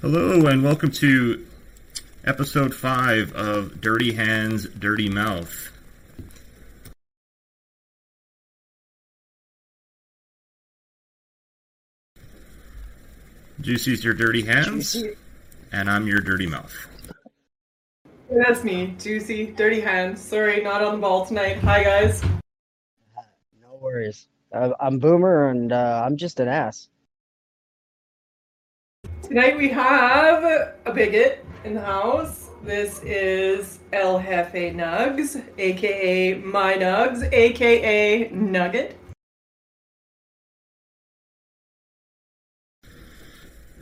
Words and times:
Hello, 0.00 0.46
and 0.46 0.64
welcome 0.64 0.90
to 0.92 1.46
episode 2.24 2.74
5 2.74 3.34
of 3.34 3.82
Dirty 3.82 4.14
Hands, 4.14 4.66
Dirty 4.66 5.10
Mouth. 5.10 5.70
Juicy's 13.60 14.02
your 14.02 14.14
dirty 14.14 14.42
hands, 14.42 14.94
Juicy. 14.94 15.16
and 15.70 15.90
I'm 15.90 16.06
your 16.06 16.20
dirty 16.20 16.46
mouth. 16.46 16.74
That's 18.30 18.64
me, 18.64 18.94
Juicy, 18.98 19.48
Dirty 19.52 19.82
Hands. 19.82 20.18
Sorry, 20.18 20.62
not 20.62 20.82
on 20.82 20.94
the 20.94 21.00
ball 21.00 21.26
tonight. 21.26 21.58
Hi, 21.58 21.84
guys. 21.84 22.22
No 23.60 23.78
worries. 23.78 24.28
I'm 24.52 24.98
Boomer, 24.98 25.48
and 25.48 25.72
uh, 25.72 26.02
I'm 26.06 26.16
just 26.16 26.40
an 26.40 26.48
ass. 26.48 26.88
Tonight 29.22 29.56
we 29.56 29.68
have 29.68 30.42
a 30.86 30.92
bigot 30.92 31.44
in 31.64 31.74
the 31.74 31.80
house. 31.80 32.50
This 32.62 33.00
is 33.04 33.78
El 33.92 34.20
Jefe 34.20 34.74
Nugz, 34.74 35.42
aka 35.56 36.34
My 36.38 36.74
Nugz, 36.74 37.22
aka 37.32 38.28
Nugget. 38.30 38.96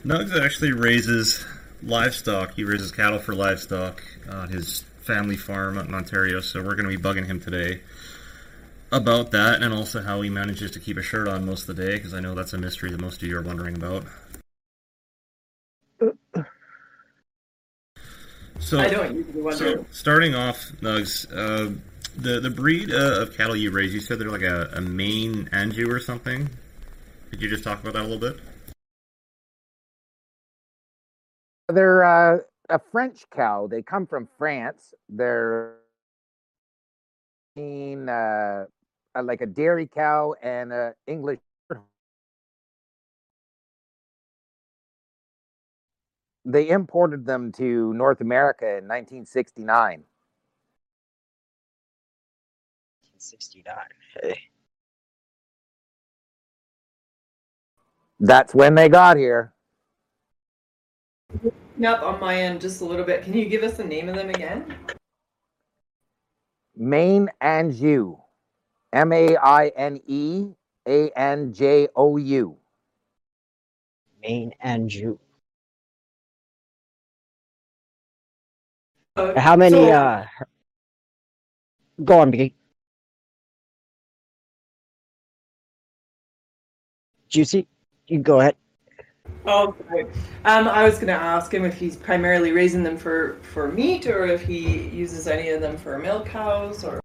Nugz 0.05 0.45
actually 0.45 0.73
raises 0.73 1.47
livestock. 1.83 2.55
He 2.55 2.65
raises 2.65 2.93
cattle 2.93 3.19
for 3.19 3.35
livestock 3.35 4.03
on 4.31 4.51
his 4.51 4.85
family 5.01 5.37
farm 5.37 5.79
out 5.79 5.87
in 5.87 5.95
Ontario, 5.95 6.41
so 6.41 6.63
we're 6.63 6.75
going 6.75 6.91
to 6.91 6.97
be 6.97 7.03
bugging 7.03 7.27
him 7.27 7.41
today 7.41 7.81
about 8.91 9.31
that 9.33 9.63
and 9.63 9.75
also 9.75 10.03
how 10.03 10.21
he 10.23 10.31
manages 10.31 10.71
to 10.73 10.81
keep 10.81 10.97
a 10.97 11.03
shirt 11.03 11.29
on 11.29 11.45
most 11.45 11.69
of 11.69 11.77
the 11.77 11.87
day 11.87 11.97
because 11.97 12.15
I 12.15 12.21
know 12.21 12.35
that's 12.35 12.53
a 12.53 12.59
mystery 12.59 12.91
that 12.91 13.01
most 13.01 13.23
of 13.23 13.29
you 13.29 13.37
are 13.37 13.43
wondering 13.43 13.77
about. 13.77 14.05
So, 18.61 18.79
I 18.79 18.89
don't 18.89 19.15
usually 19.15 19.53
so 19.53 19.87
starting 19.91 20.35
off, 20.35 20.73
Nugz, 20.81 21.27
uh, 21.33 21.75
the 22.17 22.41
the 22.41 22.51
breed 22.51 22.93
uh, 22.93 23.23
of 23.23 23.37
cattle 23.37 23.57
you 23.57 23.71
raise, 23.71 23.95
you 23.95 24.01
said 24.01 24.19
they're 24.19 24.31
like 24.31 24.43
a, 24.43 24.71
a 24.75 24.81
Maine 24.81 25.49
Anjou 25.53 25.91
or 25.91 26.01
something. 26.01 26.51
Could 27.31 27.41
you 27.41 27.49
just 27.49 27.65
talk 27.65 27.81
about 27.81 27.95
that 27.95 28.03
a 28.03 28.09
little 28.09 28.19
bit? 28.19 28.41
They're 31.69 32.03
uh, 32.03 32.39
a 32.69 32.79
French 32.79 33.25
cow. 33.31 33.67
They 33.67 33.83
come 33.83 34.07
from 34.07 34.29
France. 34.39 34.95
They're 35.09 35.75
in, 37.57 38.09
uh, 38.09 38.67
uh, 39.15 39.23
like 39.23 39.41
a 39.41 39.47
dairy 39.47 39.87
cow 39.87 40.35
and 40.43 40.73
a 40.73 40.95
English. 41.07 41.41
They 46.49 46.71
imported 46.71 47.27
them 47.27 47.53
to 47.53 47.93
North 47.93 48.23
America 48.23 48.65
in 48.65 48.89
1969. 48.89 50.03
69. 53.19 53.75
Hey. 54.15 54.41
That's 58.19 58.55
when 58.55 58.75
they 58.75 58.89
got 58.89 59.19
here. 59.19 59.53
Yep, 61.77 62.03
on 62.03 62.19
my 62.19 62.37
end, 62.41 62.63
just 62.63 62.81
a 62.81 62.85
little 62.87 63.05
bit. 63.05 63.25
Can 63.25 63.35
you 63.35 63.45
give 63.45 63.63
us 63.63 63.77
the 63.77 63.85
name 63.85 64.09
of 64.09 64.15
them 64.15 64.31
again? 64.31 64.75
Maine 66.75 67.29
Anjou. 67.43 68.17
M 68.95 69.13
A 69.13 69.37
I 69.37 69.69
N 69.77 70.01
E 70.07 70.47
A 70.89 71.11
N 71.11 71.53
J 71.53 71.89
O 71.95 72.17
U. 72.17 72.57
Maine 74.23 74.55
Anjou. 74.63 75.19
How 79.37 79.57
many? 79.57 79.77
so- 79.77 79.93
uh 79.93 80.27
Go 82.05 82.21
on, 82.21 82.31
Biggie. 82.31 82.53
Juicy, 87.29 87.67
you 88.07 88.21
go 88.21 88.41
ahead. 88.41 88.55
Oh, 89.45 89.75
sorry. 89.89 90.05
Um, 90.45 90.69
I 90.69 90.85
was 90.85 90.95
going 90.95 91.09
to 91.09 91.13
ask 91.13 91.53
him 91.53 91.65
if 91.65 91.75
he's 91.75 91.97
primarily 91.97 92.53
raising 92.53 92.83
them 92.83 92.97
for 92.97 93.39
for 93.43 93.71
meat, 93.73 94.07
or 94.07 94.27
if 94.27 94.43
he 94.43 94.89
uses 94.89 95.27
any 95.27 95.51
of 95.51 95.61
them 95.61 95.77
for 95.77 95.99
milk 95.99 96.27
cows, 96.27 96.85
or 96.85 97.01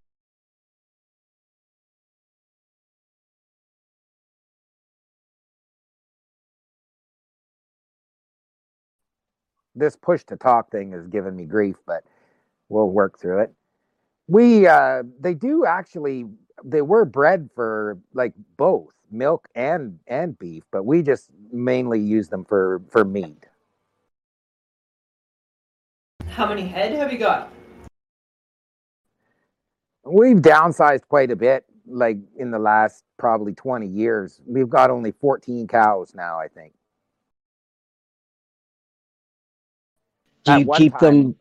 this 9.76 9.96
push 9.96 10.24
to 10.26 10.36
talk 10.38 10.70
thing 10.70 10.92
has 10.92 11.08
given 11.08 11.36
me 11.36 11.46
grief, 11.46 11.76
but 11.86 12.04
we'll 12.74 12.90
work 12.90 13.20
through 13.20 13.40
it. 13.42 13.54
We 14.28 14.68
uh 14.68 15.04
they 15.20 15.34
do 15.34 15.66
actually 15.66 16.26
they 16.64 16.82
were 16.82 17.06
bred 17.06 17.50
for 17.56 18.00
like 18.14 18.34
both 18.58 18.94
milk 19.12 19.48
and 19.56 20.00
and 20.08 20.38
beef, 20.38 20.64
but 20.72 20.84
we 20.84 21.04
just 21.04 21.30
mainly 21.52 22.00
use 22.00 22.30
them 22.30 22.44
for 22.44 22.82
for 22.90 23.06
meat. 23.06 23.46
how 26.34 26.48
many 26.48 26.68
head 26.68 26.92
have 26.94 27.12
you 27.12 27.20
got? 27.20 27.52
We've 30.04 30.38
downsized 30.38 31.08
quite 31.08 31.30
a 31.30 31.36
bit 31.36 31.64
like 31.86 32.18
in 32.38 32.50
the 32.50 32.60
last 32.60 33.04
probably 33.18 33.54
20 33.54 33.88
years. 33.88 34.42
We've 34.46 34.70
got 34.70 34.90
only 34.90 35.12
14 35.12 35.68
cows 35.68 36.14
now, 36.16 36.40
I 36.40 36.48
think. 36.48 36.74
Do 40.44 40.60
you 40.60 40.72
keep 40.76 40.98
time- 40.98 41.22
them? 41.22 41.36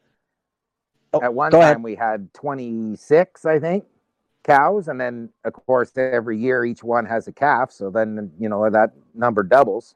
Oh, 1.15 1.21
At 1.23 1.35
one 1.35 1.51
time 1.53 1.61
ahead. 1.63 1.83
we 1.83 1.95
had 1.95 2.33
26, 2.33 3.45
I 3.45 3.59
think, 3.59 3.85
cows 4.45 4.89
and 4.89 5.01
then 5.01 5.29
of 5.45 5.53
course 5.53 5.93
every 5.97 6.39
year 6.39 6.65
each 6.65 6.83
one 6.83 7.05
has 7.07 7.29
a 7.29 7.33
calf, 7.33 7.71
so 7.71 7.91
then 7.91 8.31
you 8.41 8.49
know 8.49 8.69
that 8.71 8.91
number 9.15 9.43
doubles. 9.43 9.95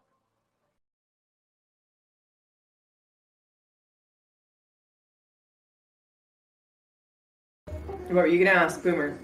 What 8.09 8.15
were 8.22 8.26
you 8.26 8.38
going 8.44 8.55
to 8.55 8.62
ask, 8.62 8.82
Boomer? 8.82 9.19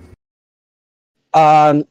Um, 1.34 1.84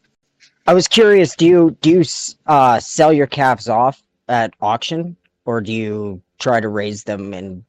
I 0.67 0.73
was 0.73 0.87
curious. 0.87 1.35
Do 1.35 1.45
you 1.45 1.77
do 1.81 1.89
you 1.89 2.03
uh 2.45 2.79
sell 2.79 3.11
your 3.13 3.27
calves 3.27 3.69
off 3.69 4.03
at 4.27 4.53
auction, 4.61 5.15
or 5.45 5.61
do 5.61 5.71
you 5.73 6.21
try 6.39 6.59
to 6.59 6.67
raise 6.67 7.03
them 7.03 7.33
and 7.33 7.63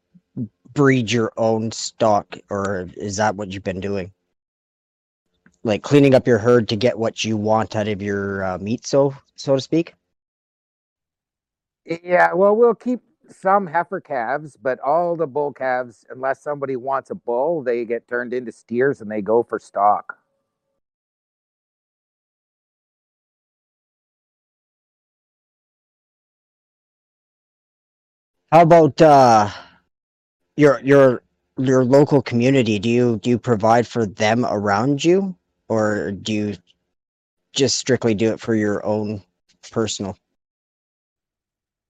breed 0.74 1.10
your 1.10 1.32
own 1.36 1.72
stock, 1.72 2.36
or 2.50 2.88
is 2.96 3.16
that 3.16 3.36
what 3.36 3.52
you've 3.52 3.64
been 3.64 3.80
doing? 3.80 4.12
Like 5.64 5.82
cleaning 5.82 6.14
up 6.14 6.26
your 6.26 6.38
herd 6.38 6.68
to 6.70 6.76
get 6.76 6.98
what 6.98 7.24
you 7.24 7.36
want 7.36 7.76
out 7.76 7.88
of 7.88 8.02
your 8.02 8.44
uh, 8.44 8.58
meat, 8.58 8.86
so 8.86 9.14
so 9.36 9.54
to 9.54 9.60
speak. 9.60 9.94
Yeah, 11.84 12.32
well, 12.32 12.54
we'll 12.54 12.74
keep 12.74 13.00
some 13.28 13.66
heifer 13.66 14.00
calves, 14.00 14.56
but 14.60 14.78
all 14.80 15.16
the 15.16 15.26
bull 15.26 15.52
calves, 15.52 16.04
unless 16.10 16.42
somebody 16.42 16.76
wants 16.76 17.10
a 17.10 17.14
bull, 17.14 17.62
they 17.62 17.84
get 17.84 18.08
turned 18.08 18.32
into 18.32 18.52
steers 18.52 19.00
and 19.00 19.10
they 19.10 19.22
go 19.22 19.42
for 19.42 19.58
stock. 19.58 20.18
How 28.52 28.62
about 28.62 29.00
uh 29.00 29.48
your 30.56 30.80
your 30.82 31.22
your 31.58 31.84
local 31.84 32.22
community? 32.22 32.78
Do 32.78 32.88
you 32.88 33.18
do 33.18 33.30
you 33.30 33.38
provide 33.38 33.86
for 33.86 34.06
them 34.06 34.44
around 34.44 35.04
you, 35.04 35.36
or 35.68 36.12
do 36.12 36.32
you 36.32 36.56
just 37.52 37.78
strictly 37.78 38.14
do 38.14 38.32
it 38.32 38.40
for 38.40 38.54
your 38.54 38.84
own 38.84 39.22
personal? 39.70 40.16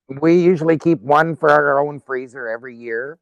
We 0.08 0.42
usually 0.42 0.78
keep 0.78 1.00
one 1.00 1.36
for 1.36 1.50
our 1.50 1.78
own 1.78 2.00
freezer 2.00 2.48
every 2.48 2.76
year, 2.76 3.18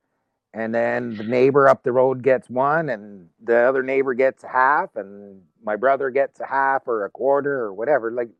and 0.53 0.75
then 0.75 1.17
the 1.17 1.25
neighbor 1.25 1.69
up 1.69 1.83
the 1.83 1.93
road 1.93 2.23
gets 2.23 2.49
one, 2.49 2.89
and 2.89 3.29
the 3.43 3.57
other 3.57 3.83
neighbor 3.83 4.15
gets 4.15 4.43
half, 4.43 4.97
and 4.97 5.43
my 5.63 5.77
brother 5.77 6.11
gets 6.11 6.41
a 6.41 6.47
half 6.47 6.89
or 6.89 7.05
a 7.05 7.11
quarter 7.11 7.53
or 7.53 7.73
whatever. 7.73 8.11
Like, 8.11 8.31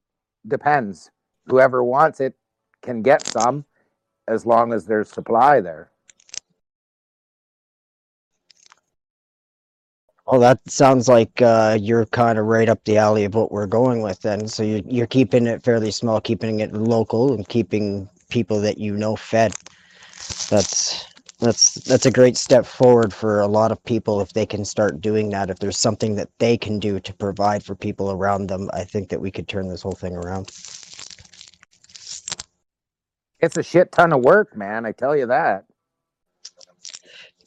depends. 0.49 1.11
Whoever 1.47 1.85
wants 1.85 2.21
it 2.21 2.35
can 2.83 3.03
get 3.03 3.27
some, 3.27 3.65
as 4.27 4.47
long 4.47 4.73
as 4.73 4.87
there's 4.87 5.11
supply 5.11 5.61
there. 5.61 5.91
Oh, 10.33 10.39
that 10.39 10.61
sounds 10.71 11.09
like 11.09 11.43
uh, 11.43 11.77
you're 11.81 12.07
kind 12.07 12.39
of 12.39 12.47
right 12.47 12.69
up 12.69 12.85
the 12.85 12.97
alley 12.97 13.25
of 13.25 13.35
what 13.35 13.51
we're 13.51 13.67
going 13.67 14.01
with 14.01 14.21
then. 14.21 14.47
So 14.47 14.63
you're, 14.63 14.83
you're 14.87 15.07
keeping 15.09 15.49
it 15.49 15.65
fairly 15.65 15.91
small, 15.91 16.21
keeping 16.21 16.61
it 16.61 16.73
local, 16.73 17.33
and 17.33 17.49
keeping 17.49 18.09
people 18.29 18.61
that 18.61 18.79
you 18.79 18.97
know 18.97 19.17
fed. 19.17 19.53
That's 20.49 21.05
that's 21.41 21.75
that's 21.75 22.07
a 22.07 22.13
great 22.13 22.37
step 22.37 22.65
forward 22.65 23.13
for 23.13 23.41
a 23.41 23.49
lot 23.49 23.73
of 23.73 23.83
people 23.83 24.21
if 24.21 24.33
they 24.33 24.47
can 24.47 24.65
start 24.65 25.01
doing 25.01 25.31
that. 25.31 25.51
If 25.51 25.59
there's 25.59 25.79
something 25.79 26.15
that 26.15 26.29
they 26.39 26.57
can 26.57 26.79
do 26.79 27.01
to 27.01 27.13
provide 27.13 27.65
for 27.65 27.75
people 27.75 28.13
around 28.13 28.47
them, 28.47 28.71
I 28.73 28.85
think 28.85 29.09
that 29.09 29.21
we 29.21 29.33
could 29.33 29.49
turn 29.49 29.67
this 29.67 29.83
whole 29.83 29.97
thing 29.99 30.15
around. 30.15 30.53
It's 33.41 33.57
a 33.57 33.65
shit 33.65 33.91
ton 33.91 34.13
of 34.13 34.23
work, 34.23 34.57
man. 34.57 34.87
I 34.87 34.93
tell 34.93 35.17
you 35.17 35.27
that. 35.27 35.65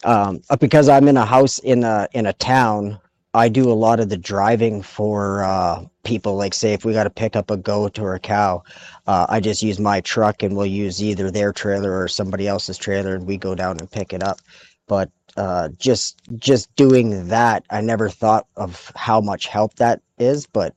Um, 0.04 0.42
uh, 0.50 0.56
because 0.56 0.90
I'm 0.90 1.08
in 1.08 1.18
a 1.18 1.26
house 1.26 1.60
in 1.60 1.84
a 1.84 2.08
in 2.14 2.26
a 2.26 2.34
town, 2.34 3.00
I 3.34 3.50
do 3.50 3.72
a 3.72 3.74
lot 3.74 4.00
of 4.00 4.10
the 4.10 4.18
driving 4.18 4.82
for 4.82 5.44
uh, 5.44 5.86
people. 6.04 6.36
Like, 6.36 6.54
say, 6.54 6.74
if 6.74 6.86
we 6.86 6.94
got 6.94 7.06
to 7.06 7.10
pick 7.10 7.36
up 7.36 7.50
a 7.50 7.58
goat 7.58 8.00
or 8.00 8.14
a 8.14 8.20
cow, 8.20 8.64
uh, 9.08 9.26
I 9.30 9.40
just 9.40 9.64
use 9.64 9.80
my 9.80 10.02
truck, 10.02 10.44
and 10.44 10.56
we'll 10.56 10.66
use 10.66 11.04
either 11.04 11.32
their 11.32 11.52
trailer 11.54 12.00
or 12.00 12.08
somebody 12.08 12.48
else's 12.48 12.78
trailer, 12.78 13.16
and 13.16 13.26
we 13.26 13.38
go 13.38 13.56
down 13.56 13.80
and 13.80 13.90
pick 13.90 14.14
it 14.14 14.24
up. 14.24 14.40
But 14.88 15.10
uh, 15.38 15.70
just 15.80 16.20
just 16.38 16.74
doing 16.76 17.28
that, 17.30 17.64
I 17.70 17.82
never 17.82 18.10
thought 18.10 18.48
of 18.58 18.92
how 18.96 19.22
much 19.22 19.48
help 19.48 19.76
that 19.76 20.02
is. 20.20 20.46
But 20.46 20.76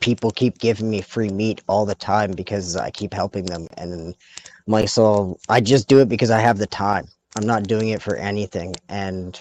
people 0.00 0.30
keep 0.30 0.58
giving 0.58 0.90
me 0.90 1.00
free 1.00 1.30
meat 1.30 1.62
all 1.68 1.86
the 1.86 1.94
time 1.94 2.32
because 2.32 2.76
I 2.76 2.90
keep 2.90 3.12
helping 3.14 3.46
them, 3.46 3.66
and 3.76 4.14
I'm 4.66 4.72
like, 4.72 4.88
so 4.88 5.38
I 5.48 5.60
just 5.60 5.88
do 5.88 6.00
it 6.00 6.08
because 6.08 6.30
I 6.30 6.40
have 6.40 6.58
the 6.58 6.66
time. 6.66 7.08
I'm 7.36 7.46
not 7.46 7.64
doing 7.64 7.90
it 7.90 8.00
for 8.02 8.16
anything, 8.16 8.74
and 8.88 9.38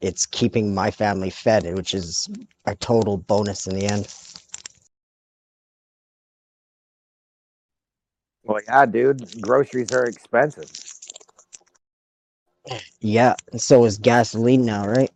it's 0.00 0.24
keeping 0.24 0.74
my 0.74 0.90
family 0.90 1.30
fed, 1.30 1.76
which 1.76 1.92
is 1.92 2.28
a 2.64 2.74
total 2.74 3.18
bonus 3.18 3.66
in 3.66 3.76
the 3.78 3.86
end. 3.86 4.12
Well, 8.44 8.60
yeah, 8.66 8.86
dude. 8.86 9.40
Groceries 9.42 9.92
are 9.92 10.06
expensive. 10.06 10.70
Yeah, 13.00 13.34
and 13.52 13.60
so 13.60 13.84
is 13.84 13.98
gasoline 13.98 14.64
now, 14.64 14.86
right? 14.88 15.10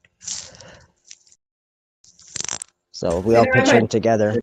So 2.93 3.21
we 3.21 3.37
all 3.37 3.45
And 3.45 3.53
I 3.53 3.61
pitch 3.63 3.73
in 3.73 3.89
together. 3.89 4.39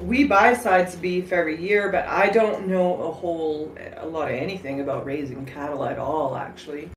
We 0.00 0.24
buy 0.24 0.54
sides 0.54 0.96
beef 0.96 1.32
every 1.32 1.60
year, 1.60 1.90
but 1.90 2.06
I 2.06 2.28
don't 2.28 2.66
know 2.66 3.02
a 3.02 3.12
whole 3.12 3.74
a 3.96 4.06
lot 4.06 4.30
of 4.30 4.36
anything 4.36 4.80
about 4.80 5.06
raising 5.06 5.46
cattle 5.46 5.84
at 5.84 5.98
all, 5.98 6.36
actually. 6.36 6.90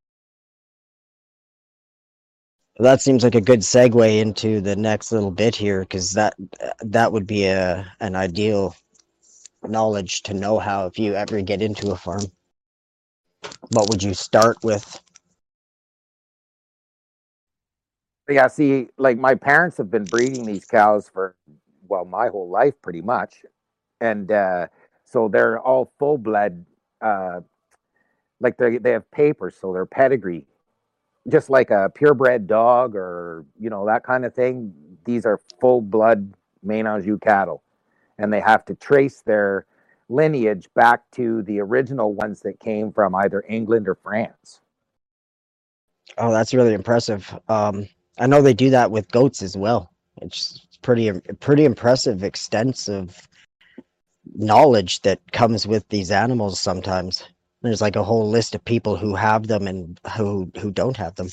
That 2.77 3.01
seems 3.01 3.23
like 3.23 3.35
a 3.35 3.41
good 3.41 3.61
segue 3.61 4.19
into 4.19 4.59
the 4.59 4.75
next 4.75 5.11
little 5.11 5.31
bit 5.31 5.55
here, 5.55 5.81
because 5.81 6.11
that 6.13 6.33
that 6.81 7.11
would 7.11 7.25
be 7.25 7.45
a 7.45 7.85
an 7.99 8.15
ideal 8.15 8.75
knowledge 9.63 10.23
to 10.23 10.33
know 10.33 10.59
how 10.59 10.85
if 10.88 10.99
you 10.99 11.15
ever 11.15 11.41
get 11.41 11.61
into 11.61 11.91
a 11.91 11.95
farm. 11.95 12.23
What 13.71 13.89
would 13.89 14.03
you 14.03 14.13
start 14.13 14.57
with? 14.63 15.01
Yeah, 18.27 18.47
see, 18.47 18.89
like 18.97 19.17
my 19.17 19.35
parents 19.35 19.77
have 19.77 19.91
been 19.91 20.05
breeding 20.05 20.45
these 20.45 20.65
cows 20.65 21.07
for 21.07 21.35
well, 21.87 22.05
my 22.05 22.27
whole 22.27 22.49
life 22.49 22.73
pretty 22.81 23.01
much. 23.01 23.43
And 24.01 24.31
uh 24.31 24.67
so 25.03 25.27
they're 25.27 25.59
all 25.59 25.91
full 25.99 26.17
blood 26.17 26.65
uh 27.01 27.41
like 28.39 28.57
they 28.57 28.77
they 28.77 28.91
have 28.91 29.09
papers, 29.11 29.55
so 29.59 29.73
they're 29.73 29.85
pedigree. 29.85 30.45
Just 31.27 31.49
like 31.49 31.71
a 31.71 31.89
purebred 31.93 32.47
dog 32.47 32.95
or 32.95 33.45
you 33.59 33.69
know, 33.69 33.85
that 33.85 34.03
kind 34.03 34.25
of 34.25 34.33
thing. 34.33 34.73
These 35.05 35.25
are 35.25 35.39
full 35.59 35.81
blood 35.81 36.33
Anjou 36.69 37.17
cattle. 37.19 37.63
And 38.17 38.31
they 38.31 38.41
have 38.41 38.65
to 38.65 38.75
trace 38.75 39.21
their 39.21 39.65
lineage 40.09 40.69
back 40.73 41.01
to 41.11 41.41
the 41.43 41.59
original 41.59 42.13
ones 42.13 42.41
that 42.41 42.59
came 42.59 42.91
from 42.91 43.15
either 43.15 43.43
England 43.47 43.88
or 43.88 43.95
France. 43.95 44.61
Oh, 46.17 46.31
that's 46.31 46.53
really 46.53 46.73
impressive. 46.73 47.33
Um, 47.49 47.89
I 48.17 48.27
know 48.27 48.41
they 48.41 48.53
do 48.53 48.69
that 48.69 48.91
with 48.91 49.11
goats 49.11 49.41
as 49.41 49.57
well. 49.57 49.91
It's 50.21 50.64
pretty 50.85 51.11
pretty 51.39 51.65
impressive, 51.65 52.23
extensive 52.23 53.27
knowledge 54.35 55.01
that 55.01 55.19
comes 55.31 55.65
with 55.65 55.87
these 55.89 56.11
animals. 56.11 56.59
Sometimes 56.59 57.23
there's 57.63 57.81
like 57.81 57.95
a 57.95 58.03
whole 58.03 58.29
list 58.29 58.53
of 58.53 58.63
people 58.63 58.95
who 58.95 59.15
have 59.15 59.47
them 59.47 59.65
and 59.65 59.99
who 60.15 60.51
who 60.59 60.69
don't 60.69 60.95
have 60.95 61.15
them. 61.15 61.29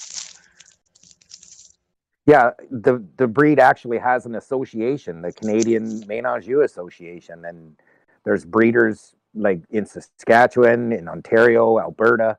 Yeah, 2.24 2.52
the 2.70 3.04
the 3.18 3.26
breed 3.26 3.60
actually 3.60 3.98
has 3.98 4.24
an 4.24 4.36
association, 4.36 5.20
the 5.20 5.32
Canadian 5.32 6.10
Anjou 6.10 6.62
Association, 6.62 7.44
and 7.44 7.76
there's 8.24 8.46
breeders 8.46 9.14
like 9.34 9.60
in 9.70 9.84
Saskatchewan, 9.84 10.92
in 10.92 11.08
Ontario, 11.08 11.78
Alberta, 11.78 12.38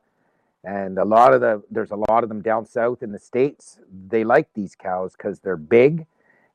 and 0.63 0.97
a 0.97 1.05
lot 1.05 1.35
of 1.35 1.41
the 1.41 1.61
there's 1.69 1.91
a 1.91 2.03
lot 2.09 2.23
of 2.23 2.29
them 2.29 2.41
down 2.41 2.65
south 2.65 3.03
in 3.03 3.11
the 3.11 3.19
states. 3.19 3.77
They 4.07 4.23
like 4.23 4.47
these 4.55 4.73
cows 4.73 5.13
because 5.15 5.41
they're 5.41 5.57
big 5.57 6.07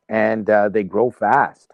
and 0.09 0.49
uh, 0.49 0.69
they 0.69 0.83
grow 0.83 1.11
fast. 1.11 1.73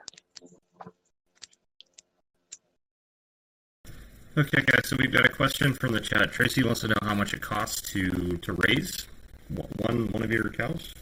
Okay, 4.37 4.63
guys. 4.63 4.89
So 4.89 4.97
we've 4.99 5.13
got 5.13 5.25
a 5.25 5.29
question 5.29 5.73
from 5.75 5.93
the 5.93 6.01
chat. 6.01 6.33
Tracy 6.33 6.65
wants 6.65 6.81
to 6.81 6.89
know 6.89 6.95
how 7.03 7.15
much 7.15 7.35
it 7.35 7.41
costs 7.41 7.81
to 7.93 8.37
to 8.39 8.53
raise 8.53 9.07
one 9.49 10.09
one 10.09 10.23
of 10.23 10.33
your 10.33 10.49
cows. 10.51 10.93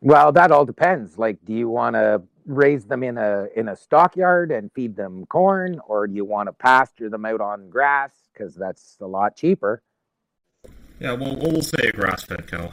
Well, 0.00 0.32
that 0.32 0.52
all 0.52 0.64
depends. 0.64 1.18
Like, 1.18 1.38
do 1.44 1.52
you 1.52 1.68
want 1.68 1.94
to 1.94 2.22
raise 2.46 2.84
them 2.84 3.02
in 3.02 3.18
a 3.18 3.46
in 3.56 3.68
a 3.68 3.76
stockyard 3.76 4.52
and 4.52 4.70
feed 4.72 4.94
them 4.94 5.26
corn, 5.26 5.80
or 5.86 6.06
do 6.06 6.14
you 6.14 6.24
want 6.24 6.48
to 6.48 6.52
pasture 6.52 7.08
them 7.08 7.24
out 7.24 7.40
on 7.40 7.70
grass 7.70 8.12
because 8.32 8.54
that's 8.54 8.98
a 9.00 9.06
lot 9.06 9.34
cheaper? 9.34 9.82
Yeah, 11.00 11.12
well, 11.12 11.36
we'll 11.36 11.62
say 11.62 11.88
a 11.88 11.92
grass-fed 11.92 12.46
cow. 12.46 12.70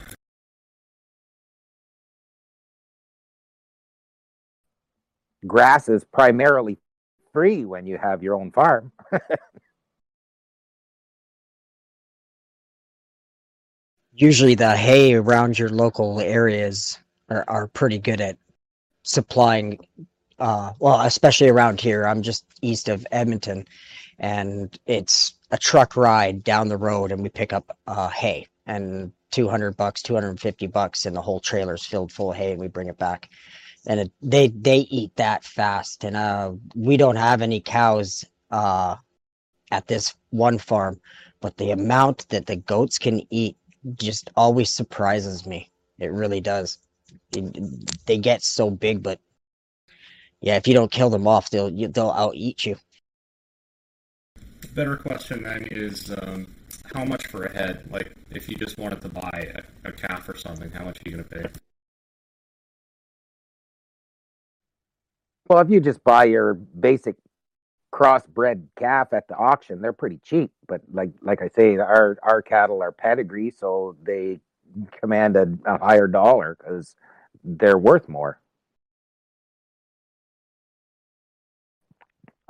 Grass 5.46 5.90
is 5.90 6.04
primarily 6.04 6.78
free 7.34 7.66
when 7.66 7.88
you 7.88 7.98
have 7.98 8.22
your 8.22 8.36
own 8.36 8.52
farm. 8.52 8.92
Usually, 14.14 14.54
the 14.56 14.76
hay 14.76 15.16
around 15.16 15.58
your 15.58 15.70
local 15.70 16.20
areas 16.20 17.00
are, 17.30 17.44
are 17.48 17.68
pretty 17.68 17.98
good 17.98 18.22
at 18.22 18.38
supplying. 19.04 19.80
Uh, 20.38 20.74
well, 20.80 21.02
especially 21.02 21.50
around 21.50 21.82
here. 21.82 22.06
I'm 22.06 22.22
just 22.22 22.46
east 22.62 22.88
of 22.88 23.08
Edmonton, 23.12 23.66
and 24.20 24.78
it's 24.86 25.34
a 25.51 25.57
truck 25.57 25.95
ride 25.95 26.44
down 26.44 26.69
the 26.69 26.77
road, 26.77 27.12
and 27.12 27.21
we 27.21 27.30
pick 27.30 27.53
up 27.53 27.77
uh, 27.88 28.09
hay 28.09 28.48
and 28.65 29.12
200 29.31 29.75
bucks, 29.77 30.01
250 30.01 30.68
bucks, 30.68 31.06
and 31.06 31.15
the 31.15 31.21
whole 31.21 31.39
trailer's 31.39 31.86
filled 31.86 32.12
full 32.12 32.31
of 32.31 32.38
hay, 32.38 32.51
and 32.51 32.59
we 32.62 32.68
bring 32.68 32.88
it 32.88 32.98
back. 32.98 33.30
And 33.88 34.00
it, 34.01 34.12
they 34.21 34.48
they 34.50 34.80
eat 34.80 35.15
that 35.15 35.44
fast, 35.44 36.03
and 36.03 36.15
uh, 36.15 36.51
we 36.75 36.98
don't 36.98 37.15
have 37.15 37.42
any 37.42 37.59
cows 37.59 38.25
uh, 38.51 38.96
at 39.72 39.88
this 39.88 40.13
one 40.29 40.58
farm, 40.58 41.00
but 41.41 41.58
the 41.58 41.72
amount 41.72 42.29
that 42.29 42.46
the 42.46 42.58
goats 42.58 43.00
can 43.00 43.22
eat 43.31 43.58
just 43.96 44.29
always 44.36 44.70
surprises 44.70 45.48
me. 45.48 45.72
It 46.00 46.12
really 46.12 46.41
does. 46.41 46.77
It- 47.36 48.05
they 48.05 48.17
get 48.17 48.43
so 48.43 48.70
big, 48.70 49.01
but 49.01 49.20
yeah, 50.41 50.55
if 50.58 50.67
you 50.67 50.74
don't 50.74 50.91
kill 50.91 51.10
them 51.10 51.27
off, 51.27 51.50
they'll 51.50 51.72
they'll 51.89 52.12
out 52.12 52.36
eat 52.36 52.65
you. 52.65 52.77
Better 54.74 54.96
question 54.96 55.44
then 55.44 55.68
is 55.70 56.12
um, 56.22 56.48
how 56.94 57.04
much 57.04 57.28
for 57.28 57.46
a 57.46 57.51
head? 57.51 57.84
Like, 57.92 58.13
if 58.30 58.50
you 58.50 58.56
just 58.56 58.78
wanted 58.78 59.01
to 59.01 59.10
buy 59.10 59.51
a, 59.84 59.90
a 59.90 59.92
calf 59.92 60.30
or 60.30 60.38
something, 60.38 60.72
how 60.72 60.86
much 60.86 60.98
are 60.98 61.10
you 61.10 61.18
going 61.18 61.28
to 61.28 61.30
pay? 61.30 61.46
Well, 65.48 65.60
if 65.60 65.70
you 65.70 65.82
just 65.82 66.04
buy 66.04 66.24
your 66.25 66.54
basic 66.54 67.16
crossbred 67.94 68.63
calf 68.80 69.13
at 69.13 69.28
the 69.28 69.36
auction, 69.36 69.82
they're 69.82 69.94
pretty 69.94 70.20
cheap. 70.24 70.51
But 70.68 70.82
like 70.94 71.12
like 71.22 71.42
I 71.42 71.50
say, 71.50 71.75
our 71.75 72.18
our 72.24 72.42
cattle 72.42 72.82
are 72.82 72.92
pedigree, 72.92 73.51
so 73.51 73.98
they 74.01 74.40
command 75.00 75.36
a, 75.36 75.58
a 75.66 75.78
higher 75.78 76.08
dollar 76.08 76.58
because 76.58 76.96
they're 77.44 77.78
worth 77.78 78.08
more. 78.08 78.40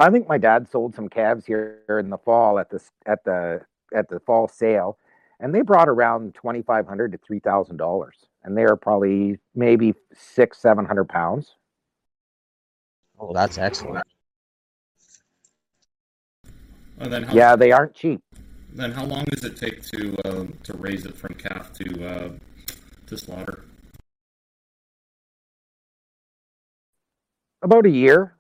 I 0.01 0.09
think 0.09 0.27
my 0.27 0.37
dad 0.39 0.67
sold 0.67 0.95
some 0.95 1.07
calves 1.07 1.45
here 1.45 1.83
in 1.87 2.09
the 2.09 2.17
fall 2.17 2.57
at 2.57 2.69
the 2.69 2.81
at 3.05 3.23
the 3.23 3.61
at 3.93 4.09
the 4.09 4.19
fall 4.21 4.47
sale, 4.47 4.97
and 5.39 5.53
they 5.53 5.61
brought 5.61 5.87
around 5.87 6.33
twenty 6.33 6.63
five 6.63 6.87
hundred 6.87 7.11
to 7.11 7.19
three 7.19 7.39
thousand 7.39 7.77
dollars, 7.77 8.15
and 8.43 8.57
they 8.57 8.63
are 8.63 8.75
probably 8.75 9.37
maybe 9.53 9.93
six 10.13 10.57
seven 10.57 10.85
hundred 10.85 11.07
pounds. 11.07 11.55
Oh, 13.19 13.31
that's 13.31 13.59
excellent. 13.59 14.05
And 16.97 17.13
then 17.13 17.23
how, 17.23 17.33
Yeah, 17.33 17.55
they 17.55 17.71
aren't 17.71 17.93
cheap. 17.93 18.21
Then 18.73 18.91
how 18.91 19.05
long 19.05 19.25
does 19.25 19.43
it 19.43 19.55
take 19.57 19.83
to 19.83 20.17
uh, 20.25 20.45
to 20.63 20.73
raise 20.77 21.05
it 21.05 21.15
from 21.15 21.35
calf 21.35 21.73
to 21.73 22.07
uh, 22.07 22.29
to 23.07 23.17
slaughter? 23.17 23.65
about 27.63 27.85
a 27.85 27.89
year 27.89 28.35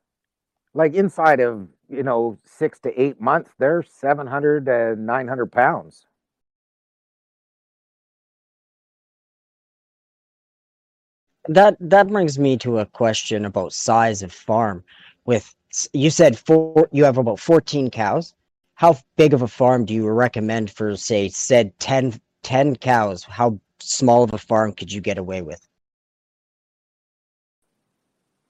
like 0.73 0.93
inside 0.93 1.39
of 1.39 1.67
you 1.89 2.03
know 2.03 2.37
six 2.45 2.79
to 2.79 3.01
eight 3.01 3.19
months 3.19 3.51
they're 3.57 3.83
700 3.83 4.65
to 4.65 4.95
900 4.95 5.51
pounds 5.51 6.05
that 11.47 11.75
that 11.79 12.07
brings 12.07 12.37
me 12.39 12.57
to 12.57 12.79
a 12.79 12.85
question 12.85 13.45
about 13.45 13.73
size 13.73 14.21
of 14.21 14.31
farm. 14.31 14.83
With 15.25 15.53
you 15.93 16.09
said 16.09 16.37
four, 16.37 16.89
you 16.91 17.03
have 17.03 17.17
about 17.17 17.39
fourteen 17.39 17.89
cows. 17.89 18.33
How 18.75 18.97
big 19.15 19.33
of 19.33 19.41
a 19.41 19.47
farm 19.47 19.85
do 19.85 19.93
you 19.93 20.09
recommend 20.09 20.71
for, 20.71 20.95
say, 20.95 21.29
said 21.29 21.77
10, 21.77 22.19
10 22.41 22.75
cows? 22.77 23.23
How 23.23 23.59
small 23.79 24.23
of 24.23 24.33
a 24.33 24.39
farm 24.39 24.73
could 24.73 24.91
you 24.91 25.01
get 25.01 25.19
away 25.19 25.43
with? 25.43 25.67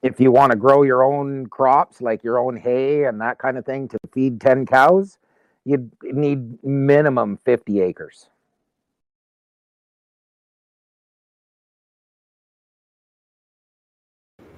If 0.02 0.20
you 0.20 0.32
want 0.32 0.52
to 0.52 0.58
grow 0.58 0.82
your 0.82 1.04
own 1.04 1.46
crops, 1.48 2.02
like 2.02 2.24
your 2.24 2.40
own 2.40 2.58
hay 2.58 3.06
and 3.06 3.22
that 3.22 3.38
kind 3.38 3.58
of 3.58 3.66
thing, 3.66 3.88
to 3.90 4.00
feed 4.12 4.42
10 4.42 4.66
cows, 4.66 5.20
you'd 5.64 5.92
need 6.04 6.64
minimum 6.64 7.38
50 7.46 7.82
acres. 7.82 8.28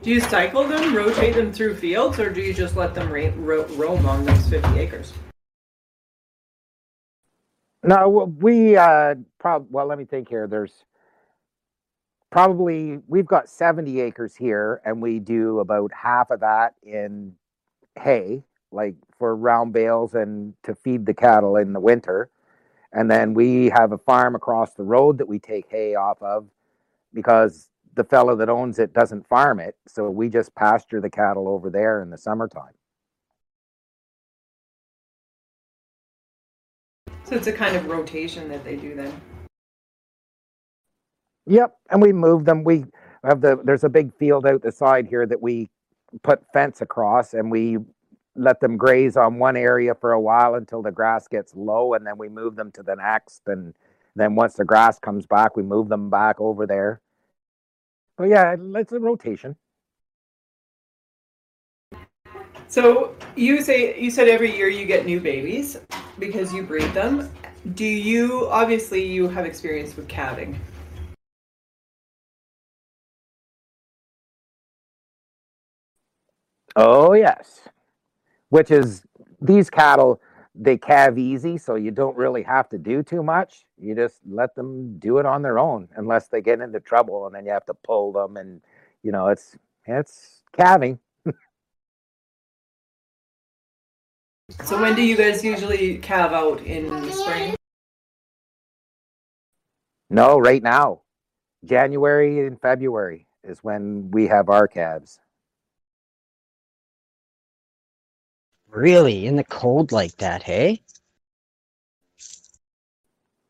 Do 0.01 0.09
you 0.09 0.19
cycle 0.19 0.67
them, 0.67 0.93
rotate 0.93 1.35
them 1.35 1.53
through 1.53 1.75
fields, 1.75 2.19
or 2.19 2.29
do 2.29 2.41
you 2.41 2.53
just 2.53 2.75
let 2.75 2.93
them 2.93 3.11
ra- 3.11 3.31
ro- 3.37 3.65
roam 3.75 4.05
on 4.05 4.25
those 4.25 4.49
50 4.49 4.79
acres? 4.79 5.13
No, 7.83 8.33
we 8.39 8.77
uh 8.77 9.15
prob 9.39 9.67
well, 9.69 9.85
let 9.85 9.97
me 9.97 10.05
think 10.05 10.29
here. 10.29 10.47
There's 10.47 10.85
probably 12.33 12.97
we've 13.07 13.27
got 13.27 13.47
70 13.47 14.01
acres 14.01 14.35
here 14.35 14.81
and 14.85 14.99
we 14.99 15.19
do 15.19 15.59
about 15.59 15.91
half 15.93 16.31
of 16.31 16.39
that 16.39 16.73
in 16.81 17.35
hay, 17.99 18.41
like 18.71 18.95
for 19.19 19.35
round 19.35 19.71
bales 19.71 20.15
and 20.15 20.55
to 20.63 20.73
feed 20.73 21.05
the 21.05 21.13
cattle 21.13 21.57
in 21.57 21.73
the 21.73 21.79
winter. 21.79 22.31
And 22.91 23.09
then 23.09 23.35
we 23.35 23.69
have 23.69 23.91
a 23.91 23.99
farm 23.99 24.33
across 24.33 24.73
the 24.73 24.81
road 24.81 25.19
that 25.19 25.27
we 25.27 25.37
take 25.37 25.69
hay 25.69 25.93
off 25.93 26.19
of 26.23 26.47
because 27.13 27.69
the 27.93 28.03
fellow 28.03 28.35
that 28.35 28.49
owns 28.49 28.79
it 28.79 28.93
doesn't 28.93 29.27
farm 29.27 29.59
it, 29.59 29.75
so 29.87 30.09
we 30.09 30.27
just 30.27 30.55
pasture 30.55 30.99
the 30.99 31.11
cattle 31.11 31.47
over 31.47 31.69
there 31.69 32.01
in 32.01 32.09
the 32.09 32.17
summertime. 32.17 32.73
So 37.25 37.35
it's 37.35 37.45
a 37.45 37.53
kind 37.53 37.75
of 37.75 37.85
rotation 37.85 38.49
that 38.49 38.63
they 38.63 38.75
do 38.75 38.95
then. 38.95 39.21
Yep, 41.45 41.75
and 41.89 42.01
we 42.01 42.13
move 42.13 42.45
them. 42.45 42.63
We 42.63 42.85
have 43.23 43.41
the 43.41 43.59
there's 43.63 43.83
a 43.83 43.89
big 43.89 44.13
field 44.15 44.45
out 44.45 44.61
the 44.61 44.71
side 44.71 45.07
here 45.07 45.25
that 45.25 45.41
we 45.41 45.69
put 46.21 46.41
fence 46.53 46.81
across, 46.81 47.33
and 47.33 47.51
we 47.51 47.77
let 48.35 48.59
them 48.59 48.77
graze 48.77 49.15
on 49.15 49.37
one 49.37 49.55
area 49.55 49.93
for 49.93 50.13
a 50.13 50.19
while 50.19 50.55
until 50.55 50.81
the 50.81 50.91
grass 50.91 51.27
gets 51.27 51.53
low, 51.55 51.93
and 51.93 52.05
then 52.05 52.17
we 52.17 52.29
move 52.29 52.55
them 52.55 52.71
to 52.71 52.83
the 52.83 52.95
next. 52.95 53.41
And 53.47 53.73
then 54.15 54.35
once 54.35 54.55
the 54.55 54.65
grass 54.65 54.99
comes 54.99 55.25
back, 55.25 55.55
we 55.55 55.63
move 55.63 55.89
them 55.89 56.09
back 56.09 56.39
over 56.39 56.65
there. 56.65 57.01
But 58.17 58.25
yeah, 58.25 58.55
it's 58.75 58.91
a 58.91 58.99
rotation. 58.99 59.55
So 62.67 63.15
you 63.35 63.61
say 63.61 63.99
you 63.99 64.09
said 64.09 64.27
every 64.27 64.55
year 64.55 64.67
you 64.67 64.85
get 64.85 65.05
new 65.05 65.19
babies 65.19 65.77
because 66.17 66.53
you 66.53 66.63
breed 66.63 66.91
them. 66.93 67.29
Do 67.75 67.85
you 67.85 68.47
obviously 68.49 69.05
you 69.05 69.27
have 69.27 69.45
experience 69.45 69.95
with 69.95 70.07
calving? 70.07 70.59
Oh 76.75 77.13
yes, 77.13 77.61
which 78.49 78.71
is 78.71 79.03
these 79.41 79.69
cattle 79.69 80.21
they 80.55 80.77
calve 80.77 81.17
easy, 81.17 81.57
so 81.57 81.75
you 81.75 81.91
don't 81.91 82.15
really 82.15 82.43
have 82.43 82.69
to 82.69 82.77
do 82.77 83.01
too 83.01 83.23
much. 83.23 83.65
You 83.77 83.95
just 83.95 84.19
let 84.27 84.53
them 84.55 84.99
do 84.99 85.17
it 85.17 85.25
on 85.25 85.41
their 85.41 85.57
own, 85.57 85.89
unless 85.95 86.27
they 86.27 86.41
get 86.41 86.61
into 86.61 86.79
trouble, 86.79 87.25
and 87.25 87.35
then 87.35 87.45
you 87.45 87.51
have 87.51 87.65
to 87.65 87.73
pull 87.73 88.11
them, 88.11 88.37
and 88.37 88.61
you 89.01 89.11
know 89.11 89.27
it's 89.27 89.57
it's 89.85 90.43
calving. 90.55 90.99
So 94.63 94.79
when 94.79 94.95
do 94.95 95.01
you 95.01 95.17
guys 95.17 95.43
usually 95.43 95.97
calve 95.97 96.33
out 96.33 96.61
in 96.61 96.89
the 96.89 97.11
spring? 97.11 97.55
No, 100.09 100.37
right 100.37 100.61
now, 100.61 101.01
January 101.65 102.45
and 102.45 102.61
February 102.61 103.25
is 103.43 103.63
when 103.63 104.11
we 104.11 104.27
have 104.27 104.49
our 104.49 104.67
calves. 104.67 105.19
Really, 108.73 109.27
in 109.27 109.35
the 109.35 109.43
cold 109.43 109.91
like 109.91 110.17
that, 110.17 110.41
hey? 110.41 110.81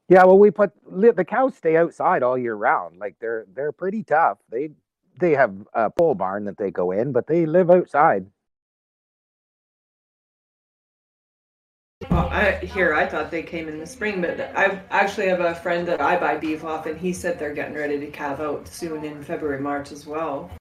Yeah, 0.09 0.25
well, 0.25 0.37
we 0.37 0.51
put 0.51 0.73
the 0.85 1.23
cows 1.23 1.55
stay 1.55 1.77
outside 1.77 2.23
all 2.23 2.37
year 2.37 2.55
round. 2.55 2.99
Like 2.99 3.15
they're 3.19 3.45
they're 3.55 3.71
pretty 3.71 4.03
tough. 4.03 4.37
They 4.49 4.71
they 5.19 5.31
have 5.31 5.55
a 5.73 5.89
pole 5.89 6.13
barn 6.13 6.43
that 6.45 6.57
they 6.57 6.71
go 6.71 6.91
in, 6.91 7.13
but 7.13 7.25
they 7.25 7.45
live 7.45 7.71
outside. 7.71 8.25
Well, 12.11 12.27
I, 12.27 12.55
here 12.57 12.93
I 12.93 13.07
thought 13.07 13.31
they 13.31 13.43
came 13.43 13.69
in 13.69 13.79
the 13.79 13.87
spring, 13.87 14.19
but 14.19 14.41
I 14.41 14.81
actually 14.89 15.29
have 15.29 15.39
a 15.39 15.55
friend 15.55 15.87
that 15.87 16.01
I 16.01 16.19
buy 16.19 16.35
beef 16.35 16.65
off, 16.65 16.85
and 16.85 16.99
he 16.99 17.13
said 17.13 17.39
they're 17.39 17.53
getting 17.53 17.75
ready 17.75 17.97
to 17.97 18.07
calve 18.07 18.41
out 18.41 18.67
soon 18.67 19.05
in 19.05 19.23
February, 19.23 19.61
March 19.61 19.93
as 19.93 20.05
well. 20.05 20.51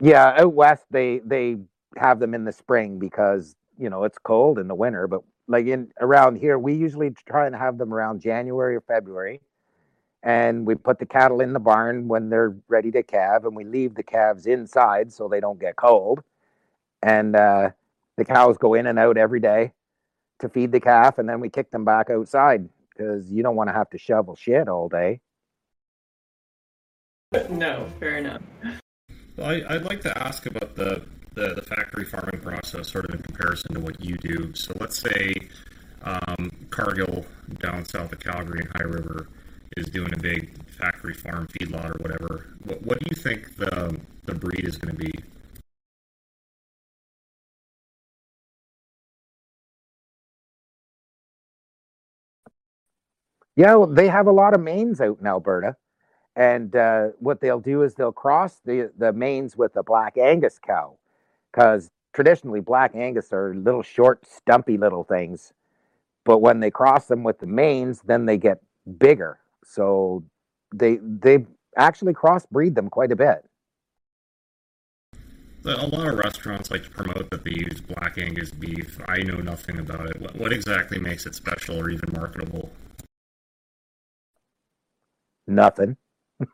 Yeah, 0.00 0.34
out 0.38 0.54
west 0.54 0.84
they 0.90 1.18
they 1.18 1.58
have 1.96 2.20
them 2.20 2.34
in 2.34 2.44
the 2.44 2.52
spring 2.52 2.98
because 2.98 3.54
you 3.78 3.90
know 3.90 4.04
it's 4.04 4.18
cold 4.18 4.58
in 4.58 4.68
the 4.68 4.74
winter. 4.74 5.06
But 5.06 5.22
like 5.46 5.66
in 5.66 5.90
around 6.00 6.36
here, 6.36 6.58
we 6.58 6.74
usually 6.74 7.10
try 7.26 7.46
and 7.46 7.54
have 7.54 7.78
them 7.78 7.92
around 7.92 8.20
January 8.20 8.76
or 8.76 8.80
February, 8.80 9.40
and 10.22 10.66
we 10.66 10.74
put 10.74 10.98
the 10.98 11.06
cattle 11.06 11.40
in 11.40 11.52
the 11.52 11.60
barn 11.60 12.08
when 12.08 12.30
they're 12.30 12.56
ready 12.68 12.90
to 12.92 13.02
calve, 13.02 13.44
and 13.44 13.54
we 13.54 13.64
leave 13.64 13.94
the 13.94 14.02
calves 14.02 14.46
inside 14.46 15.12
so 15.12 15.28
they 15.28 15.40
don't 15.40 15.60
get 15.60 15.76
cold. 15.76 16.22
And 17.02 17.36
uh, 17.36 17.70
the 18.16 18.24
cows 18.24 18.58
go 18.58 18.74
in 18.74 18.86
and 18.86 18.98
out 18.98 19.16
every 19.16 19.40
day 19.40 19.72
to 20.38 20.48
feed 20.48 20.72
the 20.72 20.80
calf, 20.80 21.18
and 21.18 21.28
then 21.28 21.40
we 21.40 21.48
kick 21.48 21.70
them 21.70 21.84
back 21.84 22.10
outside 22.10 22.68
because 22.90 23.30
you 23.30 23.42
don't 23.42 23.56
want 23.56 23.68
to 23.68 23.74
have 23.74 23.90
to 23.90 23.98
shovel 23.98 24.36
shit 24.36 24.68
all 24.68 24.88
day. 24.88 25.20
No, 27.50 27.86
fair 27.98 28.18
enough. 28.18 28.42
Well, 29.40 29.48
I, 29.48 29.74
I'd 29.74 29.84
like 29.84 30.02
to 30.02 30.18
ask 30.22 30.44
about 30.44 30.74
the, 30.76 31.02
the, 31.34 31.54
the 31.54 31.62
factory 31.62 32.04
farming 32.04 32.40
process, 32.42 32.92
sort 32.92 33.06
of 33.06 33.14
in 33.14 33.22
comparison 33.22 33.74
to 33.74 33.80
what 33.80 33.98
you 34.04 34.18
do. 34.18 34.54
So 34.54 34.76
let's 34.78 34.98
say 34.98 35.34
um, 36.02 36.50
Cargill 36.68 37.24
down 37.58 37.86
south 37.86 38.12
of 38.12 38.20
Calgary 38.20 38.60
and 38.60 38.70
High 38.76 38.84
River 38.84 39.28
is 39.78 39.86
doing 39.86 40.12
a 40.12 40.18
big 40.18 40.50
factory 40.68 41.14
farm 41.14 41.48
feedlot 41.48 41.86
or 41.90 42.02
whatever. 42.02 42.48
What, 42.64 42.82
what 42.82 42.98
do 43.00 43.06
you 43.10 43.16
think 43.16 43.56
the 43.56 43.98
the 44.26 44.34
breed 44.34 44.66
is 44.66 44.76
going 44.76 44.94
to 44.94 45.02
be? 45.02 45.12
Yeah, 53.56 53.74
well, 53.76 53.86
they 53.88 54.08
have 54.08 54.26
a 54.26 54.32
lot 54.32 54.54
of 54.54 54.60
mains 54.60 55.00
out 55.00 55.18
in 55.20 55.26
Alberta, 55.26 55.76
and 56.36 56.74
uh, 56.76 57.08
what 57.18 57.40
they'll 57.40 57.60
do 57.60 57.82
is 57.82 57.94
they'll 57.94 58.12
cross 58.12 58.60
the 58.64 58.90
the 58.96 59.12
mains 59.12 59.56
with 59.56 59.76
a 59.76 59.82
black 59.82 60.16
Angus 60.16 60.58
cow, 60.58 60.96
because 61.50 61.90
traditionally 62.12 62.60
black 62.60 62.94
Angus 62.94 63.32
are 63.32 63.54
little 63.54 63.82
short, 63.82 64.26
stumpy 64.26 64.76
little 64.76 65.04
things, 65.04 65.52
but 66.24 66.38
when 66.38 66.60
they 66.60 66.70
cross 66.70 67.06
them 67.06 67.22
with 67.24 67.38
the 67.38 67.46
mains, 67.46 68.02
then 68.02 68.26
they 68.26 68.36
get 68.36 68.60
bigger. 68.98 69.38
So 69.64 70.24
they 70.74 70.98
they 71.02 71.46
actually 71.76 72.14
crossbreed 72.14 72.74
them 72.74 72.88
quite 72.88 73.12
a 73.12 73.16
bit. 73.16 73.44
A 75.64 75.86
lot 75.86 76.08
of 76.08 76.18
restaurants 76.18 76.70
like 76.70 76.84
to 76.84 76.90
promote 76.90 77.28
that 77.30 77.44
they 77.44 77.50
use 77.50 77.82
black 77.82 78.16
Angus 78.16 78.50
beef. 78.50 78.98
I 79.06 79.18
know 79.18 79.36
nothing 79.36 79.78
about 79.78 80.08
it. 80.08 80.18
What, 80.18 80.34
what 80.36 80.52
exactly 80.54 80.98
makes 80.98 81.26
it 81.26 81.34
special 81.34 81.78
or 81.78 81.90
even 81.90 82.10
marketable? 82.14 82.70
Nothing. 85.46 85.98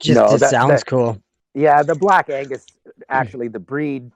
Just 0.00 0.16
No, 0.16 0.34
it 0.34 0.38
that- 0.40 0.50
sounds 0.50 0.70
that- 0.80 0.86
cool. 0.86 1.20
Yeah, 1.54 1.82
the 1.82 1.94
black 1.94 2.28
Angus, 2.28 2.66
actually, 3.08 3.48
the 3.48 3.58
breed, 3.58 4.12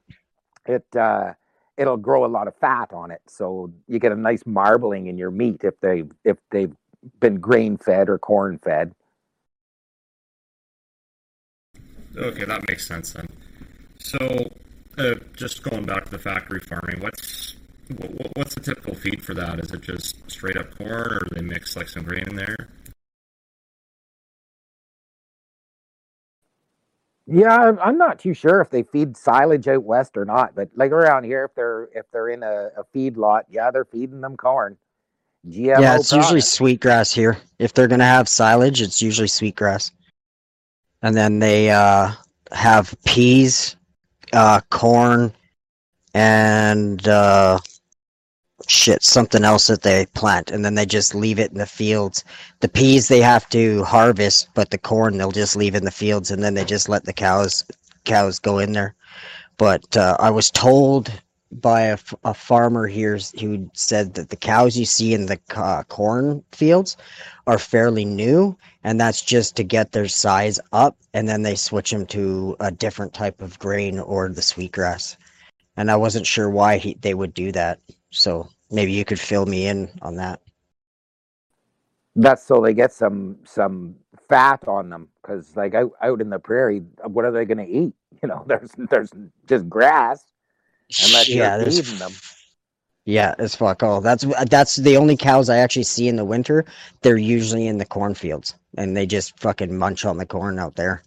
it 0.67 0.85
uh, 0.95 1.33
it'll 1.79 1.97
grow 1.97 2.27
a 2.27 2.29
lot 2.29 2.49
of 2.49 2.55
fat 2.57 2.93
on 2.93 3.11
it, 3.11 3.23
so 3.29 3.73
you 3.89 3.99
get 3.99 4.13
a 4.13 4.17
nice 4.17 4.43
marbling 4.45 5.07
in 5.07 5.17
your 5.17 5.31
meat 5.31 5.65
if 5.65 5.81
they 5.81 6.05
if 6.23 6.37
they've 6.51 6.75
been 7.19 7.37
grain 7.37 7.79
fed 7.79 8.11
or 8.11 8.19
corn 8.19 8.59
fed. 8.59 8.95
Okay, 12.15 12.45
that 12.45 12.69
makes 12.69 12.87
sense 12.87 13.15
then. 13.15 13.27
So, 13.99 14.51
uh, 14.99 15.15
just 15.35 15.63
going 15.63 15.87
back 15.87 16.05
to 16.05 16.11
the 16.11 16.19
factory 16.19 16.61
farming, 16.61 17.01
what's 17.01 17.55
what, 17.55 17.60
what's 18.37 18.55
the 18.55 18.61
typical 18.61 18.95
feed 18.95 19.23
for 19.25 19.35
that? 19.35 19.61
Is 19.61 19.71
it 19.73 19.81
just 19.83 20.31
straight 20.31 20.57
up 20.57 20.77
corn, 20.77 20.93
or 20.93 21.19
do 21.29 21.35
they 21.35 21.43
mix 21.43 21.77
like 21.77 21.89
some 21.89 22.05
grain 22.05 22.29
in 22.29 22.37
there? 22.37 22.57
Yeah, 27.27 27.55
I'm- 27.55 27.79
I'm 27.81 27.97
not 27.99 28.19
too 28.19 28.35
sure 28.35 28.61
if 28.61 28.71
they 28.71 28.83
feed 28.83 29.17
silage 29.17 29.69
out 29.69 29.85
west 29.85 30.17
or 30.17 30.25
not, 30.25 30.55
but 30.55 30.69
like 30.75 30.91
around 30.91 31.25
here, 31.25 31.45
if 31.45 31.55
they're 31.55 31.89
if 31.95 32.11
they're 32.11 32.29
in 32.29 32.43
a, 32.43 32.71
a 32.77 32.85
feed 32.93 33.17
lot, 33.17 33.47
yeah, 33.49 33.71
they're 33.71 33.85
feeding 33.85 34.21
them 34.21 34.37
corn. 34.37 34.77
GMO 35.49 35.81
yeah, 35.81 35.95
it's 35.97 36.13
usually 36.13 36.41
product. 36.41 36.47
sweetgrass 36.49 37.13
here. 37.13 37.39
If 37.59 37.73
they're 37.73 37.87
gonna 37.89 38.05
have 38.05 38.29
silage, 38.29 38.83
it's 38.83 39.01
usually 39.01 39.29
sweetgrass. 39.29 39.93
And 41.03 41.17
then 41.17 41.39
they 41.39 41.71
uh, 41.71 42.13
have 42.53 42.95
peas, 43.07 43.77
uh, 44.33 44.61
corn, 44.71 45.33
and 46.13 47.07
uh, 47.09 47.59
shit, 48.71 49.03
something 49.03 49.45
else 49.45 49.67
that 49.67 49.83
they 49.83 50.07
plant, 50.15 50.51
and 50.51 50.65
then 50.65 50.75
they 50.75 50.87
just 50.87 51.15
leave 51.15 51.39
it 51.39 51.51
in 51.51 51.59
the 51.59 51.67
fields. 51.67 52.25
The 52.61 52.69
peas 52.69 53.09
they 53.09 53.21
have 53.21 53.49
to 53.51 53.83
harvest, 53.85 54.49
but 54.55 54.71
the 54.71 54.79
corn 54.79 55.19
they'll 55.19 55.33
just 55.33 55.57
leave 55.57 55.75
in 55.75 55.85
the 55.85 55.91
fields, 55.91 56.31
and 56.31 56.43
then 56.43 56.55
they 56.55 56.65
just 56.65 56.89
let 56.89 57.05
the 57.05 57.13
cows 57.13 57.65
cows 58.05 58.39
go 58.39 58.59
in 58.59 58.73
there. 58.73 58.95
But 59.59 59.97
uh, 59.97 60.17
I 60.21 60.31
was 60.31 60.51
told 60.51 61.13
by 61.53 61.83
a, 61.83 61.99
a 62.25 62.33
farmer 62.33 62.87
here 62.87 63.19
who 63.41 63.69
said 63.75 64.15
that 64.15 64.31
the 64.31 64.37
cows 64.37 64.79
you 64.79 64.85
see 64.85 65.15
in 65.15 65.27
the 65.27 65.39
uh, 65.57 65.83
corn 65.85 66.45
fields 66.53 66.97
are 67.49 67.59
fairly 67.59 68.05
new, 68.05 68.57
and 68.85 69.01
that's 69.01 69.21
just 69.21 69.57
to 69.57 69.65
get 69.65 69.91
their 69.91 70.09
size 70.09 70.61
up, 70.73 70.97
and 71.13 71.29
then 71.29 71.43
they 71.43 71.57
switch 71.57 71.91
them 71.91 72.07
to 72.07 72.57
a 72.61 72.71
different 72.71 73.13
type 73.13 73.43
of 73.43 73.59
grain 73.59 73.99
or 73.99 74.29
the 74.29 74.43
sweetgrass. 74.43 75.17
And 75.77 75.91
I 75.91 75.97
wasn't 75.97 76.27
sure 76.27 76.49
why 76.49 76.79
he, 76.79 76.95
they 77.01 77.15
would 77.15 77.35
do 77.35 77.51
that, 77.53 77.81
so 78.11 78.49
maybe 78.71 78.93
you 78.93 79.05
could 79.05 79.21
fill 79.21 79.47
me 79.47 79.67
in 79.67 79.91
on 80.03 80.17
that. 80.17 80.41
That's 82.17 82.43
so 82.43 82.61
they 82.61 82.75
get 82.75 82.93
some 82.93 83.39
some 83.45 83.97
fat 84.29 84.67
on 84.67 84.91
them 84.91 85.09
because 85.23 85.57
like 85.57 85.75
out, 85.75 85.93
out 86.03 86.21
in 86.21 86.31
the 86.31 86.39
prairie, 86.39 86.83
what 87.05 87.25
are 87.25 87.31
they 87.31 87.45
going 87.45 87.59
to 87.59 87.69
eat? 87.69 87.95
You 88.23 88.29
know, 88.29 88.45
there's 88.47 88.73
there's 88.77 89.11
just 89.47 89.67
grass. 89.67 90.27
Unless 91.07 91.31
you're 91.31 91.47
there's 91.59 91.81
feeding 91.81 91.99
them. 91.99 92.13
Yeah, 93.07 93.35
it's 93.39 93.55
fuck 93.55 93.83
all. 93.83 94.03
That's 94.03 94.27
that's 94.47 94.77
the 94.77 94.99
only 94.99 95.17
cows 95.17 95.49
I 95.49 95.57
actually 95.59 95.85
see 95.85 96.07
in 96.07 96.17
the 96.17 96.25
winter. 96.25 96.67
They're 97.01 97.17
usually 97.17 97.67
in 97.67 97.79
the 97.79 97.87
cornfields, 97.87 98.55
and 98.77 98.95
they 98.95 99.07
just 99.07 99.39
fucking 99.41 99.75
munch 99.75 100.05
on 100.05 100.19
the 100.19 100.27
corn 100.27 100.59
out 100.59 100.77
there. 100.77 101.03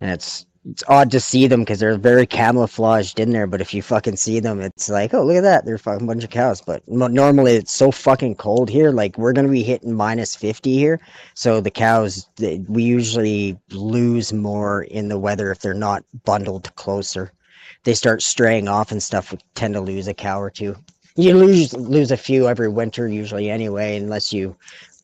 And 0.00 0.10
it's 0.10 0.46
it's 0.64 0.84
odd 0.88 1.10
to 1.10 1.20
see 1.20 1.46
them 1.46 1.60
because 1.60 1.80
they're 1.80 1.96
very 1.96 2.26
camouflaged 2.26 3.20
in 3.20 3.30
there. 3.32 3.46
But 3.46 3.60
if 3.60 3.72
you 3.74 3.82
fucking 3.82 4.16
see 4.16 4.40
them, 4.40 4.60
it's 4.60 4.88
like, 4.88 5.14
oh 5.14 5.24
look 5.24 5.36
at 5.36 5.42
that, 5.42 5.64
they're 5.64 5.76
a 5.76 5.78
fucking 5.78 6.06
bunch 6.06 6.24
of 6.24 6.30
cows. 6.30 6.60
But 6.60 6.86
normally 6.88 7.54
it's 7.54 7.72
so 7.72 7.90
fucking 7.90 8.36
cold 8.36 8.68
here. 8.70 8.90
Like 8.92 9.16
we're 9.18 9.32
gonna 9.32 9.48
be 9.48 9.62
hitting 9.62 9.94
minus 9.94 10.34
fifty 10.36 10.76
here, 10.76 11.00
so 11.34 11.60
the 11.60 11.70
cows 11.70 12.28
they, 12.36 12.58
we 12.68 12.82
usually 12.82 13.58
lose 13.70 14.32
more 14.32 14.82
in 14.84 15.08
the 15.08 15.18
weather 15.18 15.50
if 15.50 15.58
they're 15.58 15.74
not 15.74 16.04
bundled 16.24 16.74
closer 16.76 17.32
they 17.84 17.94
start 17.94 18.22
straying 18.22 18.68
off 18.68 18.92
and 18.92 19.02
stuff, 19.02 19.32
we 19.32 19.38
tend 19.54 19.74
to 19.74 19.80
lose 19.80 20.08
a 20.08 20.14
cow 20.14 20.40
or 20.40 20.50
two. 20.50 20.76
You 21.16 21.34
lose 21.34 21.72
lose 21.72 22.10
a 22.10 22.16
few 22.16 22.46
every 22.46 22.68
winter 22.68 23.08
usually 23.08 23.50
anyway, 23.50 23.96
unless 23.96 24.32
you 24.32 24.56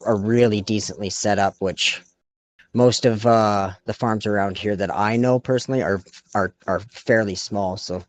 are 0.03 0.17
really 0.17 0.61
decently 0.61 1.11
set 1.11 1.39
up, 1.39 1.57
which 1.59 2.03
most 2.75 3.07
of 3.07 3.25
uh, 3.25 3.71
the 3.87 3.95
farms 3.95 4.27
around 4.27 4.59
here 4.59 4.77
that 4.77 4.95
I 4.95 5.17
know 5.17 5.39
personally 5.39 5.83
are 5.83 6.03
are 6.35 6.53
are 6.67 6.81
fairly 6.81 7.37
small. 7.37 7.77
So 7.77 8.03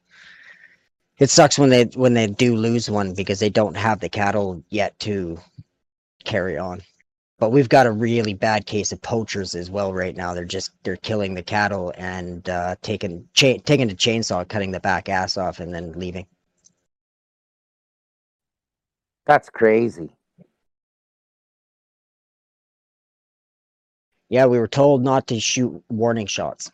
it 1.19 1.29
sucks 1.29 1.57
when 1.57 1.69
they 1.69 1.86
when 1.86 2.13
they 2.13 2.27
do 2.27 2.55
lose 2.55 2.89
one 2.89 3.13
because 3.13 3.39
they 3.39 3.50
don't 3.50 3.77
have 3.77 4.00
the 4.00 4.10
cattle 4.10 4.62
yet 4.69 4.98
to 5.00 5.39
carry 6.25 6.57
on. 6.57 6.81
But 7.38 7.51
we've 7.51 7.69
got 7.69 7.86
a 7.86 7.91
really 7.91 8.34
bad 8.34 8.65
case 8.65 8.91
of 8.91 9.01
poachers 9.01 9.55
as 9.55 9.69
well 9.69 9.93
right 9.93 10.15
now. 10.15 10.34
They're 10.34 10.45
just 10.45 10.72
they're 10.84 10.95
killing 10.98 11.36
the 11.36 11.43
cattle 11.43 11.93
and 11.98 12.48
uh, 12.50 12.75
taking 12.81 13.27
cha- 13.34 13.60
taking 13.65 13.91
a 13.91 13.95
chainsaw, 13.95 14.48
cutting 14.48 14.72
the 14.72 14.79
back 14.79 15.10
ass 15.10 15.38
off, 15.38 15.60
and 15.60 15.74
then 15.74 15.91
leaving. 15.93 16.25
That's 19.27 19.50
crazy. 19.50 20.10
Yeah, 24.29 24.46
we 24.48 24.60
were 24.60 24.67
told 24.67 25.03
not 25.03 25.27
to 25.27 25.39
shoot 25.39 25.84
warning 25.89 26.25
shots. 26.25 26.72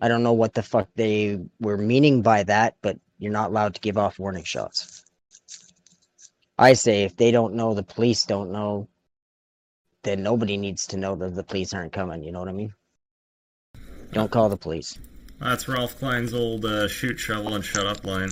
I 0.00 0.08
don't 0.08 0.22
know 0.22 0.32
what 0.32 0.54
the 0.54 0.62
fuck 0.62 0.88
they 0.94 1.40
were 1.60 1.76
meaning 1.76 2.22
by 2.22 2.44
that, 2.44 2.76
but 2.82 2.98
you're 3.18 3.32
not 3.32 3.50
allowed 3.50 3.74
to 3.74 3.80
give 3.80 3.98
off 3.98 4.18
warning 4.18 4.44
shots. 4.44 5.04
I 6.56 6.74
say 6.74 7.02
if 7.02 7.16
they 7.16 7.30
don't 7.30 7.54
know, 7.54 7.74
the 7.74 7.82
police 7.82 8.24
don't 8.24 8.52
know, 8.52 8.88
then 10.02 10.22
nobody 10.22 10.56
needs 10.56 10.86
to 10.88 10.96
know 10.96 11.16
that 11.16 11.34
the 11.34 11.44
police 11.44 11.72
aren't 11.72 11.92
coming. 11.92 12.22
You 12.22 12.32
know 12.32 12.40
what 12.40 12.48
I 12.48 12.52
mean? 12.52 12.74
Don't 14.12 14.30
call 14.30 14.48
the 14.48 14.56
police. 14.56 14.98
That's 15.40 15.68
Ralph 15.68 15.98
Klein's 15.98 16.34
old 16.34 16.64
uh, 16.64 16.88
shoot, 16.88 17.18
shovel, 17.18 17.54
and 17.54 17.64
shut 17.64 17.86
up 17.86 18.04
line. 18.04 18.30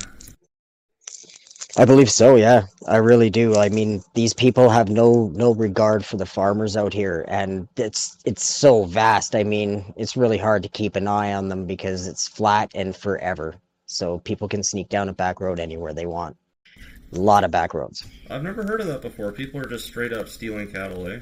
I 1.78 1.84
believe 1.84 2.10
so, 2.10 2.36
yeah. 2.36 2.66
I 2.88 2.96
really 2.96 3.28
do. 3.28 3.56
I 3.56 3.68
mean, 3.68 4.02
these 4.14 4.32
people 4.32 4.70
have 4.70 4.88
no 4.88 5.30
no 5.34 5.52
regard 5.52 6.04
for 6.06 6.16
the 6.16 6.24
farmers 6.24 6.74
out 6.74 6.94
here 6.94 7.26
and 7.28 7.68
it's 7.76 8.16
it's 8.24 8.46
so 8.46 8.84
vast. 8.84 9.34
I 9.34 9.44
mean, 9.44 9.92
it's 9.96 10.16
really 10.16 10.38
hard 10.38 10.62
to 10.62 10.70
keep 10.70 10.96
an 10.96 11.06
eye 11.06 11.34
on 11.34 11.48
them 11.48 11.66
because 11.66 12.06
it's 12.06 12.26
flat 12.26 12.70
and 12.74 12.96
forever. 12.96 13.56
So 13.84 14.18
people 14.20 14.48
can 14.48 14.62
sneak 14.62 14.88
down 14.88 15.10
a 15.10 15.12
back 15.12 15.40
road 15.40 15.60
anywhere 15.60 15.92
they 15.92 16.06
want. 16.06 16.36
A 17.12 17.18
lot 17.18 17.44
of 17.44 17.50
back 17.50 17.74
roads. 17.74 18.04
I've 18.30 18.42
never 18.42 18.62
heard 18.64 18.80
of 18.80 18.86
that 18.86 19.02
before. 19.02 19.30
People 19.30 19.60
are 19.60 19.68
just 19.68 19.86
straight 19.86 20.12
up 20.12 20.28
stealing 20.28 20.72
cattle, 20.72 21.06
eh? 21.06 21.20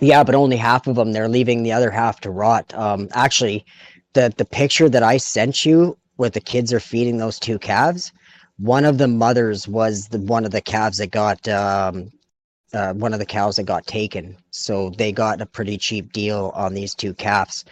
Yeah, 0.00 0.22
but 0.22 0.34
only 0.34 0.56
half 0.56 0.86
of 0.86 0.96
them. 0.96 1.12
They're 1.12 1.28
leaving 1.28 1.62
the 1.62 1.72
other 1.72 1.90
half 1.90 2.20
to 2.20 2.30
rot. 2.30 2.72
Um, 2.74 3.08
actually, 3.12 3.64
the 4.12 4.32
the 4.36 4.44
picture 4.44 4.88
that 4.88 5.02
I 5.02 5.16
sent 5.16 5.64
you, 5.64 5.96
where 6.16 6.30
the 6.30 6.40
kids 6.40 6.72
are 6.72 6.80
feeding 6.80 7.18
those 7.18 7.38
two 7.38 7.58
calves, 7.58 8.12
one 8.58 8.84
of 8.84 8.98
the 8.98 9.08
mothers 9.08 9.66
was 9.66 10.08
the 10.08 10.18
one 10.18 10.44
of 10.44 10.50
the 10.50 10.60
calves 10.60 10.98
that 10.98 11.10
got 11.10 11.46
um, 11.48 12.10
uh, 12.72 12.92
one 12.94 13.12
of 13.12 13.18
the 13.18 13.26
cows 13.26 13.56
that 13.56 13.64
got 13.64 13.86
taken. 13.86 14.36
So 14.50 14.90
they 14.90 15.12
got 15.12 15.40
a 15.40 15.46
pretty 15.46 15.78
cheap 15.78 16.12
deal 16.12 16.52
on 16.54 16.74
these 16.74 16.94
two 16.94 17.14
calves, 17.14 17.64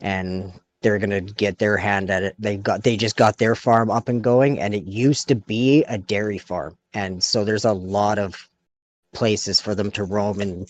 and 0.00 0.52
they're 0.82 0.98
gonna 0.98 1.20
get 1.20 1.58
their 1.58 1.76
hand 1.76 2.10
at 2.10 2.22
it. 2.22 2.34
They 2.38 2.56
got 2.56 2.82
they 2.82 2.96
just 2.96 3.16
got 3.16 3.38
their 3.38 3.54
farm 3.54 3.90
up 3.90 4.08
and 4.08 4.22
going, 4.22 4.60
and 4.60 4.74
it 4.74 4.84
used 4.84 5.28
to 5.28 5.34
be 5.34 5.84
a 5.84 5.98
dairy 5.98 6.38
farm, 6.38 6.76
and 6.92 7.22
so 7.22 7.44
there's 7.44 7.64
a 7.64 7.72
lot 7.72 8.18
of 8.18 8.48
places 9.14 9.60
for 9.60 9.74
them 9.74 9.90
to 9.92 10.04
roam 10.04 10.40
and 10.40 10.68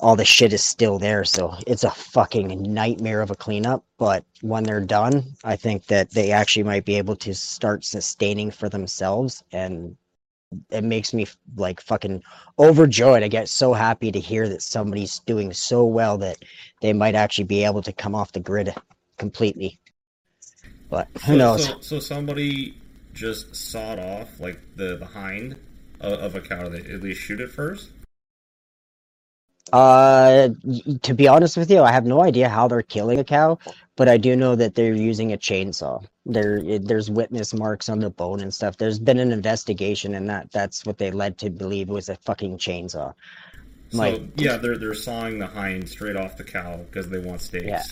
all 0.00 0.16
the 0.16 0.24
shit 0.24 0.52
is 0.52 0.64
still 0.64 0.98
there. 0.98 1.24
So 1.24 1.54
it's 1.66 1.84
a 1.84 1.90
fucking 1.90 2.62
nightmare 2.62 3.20
of 3.20 3.30
a 3.30 3.36
cleanup. 3.36 3.84
But 3.98 4.24
when 4.40 4.64
they're 4.64 4.80
done, 4.80 5.24
I 5.44 5.56
think 5.56 5.86
that 5.86 6.10
they 6.10 6.32
actually 6.32 6.64
might 6.64 6.84
be 6.84 6.96
able 6.96 7.16
to 7.16 7.34
start 7.34 7.84
sustaining 7.84 8.50
for 8.50 8.68
themselves. 8.68 9.44
And 9.52 9.96
it 10.70 10.82
makes 10.82 11.14
me 11.14 11.26
like 11.56 11.80
fucking 11.80 12.22
overjoyed. 12.58 13.22
I 13.22 13.28
get 13.28 13.48
so 13.48 13.72
happy 13.72 14.10
to 14.10 14.18
hear 14.18 14.48
that 14.48 14.62
somebody's 14.62 15.20
doing 15.20 15.52
so 15.52 15.84
well 15.84 16.18
that 16.18 16.38
they 16.80 16.92
might 16.92 17.14
actually 17.14 17.44
be 17.44 17.64
able 17.64 17.82
to 17.82 17.92
come 17.92 18.14
off 18.14 18.32
the 18.32 18.40
grid 18.40 18.74
completely. 19.18 19.78
But 20.88 21.08
who 21.24 21.32
so, 21.32 21.36
knows? 21.36 21.64
So, 21.66 21.80
so 21.80 22.00
somebody 22.00 22.76
just 23.12 23.54
sawed 23.54 23.98
off 23.98 24.40
like 24.40 24.58
the 24.76 24.96
behind 24.96 25.56
of, 26.00 26.12
of 26.14 26.34
a 26.34 26.40
cow. 26.40 26.68
They 26.68 26.80
at 26.80 27.02
least 27.02 27.20
shoot 27.20 27.40
it 27.40 27.50
first. 27.50 27.90
Uh, 29.72 30.48
to 31.02 31.14
be 31.14 31.28
honest 31.28 31.56
with 31.56 31.70
you, 31.70 31.82
I 31.82 31.92
have 31.92 32.04
no 32.04 32.22
idea 32.24 32.48
how 32.48 32.66
they're 32.66 32.82
killing 32.82 33.18
a 33.20 33.24
cow, 33.24 33.58
but 33.96 34.08
I 34.08 34.16
do 34.16 34.34
know 34.34 34.56
that 34.56 34.74
they're 34.74 34.94
using 34.94 35.32
a 35.32 35.36
chainsaw. 35.38 36.04
There, 36.26 36.56
it- 36.58 36.88
there's 36.88 37.10
witness 37.10 37.54
marks 37.54 37.88
on 37.88 38.00
the 38.00 38.10
bone 38.10 38.40
and 38.40 38.52
stuff. 38.52 38.76
There's 38.78 38.98
been 38.98 39.18
an 39.18 39.30
investigation, 39.32 40.14
and 40.14 40.28
that 40.28 40.50
that's 40.50 40.84
what 40.84 40.98
they 40.98 41.10
led 41.12 41.38
to 41.38 41.50
believe 41.50 41.88
was 41.88 42.08
a 42.08 42.16
fucking 42.16 42.58
chainsaw. 42.58 43.14
So 43.90 43.98
Like- 43.98 44.22
yeah, 44.36 44.56
they're 44.56 44.76
they're 44.78 44.94
sawing 44.94 45.38
the 45.38 45.46
hind 45.46 45.88
straight 45.88 46.16
off 46.16 46.36
the 46.36 46.44
cow 46.44 46.78
because 46.78 47.08
they 47.08 47.18
want 47.18 47.40
steaks. 47.40 47.64
Yeah. 47.66 47.82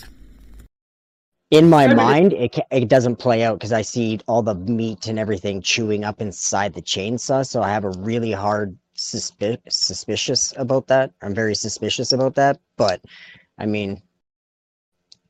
In 1.51 1.71
my 1.71 1.85
I 1.85 1.89
mean, 1.89 1.97
mind, 1.97 2.33
it 2.35 2.59
it 2.71 2.89
doesn't 2.89 3.17
play 3.17 3.43
out 3.43 3.59
because 3.59 3.73
I 3.73 3.83
see 3.83 4.21
all 4.27 4.43
the 4.43 4.55
meat 4.55 5.07
and 5.07 5.19
everything 5.19 5.63
chewing 5.63 6.05
up 6.05 6.21
inside 6.21 6.75
the 6.75 6.83
chainsaw. 6.83 7.47
So 7.47 7.63
I 7.63 7.71
have 7.71 7.85
a 7.85 7.91
really 7.91 8.33
hard 8.33 8.77
suspi- 8.99 9.61
suspicious 9.69 10.53
about 10.57 10.87
that. 10.89 11.13
I'm 11.23 11.35
very 11.35 11.55
suspicious 11.55 12.13
about 12.13 12.35
that. 12.35 12.61
But 12.77 13.01
I 13.59 13.67
mean, 13.67 14.03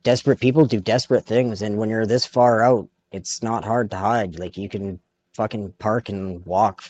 desperate 0.03 0.41
people 0.41 0.67
do 0.67 0.81
desperate 0.81 1.27
things, 1.27 1.63
and 1.63 1.77
when 1.79 1.89
you're 1.91 2.07
this 2.07 2.27
far 2.27 2.63
out, 2.63 2.89
it's 3.13 3.43
not 3.43 3.65
hard 3.65 3.91
to 3.91 3.97
hide. 3.97 4.39
Like 4.39 4.57
you 4.57 4.69
can 4.69 5.01
fucking 5.35 5.73
park 5.79 6.09
and 6.09 6.45
walk 6.47 6.83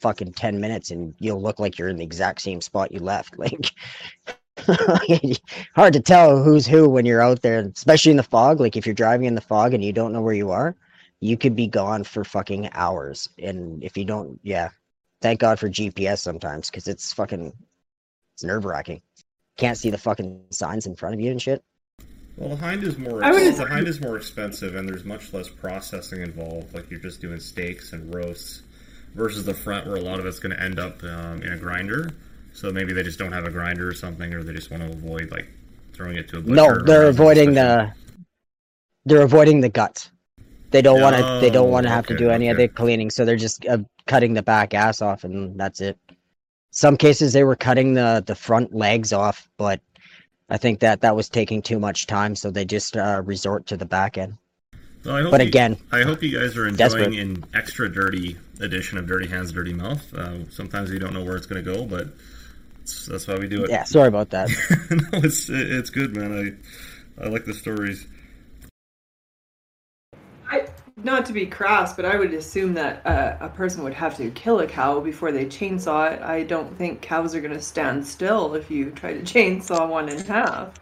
fucking 0.00 0.32
10 0.32 0.60
minutes 0.60 0.90
and 0.90 1.14
you'll 1.18 1.42
look 1.42 1.58
like 1.58 1.78
you're 1.78 1.88
in 1.88 1.96
the 1.96 2.04
exact 2.04 2.40
same 2.40 2.60
spot 2.60 2.92
you 2.92 3.00
left 3.00 3.38
like 3.44 3.70
hard 5.74 5.92
to 5.92 6.00
tell 6.00 6.42
who's 6.42 6.66
who 6.66 6.88
when 6.88 7.06
you're 7.06 7.22
out 7.22 7.42
there 7.42 7.70
especially 7.76 8.10
in 8.10 8.16
the 8.16 8.22
fog 8.22 8.60
like 8.60 8.76
if 8.76 8.86
you're 8.86 8.94
driving 8.94 9.26
in 9.26 9.34
the 9.34 9.40
fog 9.40 9.74
and 9.74 9.84
you 9.84 9.92
don't 9.92 10.12
know 10.12 10.22
where 10.22 10.34
you 10.34 10.50
are 10.50 10.76
you 11.20 11.36
could 11.36 11.56
be 11.56 11.66
gone 11.66 12.04
for 12.04 12.24
fucking 12.24 12.68
hours 12.72 13.28
and 13.42 13.82
if 13.82 13.96
you 13.96 14.04
don't 14.04 14.38
yeah 14.42 14.68
thank 15.20 15.40
god 15.40 15.58
for 15.58 15.68
gps 15.68 16.18
sometimes 16.18 16.70
because 16.70 16.88
it's 16.88 17.12
fucking 17.12 17.52
it's 18.34 18.44
nerve-wracking 18.44 19.00
can't 19.56 19.76
see 19.78 19.90
the 19.90 19.98
fucking 19.98 20.40
signs 20.50 20.86
in 20.86 20.94
front 20.94 21.14
of 21.14 21.20
you 21.20 21.30
and 21.30 21.42
shit 21.42 21.62
Well, 22.36 22.50
the 22.50 22.56
hind 22.56 22.84
is 22.84 22.96
more 22.98 23.24
I 23.24 23.30
would- 23.32 23.56
the 23.56 23.66
hind 23.66 23.88
is 23.88 24.00
more 24.00 24.16
expensive, 24.16 24.76
and 24.76 24.88
there's 24.88 25.04
much 25.04 25.32
less 25.32 25.48
processing 25.48 26.22
involved. 26.22 26.72
Like 26.72 26.88
you're 26.90 27.00
just 27.00 27.20
doing 27.20 27.40
steaks 27.40 27.92
and 27.92 28.14
roasts. 28.14 28.62
versus 29.14 29.44
the 29.44 29.54
front 29.54 29.86
where 29.88 29.96
a 29.96 30.00
lot 30.00 30.20
of 30.20 30.26
it's 30.26 30.38
going 30.38 30.54
to 30.54 30.62
end 30.62 30.78
up 30.78 31.02
um, 31.02 31.42
in 31.42 31.50
a 31.52 31.56
grinder. 31.56 32.10
So 32.52 32.70
maybe 32.70 32.92
they 32.92 33.02
just 33.02 33.18
don't 33.18 33.32
have 33.32 33.44
a 33.46 33.50
grinder 33.50 33.88
or 33.88 33.94
something, 33.94 34.32
or 34.34 34.44
they 34.44 34.52
just 34.52 34.70
want 34.70 34.84
to 34.84 34.90
avoid 34.90 35.32
like 35.32 35.48
throwing 35.94 36.16
it 36.16 36.28
to 36.28 36.36
a 36.38 36.40
butcher. 36.40 36.54
No, 36.54 36.82
they're 36.82 37.08
avoiding 37.08 37.54
the. 37.54 37.92
They're 39.06 39.22
avoiding 39.22 39.60
the 39.62 39.68
guts. 39.70 40.10
They 40.70 40.82
don't 40.82 41.00
want 41.00 41.16
to. 41.16 41.38
They 41.40 41.50
don't 41.50 41.68
Oh, 41.68 41.70
want 41.70 41.84
to 41.86 41.90
have 41.92 42.06
to 42.08 42.16
do 42.16 42.30
any 42.30 42.48
of 42.50 42.56
the 42.58 42.68
cleaning, 42.68 43.10
so 43.10 43.24
they're 43.24 43.36
just 43.36 43.64
uh, 43.66 43.78
cutting 44.06 44.34
the 44.34 44.42
back 44.42 44.74
ass 44.74 45.00
off, 45.00 45.24
and 45.24 45.58
that's 45.58 45.80
it. 45.80 45.96
Some 46.70 46.96
cases 46.96 47.32
they 47.32 47.44
were 47.44 47.56
cutting 47.56 47.94
the 47.94 48.22
the 48.26 48.34
front 48.34 48.74
legs 48.74 49.12
off, 49.12 49.48
but 49.56 49.80
I 50.50 50.58
think 50.58 50.80
that 50.80 51.00
that 51.00 51.16
was 51.16 51.28
taking 51.28 51.62
too 51.62 51.78
much 51.78 52.06
time, 52.06 52.36
so 52.36 52.50
they 52.50 52.64
just 52.66 52.96
uh, 52.96 53.22
resort 53.24 53.66
to 53.68 53.76
the 53.76 53.86
back 53.86 54.18
end. 54.18 54.34
Well, 55.04 55.14
I 55.16 55.22
hope 55.22 55.30
But 55.30 55.40
you- 55.40 55.46
again, 55.48 55.76
I 55.92 56.02
hope 56.02 56.22
you 56.22 56.38
guys 56.38 56.56
are 56.56 56.66
enjoying 56.66 56.76
Desperate. 56.90 57.14
an 57.18 57.44
extra 57.54 57.90
dirty 57.90 58.36
edition 58.60 58.98
of 58.98 59.06
Dirty 59.06 59.28
Hands, 59.28 59.50
Dirty 59.50 59.72
Mouth. 59.72 60.12
Uh, 60.12 60.48
sometimes 60.50 60.90
you 60.90 60.98
don't 60.98 61.14
know 61.14 61.24
where 61.24 61.36
it's 61.36 61.46
going 61.46 61.64
to 61.64 61.74
go, 61.74 61.86
but 61.86 62.08
that's 63.06 63.26
why 63.26 63.36
we 63.36 63.48
do 63.48 63.64
it. 63.64 63.70
yeah, 63.70 63.84
sorry 63.84 64.08
about 64.08 64.30
that. 64.30 64.48
no, 64.90 65.18
it's 65.20 65.48
it's 65.48 65.88
good, 65.90 66.14
man. 66.16 66.58
I 67.18 67.24
I 67.24 67.28
like 67.28 67.44
the 67.46 67.54
stories. 67.54 68.06
I, 70.98 71.04
not 71.04 71.26
to 71.26 71.32
be 71.32 71.46
crass, 71.46 71.94
but 71.94 72.04
I 72.04 72.16
would 72.16 72.34
assume 72.34 72.74
that 72.74 73.06
uh, 73.06 73.36
a 73.40 73.48
person 73.48 73.82
would 73.84 73.94
have 73.94 74.16
to 74.16 74.30
kill 74.30 74.60
a 74.60 74.66
cow 74.66 75.00
before 75.00 75.32
they 75.32 75.46
chainsaw 75.46 76.12
it. 76.12 76.22
I 76.22 76.42
don't 76.42 76.76
think 76.76 77.00
cows 77.02 77.34
are 77.34 77.40
going 77.40 77.54
to 77.54 77.60
stand 77.60 78.06
still 78.06 78.54
if 78.54 78.70
you 78.70 78.90
try 78.90 79.14
to 79.14 79.20
chainsaw 79.22 79.88
one 79.88 80.08
in 80.08 80.18
half. 80.24 80.72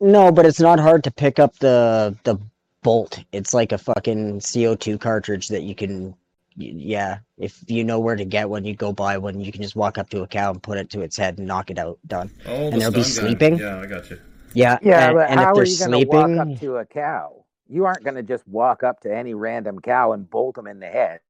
No, 0.00 0.32
but 0.32 0.46
it's 0.46 0.60
not 0.60 0.80
hard 0.80 1.04
to 1.04 1.10
pick 1.10 1.38
up 1.38 1.58
the 1.58 2.16
the 2.24 2.38
bolt. 2.82 3.22
It's 3.32 3.52
like 3.52 3.72
a 3.72 3.78
fucking 3.78 4.40
CO2 4.40 4.98
cartridge 4.98 5.48
that 5.48 5.62
you 5.62 5.74
can 5.74 6.14
yeah, 6.56 7.18
if 7.38 7.62
you 7.68 7.84
know 7.84 8.00
where 8.00 8.16
to 8.16 8.24
get 8.24 8.48
one, 8.48 8.64
you 8.64 8.74
go 8.74 8.92
buy 8.92 9.16
one. 9.18 9.40
You 9.40 9.52
can 9.52 9.62
just 9.62 9.76
walk 9.76 9.98
up 9.98 10.10
to 10.10 10.22
a 10.22 10.26
cow 10.26 10.50
and 10.50 10.62
put 10.62 10.78
it 10.78 10.90
to 10.90 11.00
its 11.00 11.16
head 11.16 11.38
and 11.38 11.46
knock 11.46 11.70
it 11.70 11.78
out. 11.78 11.98
Done. 12.06 12.30
Oh, 12.46 12.70
And 12.70 12.74
the 12.74 12.78
they'll 12.78 12.90
be 12.90 13.02
stun 13.02 13.14
gun. 13.14 13.24
sleeping? 13.28 13.58
Yeah, 13.58 13.80
I 13.80 13.86
got 13.86 14.10
you. 14.10 14.20
Yeah, 14.52 14.78
Yeah, 14.82 15.08
and, 15.08 15.14
but 15.14 15.30
and 15.30 15.40
how 15.40 15.50
if 15.50 15.54
they're 15.54 15.62
are 15.62 15.66
you 15.66 15.78
going 15.78 15.90
to 15.92 15.96
sleeping, 15.98 16.08
walk 16.08 16.36
up 16.36 16.58
to 16.60 16.76
a 16.76 16.86
cow? 16.86 17.39
You 17.70 17.86
aren't 17.86 18.04
going 18.04 18.16
to 18.16 18.24
just 18.24 18.48
walk 18.48 18.84
up 18.84 19.00
to 19.02 19.16
any 19.16 19.34
random 19.34 19.80
cow 19.80 20.12
and 20.12 20.30
bolt 20.30 20.56
them 20.56 20.68
in 20.68 20.80
the 20.80 20.88
head. 20.88 21.20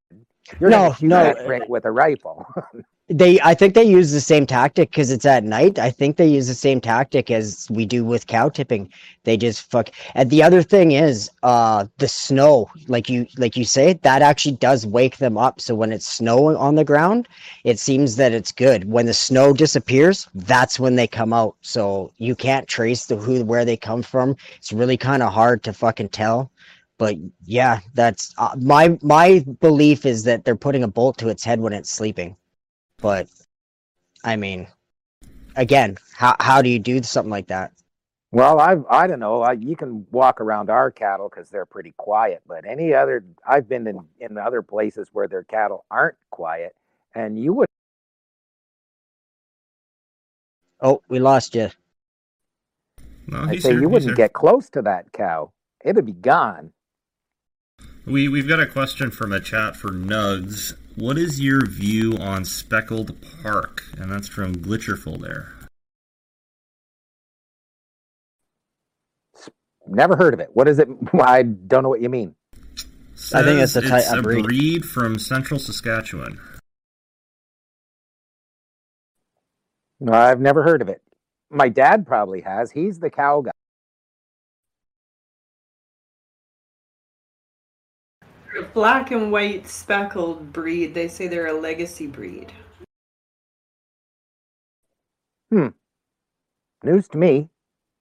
You're 0.61 0.73
No, 0.73 0.77
gonna 0.77 0.95
shoot 0.95 1.19
no, 1.19 1.21
that 1.21 1.39
eh, 1.39 1.43
prick 1.43 1.65
eh, 1.65 1.67
with 1.69 1.85
a 1.87 1.93
rifle. 1.93 2.47
they 3.11 3.41
I 3.41 3.55
think 3.55 3.75
they 3.75 3.83
use 3.85 4.13
the 4.13 4.21
same 4.21 4.47
tactic 4.47 4.91
because 4.91 5.11
it's 5.11 5.27
at 5.27 5.43
night. 5.43 5.79
I 5.81 5.91
think 5.91 6.17
they 6.17 6.29
use 6.29 6.47
the 6.47 6.55
same 6.55 6.81
tactic 6.81 7.31
as 7.31 7.67
we 7.69 7.85
do 7.85 8.05
with 8.05 8.29
cow 8.29 8.49
tipping. 8.49 8.89
They 9.25 9.37
just 9.37 9.69
fuck. 9.69 9.91
And 10.15 10.31
the 10.31 10.45
other 10.45 10.63
thing 10.63 10.93
is, 10.93 11.29
uh, 11.43 11.87
the 11.99 12.07
snow, 12.07 12.71
like 12.87 13.09
you 13.11 13.27
like 13.37 13.57
you 13.57 13.65
say, 13.65 13.95
that 14.03 14.23
actually 14.23 14.57
does 14.57 14.87
wake 14.87 15.19
them 15.19 15.37
up. 15.37 15.61
So 15.61 15.75
when 15.75 15.93
it's 15.93 16.07
snowing 16.07 16.57
on 16.57 16.77
the 16.77 16.85
ground, 16.85 17.29
it 17.65 17.81
seems 17.81 18.15
that 18.17 18.33
it's 18.33 18.53
good. 18.53 18.85
When 18.89 19.07
the 19.07 19.15
snow 19.15 19.53
disappears, 19.53 20.29
that's 20.35 20.79
when 20.79 20.95
they 20.95 21.09
come 21.09 21.33
out. 21.33 21.57
So 21.63 22.13
you 22.19 22.37
can't 22.37 22.69
trace 22.69 23.07
the 23.07 23.17
who 23.17 23.45
where 23.45 23.65
they 23.65 23.77
come 23.77 24.03
from. 24.03 24.37
It's 24.57 24.73
really 24.73 24.97
kind 24.97 25.23
of 25.23 25.33
hard 25.33 25.65
to 25.65 25.73
fucking 25.73 26.11
tell. 26.11 26.53
But 26.97 27.17
yeah, 27.45 27.81
that's 27.95 28.33
uh, 28.39 28.55
my 28.61 28.97
my 29.03 29.45
belief 29.61 30.07
is 30.07 30.23
that 30.25 30.45
they're 30.45 30.55
putting 30.55 30.85
a 30.85 30.89
bolt 30.89 31.19
to 31.19 31.29
its 31.29 31.43
head 31.43 31.59
when 31.61 31.73
it's 31.73 31.91
sleeping. 31.91 32.37
But 33.01 33.29
I 34.25 34.37
mean, 34.37 34.67
again, 35.57 35.97
how 36.15 36.37
how 36.41 36.63
do 36.63 36.69
you 36.69 36.79
do 36.79 37.03
something 37.03 37.31
like 37.31 37.49
that? 37.49 37.73
well, 38.33 38.61
I 38.61 38.77
I 38.89 39.07
don't 39.07 39.19
know. 39.19 39.43
I, 39.43 39.53
you 39.53 39.75
can 39.77 40.07
walk 40.11 40.41
around 40.41 40.71
our 40.71 40.91
cattle 40.91 41.29
because 41.29 41.51
they're 41.51 41.67
pretty 41.67 41.95
quiet. 41.97 42.43
But 42.47 42.65
any 42.65 42.95
other, 42.95 43.25
I've 43.47 43.69
been 43.69 43.87
in 43.87 44.01
in 44.21 44.39
other 44.39 44.63
places 44.63 45.09
where 45.13 45.27
their 45.27 45.43
cattle 45.43 45.85
aren't 45.91 46.17
quiet, 46.31 46.77
and 47.15 47.39
you 47.39 47.53
would. 47.55 47.67
Oh, 50.81 51.03
we 51.09 51.19
lost 51.19 51.55
you. 51.55 51.71
No, 53.27 53.43
I 53.43 53.53
he's 53.53 53.63
say 53.63 53.71
here, 53.71 53.81
you 53.81 53.89
wouldn't 53.89 54.11
here. 54.11 54.17
get 54.17 54.33
close 54.33 54.71
to 54.71 54.83
that 54.83 55.13
cow. 55.13 55.53
It'd 55.85 56.07
be 56.07 56.13
gone. 56.13 56.73
We 58.07 58.29
we've 58.29 58.49
got 58.49 58.61
a 58.61 58.67
question 58.67 59.11
from 59.11 59.33
a 59.33 59.41
chat 59.41 59.77
for 59.77 59.91
Nugz. 59.91 60.75
What 61.01 61.17
is 61.17 61.41
your 61.41 61.65
view 61.67 62.17
on 62.19 62.45
Speckle 62.45 63.07
Park? 63.43 63.83
And 63.99 64.11
that's 64.13 64.29
from 64.29 64.55
Glitcherful 64.57 65.19
there. 65.21 65.49
Never 69.87 70.15
heard 70.17 70.35
of 70.35 70.41
it. 70.41 70.51
What 70.53 70.69
is 70.69 70.79
it? 70.79 70.89
I 71.21 71.43
don't 71.43 71.83
know 71.83 71.89
what 71.89 72.03
you 72.03 72.11
mean. 72.11 72.35
I 73.35 73.43
think 73.43 73.61
it's 73.61 73.73
Says 73.73 73.85
a 73.85 73.89
type- 73.89 74.03
it's 74.03 74.13
a 74.13 74.19
a 74.19 74.23
breed. 74.23 74.45
breed 74.45 74.85
from 74.85 75.19
central 75.19 75.59
Saskatchewan. 75.59 76.39
No, 80.01 80.13
I've 80.13 80.41
never 80.41 80.63
heard 80.63 80.81
of 80.83 80.89
it. 80.89 81.03
My 81.51 81.69
dad 81.69 82.07
probably 82.07 82.41
has. 82.43 82.71
He's 82.71 82.99
the 83.01 83.11
cow 83.11 83.41
guy. 83.43 83.51
Black 88.63 89.11
and 89.11 89.33
white 89.33 89.67
speckled 89.69 90.53
breed. 90.53 90.95
They 90.95 91.09
say 91.09 91.29
they're 91.29 91.49
a 91.49 91.53
legacy 91.53 92.07
breed. 92.07 92.53
Hmm. 95.51 95.69
News 96.85 97.09
to 97.09 97.19
me, 97.19 97.49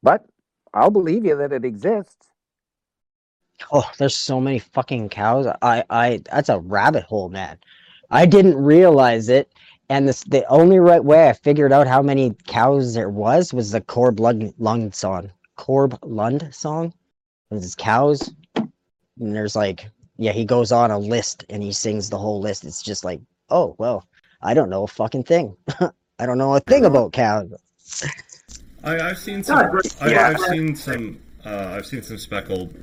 but 0.03 0.25
I'll 0.73 0.91
believe 0.91 1.25
you 1.25 1.35
that 1.35 1.51
it 1.51 1.65
exists. 1.65 2.27
Oh, 3.71 3.89
there's 3.97 4.15
so 4.15 4.39
many 4.39 4.59
fucking 4.59 5.09
cows. 5.09 5.47
I 5.61 5.83
I 5.89 6.21
that's 6.31 6.49
a 6.49 6.59
rabbit 6.59 7.03
hole, 7.03 7.29
man. 7.29 7.57
I 8.09 8.25
didn't 8.25 8.55
realize 8.55 9.29
it. 9.29 9.53
And 9.89 10.07
this 10.07 10.23
the 10.23 10.45
only 10.47 10.79
right 10.79 11.03
way 11.03 11.29
I 11.29 11.33
figured 11.33 11.73
out 11.73 11.87
how 11.87 12.01
many 12.01 12.35
cows 12.47 12.93
there 12.93 13.09
was 13.09 13.53
was 13.53 13.71
the 13.71 13.81
Corb 13.81 14.19
Lund, 14.19 14.53
Lund 14.59 14.93
song. 14.93 15.31
Corb 15.57 15.97
Lund 16.03 16.47
song. 16.53 16.93
There's 17.49 17.75
cows. 17.75 18.31
And 18.55 19.35
there's 19.35 19.55
like 19.55 19.89
yeah, 20.19 20.34
he 20.34 20.43
goes 20.43 20.73
on 20.73 20.91
a 20.91 20.99
list 20.99 21.45
and 21.49 21.63
he 21.63 21.71
sings 21.71 22.10
the 22.10 22.17
whole 22.17 22.41
list. 22.41 22.65
It's 22.65 22.82
just 22.82 23.05
like, 23.05 23.21
oh 23.49 23.73
well, 23.77 24.05
I 24.41 24.53
don't 24.53 24.69
know 24.69 24.84
a 24.84 24.88
fucking 24.88 25.23
thing. 25.23 25.55
I 26.19 26.25
don't 26.25 26.38
know 26.38 26.53
a 26.53 26.60
thing 26.60 26.84
about 26.84 27.13
cows. 27.13 27.53
I, 28.84 28.99
I've 28.99 29.17
seen 29.17 29.43
some. 29.43 29.79
I, 30.01 30.10
Yeah. 30.10 30.27
I've 30.27 30.39
seen 30.41 30.75
some. 30.75 31.19
Uh, 31.45 31.73
I've 31.77 31.86
seen 31.86 32.03
some 32.03 32.17
speckled 32.17 32.75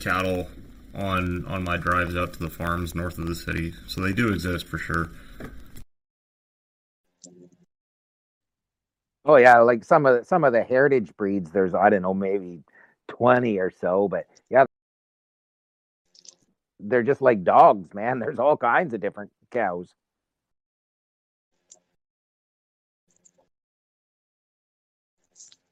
cattle 0.00 0.48
on 0.94 1.46
on 1.46 1.64
my 1.64 1.78
drives 1.78 2.14
out 2.14 2.34
to 2.34 2.38
the 2.38 2.50
farms 2.50 2.94
north 2.94 3.18
of 3.18 3.26
the 3.26 3.34
city. 3.34 3.72
So 3.86 4.02
they 4.02 4.12
do 4.12 4.30
exist 4.30 4.66
for 4.66 4.76
sure. 4.76 5.10
Oh 9.24 9.36
yeah, 9.36 9.60
like 9.60 9.82
some 9.82 10.04
of 10.04 10.18
the, 10.18 10.24
some 10.26 10.44
of 10.44 10.52
the 10.52 10.62
heritage 10.62 11.16
breeds. 11.16 11.50
There's 11.50 11.74
I 11.74 11.88
don't 11.88 12.02
know 12.02 12.12
maybe 12.12 12.64
twenty 13.08 13.58
or 13.58 13.70
so, 13.70 14.08
but 14.08 14.26
yeah, 14.28 14.31
they're 16.82 17.02
just 17.02 17.22
like 17.22 17.44
dogs, 17.44 17.94
man. 17.94 18.18
There's 18.18 18.38
all 18.38 18.56
kinds 18.56 18.94
of 18.94 19.00
different 19.00 19.30
cows. 19.50 19.88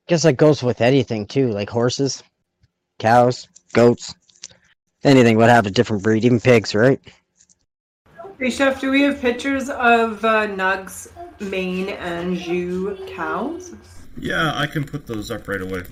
Guess 0.09 0.23
that 0.25 0.35
goes 0.35 0.63
with 0.63 0.81
anything 0.81 1.27
too, 1.27 1.51
like 1.51 1.71
horses, 1.71 2.23
cows, 2.99 3.49
goats, 3.73 4.15
anything 5.05 5.37
would 5.37 5.49
have 5.49 5.67
a 5.67 5.71
different 5.71 6.03
breed, 6.03 6.25
even 6.25 6.41
pigs, 6.41 6.75
right? 6.75 7.01
Hey, 8.39 8.51
Chef, 8.51 8.81
do 8.81 8.91
we 8.91 9.03
have 9.03 9.21
pictures 9.21 9.69
of 9.69 10.25
uh, 10.25 10.47
Nug's 10.47 11.13
Maine 11.41 11.91
Anjou 11.91 12.97
cows? 13.07 13.75
Yeah, 14.19 14.53
I 14.55 14.67
can 14.67 14.85
put 14.85 15.07
those 15.07 15.31
up 15.31 15.47
right 15.47 15.61
away. 15.61 15.83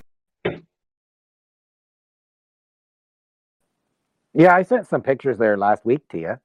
Yeah, 4.33 4.55
I 4.55 4.63
sent 4.63 4.87
some 4.87 5.01
pictures 5.01 5.37
there 5.37 5.57
last 5.57 5.85
week 5.85 6.07
to 6.09 6.19
you. 6.19 6.39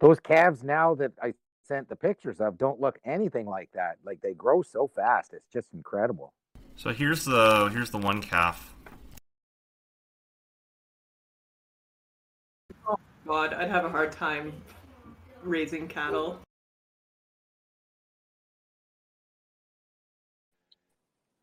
Those 0.00 0.18
calves 0.18 0.64
now 0.64 0.94
that 0.96 1.12
I 1.22 1.34
sent 1.66 1.88
the 1.88 1.96
pictures 1.96 2.40
of 2.40 2.58
don't 2.58 2.80
look 2.80 2.98
anything 3.04 3.46
like 3.46 3.70
that. 3.74 3.98
Like 4.04 4.20
they 4.20 4.34
grow 4.34 4.62
so 4.62 4.88
fast. 4.88 5.32
It's 5.32 5.48
just 5.52 5.68
incredible. 5.72 6.32
So 6.74 6.90
here's 6.90 7.24
the 7.24 7.68
here's 7.72 7.90
the 7.90 7.98
one 7.98 8.20
calf. 8.20 8.74
Oh 12.88 12.96
God, 13.26 13.54
I'd 13.54 13.70
have 13.70 13.84
a 13.84 13.90
hard 13.90 14.12
time 14.12 14.52
raising 15.42 15.86
cattle. 15.86 16.40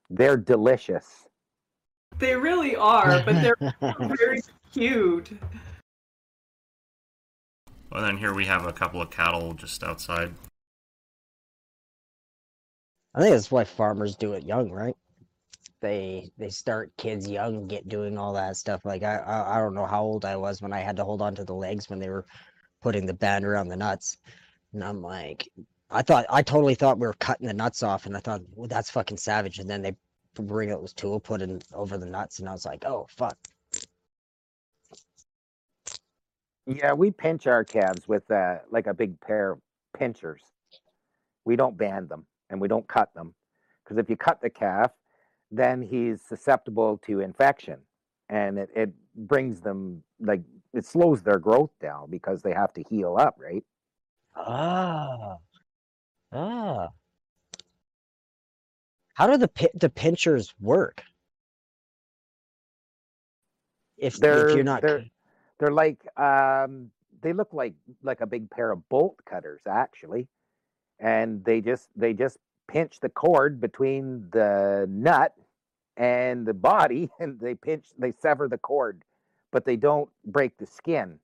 They're 0.10 0.38
delicious. 0.38 1.28
They 2.18 2.36
really 2.36 2.76
are, 2.76 3.22
but 3.26 3.42
they're 3.42 3.74
very 4.16 4.42
cute. 4.76 5.32
Well, 7.90 8.04
then 8.04 8.18
here 8.18 8.34
we 8.34 8.46
have 8.46 8.66
a 8.66 8.74
couple 8.74 9.02
of 9.02 9.10
cattle 9.10 9.54
just 9.54 9.84
outside. 9.84 10.34
I 13.14 13.22
think 13.22 13.32
that's 13.32 13.50
why 13.50 13.64
farmers 13.64 14.18
do 14.18 14.34
it 14.34 14.44
young, 14.44 14.70
right? 14.70 14.96
They 15.80 16.30
they 16.38 16.50
start 16.50 16.92
kids 16.98 17.28
young, 17.28 17.68
get 17.68 17.88
doing 17.88 18.18
all 18.18 18.34
that 18.34 18.58
stuff. 18.58 18.84
Like 18.84 19.04
I, 19.04 19.16
I 19.16 19.56
I 19.56 19.60
don't 19.60 19.76
know 19.76 19.86
how 19.86 20.04
old 20.04 20.26
I 20.26 20.36
was 20.36 20.62
when 20.62 20.74
I 20.74 20.80
had 20.80 20.98
to 20.98 21.06
hold 21.06 21.22
on 21.22 21.36
to 21.36 21.46
the 21.46 21.54
legs 21.54 21.90
when 21.90 22.00
they 22.00 22.10
were 22.10 22.26
putting 22.82 23.06
the 23.06 23.14
band 23.14 23.46
around 23.46 23.70
the 23.70 23.78
nuts. 23.78 24.18
And 24.74 24.84
I'm 24.84 25.02
like, 25.02 25.48
I 25.90 26.02
thought 26.02 26.26
I 26.30 26.42
totally 26.42 26.76
thought 26.76 27.00
we 27.00 27.08
were 27.08 27.16
cutting 27.20 27.48
the 27.48 27.54
nuts 27.54 27.82
off, 27.82 28.08
and 28.08 28.18
I 28.18 28.20
thought, 28.20 28.42
well, 28.56 28.68
that's 28.68 28.92
fucking 28.92 29.18
savage. 29.18 29.60
And 29.60 29.70
then 29.70 29.82
they 29.82 29.96
bring 30.34 30.72
out 30.72 30.82
this 30.82 30.92
tool, 30.92 31.22
put 31.22 31.42
it 31.42 31.64
over 31.74 31.98
the 31.98 32.06
nuts, 32.06 32.40
and 32.40 32.50
I 32.50 32.52
was 32.52 32.66
like, 32.66 32.84
oh 32.86 33.08
fuck. 33.10 33.38
Yeah, 36.68 36.94
we 36.94 37.12
pinch 37.12 37.46
our 37.48 37.64
calves 37.64 38.08
with 38.08 38.30
uh, 38.32 38.60
like 38.72 38.88
a 38.88 38.94
big 38.94 39.20
pair 39.22 39.52
of 39.52 39.60
pinchers. 39.98 40.42
We 41.46 41.56
don't 41.56 41.78
band 41.78 42.10
them 42.10 42.26
and 42.50 42.60
we 42.60 42.68
don't 42.68 42.88
cut 42.88 43.14
them 43.14 43.36
because 43.84 43.98
if 43.98 44.10
you 44.10 44.18
cut 44.18 44.42
the 44.42 44.50
calf, 44.50 44.92
then 45.52 45.82
he's 45.82 46.22
susceptible 46.22 46.98
to 47.06 47.20
infection 47.20 47.80
and 48.30 48.58
it, 48.58 48.70
it 48.76 48.94
brings 49.16 49.62
them 49.62 50.04
like 50.20 50.42
it 50.74 50.86
slows 50.86 51.22
their 51.22 51.38
growth 51.38 51.72
down 51.80 52.10
because 52.10 52.42
they 52.42 52.52
have 52.52 52.74
to 52.74 52.84
heal 52.90 53.16
up, 53.18 53.36
right? 53.40 53.64
Ah, 54.36 55.38
ah. 56.34 56.90
How 59.14 59.28
do 59.28 59.38
the 59.38 59.48
pi- 59.48 59.70
the 59.76 59.90
pinchers 59.90 60.54
work? 60.60 61.04
If, 63.98 64.18
They're 64.18 64.50
if 64.50 64.56
you're 64.56 64.64
not 64.64 64.82
they're 64.82 65.06
they're 65.60 65.72
like 65.72 66.00
um 66.18 66.92
they 67.22 67.34
look 67.34 67.54
like 67.54 67.74
like 68.04 68.22
a 68.22 68.28
big 68.28 68.50
pair 68.50 68.72
of 68.72 68.88
bolt 68.90 69.18
cutters 69.26 69.62
actually 69.68 70.28
and 71.00 71.44
they 71.46 71.62
just 71.62 71.90
they 71.96 72.14
just 72.14 72.38
pinch 72.68 73.00
the 73.00 73.10
cord 73.10 73.62
between 73.62 74.28
the 74.32 74.86
nut 74.90 75.34
and 75.98 76.46
the 76.46 76.54
body 76.54 77.10
and 77.20 77.40
they 77.40 77.56
pinch 77.56 77.88
they 77.98 78.12
sever 78.12 78.48
the 78.48 78.58
cord 78.58 79.04
but 79.52 79.66
they 79.66 79.76
don't 79.76 80.10
break 80.26 80.58
the 80.58 80.66
skin 80.66 81.20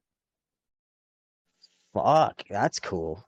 fuck, 1.94 2.44
that's 2.50 2.80
cool. 2.80 3.26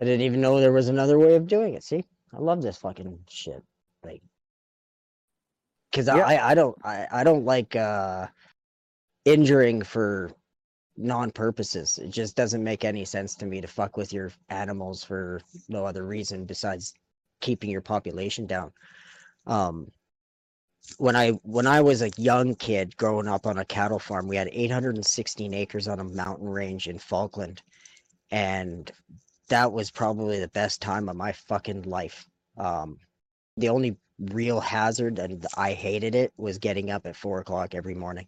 I 0.00 0.04
didn't 0.04 0.22
even 0.22 0.40
know 0.40 0.60
there 0.60 0.72
was 0.72 0.88
another 0.88 1.18
way 1.18 1.34
of 1.34 1.46
doing 1.46 1.74
it. 1.74 1.82
See, 1.82 2.04
I 2.32 2.38
love 2.38 2.62
this 2.62 2.76
fucking 2.76 3.18
shit. 3.28 3.62
Like, 4.04 4.22
cause 5.92 6.06
Yeah. 6.06 6.24
I 6.24 6.50
I 6.50 6.54
don't 6.54 6.76
I 6.84 7.06
I 7.10 7.24
don't 7.24 7.44
like 7.44 7.74
uh 7.74 8.26
injuring 9.28 9.82
for 9.82 10.32
non 10.96 11.30
purposes. 11.30 11.98
It 11.98 12.10
just 12.10 12.36
doesn't 12.36 12.64
make 12.64 12.84
any 12.84 13.04
sense 13.04 13.34
to 13.36 13.46
me 13.46 13.60
to 13.60 13.68
fuck 13.68 13.96
with 13.96 14.12
your 14.12 14.32
animals 14.48 15.04
for 15.04 15.40
no 15.68 15.84
other 15.84 16.04
reason 16.04 16.44
besides 16.44 16.94
keeping 17.40 17.70
your 17.70 17.82
population 17.82 18.46
down. 18.46 18.72
Um 19.46 19.92
when 20.96 21.14
I 21.14 21.30
when 21.42 21.66
I 21.66 21.80
was 21.82 22.02
a 22.02 22.10
young 22.16 22.54
kid 22.54 22.96
growing 22.96 23.28
up 23.28 23.46
on 23.46 23.58
a 23.58 23.64
cattle 23.64 23.98
farm, 23.98 24.26
we 24.26 24.36
had 24.36 24.48
816 24.50 25.52
acres 25.52 25.88
on 25.88 26.00
a 26.00 26.04
mountain 26.04 26.48
range 26.48 26.88
in 26.88 26.98
Falkland, 26.98 27.62
and 28.30 28.90
that 29.48 29.72
was 29.72 29.90
probably 29.90 30.38
the 30.40 30.48
best 30.48 30.80
time 30.80 31.08
of 31.08 31.16
my 31.16 31.32
fucking 31.32 31.82
life. 31.82 32.26
Um, 32.56 32.98
the 33.56 33.68
only 33.68 33.96
real 34.18 34.60
hazard, 34.60 35.18
and 35.18 35.46
I 35.56 35.72
hated 35.72 36.14
it, 36.14 36.32
was 36.36 36.58
getting 36.58 36.90
up 36.90 37.06
at 37.06 37.16
four 37.16 37.40
o'clock 37.40 37.74
every 37.74 37.94
morning. 37.94 38.26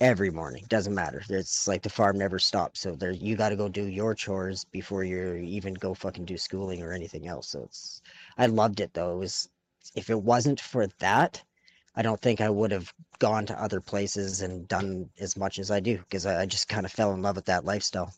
Every 0.00 0.30
morning, 0.30 0.64
doesn't 0.68 0.94
matter. 0.94 1.22
It's 1.28 1.66
like 1.66 1.82
the 1.82 1.90
farm 1.90 2.18
never 2.18 2.38
stops. 2.38 2.80
So 2.80 2.94
there, 2.94 3.10
you 3.10 3.34
got 3.34 3.48
to 3.48 3.56
go 3.56 3.68
do 3.68 3.86
your 3.86 4.14
chores 4.14 4.64
before 4.64 5.02
you 5.02 5.34
even 5.34 5.74
go 5.74 5.92
fucking 5.92 6.24
do 6.24 6.38
schooling 6.38 6.82
or 6.82 6.92
anything 6.92 7.26
else. 7.26 7.48
So 7.48 7.64
it's, 7.64 8.00
I 8.36 8.46
loved 8.46 8.78
it 8.78 8.94
though. 8.94 9.14
It 9.14 9.18
was, 9.18 9.48
if 9.96 10.08
it 10.08 10.22
wasn't 10.22 10.60
for 10.60 10.86
that, 11.00 11.42
I 11.96 12.02
don't 12.02 12.20
think 12.20 12.40
I 12.40 12.48
would 12.48 12.70
have 12.70 12.92
gone 13.18 13.44
to 13.46 13.60
other 13.60 13.80
places 13.80 14.42
and 14.42 14.68
done 14.68 15.10
as 15.18 15.36
much 15.36 15.58
as 15.58 15.72
I 15.72 15.80
do 15.80 15.98
because 15.98 16.26
I, 16.26 16.42
I 16.42 16.46
just 16.46 16.68
kind 16.68 16.86
of 16.86 16.92
fell 16.92 17.12
in 17.12 17.22
love 17.22 17.34
with 17.34 17.46
that 17.46 17.64
lifestyle. 17.64 18.12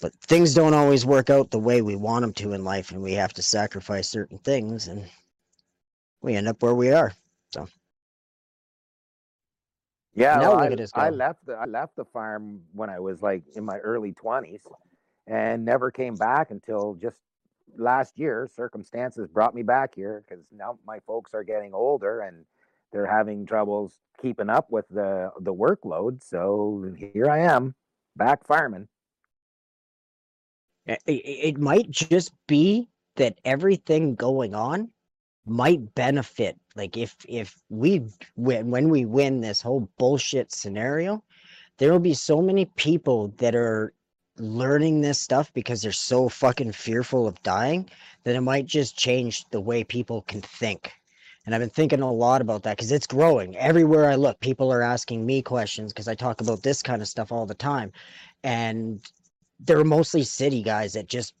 But 0.00 0.12
things 0.14 0.52
don't 0.52 0.74
always 0.74 1.06
work 1.06 1.30
out 1.30 1.50
the 1.50 1.58
way 1.58 1.80
we 1.80 1.96
want 1.96 2.22
them 2.22 2.34
to 2.34 2.52
in 2.52 2.64
life, 2.64 2.92
and 2.92 3.02
we 3.02 3.14
have 3.14 3.32
to 3.34 3.42
sacrifice 3.42 4.10
certain 4.10 4.38
things, 4.38 4.86
and 4.86 5.06
we 6.20 6.36
end 6.36 6.48
up 6.48 6.62
where 6.62 6.74
we 6.74 6.92
are. 6.92 7.14
Yeah 10.18 10.36
Now 10.36 10.40
well, 10.40 10.52
look 10.52 10.70
I, 10.70 10.72
at 10.72 10.80
us 10.80 10.90
I 10.94 11.10
left 11.10 11.46
the 11.46 11.54
i 11.54 11.64
left 11.64 11.96
the 11.96 12.04
farm 12.04 12.60
when 12.72 12.90
i 12.90 12.98
was 12.98 13.22
like 13.22 13.42
in 13.56 13.64
my 13.64 13.78
early 13.78 14.12
20s 14.12 14.60
and 15.26 15.64
never 15.64 15.90
came 15.90 16.14
back 16.14 16.50
until 16.50 16.94
just 16.94 17.18
last 17.76 18.18
year. 18.18 18.48
Circumstances 18.54 19.28
brought 19.28 19.54
me 19.54 19.62
back 19.62 19.94
here 19.94 20.24
because 20.26 20.44
now 20.50 20.78
my 20.86 20.98
folks 21.00 21.34
are 21.34 21.44
getting 21.44 21.74
older 21.74 22.20
and 22.20 22.44
they're 22.92 23.06
having 23.06 23.46
troubles 23.46 23.98
keeping 24.20 24.48
up 24.48 24.70
with 24.70 24.86
the 24.90 25.30
the 25.40 25.54
workload. 25.54 26.22
So 26.22 26.92
here 26.96 27.30
i 27.30 27.40
am 27.40 27.74
back 28.16 28.46
farming. 28.46 28.88
It, 30.86 31.00
it 31.06 31.58
might 31.58 31.90
just 31.90 32.32
be 32.46 32.88
that 33.16 33.38
everything 33.44 34.14
going 34.14 34.54
on 34.54 34.90
might 35.48 35.94
benefit. 35.94 36.56
Like 36.76 36.96
if 36.96 37.16
if 37.28 37.56
we 37.68 38.02
when 38.36 38.70
when 38.70 38.88
we 38.88 39.04
win 39.04 39.40
this 39.40 39.60
whole 39.60 39.88
bullshit 39.98 40.52
scenario, 40.52 41.22
there 41.78 41.92
will 41.92 41.98
be 41.98 42.14
so 42.14 42.40
many 42.40 42.66
people 42.76 43.28
that 43.38 43.54
are 43.54 43.92
learning 44.38 45.00
this 45.00 45.20
stuff 45.20 45.52
because 45.52 45.82
they're 45.82 45.92
so 45.92 46.28
fucking 46.28 46.72
fearful 46.72 47.26
of 47.26 47.42
dying 47.42 47.88
that 48.24 48.36
it 48.36 48.40
might 48.40 48.66
just 48.66 48.96
change 48.96 49.44
the 49.50 49.60
way 49.60 49.82
people 49.82 50.22
can 50.22 50.40
think. 50.40 50.92
And 51.44 51.54
I've 51.54 51.60
been 51.60 51.70
thinking 51.70 52.02
a 52.02 52.12
lot 52.12 52.42
about 52.42 52.62
that 52.64 52.76
because 52.76 52.92
it's 52.92 53.06
growing. 53.06 53.56
Everywhere 53.56 54.10
I 54.10 54.16
look, 54.16 54.38
people 54.40 54.70
are 54.70 54.82
asking 54.82 55.24
me 55.24 55.40
questions 55.40 55.92
because 55.92 56.06
I 56.06 56.14
talk 56.14 56.40
about 56.40 56.62
this 56.62 56.82
kind 56.82 57.00
of 57.00 57.08
stuff 57.08 57.32
all 57.32 57.46
the 57.46 57.54
time. 57.54 57.90
And 58.44 59.00
they're 59.60 59.84
mostly 59.84 60.24
city 60.24 60.62
guys 60.62 60.92
that 60.92 61.08
just 61.08 61.34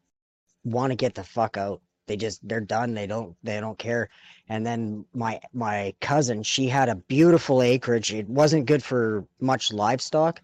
want 0.64 0.92
to 0.92 0.96
get 0.96 1.14
the 1.14 1.24
fuck 1.24 1.56
out. 1.56 1.82
They 2.08 2.16
just 2.16 2.46
they're 2.48 2.60
done. 2.60 2.94
They 2.94 3.06
don't 3.06 3.36
they 3.44 3.60
don't 3.60 3.78
care. 3.78 4.08
And 4.48 4.66
then 4.66 5.04
my 5.14 5.40
my 5.52 5.94
cousin, 6.00 6.42
she 6.42 6.68
had 6.68 6.88
a 6.88 6.96
beautiful 6.96 7.62
acreage. 7.62 8.12
It 8.12 8.28
wasn't 8.28 8.66
good 8.66 8.82
for 8.82 9.24
much 9.40 9.72
livestock, 9.72 10.40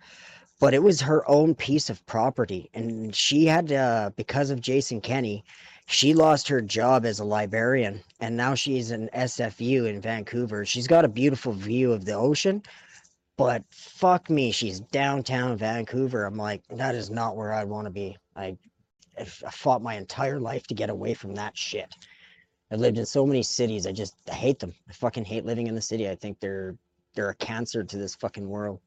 but 0.61 0.75
it 0.75 0.83
was 0.83 1.01
her 1.01 1.29
own 1.29 1.55
piece 1.55 1.91
of 1.91 2.05
property. 2.07 2.71
And 2.75 3.15
she 3.15 3.47
had 3.47 3.73
uh 3.73 4.11
because 4.17 4.51
of 4.51 4.61
Jason 4.61 5.01
Kenney, 5.01 5.45
she 5.87 6.15
lost 6.15 6.49
her 6.49 6.61
job 6.61 7.05
as 7.07 7.19
a 7.19 7.25
librarian 7.25 8.03
and 8.21 8.37
now 8.37 8.55
she's 8.55 8.91
an 8.91 9.09
SFU 9.15 9.89
in 9.89 10.01
Vancouver. 10.01 10.65
She's 10.65 10.87
got 10.87 11.05
a 11.05 11.09
beautiful 11.09 11.53
view 11.53 11.93
of 11.93 12.05
the 12.05 12.15
ocean, 12.15 12.63
but 13.37 13.65
fuck 13.71 14.31
me, 14.31 14.53
she's 14.53 14.81
downtown 14.81 15.57
Vancouver. 15.57 16.25
I'm 16.25 16.37
like, 16.37 16.63
that 16.71 16.95
is 16.95 17.11
not 17.11 17.37
where 17.37 17.53
I 17.53 17.65
want 17.65 17.87
to 17.87 17.91
be. 17.91 18.17
I, 18.37 18.57
I 19.19 19.25
fought 19.25 19.83
my 19.83 19.95
entire 19.95 20.41
life 20.41 20.67
to 20.69 20.75
get 20.75 20.91
away 20.91 21.15
from 21.15 21.35
that 21.35 21.57
shit. 21.57 21.95
I 22.73 22.77
lived 22.77 22.99
in 22.99 23.07
so 23.07 23.25
many 23.27 23.43
cities. 23.43 23.87
I 23.87 23.93
just 23.93 24.15
I 24.31 24.35
hate 24.35 24.59
them. 24.59 24.75
I 24.89 24.93
fucking 24.93 25.25
hate 25.25 25.45
living 25.45 25.67
in 25.69 25.75
the 25.75 25.81
city. 25.83 26.09
I 26.09 26.15
think 26.17 26.41
they're 26.41 26.77
they're 27.15 27.29
a 27.31 27.35
cancer 27.37 27.85
to 27.85 27.97
this 27.97 28.15
fucking 28.17 28.49
world. 28.49 28.81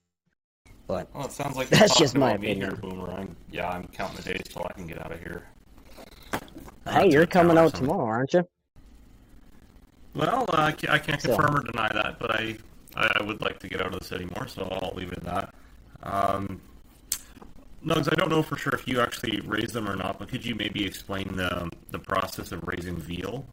But 0.88 1.08
Well, 1.14 1.26
it 1.26 1.32
sounds 1.32 1.56
like 1.56 1.70
That's 1.70 1.98
just 1.98 2.16
my 2.16 2.32
about 2.32 2.44
opinion. 2.44 2.70
Here, 2.72 2.78
Boomer. 2.80 3.12
I'm, 3.12 3.36
yeah, 3.52 3.70
I'm 3.70 3.86
counting 3.88 4.18
the 4.18 4.34
days 4.34 4.42
till 4.50 4.66
I 4.70 4.74
can 4.74 4.88
get 4.88 5.00
out 5.06 5.12
of 5.12 5.20
here. 5.20 5.48
hey, 6.90 7.04
to 7.04 7.10
you're 7.10 7.26
coming 7.28 7.58
out 7.58 7.74
tomorrow, 7.76 8.06
aren't 8.06 8.34
you? 8.34 8.48
Well, 10.16 10.46
uh, 10.52 10.58
I 10.58 10.72
ca- 10.72 10.92
I 10.92 11.00
can't 11.00 11.22
So- 11.22 11.36
confirm 11.36 11.56
or 11.58 11.62
deny 11.72 11.90
that, 11.94 12.20
but 12.20 12.32
I, 12.32 12.58
I 12.96 13.12
I 13.20 13.24
would 13.24 13.42
like 13.42 13.60
to 13.60 13.68
get 13.70 13.82
out 13.82 13.94
of 13.94 14.00
the 14.00 14.06
city 14.06 14.26
more, 14.36 14.48
so 14.48 14.64
I'll 14.82 14.94
leave 14.96 15.12
it 15.12 15.20
at 15.20 15.24
that. 15.26 15.56
Um, 16.04 16.62
Nugz, 17.86 18.12
I 18.12 18.16
don't 18.16 18.30
know 18.30 18.42
for 18.42 18.58
sure 18.58 18.74
if 18.74 18.88
you 18.88 19.00
actually 19.00 19.40
raise 19.42 19.72
them 19.72 19.88
or 19.88 19.96
not, 19.96 20.20
but 20.20 20.28
could 20.28 20.46
you 20.46 20.56
maybe 20.56 20.86
explain 20.86 21.36
the 21.36 21.70
the 21.92 22.00
process 22.00 22.52
of 22.52 22.64
raising 22.68 22.98
veal? 22.98 23.46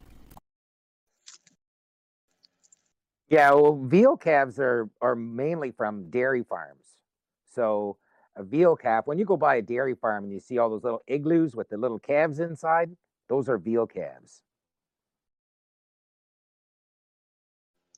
Yeah, 3.29 3.51
well, 3.51 3.81
veal 3.83 4.17
calves 4.17 4.59
are 4.59 4.89
are 5.01 5.15
mainly 5.15 5.71
from 5.71 6.09
dairy 6.09 6.43
farms. 6.43 6.85
So 7.53 7.97
a 8.35 8.43
veal 8.43 8.75
calf, 8.75 9.07
when 9.07 9.17
you 9.17 9.25
go 9.25 9.37
by 9.37 9.55
a 9.55 9.61
dairy 9.61 9.95
farm 9.95 10.25
and 10.25 10.33
you 10.33 10.39
see 10.39 10.57
all 10.57 10.69
those 10.69 10.83
little 10.83 11.01
igloos 11.07 11.55
with 11.55 11.69
the 11.69 11.77
little 11.77 11.99
calves 11.99 12.39
inside, 12.39 12.91
those 13.29 13.47
are 13.47 13.57
veal 13.57 13.87
calves. 13.87 14.41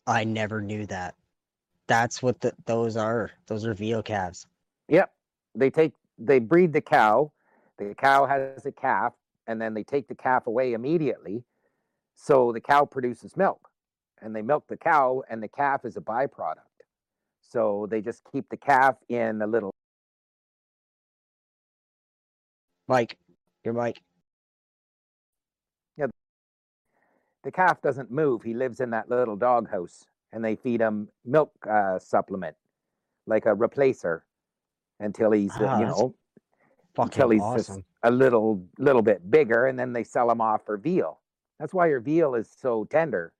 I 0.05 0.23
never 0.23 0.61
knew 0.61 0.85
that. 0.85 1.15
That's 1.87 2.21
what 2.21 2.39
the, 2.39 2.53
those 2.65 2.95
are. 2.95 3.31
Those 3.47 3.65
are 3.65 3.73
veal 3.73 4.03
calves. 4.03 4.45
Yep. 4.89 5.11
They 5.55 5.69
take 5.69 5.93
they 6.17 6.39
breed 6.39 6.73
the 6.73 6.81
cow. 6.81 7.31
The 7.77 7.93
cow 7.95 8.25
has 8.25 8.65
a 8.65 8.71
calf, 8.71 9.13
and 9.45 9.61
then 9.61 9.73
they 9.73 9.83
take 9.83 10.07
the 10.07 10.15
calf 10.15 10.47
away 10.47 10.73
immediately. 10.73 11.43
So 12.15 12.51
the 12.51 12.61
cow 12.61 12.85
produces 12.85 13.37
milk. 13.37 13.69
And 14.21 14.35
they 14.35 14.41
milk 14.41 14.65
the 14.67 14.77
cow, 14.77 15.23
and 15.29 15.43
the 15.43 15.47
calf 15.47 15.85
is 15.85 15.95
a 15.95 16.01
byproduct. 16.01 16.55
So 17.41 17.87
they 17.89 18.01
just 18.01 18.23
keep 18.31 18.49
the 18.49 18.57
calf 18.57 18.95
in 19.09 19.41
a 19.41 19.47
little 19.47 19.71
Mike, 22.87 23.17
your 23.63 23.73
Mike. 23.73 24.01
the 27.47 27.51
calf 27.51 27.81
doesn't 27.81 28.11
move. 28.11 28.43
He 28.43 28.53
lives 28.53 28.81
in 28.81 28.89
that 28.89 29.09
little 29.09 29.37
doghouse, 29.37 30.03
and 30.33 30.43
they 30.43 30.57
feed 30.57 30.81
him 30.81 31.07
milk 31.23 31.53
uh, 31.65 31.97
supplement, 31.97 32.57
like 33.25 33.45
a 33.45 33.55
replacer. 33.55 34.21
Until 34.99 35.31
he's 35.31 35.55
uh, 35.57 35.65
Ah, 35.65 35.79
you 35.79 35.85
know 35.85 36.15
until 36.97 37.29
he's 37.29 37.41
awesome. 37.41 37.75
just 37.77 37.85
a 38.03 38.11
little 38.11 38.65
little 38.79 39.01
bit 39.01 39.29
bigger, 39.29 39.67
and 39.67 39.77
then 39.77 39.93
they 39.93 40.03
sell 40.03 40.29
him 40.31 40.41
off 40.41 40.65
for 40.65 40.77
veal. 40.77 41.19
That's 41.59 41.73
why 41.73 41.87
your 41.87 41.99
veal 41.99 42.35
is 42.35 42.49
so 42.59 42.85
tender. 42.85 43.33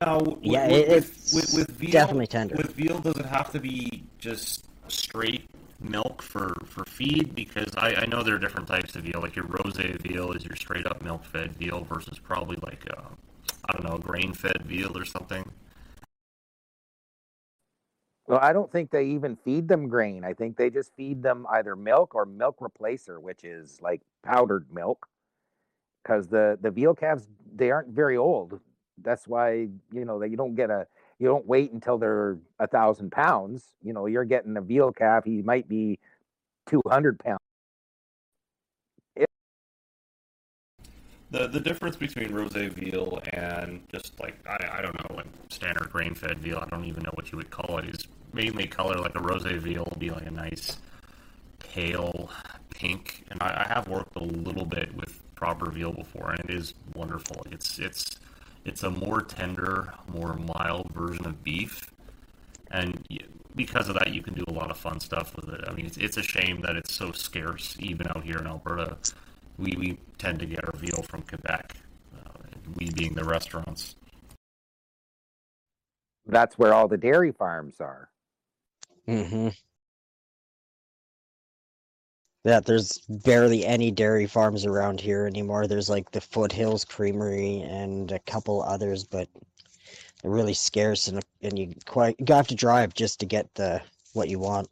Now, 0.00 0.18
with, 0.20 0.38
Yeah, 0.42 0.68
with, 0.68 0.80
it- 0.82 0.88
with, 0.88 1.10
it's 1.10 1.32
with, 1.34 1.54
with 1.68 1.76
veal, 1.76 1.90
definitely 1.90 2.26
tender. 2.26 2.56
With 2.56 2.72
veal, 2.72 2.98
does 2.98 3.16
it 3.16 3.26
have 3.26 3.50
to 3.52 3.60
be 3.60 4.04
just 4.18 4.64
straight 4.88 5.44
milk 5.80 6.22
for, 6.22 6.54
for 6.66 6.84
feed? 6.84 7.34
Because 7.34 7.72
I, 7.76 7.94
I 7.94 8.06
know 8.06 8.22
there 8.22 8.34
are 8.34 8.38
different 8.38 8.68
types 8.68 8.94
of 8.96 9.04
veal. 9.04 9.20
Like 9.20 9.36
your 9.36 9.46
rose 9.46 9.76
veal 9.76 10.32
is 10.32 10.44
your 10.44 10.56
straight 10.56 10.86
up 10.86 11.02
milk 11.02 11.24
fed 11.24 11.56
veal 11.56 11.84
versus 11.84 12.18
probably 12.18 12.56
like 12.62 12.86
uh, 12.96 13.02
I 13.66 13.72
don't 13.72 13.84
know 13.84 13.98
grain 13.98 14.32
fed 14.34 14.62
veal 14.64 14.96
or 14.96 15.04
something. 15.04 15.50
Well, 18.28 18.40
I 18.42 18.52
don't 18.52 18.70
think 18.72 18.90
they 18.90 19.06
even 19.06 19.36
feed 19.36 19.68
them 19.68 19.88
grain. 19.88 20.24
I 20.24 20.32
think 20.34 20.56
they 20.56 20.70
just 20.70 20.94
feed 20.96 21.22
them 21.22 21.46
either 21.50 21.76
milk 21.76 22.14
or 22.14 22.26
milk 22.26 22.58
replacer, 22.60 23.20
which 23.20 23.44
is 23.44 23.80
like 23.80 24.02
powdered 24.24 24.66
milk. 24.72 25.08
Because 26.02 26.28
the 26.28 26.58
the 26.60 26.70
veal 26.70 26.94
calves 26.94 27.28
they 27.54 27.70
aren't 27.70 27.88
very 27.88 28.16
old. 28.16 28.60
That's 29.02 29.26
why 29.28 29.68
you 29.92 30.04
know 30.04 30.18
that 30.20 30.30
you 30.30 30.36
don't 30.36 30.54
get 30.54 30.70
a 30.70 30.86
you 31.18 31.26
don't 31.28 31.46
wait 31.46 31.72
until 31.72 31.98
they're 31.98 32.38
a 32.60 32.66
thousand 32.66 33.12
pounds. 33.12 33.64
You 33.82 33.92
know 33.92 34.06
you're 34.06 34.24
getting 34.24 34.56
a 34.56 34.60
veal 34.62 34.92
calf. 34.92 35.24
He 35.24 35.42
might 35.42 35.68
be 35.68 35.98
two 36.68 36.82
hundred 36.88 37.18
pounds. 37.20 37.40
The 41.30 41.48
the 41.48 41.60
difference 41.60 41.96
between 41.96 42.32
rose 42.32 42.52
veal 42.52 43.20
and 43.32 43.82
just 43.92 44.18
like 44.20 44.38
I, 44.46 44.78
I 44.78 44.82
don't 44.82 44.94
know 44.94 45.16
like 45.16 45.26
standard 45.48 45.90
grain 45.90 46.14
fed 46.14 46.38
veal, 46.38 46.58
I 46.58 46.68
don't 46.68 46.84
even 46.84 47.02
know 47.02 47.10
what 47.14 47.32
you 47.32 47.38
would 47.38 47.50
call 47.50 47.78
it, 47.78 47.86
is 47.86 48.06
mainly 48.32 48.66
color 48.66 48.96
like 48.96 49.14
a 49.16 49.20
rose 49.20 49.42
veal 49.44 49.84
will 49.84 49.98
be 49.98 50.10
like 50.10 50.26
a 50.26 50.30
nice 50.30 50.78
pale 51.58 52.30
pink. 52.70 53.24
And 53.30 53.42
I, 53.42 53.64
I 53.68 53.72
have 53.74 53.88
worked 53.88 54.14
a 54.16 54.22
little 54.22 54.66
bit 54.66 54.94
with 54.94 55.20
proper 55.34 55.70
veal 55.70 55.92
before 55.92 56.30
and 56.30 56.40
it 56.40 56.50
is 56.50 56.74
wonderful. 56.94 57.44
It's 57.50 57.78
it's 57.78 58.18
it's 58.64 58.82
a 58.82 58.90
more 58.90 59.22
tender, 59.22 59.94
more 60.08 60.34
mild 60.34 60.90
version 60.92 61.26
of 61.26 61.42
beef. 61.42 61.90
And 62.70 63.06
because 63.54 63.88
of 63.88 63.94
that, 63.94 64.12
you 64.12 64.22
can 64.22 64.34
do 64.34 64.44
a 64.48 64.52
lot 64.52 64.70
of 64.70 64.76
fun 64.76 65.00
stuff 65.00 65.34
with 65.36 65.48
it. 65.48 65.64
I 65.68 65.72
mean, 65.72 65.86
it's, 65.86 65.96
it's 65.96 66.16
a 66.16 66.22
shame 66.22 66.60
that 66.62 66.76
it's 66.76 66.92
so 66.92 67.12
scarce, 67.12 67.76
even 67.78 68.08
out 68.08 68.24
here 68.24 68.38
in 68.38 68.46
Alberta 68.46 68.96
we, 69.58 69.72
we 69.76 69.98
tend 70.18 70.38
to 70.40 70.46
get 70.46 70.64
our 70.64 70.72
veal 70.76 71.02
from 71.08 71.22
Quebec, 71.22 71.76
uh, 72.14 72.40
we 72.76 72.90
being 72.90 73.14
the 73.14 73.24
restaurants. 73.24 73.96
That's 76.26 76.58
where 76.58 76.74
all 76.74 76.88
the 76.88 76.96
dairy 76.96 77.32
farms 77.32 77.80
are. 77.80 78.10
hmm 79.06 79.48
Yeah, 82.44 82.60
there's 82.60 82.98
barely 83.08 83.66
any 83.66 83.90
dairy 83.90 84.26
farms 84.26 84.64
around 84.64 85.00
here 85.00 85.26
anymore. 85.26 85.66
There's 85.66 85.90
like 85.90 86.10
the 86.12 86.20
Foothills 86.20 86.84
Creamery 86.84 87.62
and 87.62 88.12
a 88.12 88.20
couple 88.20 88.62
others, 88.62 89.02
but 89.02 89.28
they're 90.22 90.30
really 90.30 90.54
scarce 90.54 91.08
and 91.08 91.24
and 91.42 91.58
you 91.58 91.74
quite 91.86 92.16
you 92.18 92.34
have 92.34 92.46
to 92.48 92.54
drive 92.54 92.94
just 92.94 93.18
to 93.20 93.26
get 93.26 93.52
the 93.54 93.82
what 94.12 94.28
you 94.28 94.38
want. 94.38 94.68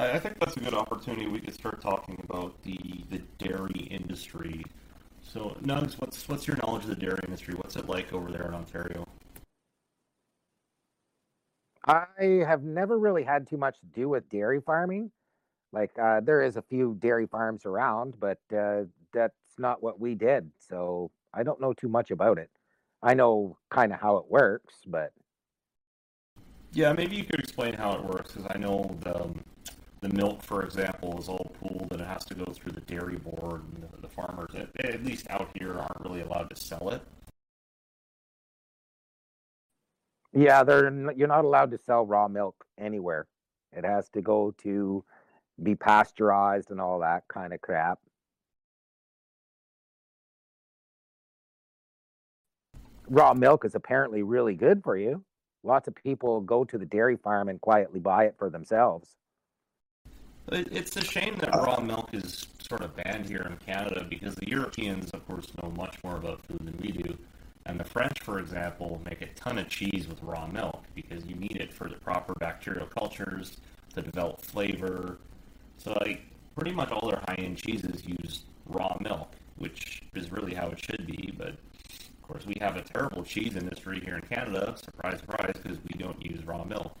I, 0.00 0.12
I 0.12 0.18
think 0.18 0.38
that's 0.40 0.56
a 0.56 0.60
good 0.60 0.74
opportunity. 0.74 1.26
We 1.26 1.40
could 1.40 1.54
start 1.54 1.80
talking 1.80 2.18
about 2.24 2.60
the, 2.62 2.78
the 3.10 3.18
dairy 3.38 3.88
industry. 3.90 4.64
So, 5.22 5.56
Nugz, 5.62 6.00
what's 6.00 6.26
what's 6.28 6.46
your 6.46 6.56
knowledge 6.56 6.84
of 6.84 6.90
the 6.90 6.96
dairy 6.96 7.20
industry? 7.24 7.54
What's 7.54 7.76
it 7.76 7.88
like 7.88 8.12
over 8.12 8.32
there 8.32 8.46
in 8.46 8.54
Ontario? 8.54 9.06
I 11.84 12.44
have 12.46 12.62
never 12.62 12.98
really 12.98 13.24
had 13.24 13.46
too 13.46 13.56
much 13.56 13.78
to 13.80 13.86
do 13.86 14.08
with 14.08 14.28
dairy 14.28 14.60
farming. 14.60 15.10
Like 15.72 15.90
uh, 15.98 16.20
there 16.20 16.42
is 16.42 16.56
a 16.56 16.62
few 16.62 16.96
dairy 16.98 17.26
farms 17.26 17.64
around, 17.64 18.14
but 18.18 18.38
uh, 18.56 18.84
that's 19.12 19.34
not 19.58 19.82
what 19.82 20.00
we 20.00 20.14
did. 20.14 20.50
So 20.58 21.10
I 21.32 21.42
don't 21.42 21.60
know 21.60 21.72
too 21.72 21.88
much 21.88 22.10
about 22.10 22.38
it. 22.38 22.50
I 23.02 23.14
know 23.14 23.56
kind 23.70 23.92
of 23.92 24.00
how 24.00 24.16
it 24.16 24.24
works, 24.28 24.76
but 24.86 25.12
Yeah, 26.72 26.92
maybe 26.92 27.16
you 27.16 27.24
could 27.24 27.40
explain 27.40 27.74
how 27.74 27.92
it 27.92 28.04
works, 28.04 28.32
because 28.32 28.50
I 28.54 28.58
know 28.58 28.96
the, 29.00 29.22
um, 29.22 29.40
the 30.00 30.08
milk, 30.08 30.42
for 30.42 30.62
example, 30.62 31.18
is 31.18 31.28
all 31.28 31.52
pooled 31.60 31.88
and 31.90 32.00
it 32.00 32.06
has 32.06 32.24
to 32.26 32.34
go 32.34 32.44
through 32.46 32.72
the 32.72 32.80
dairy 32.80 33.16
board, 33.16 33.62
and 33.74 34.02
the, 34.02 34.08
farmers, 34.08 34.54
at, 34.54 34.68
eh, 34.84 34.88
at 34.88 35.04
least 35.04 35.26
out 35.30 35.50
here, 35.54 35.78
aren't 35.78 36.00
really 36.00 36.22
allowed 36.22 36.50
to 36.50 36.56
sell 36.56 36.90
it. 36.90 37.02
yeah, 40.32 40.62
they're 40.62 41.12
you're 41.16 41.28
not 41.28 41.44
allowed 41.44 41.70
to 41.72 41.78
sell 41.78 42.06
raw 42.06 42.28
milk 42.28 42.64
anywhere. 42.78 43.26
It 43.72 43.84
has 43.84 44.08
to 44.10 44.22
go 44.22 44.54
to 44.62 45.04
be 45.62 45.74
pasteurized 45.74 46.70
and 46.70 46.80
all 46.80 47.00
that 47.00 47.24
kind 47.28 47.52
of 47.52 47.60
crap. 47.60 47.98
Raw 53.08 53.34
milk 53.34 53.64
is 53.64 53.74
apparently 53.74 54.22
really 54.22 54.54
good 54.54 54.82
for 54.84 54.96
you. 54.96 55.24
Lots 55.62 55.88
of 55.88 55.94
people 55.94 56.40
go 56.40 56.64
to 56.64 56.78
the 56.78 56.86
dairy 56.86 57.16
farm 57.16 57.48
and 57.48 57.60
quietly 57.60 58.00
buy 58.00 58.24
it 58.24 58.36
for 58.38 58.48
themselves. 58.48 59.16
It, 60.48 60.68
it's 60.72 60.96
a 60.96 61.04
shame 61.04 61.36
that 61.38 61.54
raw 61.54 61.80
milk 61.80 62.10
is 62.12 62.46
sort 62.68 62.82
of 62.82 62.94
banned 62.96 63.26
here 63.26 63.42
in 63.42 63.56
Canada 63.64 64.06
because 64.08 64.34
the 64.36 64.48
Europeans, 64.48 65.10
of 65.10 65.26
course, 65.26 65.46
know 65.62 65.70
much 65.70 65.96
more 66.04 66.16
about 66.16 66.44
food 66.46 66.60
than 66.64 66.76
we 66.80 66.92
do. 66.92 67.16
And 67.66 67.78
the 67.78 67.84
French, 67.84 68.20
for 68.20 68.38
example, 68.38 69.00
make 69.04 69.20
a 69.22 69.26
ton 69.34 69.58
of 69.58 69.68
cheese 69.68 70.08
with 70.08 70.22
raw 70.22 70.46
milk 70.46 70.82
because 70.94 71.26
you 71.26 71.34
need 71.34 71.56
it 71.56 71.72
for 71.72 71.88
the 71.88 71.96
proper 71.96 72.34
bacterial 72.34 72.86
cultures 72.86 73.58
to 73.94 74.02
develop 74.02 74.40
flavor. 74.40 75.18
So, 75.78 75.92
like, 76.00 76.22
pretty 76.56 76.72
much 76.74 76.90
all 76.90 77.08
their 77.10 77.22
high 77.28 77.36
end 77.38 77.58
cheeses 77.58 78.02
use 78.06 78.44
raw 78.66 78.96
milk, 79.00 79.32
which 79.56 80.02
is 80.14 80.32
really 80.32 80.54
how 80.54 80.68
it 80.68 80.82
should 80.82 81.06
be. 81.06 81.34
But, 81.36 81.48
of 81.48 82.22
course, 82.22 82.46
we 82.46 82.56
have 82.60 82.76
a 82.76 82.82
terrible 82.82 83.22
cheese 83.24 83.56
industry 83.56 84.00
here 84.00 84.16
in 84.16 84.22
Canada. 84.22 84.74
Surprise, 84.76 85.20
surprise, 85.20 85.54
because 85.62 85.78
we 85.92 85.98
don't 85.98 86.24
use 86.24 86.44
raw 86.44 86.64
milk. 86.64 86.96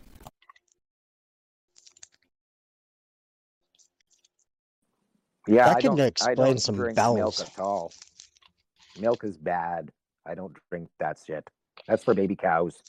Yeah, 5.46 5.66
That 5.68 5.76
I 5.76 5.80
can 5.80 5.90
don't, 5.96 6.00
I 6.00 6.06
explain 6.06 6.36
don't 6.36 6.58
some 6.60 6.76
drink 6.76 6.96
bowels. 6.96 7.38
milk 7.40 7.50
at 7.52 7.58
all. 7.60 7.92
Milk 8.98 9.24
is 9.24 9.36
bad. 9.36 9.90
I 10.26 10.34
don't 10.34 10.54
drink 10.70 10.88
that 10.98 11.18
shit. 11.26 11.48
That's 11.86 12.04
for 12.04 12.14
baby 12.14 12.36
cows. 12.36 12.82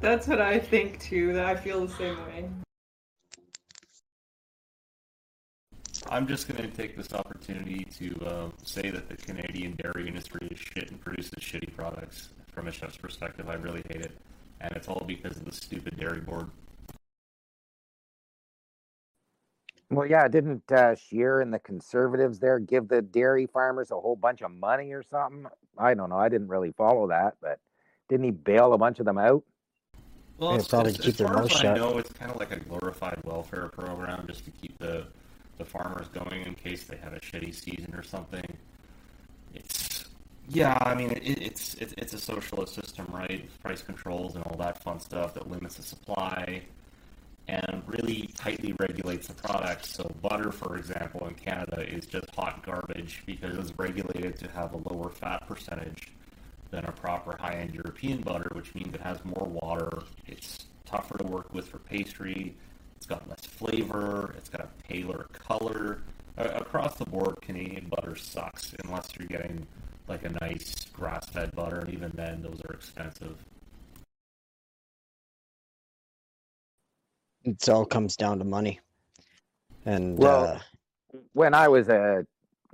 That's 0.00 0.26
what 0.26 0.40
I 0.40 0.58
think 0.58 1.00
too. 1.00 1.32
That 1.34 1.44
I 1.46 1.54
feel 1.54 1.86
the 1.86 1.92
same 1.94 2.16
way. 2.26 2.48
I'm 6.10 6.26
just 6.26 6.48
going 6.48 6.62
to 6.62 6.74
take 6.74 6.96
this 6.96 7.12
opportunity 7.12 7.84
to 7.98 8.26
uh, 8.26 8.48
say 8.62 8.88
that 8.90 9.08
the 9.10 9.16
Canadian 9.16 9.76
dairy 9.82 10.08
industry 10.08 10.48
is 10.50 10.58
shit 10.58 10.90
and 10.90 10.98
produces 11.00 11.32
shitty 11.32 11.74
products. 11.76 12.30
From 12.52 12.66
a 12.68 12.72
chef's 12.72 12.96
perspective, 12.96 13.48
I 13.50 13.54
really 13.54 13.82
hate 13.90 14.00
it. 14.00 14.12
And 14.60 14.72
it's 14.74 14.88
all 14.88 15.04
because 15.06 15.36
of 15.36 15.44
the 15.44 15.52
stupid 15.52 15.98
dairy 15.98 16.20
board. 16.20 16.48
Well, 19.90 20.06
yeah, 20.06 20.28
didn't 20.28 20.70
uh, 20.70 20.94
Scheer 20.96 21.40
and 21.40 21.52
the 21.52 21.58
conservatives 21.58 22.38
there 22.38 22.58
give 22.58 22.88
the 22.88 23.00
dairy 23.00 23.46
farmers 23.46 23.90
a 23.90 23.98
whole 23.98 24.16
bunch 24.16 24.42
of 24.42 24.50
money 24.50 24.92
or 24.92 25.02
something? 25.02 25.46
I 25.78 25.94
don't 25.94 26.10
know. 26.10 26.18
I 26.18 26.28
didn't 26.28 26.48
really 26.48 26.72
follow 26.72 27.08
that, 27.08 27.36
but 27.40 27.58
didn't 28.08 28.24
he 28.24 28.30
bail 28.30 28.74
a 28.74 28.78
bunch 28.78 28.98
of 28.98 29.06
them 29.06 29.16
out? 29.18 29.44
Well, 30.38 30.52
Yeah, 30.52 30.58
it's, 30.58 30.68
probably 30.68 30.90
as, 30.90 30.96
to 30.96 31.02
keep 31.02 31.12
as 31.12 31.16
their 31.16 31.26
far 31.28 31.36
mouth 31.36 31.50
as 31.50 31.56
I 31.56 31.62
shut. 31.62 31.76
know, 31.78 31.98
it's 31.98 32.12
kind 32.12 32.30
of 32.30 32.38
like 32.38 32.52
a 32.52 32.60
glorified 32.60 33.18
welfare 33.24 33.68
program 33.68 34.26
just 34.26 34.44
to 34.44 34.50
keep 34.50 34.76
the, 34.78 35.06
the 35.56 35.64
farmers 35.64 36.08
going 36.08 36.42
in 36.44 36.54
case 36.54 36.84
they 36.84 36.96
have 36.98 37.14
a 37.14 37.20
shitty 37.20 37.54
season 37.54 37.94
or 37.94 38.02
something. 38.02 38.44
It's 39.54 40.04
yeah, 40.50 40.78
I 40.80 40.94
mean 40.94 41.10
it, 41.10 41.22
it's 41.24 41.74
it's 41.74 41.94
it's 41.98 42.12
a 42.14 42.18
socialist 42.18 42.74
system, 42.74 43.06
right? 43.12 43.48
Price 43.62 43.82
controls 43.82 44.34
and 44.34 44.44
all 44.44 44.56
that 44.56 44.82
fun 44.82 44.98
stuff 45.00 45.34
that 45.34 45.50
limits 45.50 45.76
the 45.76 45.82
supply 45.82 46.62
and 47.48 47.82
really 47.86 48.28
tightly 48.36 48.74
regulates 48.78 49.28
the 49.28 49.34
product. 49.34 49.86
So 49.86 50.04
butter, 50.22 50.52
for 50.52 50.76
example, 50.76 51.26
in 51.26 51.34
Canada 51.34 51.80
is 51.80 52.06
just 52.06 52.28
hot 52.34 52.62
garbage 52.62 53.22
because 53.24 53.56
it's 53.56 53.72
regulated 53.78 54.38
to 54.40 54.48
have 54.50 54.74
a 54.74 54.76
lower 54.76 55.08
fat 55.08 55.48
percentage 55.48 56.08
than 56.70 56.84
a 56.84 56.92
proper 56.92 57.36
high-end 57.38 57.74
European 57.74 58.20
butter, 58.20 58.50
which 58.52 58.74
means 58.74 58.94
it 58.94 59.00
has 59.00 59.18
more 59.24 59.46
water. 59.46 60.02
It's 60.26 60.66
tougher 60.84 61.16
to 61.18 61.24
work 61.24 61.52
with 61.54 61.68
for 61.68 61.78
pastry. 61.78 62.54
It's 62.96 63.06
got 63.06 63.26
less 63.28 63.46
flavor. 63.46 64.34
It's 64.36 64.50
got 64.50 64.60
a 64.60 64.68
paler 64.86 65.26
color. 65.32 66.02
Across 66.36 66.96
the 66.96 67.06
board, 67.06 67.36
Canadian 67.40 67.88
butter 67.88 68.14
sucks 68.14 68.74
unless 68.84 69.08
you're 69.18 69.26
getting 69.26 69.66
like 70.06 70.24
a 70.24 70.30
nice 70.40 70.84
grass-fed 70.92 71.54
butter, 71.54 71.80
and 71.80 71.92
even 71.92 72.12
then, 72.14 72.42
those 72.42 72.60
are 72.68 72.74
expensive. 72.74 73.36
It 77.48 77.68
all 77.68 77.84
comes 77.84 78.16
down 78.16 78.38
to 78.38 78.44
money. 78.44 78.80
And 79.84 80.18
Well, 80.18 80.44
uh, 80.44 81.18
When 81.32 81.54
I 81.54 81.68
was 81.68 81.88
a 81.88 82.26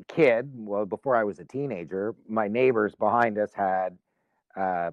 kid, 0.09 0.51
well, 0.55 0.85
before 0.85 1.15
I 1.15 1.25
was 1.25 1.39
a 1.39 1.45
teenager, 1.45 2.15
my 2.29 2.49
neighbors 2.49 2.95
behind 2.95 3.39
us 3.39 3.53
had, 3.55 3.97
uh, 4.57 4.91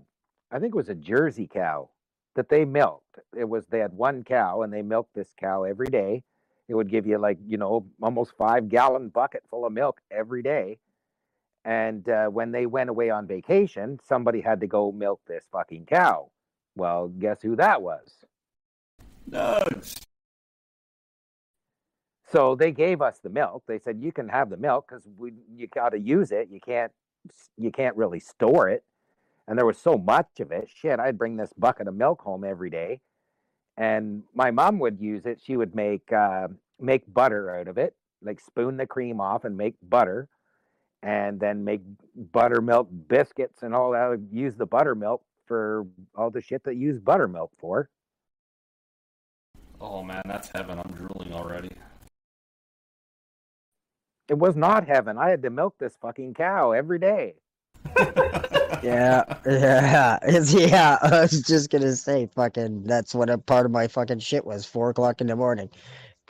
I 0.51 0.59
think 0.59 0.73
it 0.73 0.77
was 0.77 0.89
a 0.89 0.95
Jersey 0.95 1.47
cow, 1.47 1.89
that 2.35 2.49
they 2.49 2.65
milked. 2.65 3.19
It 3.35 3.47
was 3.47 3.65
they 3.67 3.79
had 3.79 3.93
one 3.93 4.23
cow 4.23 4.61
and 4.61 4.71
they 4.71 4.81
milked 4.81 5.13
this 5.13 5.33
cow 5.37 5.63
every 5.63 5.87
day. 5.87 6.23
It 6.67 6.75
would 6.75 6.89
give 6.89 7.05
you 7.05 7.17
like 7.17 7.37
you 7.45 7.57
know 7.57 7.85
almost 8.01 8.33
five 8.37 8.69
gallon 8.69 9.09
bucket 9.09 9.43
full 9.49 9.65
of 9.65 9.73
milk 9.73 10.01
every 10.09 10.41
day. 10.41 10.77
And 11.65 12.07
uh, 12.09 12.27
when 12.27 12.51
they 12.51 12.65
went 12.65 12.89
away 12.89 13.09
on 13.09 13.27
vacation, 13.27 13.99
somebody 14.03 14.41
had 14.41 14.61
to 14.61 14.67
go 14.67 14.91
milk 14.91 15.21
this 15.27 15.45
fucking 15.51 15.85
cow. 15.85 16.31
Well, 16.75 17.09
guess 17.09 17.41
who 17.41 17.55
that 17.57 17.81
was? 17.81 18.25
Nugz. 19.31 19.95
So 22.31 22.55
they 22.55 22.71
gave 22.71 23.01
us 23.01 23.19
the 23.19 23.29
milk. 23.29 23.63
They 23.67 23.79
said 23.79 23.99
you 24.01 24.11
can 24.11 24.29
have 24.29 24.49
the 24.49 24.57
milk 24.57 24.87
because 24.87 25.07
we 25.17 25.33
you 25.53 25.67
got 25.67 25.89
to 25.89 25.99
use 25.99 26.31
it. 26.31 26.49
You 26.49 26.59
can't 26.59 26.91
you 27.57 27.71
can't 27.71 27.95
really 27.95 28.19
store 28.19 28.69
it. 28.69 28.83
And 29.47 29.57
there 29.57 29.65
was 29.65 29.77
so 29.77 29.97
much 29.97 30.39
of 30.39 30.51
it. 30.51 30.69
Shit, 30.73 30.99
I'd 30.99 31.17
bring 31.17 31.35
this 31.35 31.51
bucket 31.57 31.87
of 31.87 31.95
milk 31.95 32.21
home 32.21 32.45
every 32.45 32.69
day, 32.69 33.01
and 33.75 34.23
my 34.33 34.51
mom 34.51 34.79
would 34.79 34.99
use 34.99 35.25
it. 35.25 35.41
She 35.43 35.57
would 35.57 35.75
make 35.75 36.11
uh, 36.13 36.47
make 36.79 37.11
butter 37.11 37.53
out 37.53 37.67
of 37.67 37.77
it, 37.77 37.95
like 38.21 38.39
spoon 38.39 38.77
the 38.77 38.87
cream 38.87 39.19
off 39.19 39.43
and 39.43 39.57
make 39.57 39.75
butter, 39.81 40.29
and 41.03 41.39
then 41.39 41.65
make 41.65 41.81
buttermilk 42.15 42.87
biscuits 43.09 43.61
and 43.61 43.75
all 43.75 43.91
that. 43.91 44.19
Use 44.31 44.55
the 44.55 44.65
buttermilk 44.65 45.21
for 45.47 45.85
all 46.15 46.29
the 46.29 46.41
shit 46.41 46.63
that 46.63 46.75
use 46.75 46.99
buttermilk 46.99 47.51
for. 47.59 47.89
Oh 49.81 50.03
man, 50.03 50.21
that's 50.25 50.49
heaven. 50.53 50.79
I'm 50.79 50.93
drooling 50.93 51.33
already. 51.33 51.71
It 54.29 54.37
was 54.37 54.55
not 54.55 54.87
heaven. 54.87 55.17
I 55.17 55.29
had 55.29 55.41
to 55.41 55.49
milk 55.49 55.75
this 55.79 55.97
fucking 56.01 56.35
cow 56.35 56.71
every 56.71 56.99
day. 56.99 57.35
Yeah, 58.83 59.23
yeah, 59.45 60.17
it's 60.23 60.53
yeah. 60.53 60.97
I 61.03 61.21
was 61.21 61.41
just 61.41 61.69
gonna 61.69 61.95
say, 61.95 62.27
fucking. 62.33 62.83
That's 62.83 63.13
what 63.13 63.29
a 63.29 63.37
part 63.37 63.65
of 63.65 63.71
my 63.71 63.87
fucking 63.87 64.19
shit 64.19 64.45
was. 64.45 64.65
Four 64.65 64.89
o'clock 64.89 65.21
in 65.21 65.27
the 65.27 65.35
morning, 65.35 65.69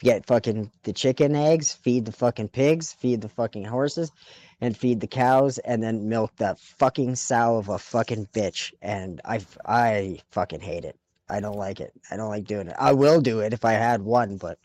get 0.01 0.25
fucking 0.25 0.69
the 0.83 0.93
chicken 0.93 1.35
eggs, 1.35 1.71
feed 1.71 2.05
the 2.05 2.11
fucking 2.11 2.49
pigs, 2.49 2.91
feed 2.91 3.21
the 3.21 3.29
fucking 3.29 3.63
horses, 3.63 4.11
and 4.59 4.75
feed 4.75 4.99
the 4.99 5.07
cows, 5.07 5.59
and 5.59 5.81
then 5.81 6.09
milk 6.09 6.31
that 6.37 6.59
fucking 6.59 7.15
sow 7.15 7.57
of 7.57 7.69
a 7.69 7.79
fucking 7.79 8.27
bitch. 8.33 8.73
And 8.81 9.21
I, 9.23 9.39
I 9.65 10.19
fucking 10.31 10.61
hate 10.61 10.83
it. 10.83 10.97
I 11.31 11.39
don't 11.39 11.55
like 11.57 11.79
it. 11.79 11.93
I 12.11 12.17
don't 12.17 12.29
like 12.29 12.43
doing 12.43 12.67
it. 12.67 12.75
I 12.77 12.91
will 12.91 13.21
do 13.21 13.39
it 13.39 13.53
if 13.53 13.63
I 13.63 13.71
had 13.71 14.01
one, 14.01 14.35
but 14.35 14.59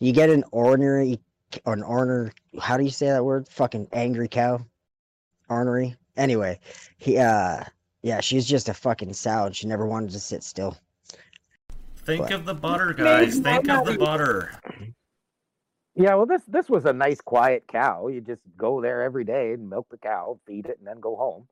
you 0.00 0.12
get 0.12 0.28
an 0.28 0.44
ornery, 0.52 1.18
an 1.64 1.82
orner. 1.82 2.30
How 2.60 2.76
do 2.76 2.84
you 2.84 2.90
say 2.90 3.06
that 3.06 3.24
word? 3.24 3.48
Fucking 3.48 3.88
angry 3.92 4.28
cow. 4.28 4.64
Ornery. 5.48 5.96
Anyway, 6.16 6.60
he 6.98 7.16
uh 7.16 7.64
yeah, 8.02 8.20
she's 8.20 8.46
just 8.46 8.68
a 8.68 8.74
fucking 8.74 9.14
sow 9.14 9.46
and 9.46 9.56
she 9.56 9.66
never 9.66 9.86
wanted 9.86 10.10
to 10.10 10.20
sit 10.20 10.42
still. 10.42 10.76
Think 11.96 12.22
What? 12.22 12.32
of 12.32 12.44
the 12.44 12.54
butter, 12.54 12.92
guys. 12.92 13.38
Think 13.38 13.68
of 13.70 13.86
the 13.86 13.96
butter. 13.96 14.52
Yeah, 15.94 16.14
well, 16.14 16.26
this 16.26 16.42
this 16.46 16.68
was 16.68 16.84
a 16.84 16.92
nice, 16.92 17.20
quiet 17.20 17.64
cow. 17.66 18.08
You 18.08 18.20
just 18.20 18.42
go 18.58 18.82
there 18.82 19.02
every 19.02 19.24
day 19.24 19.52
and 19.52 19.68
milk 19.70 19.86
the 19.90 19.98
cow, 19.98 20.38
feed 20.46 20.66
it, 20.66 20.78
and 20.78 20.86
then 20.86 21.00
go 21.00 21.16
home. 21.16 21.48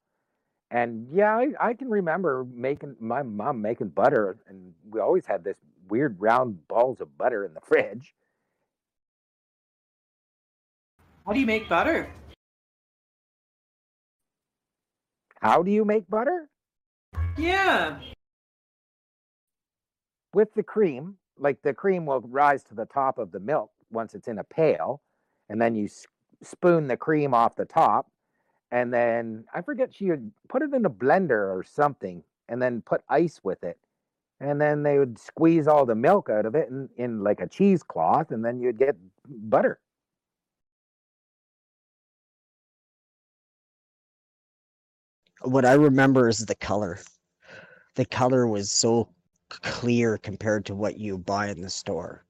And 0.71 1.09
yeah, 1.11 1.35
I, 1.35 1.49
I 1.61 1.75
can 1.75 1.89
remember 1.89 2.47
making 2.53 2.97
my 3.01 3.23
mom 3.23 3.63
making 3.63 3.89
butter, 3.89 4.39
and 4.49 4.75
we 4.91 5.01
always 5.01 5.25
had 5.25 5.43
this 5.43 5.57
weird 5.89 6.21
round 6.21 6.69
balls 6.69 7.01
of 7.01 7.17
butter 7.17 7.45
in 7.45 7.55
the 7.55 7.61
fridge. 7.61 8.15
How 11.27 11.33
do 11.33 11.41
you 11.41 11.47
make 11.47 11.69
butter? 11.69 12.09
How 15.41 15.63
do 15.63 15.71
you 15.71 15.85
make 15.85 16.09
butter? 16.09 16.51
Yeah. 17.37 17.99
With 20.35 20.53
the 20.55 20.63
cream, 20.63 21.17
like 21.39 21.63
the 21.63 21.73
cream 21.73 22.05
will 22.05 22.21
rise 22.21 22.63
to 22.65 22.75
the 22.75 22.87
top 22.87 23.19
of 23.19 23.31
the 23.31 23.41
milk 23.41 23.71
once 23.91 24.15
it's 24.15 24.29
in 24.29 24.39
a 24.39 24.45
pail, 24.45 25.01
and 25.49 25.61
then 25.61 25.75
you 25.75 25.85
s- 25.87 26.07
spoon 26.43 26.89
the 26.89 26.97
cream 26.97 27.33
off 27.33 27.57
the 27.57 27.65
top, 27.65 28.11
and 28.71 28.93
then 28.93 29.45
I 29.55 29.63
forget 29.63 29.95
she 29.95 30.11
would 30.11 30.31
put 30.49 30.63
it 30.63 30.75
in 30.75 30.85
a 30.85 30.91
blender 30.91 31.55
or 31.55 31.65
something, 31.65 32.23
and 32.49 32.61
then 32.61 32.83
put 32.83 33.03
ice 33.09 33.41
with 33.43 33.63
it, 33.65 33.79
and 34.41 34.61
then 34.61 34.83
they 34.83 34.99
would 34.99 35.19
squeeze 35.19 35.67
all 35.67 35.87
the 35.87 35.95
milk 35.95 36.31
out 36.31 36.47
of 36.47 36.55
it 36.55 36.69
in, 36.69 36.89
in 36.97 37.23
like 37.25 37.41
a 37.41 37.49
cheesecloth, 37.49 38.31
and 38.31 38.45
then 38.45 38.61
you'd 38.61 38.79
get 38.79 38.97
butter. 39.29 39.79
What 45.43 45.65
I 45.65 45.75
remember 45.75 46.29
is 46.29 46.39
the 46.45 46.57
color. 46.57 46.99
The 47.95 48.05
color 48.05 48.47
was 48.47 48.73
so 48.73 49.09
clear 49.51 50.19
compared 50.19 50.67
to 50.67 50.75
what 50.75 50.99
you 50.99 51.19
buy 51.19 51.49
in 51.49 51.61
the 51.61 51.71
store. 51.71 52.25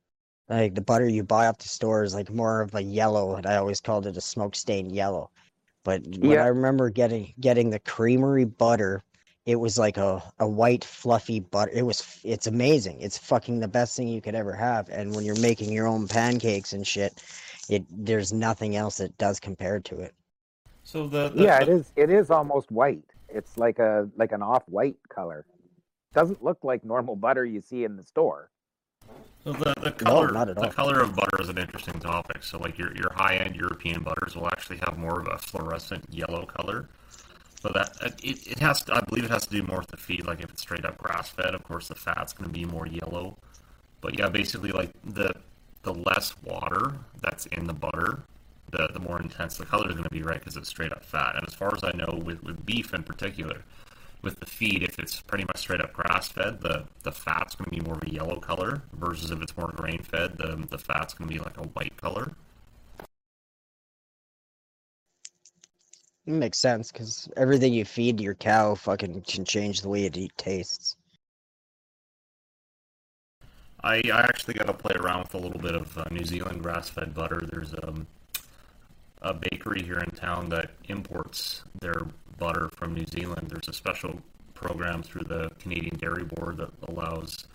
Like 0.49 0.74
the 0.74 0.80
butter 0.80 1.09
you 1.09 1.22
buy 1.24 1.47
off 1.47 1.59
the 1.59 1.68
store 1.68 2.03
is 2.05 2.14
like 2.14 2.30
more 2.30 2.61
of 2.61 2.74
a 2.74 2.82
yellow, 2.82 3.36
and 3.36 3.47
I 3.47 3.57
always 3.57 3.80
called 3.80 4.07
it 4.07 4.16
a 4.16 4.20
smoke 4.20 4.55
stained 4.55 4.95
yellow. 4.95 5.30
But 5.85 6.03
when 6.18 6.39
Yeah. 6.39 6.45
I 6.45 6.49
remember 6.49 6.91
getting 6.91 7.35
getting 7.41 7.70
the 7.70 7.79
creamery 7.79 8.45
butter, 8.45 9.03
it 9.47 9.57
was 9.57 9.79
like 9.79 9.97
a, 9.97 10.22
a 10.39 10.47
white 10.47 10.85
fluffy 10.85 11.41
butter. 11.41 11.70
It 11.72 11.83
was 11.83 12.20
it's 12.24 12.47
amazing. 12.47 13.01
It's 13.01 13.16
fucking 13.16 13.61
the 13.61 13.68
best 13.68 13.97
thing 13.97 14.09
you 14.09 14.20
could 14.20 14.35
ever 14.35 14.53
have. 14.53 14.89
And 14.91 15.14
when 15.14 15.24
you're 15.24 15.41
making 15.41 15.72
your 15.72 15.87
own 15.87 16.07
pancakes 16.09 16.72
and 16.72 16.87
shit, 16.87 17.22
it 17.68 17.85
there's 17.91 18.33
nothing 18.33 18.76
else 18.76 18.99
that 18.99 19.16
does 19.18 19.41
compare 19.41 19.81
to 19.81 20.01
it. 20.01 20.14
So 20.83 21.07
the, 21.07 21.29
the 21.29 21.43
yeah, 21.45 21.59
the- 21.59 21.62
it 21.62 21.68
is. 21.68 21.93
It 21.97 22.11
is 22.11 22.31
almost 22.31 22.70
white. 22.70 23.05
It's 23.29 23.57
like 23.57 23.79
a 23.79 24.09
like 24.16 24.33
an 24.33 24.43
off 24.43 24.64
white 24.68 24.97
color. 25.09 25.47
Doesn't 26.14 26.43
look 26.43 26.64
like 26.64 26.85
normal 26.85 27.16
butter 27.16 27.45
you 27.45 27.61
see 27.61 27.85
in 27.85 27.97
the 27.97 28.03
store. 28.03 28.51
So 29.44 29.52
the, 29.52 29.74
the 29.80 29.92
color 29.92 30.36
at 30.36 30.54
the 30.54 30.66
all. 30.66 30.70
color 30.70 31.00
of 31.00 31.14
butter 31.14 31.40
is 31.40 31.48
an 31.48 31.59
interesting 31.59 32.00
topic. 32.00 32.42
So 32.42 32.59
like 32.59 32.76
your 32.78 32.94
your 32.96 33.12
high 33.14 33.36
end 33.36 33.56
European 33.56 34.02
butters 34.02 34.36
will 34.36 34.48
actually 34.48 34.78
have 34.78 34.98
more 34.98 35.20
of 35.20 35.28
a 35.28 35.38
fluorescent 35.38 36.04
yellow 36.11 36.44
color. 36.44 36.88
So 37.62 37.70
that 37.74 37.90
uh, 38.00 38.11
it, 38.22 38.46
it 38.46 38.59
has 38.61 38.82
to, 38.84 38.94
I 38.94 39.00
believe 39.00 39.24
it 39.24 39.30
has 39.30 39.46
to 39.46 39.50
do 39.50 39.62
more 39.62 39.78
with 39.78 39.88
the 39.88 39.96
feed. 39.96 40.26
Like 40.26 40.40
if 40.42 40.50
it's 40.50 40.62
straight 40.62 40.84
up 40.84 40.98
grass 40.98 41.28
fed, 41.30 41.54
of 41.54 41.64
course 41.64 41.88
the 41.88 41.94
fat's 41.94 42.32
going 42.32 42.48
to 42.48 42.52
be 42.52 42.64
more 42.64 42.86
yellow. 42.86 43.36
But 44.00 44.18
yeah, 44.18 44.28
basically 44.28 44.70
like 44.70 44.90
the 45.04 45.34
the 45.82 45.94
less 45.94 46.34
water 46.42 46.96
that's 47.22 47.46
in 47.46 47.66
the 47.66 47.72
butter, 47.72 48.20
the 48.70 48.88
the 48.92 49.00
more 49.00 49.20
intense 49.20 49.56
the 49.56 49.66
color 49.66 49.88
is 49.88 49.94
going 49.94 50.04
to 50.04 50.11
be, 50.11 50.22
right? 50.22 50.38
Because 50.38 50.56
it's 50.56 50.68
straight 50.68 50.92
up 50.92 51.04
fat. 51.04 51.36
And 51.36 51.46
as 51.46 51.54
far 51.54 51.74
as 51.74 51.82
I 51.82 51.92
know, 51.92 52.20
with 52.24 52.42
with 52.42 52.64
beef 52.66 52.92
in 52.94 53.02
particular, 53.02 53.62
with 54.22 54.40
the 54.40 54.46
feed, 54.46 54.82
if 54.82 54.98
it's 54.98 55.20
pretty 55.20 55.44
much 55.44 55.58
straight 55.58 55.80
up 55.80 55.92
grass 55.92 56.28
fed, 56.28 56.60
the 56.60 56.84
the 57.02 57.12
fat's 57.12 57.54
going 57.54 57.70
to 57.70 57.76
be 57.76 57.82
more 57.82 57.96
of 57.96 58.02
a 58.02 58.12
yellow 58.12 58.38
color 58.40 58.82
versus 58.92 59.30
if 59.30 59.40
it's 59.40 59.56
more 59.56 59.72
grain 59.74 60.02
fed, 60.02 60.36
the 60.38 60.66
the 60.70 60.78
fat's 60.78 61.14
going 61.14 61.28
to 61.28 61.34
be 61.34 61.40
like 61.40 61.56
a 61.56 61.62
white 61.68 61.96
color. 61.96 62.32
It 66.26 66.32
makes 66.32 66.58
sense 66.58 66.92
because 66.92 67.28
everything 67.38 67.72
you 67.72 67.86
feed 67.86 68.20
your 68.20 68.34
cow 68.34 68.74
fucking 68.74 69.22
can 69.22 69.46
change 69.46 69.80
the 69.80 69.88
way 69.88 70.04
it 70.04 70.16
eat 70.16 70.32
tastes. 70.36 70.96
I, 73.82 74.02
I 74.12 74.20
actually 74.20 74.54
got 74.54 74.66
to 74.66 74.74
play 74.74 74.94
around 74.96 75.20
with 75.20 75.34
a 75.34 75.38
little 75.38 75.60
bit 75.60 75.74
of 75.74 75.96
uh, 75.96 76.04
New 76.10 76.24
Zealand 76.24 76.62
grass 76.62 76.90
fed 76.90 77.14
butter. 77.14 77.40
There's 77.50 77.72
um, 77.82 78.06
a 79.22 79.32
bakery 79.32 79.82
here 79.82 80.00
in 80.00 80.10
town 80.10 80.48
that 80.50 80.72
imports 80.88 81.62
their 81.80 82.02
butter 82.39 82.70
from 82.76 82.95
New 82.95 83.07
Zealand. 83.07 83.49
There's 83.51 83.68
a 83.68 83.72
special 83.72 84.20
program 84.55 85.03
through 85.03 85.24
the 85.24 85.51
Canadian 85.59 85.97
Dairy 85.97 86.24
Board 86.24 86.59
that 86.59 86.70
allows 86.89 87.47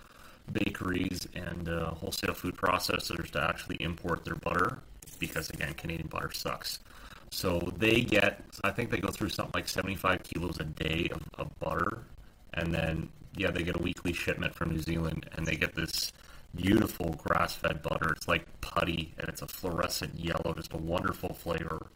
bakeries 0.52 1.28
and 1.36 1.70
uh, 1.70 1.92
wholesale 1.92 2.34
food 2.34 2.56
processors 2.56 3.32
to 3.32 3.42
actually 3.42 3.78
import 3.80 4.26
their 4.26 4.36
butter 4.36 4.80
because, 5.20 5.50
again, 5.50 5.74
Canadian 5.74 6.08
butter 6.08 6.32
sucks. 6.32 6.80
So 7.30 7.74
they 7.78 8.02
get, 8.02 8.44
I 8.64 8.72
think 8.72 8.92
they 8.92 9.00
go 9.00 9.10
through 9.10 9.30
something 9.30 9.54
like 9.56 9.68
75 9.68 10.24
kilos 10.24 10.60
a 10.60 10.66
day 10.66 11.10
of, 11.12 11.24
of 11.40 11.60
butter. 11.60 12.04
And 12.54 12.74
then, 12.74 13.10
yeah, 13.36 13.52
they 13.52 13.64
get 13.64 13.76
a 13.76 13.82
weekly 13.82 14.14
shipment 14.14 14.54
from 14.54 14.72
New 14.72 14.82
Zealand 14.82 15.28
and 15.34 15.46
they 15.46 15.56
get 15.56 15.74
this 15.74 16.12
beautiful 16.56 17.16
grass 17.18 17.56
fed 17.56 17.82
butter. 17.82 18.14
It's 18.16 18.28
like 18.28 18.46
putty 18.62 19.14
and 19.18 19.28
it's 19.28 19.42
a 19.42 19.48
fluorescent 19.48 20.20
yellow, 20.20 20.54
just 20.56 20.74
a 20.74 20.78
wonderful 20.78 21.34
flavor. 21.34 21.88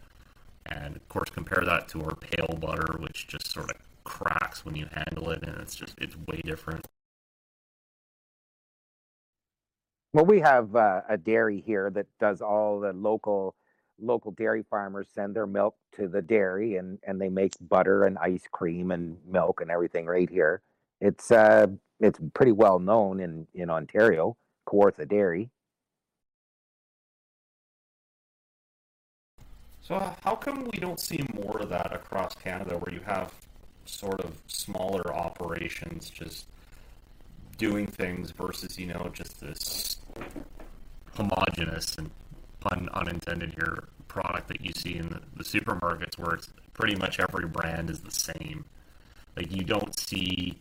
And 0.70 0.95
of 0.95 1.07
course, 1.09 1.30
compare 1.30 1.63
that 1.65 1.88
to 1.89 2.03
our 2.03 2.15
pale 2.15 2.57
butter, 2.59 2.97
which 2.99 3.28
just 3.28 3.51
sort 3.51 3.72
of 3.72 3.78
cracks 4.03 4.65
when 4.65 4.76
you 4.76 4.88
handle 4.91 5.30
it, 5.32 5.43
and 5.43 5.57
it's 5.59 5.76
just, 5.76 5.95
it's 5.99 6.15
way 6.15 6.41
different. 6.43 6.88
Well, 10.13 10.26
we 10.26 10.39
have 10.39 10.76
uh, 10.76 11.01
a 11.07 11.18
dairy 11.18 11.61
here 11.65 11.89
that 11.91 12.07
does 12.20 12.41
all 12.41 12.80
the 12.80 12.93
local 12.93 13.55
local 13.99 14.32
dairy 14.32 14.63
farmers 14.70 15.07
send 15.13 15.36
their 15.36 15.47
milk 15.47 15.76
to 15.91 16.07
the 16.07 16.22
dairy 16.22 16.76
and 16.78 16.99
and 17.05 17.20
they 17.20 17.30
make 17.30 17.53
butter 17.61 18.05
and 18.05 18.18
ice 18.20 18.43
cream 18.51 18.91
and 18.91 19.18
milk 19.28 19.61
and 19.61 19.72
everything 19.72 20.05
right 20.05 20.30
here. 20.30 20.61
It's 21.01 21.32
uh 21.32 21.68
it's 21.99 22.20
pretty 22.34 22.51
well 22.51 22.80
known 22.80 23.20
in 23.20 23.47
in 23.53 23.70
Ontario, 23.70 24.38
Kawartha 24.68 25.07
Dairy. 25.07 25.49
So, 29.88 30.14
how 30.22 30.36
come 30.36 30.66
we 30.66 30.80
don't 30.80 31.00
see 31.00 31.24
more 31.34 31.60
of 31.60 31.70
that 31.70 31.94
across 31.94 32.36
Canada 32.36 32.78
where 32.78 32.94
you 32.94 33.00
have 33.06 33.34
sort 33.86 34.20
of 34.20 34.38
smaller 34.48 35.16
operations 35.16 36.10
just 36.10 36.46
doing 37.58 37.88
things 37.88 38.32
versus 38.32 38.78
you 38.78 38.88
know 38.88 39.10
just 39.14 39.40
this 39.40 39.96
homogenous 41.16 41.98
and 41.98 42.12
pun 42.60 42.90
unintended 42.96 43.54
here 43.54 43.86
product 44.10 44.50
that 44.50 44.60
you 44.60 44.74
see 44.76 44.98
in 44.98 45.08
the, 45.08 45.22
the 45.38 45.44
supermarkets 45.46 46.18
where 46.18 46.36
it's 46.36 46.50
pretty 46.74 46.96
much 46.96 47.22
every 47.22 47.48
brand 47.48 47.90
is 47.90 48.02
the 48.02 48.12
same. 48.12 48.66
Like 49.38 49.56
you 49.56 49.64
don't 49.64 49.98
see 49.98 50.60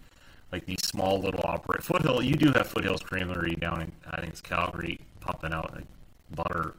like 0.53 0.67
these 0.67 0.87
small 0.87 1.21
little 1.21 1.43
operate 1.43 1.83
foothill. 1.83 2.23
You 2.23 2.37
do 2.37 2.53
have 2.53 2.69
Foothills 2.69 3.03
Creamery 3.03 3.57
down 3.57 3.83
in 3.83 3.93
I 4.09 4.21
think 4.21 4.35
it's 4.35 4.41
Calgary 4.41 5.01
pumping 5.19 5.53
out 5.53 5.75
like 5.75 5.87
butter, 6.31 6.77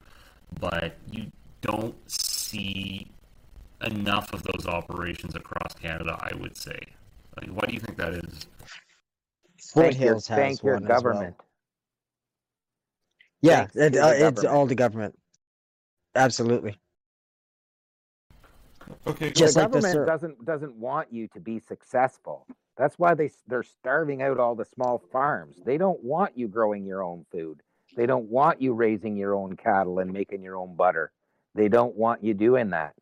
but 0.62 0.96
you 1.12 1.30
don't 1.60 1.94
see 2.48 3.08
enough 3.86 4.34
of 4.34 4.44
those 4.44 4.66
operations 4.66 5.36
across 5.36 5.74
Canada. 5.74 6.18
I 6.20 6.36
would 6.36 6.58
say. 6.58 6.80
Like, 7.40 7.50
why 7.50 7.68
do 7.68 7.74
you 7.74 7.80
think 7.80 7.98
that 7.98 8.14
is? 8.14 8.48
Thank 9.76 10.00
your, 10.00 10.16
Foothills 10.16 10.28
has 10.28 10.38
thank 10.38 10.64
your 10.64 10.74
one 10.76 10.84
as 10.84 10.90
well. 10.90 11.02
government. 11.02 11.36
Yeah, 13.42 13.68
it, 13.76 13.94
to 13.94 14.00
uh, 14.00 14.08
the 14.08 14.14
it's 14.28 14.42
government. 14.42 14.48
all 14.48 14.66
the 14.66 14.76
government. 14.76 15.20
Absolutely. 16.16 16.78
Okay, 19.06 19.32
Just 19.32 19.56
the 19.56 19.62
like 19.62 19.72
government 19.72 19.94
syrup. 19.94 20.08
doesn't 20.08 20.46
doesn't 20.46 20.76
want 20.76 21.12
you 21.12 21.28
to 21.30 21.40
be 21.40 21.60
successful. 21.60 22.48
That's 22.78 22.98
why 22.98 23.14
they 23.14 23.30
they're 23.48 23.64
starving 23.64 24.22
out 24.22 24.40
all 24.40 24.56
the 24.56 24.66
small 24.66 25.04
farms. 25.12 25.58
They 25.66 25.78
don't 25.78 26.04
want 26.04 26.38
you 26.38 26.48
growing 26.48 26.86
your 26.86 27.04
own 27.04 27.26
food. 27.32 27.62
They 27.96 28.06
don't 28.06 28.30
want 28.30 28.62
you 28.62 28.74
raising 28.74 29.18
your 29.18 29.36
own 29.36 29.56
cattle 29.56 30.00
and 30.00 30.12
making 30.12 30.42
your 30.42 30.58
own 30.58 30.76
butter. 30.76 31.12
They 31.58 31.68
don't 31.70 31.96
want 31.96 32.24
you 32.24 32.36
doing 32.36 32.70
that. 32.70 32.94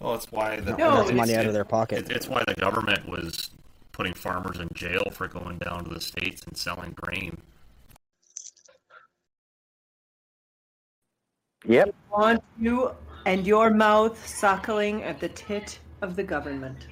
Well, 0.00 0.14
it's 0.14 0.32
why 0.32 0.60
the 0.60 0.74
No, 0.76 0.96
that's 0.96 1.10
it's- 1.10 1.14
money 1.16 1.36
out 1.36 1.44
of 1.44 1.52
their 1.52 1.66
pocket. 1.66 2.10
It, 2.10 2.16
it's 2.16 2.26
why 2.26 2.42
the 2.46 2.54
government 2.54 3.06
was 3.06 3.50
putting 3.92 4.14
farmers 4.14 4.58
in 4.58 4.68
jail 4.74 5.02
for 5.12 5.28
going 5.28 5.58
down 5.58 5.84
to 5.84 5.90
the 5.90 6.00
states 6.00 6.42
and 6.46 6.56
selling 6.56 6.92
grain. 6.92 7.36
Yep. 11.66 11.94
Want 12.10 12.42
you 12.58 12.92
and 13.26 13.46
your 13.46 13.68
mouth 13.70 14.26
suckling 14.26 15.02
at 15.02 15.20
the 15.20 15.28
tit 15.28 15.78
of 16.00 16.16
the 16.16 16.22
government. 16.22 16.86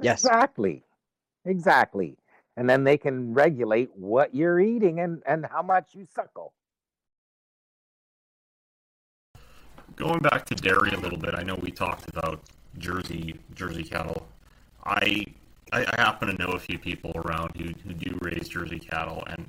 Yes. 0.00 0.24
Exactly. 0.24 0.82
Exactly. 1.44 2.16
And 2.56 2.68
then 2.68 2.82
they 2.82 2.98
can 2.98 3.32
regulate 3.32 3.90
what 3.94 4.34
you're 4.34 4.58
eating 4.58 4.98
and, 4.98 5.22
and 5.24 5.46
how 5.46 5.62
much 5.62 5.94
you 5.94 6.06
suckle. 6.12 6.52
Going 10.02 10.18
back 10.18 10.46
to 10.46 10.56
dairy 10.56 10.90
a 10.90 10.98
little 10.98 11.16
bit, 11.16 11.32
I 11.36 11.44
know 11.44 11.54
we 11.54 11.70
talked 11.70 12.08
about 12.08 12.40
Jersey 12.76 13.38
Jersey 13.54 13.84
cattle. 13.84 14.26
I 14.84 15.24
I, 15.72 15.86
I 15.96 16.00
happen 16.00 16.26
to 16.26 16.34
know 16.34 16.54
a 16.54 16.58
few 16.58 16.76
people 16.76 17.12
around 17.14 17.52
who, 17.56 17.66
who 17.86 17.94
do 17.94 18.18
raise 18.20 18.48
Jersey 18.48 18.80
cattle, 18.80 19.22
and 19.28 19.46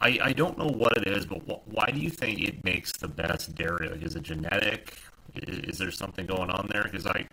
I, 0.00 0.18
I 0.22 0.32
don't 0.32 0.56
know 0.56 0.68
what 0.68 0.96
it 0.96 1.06
is, 1.06 1.26
but 1.26 1.40
wh- 1.40 1.68
why 1.68 1.90
do 1.90 2.00
you 2.00 2.08
think 2.08 2.40
it 2.40 2.64
makes 2.64 2.92
the 2.92 3.08
best 3.08 3.54
dairy? 3.56 3.90
Like, 3.90 4.02
is 4.02 4.16
it 4.16 4.22
genetic? 4.22 4.96
Is, 5.34 5.58
is 5.58 5.78
there 5.78 5.90
something 5.90 6.24
going 6.24 6.48
on 6.48 6.66
there? 6.72 6.84
Because 6.84 7.06
I, 7.06 7.28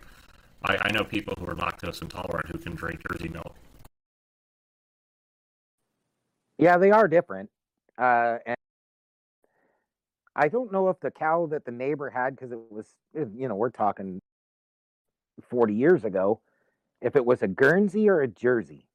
I 0.62 0.76
I 0.82 0.92
know 0.92 1.04
people 1.04 1.32
who 1.38 1.46
are 1.46 1.54
lactose 1.54 2.02
intolerant 2.02 2.50
who 2.50 2.58
can 2.58 2.74
drink 2.74 3.00
Jersey 3.10 3.30
milk. 3.30 3.54
Yeah, 6.58 6.76
they 6.76 6.90
are 6.90 7.08
different. 7.08 7.48
Uh, 7.96 8.36
I 10.38 10.48
don't 10.48 10.70
know 10.70 10.90
if 10.90 11.00
the 11.00 11.10
cow 11.10 11.46
that 11.50 11.64
the 11.64 11.72
neighbor 11.72 12.10
had, 12.10 12.36
because 12.36 12.52
it 12.52 12.58
was, 12.70 12.86
eh, 13.16 13.24
you 13.34 13.48
know, 13.48 13.56
we're 13.56 13.70
talking 13.70 14.20
40 15.48 15.74
years 15.74 16.04
ago, 16.04 16.40
if 17.00 17.16
it 17.16 17.24
was 17.24 17.42
a 17.42 17.48
Guernsey 17.48 18.08
or 18.08 18.20
a 18.20 18.28
Jersey. 18.28 18.86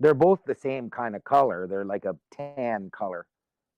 They're 0.00 0.12
both 0.12 0.40
the 0.44 0.54
same 0.54 0.90
kind 0.90 1.16
of 1.16 1.24
color. 1.24 1.66
They're 1.66 1.84
like 1.84 2.04
a 2.04 2.16
tan 2.30 2.90
color. 2.90 3.26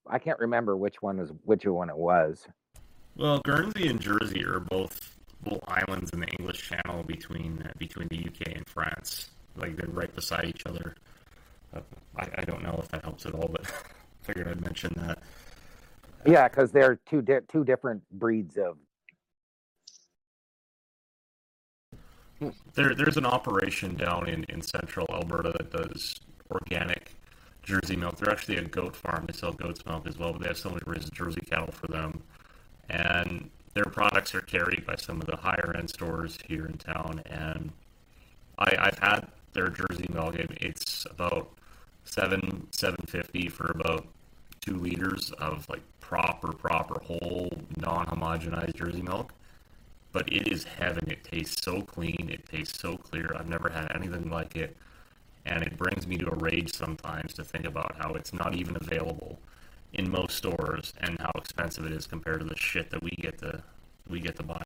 I 0.07 0.18
can't 0.18 0.39
remember 0.41 0.76
which 0.76 1.01
one 1.01 1.18
was 1.18 1.30
which 1.45 1.64
one 1.64 1.91
it 1.91 1.97
was. 1.97 2.49
Well, 3.14 3.41
Guernsey 3.45 3.86
and 3.86 4.01
Jersey 4.01 4.45
are 4.45 4.59
both 4.59 5.16
little 5.45 5.62
islands 5.68 6.11
in 6.11 6.20
the 6.20 6.26
English 6.26 6.68
Channel 6.68 7.05
between 7.05 7.62
uh, 7.62 7.72
between 7.78 8.09
the 8.09 8.18
UK 8.18 8.57
and 8.57 8.66
France. 8.66 9.30
Like 9.57 9.76
they're 9.76 9.91
right 9.91 10.12
beside 10.12 10.47
each 10.47 10.66
other. 10.66 10.97
Uh, 11.72 11.80
I, 12.16 12.28
I 12.39 12.45
don't 12.45 12.62
know 12.62 12.80
if 12.82 12.89
that 12.89 13.05
helps 13.05 13.26
at 13.26 13.34
all, 13.34 13.49
but 13.49 13.66
figured 14.22 14.49
I'd 14.49 14.61
mention 14.61 14.95
that. 14.97 15.18
Yeah, 16.27 16.49
because 16.49 16.73
they're 16.73 17.01
two 17.09 17.23
di- 17.23 17.41
two 17.49 17.64
different 17.64 18.03
breeds 18.11 18.57
of. 18.57 18.77
There, 22.75 22.95
there's 22.95 23.16
an 23.16 23.27
operation 23.27 23.97
down 23.97 24.29
in, 24.29 24.45
in 24.45 24.62
central 24.62 25.07
Alberta 25.11 25.53
that 25.59 25.73
does 25.73 26.14
organic 26.51 27.12
Jersey 27.62 27.97
milk. 27.97 28.16
They're 28.16 28.33
actually 28.33 28.59
a 28.59 28.64
goat 28.64 28.95
farm. 28.95 29.27
They 29.27 29.33
sell 29.33 29.53
goat's 29.53 29.85
milk 29.85 30.07
as 30.07 30.19
well, 30.19 30.33
but 30.33 30.43
they 30.43 30.49
have 30.49 30.59
somebody 30.59 30.85
who 30.87 30.93
raises 30.93 31.11
Jersey 31.11 31.41
cattle 31.41 31.73
for 31.73 31.89
them. 31.89 32.23
And 32.89 33.51
their 33.75 33.85
products 33.85 34.35
are 34.35 34.41
carried 34.41 34.87
by 34.87 34.95
some 34.97 35.21
of 35.21 35.27
the 35.27 35.37
higher 35.37 35.75
end 35.77 35.91
stores 35.91 36.39
here 36.47 36.66
in 36.66 36.79
town. 36.79 37.23
And 37.27 37.73
I, 38.59 38.77
I've 38.79 38.99
had 38.99 39.29
their 39.53 39.69
Jersey 39.69 40.07
milk. 40.12 40.37
It, 40.37 40.51
it's 40.61 41.07
about 41.11 41.51
seven 42.05 42.66
seven 42.71 43.05
fifty 43.07 43.49
for 43.49 43.71
about 43.73 44.07
two 44.61 44.77
liters 44.77 45.31
of 45.39 45.69
like 45.69 45.83
proper 46.01 46.53
proper 46.53 47.01
whole 47.05 47.51
non 47.77 48.07
homogenized 48.07 48.75
Jersey 48.77 49.03
milk 49.03 49.33
but 50.11 50.33
it 50.33 50.49
is 50.49 50.65
heaven. 50.65 51.05
It 51.11 51.23
tastes 51.23 51.63
so 51.63 51.83
clean. 51.83 52.31
It 52.33 52.47
tastes 52.47 52.81
so 52.81 52.97
clear. 52.97 53.31
I've 53.39 53.47
never 53.49 53.69
had 53.69 53.93
anything 53.95 54.31
like 54.31 54.57
it, 54.57 54.75
and 55.45 55.63
it 55.63 55.77
brings 55.77 56.07
me 56.07 56.17
to 56.17 56.31
a 56.33 56.35
rage 56.37 56.73
sometimes 56.73 57.35
to 57.35 57.45
think 57.45 57.67
about 57.67 57.95
how 57.99 58.15
it's 58.15 58.33
not 58.33 58.55
even 58.57 58.75
available 58.81 59.39
in 59.93 60.11
most 60.11 60.35
stores 60.39 60.95
and 61.03 61.19
how 61.21 61.31
expensive 61.37 61.85
it 61.85 61.93
is 61.93 62.07
compared 62.07 62.41
to 62.41 62.47
the 62.47 62.57
shit 62.57 62.89
that 62.91 63.03
we 63.03 63.11
get 63.21 63.37
to 63.41 63.63
we 64.09 64.19
get 64.19 64.35
to 64.37 64.43
buy. 64.43 64.63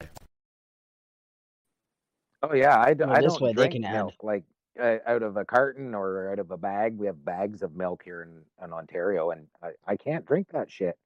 Oh 2.44 2.54
yeah, 2.54 2.78
I, 2.78 2.94
d- 2.94 3.04
Well, 3.04 3.12
I 3.12 3.20
this 3.20 3.32
don't 3.32 3.42
way 3.42 3.50
they 3.50 3.54
drink 3.54 3.72
can 3.74 3.84
add- 3.84 3.94
milk 3.94 4.14
like 4.22 4.44
uh, 4.80 4.96
out 5.06 5.22
of 5.22 5.36
a 5.36 5.44
carton 5.44 5.94
or 5.94 6.30
out 6.32 6.38
of 6.38 6.50
a 6.50 6.56
bag. 6.56 6.96
We 6.96 7.06
have 7.06 7.24
bags 7.24 7.62
of 7.62 7.74
milk 7.76 8.02
here 8.04 8.22
in, 8.22 8.64
in 8.64 8.72
Ontario, 8.72 9.30
and 9.30 9.46
I, 9.62 9.70
I 9.86 9.96
can't 9.96 10.26
drink 10.26 10.48
that 10.52 10.70
shit. 10.70 10.96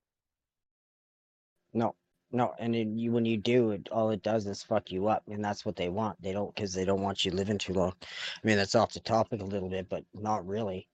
No, 1.72 1.94
no, 2.32 2.54
and 2.58 2.74
then 2.74 2.98
you 2.98 3.12
when 3.12 3.24
you 3.24 3.36
do 3.36 3.70
it, 3.72 3.88
all 3.90 4.10
it 4.10 4.22
does 4.22 4.46
is 4.46 4.62
fuck 4.62 4.90
you 4.90 5.08
up, 5.08 5.22
and 5.28 5.44
that's 5.44 5.64
what 5.64 5.76
they 5.76 5.88
want. 5.88 6.20
They 6.22 6.32
don't 6.32 6.54
because 6.54 6.72
they 6.72 6.84
don't 6.84 7.02
want 7.02 7.24
you 7.24 7.30
living 7.30 7.58
too 7.58 7.74
long. 7.74 7.92
I 8.02 8.46
mean, 8.46 8.56
that's 8.56 8.74
off 8.74 8.92
the 8.92 9.00
topic 9.00 9.40
a 9.40 9.44
little 9.44 9.68
bit, 9.68 9.88
but 9.88 10.04
not 10.14 10.46
really. 10.46 10.88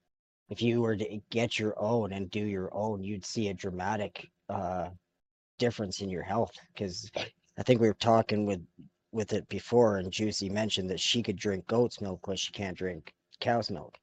If 0.51 0.61
you 0.61 0.83
were 0.83 0.97
to 0.97 1.21
get 1.31 1.59
your 1.59 1.75
own 1.79 2.13
and 2.13 2.31
do 2.31 2.45
your 2.45 2.69
own, 2.75 3.03
you'd 3.03 3.25
see 3.25 3.49
a 3.49 3.55
dramatic 3.55 4.31
uh 4.49 4.91
difference 5.59 6.01
in 6.01 6.11
your 6.11 6.23
health. 6.23 6.53
Because 6.73 7.11
I 7.59 7.63
think 7.63 7.81
we 7.81 7.89
were 7.89 7.95
talking 7.95 8.47
with 8.47 8.61
with 9.13 9.33
it 9.33 9.49
before, 9.49 9.99
and 9.99 10.11
Juicy 10.11 10.49
mentioned 10.49 10.91
that 10.91 11.01
she 11.01 11.23
could 11.23 11.37
drink 11.37 11.67
goat's 11.67 12.01
milk, 12.01 12.21
but 12.27 12.39
she 12.39 12.53
can't 12.53 12.77
drink 12.77 13.15
cow's 13.41 13.71
milk. 13.71 13.99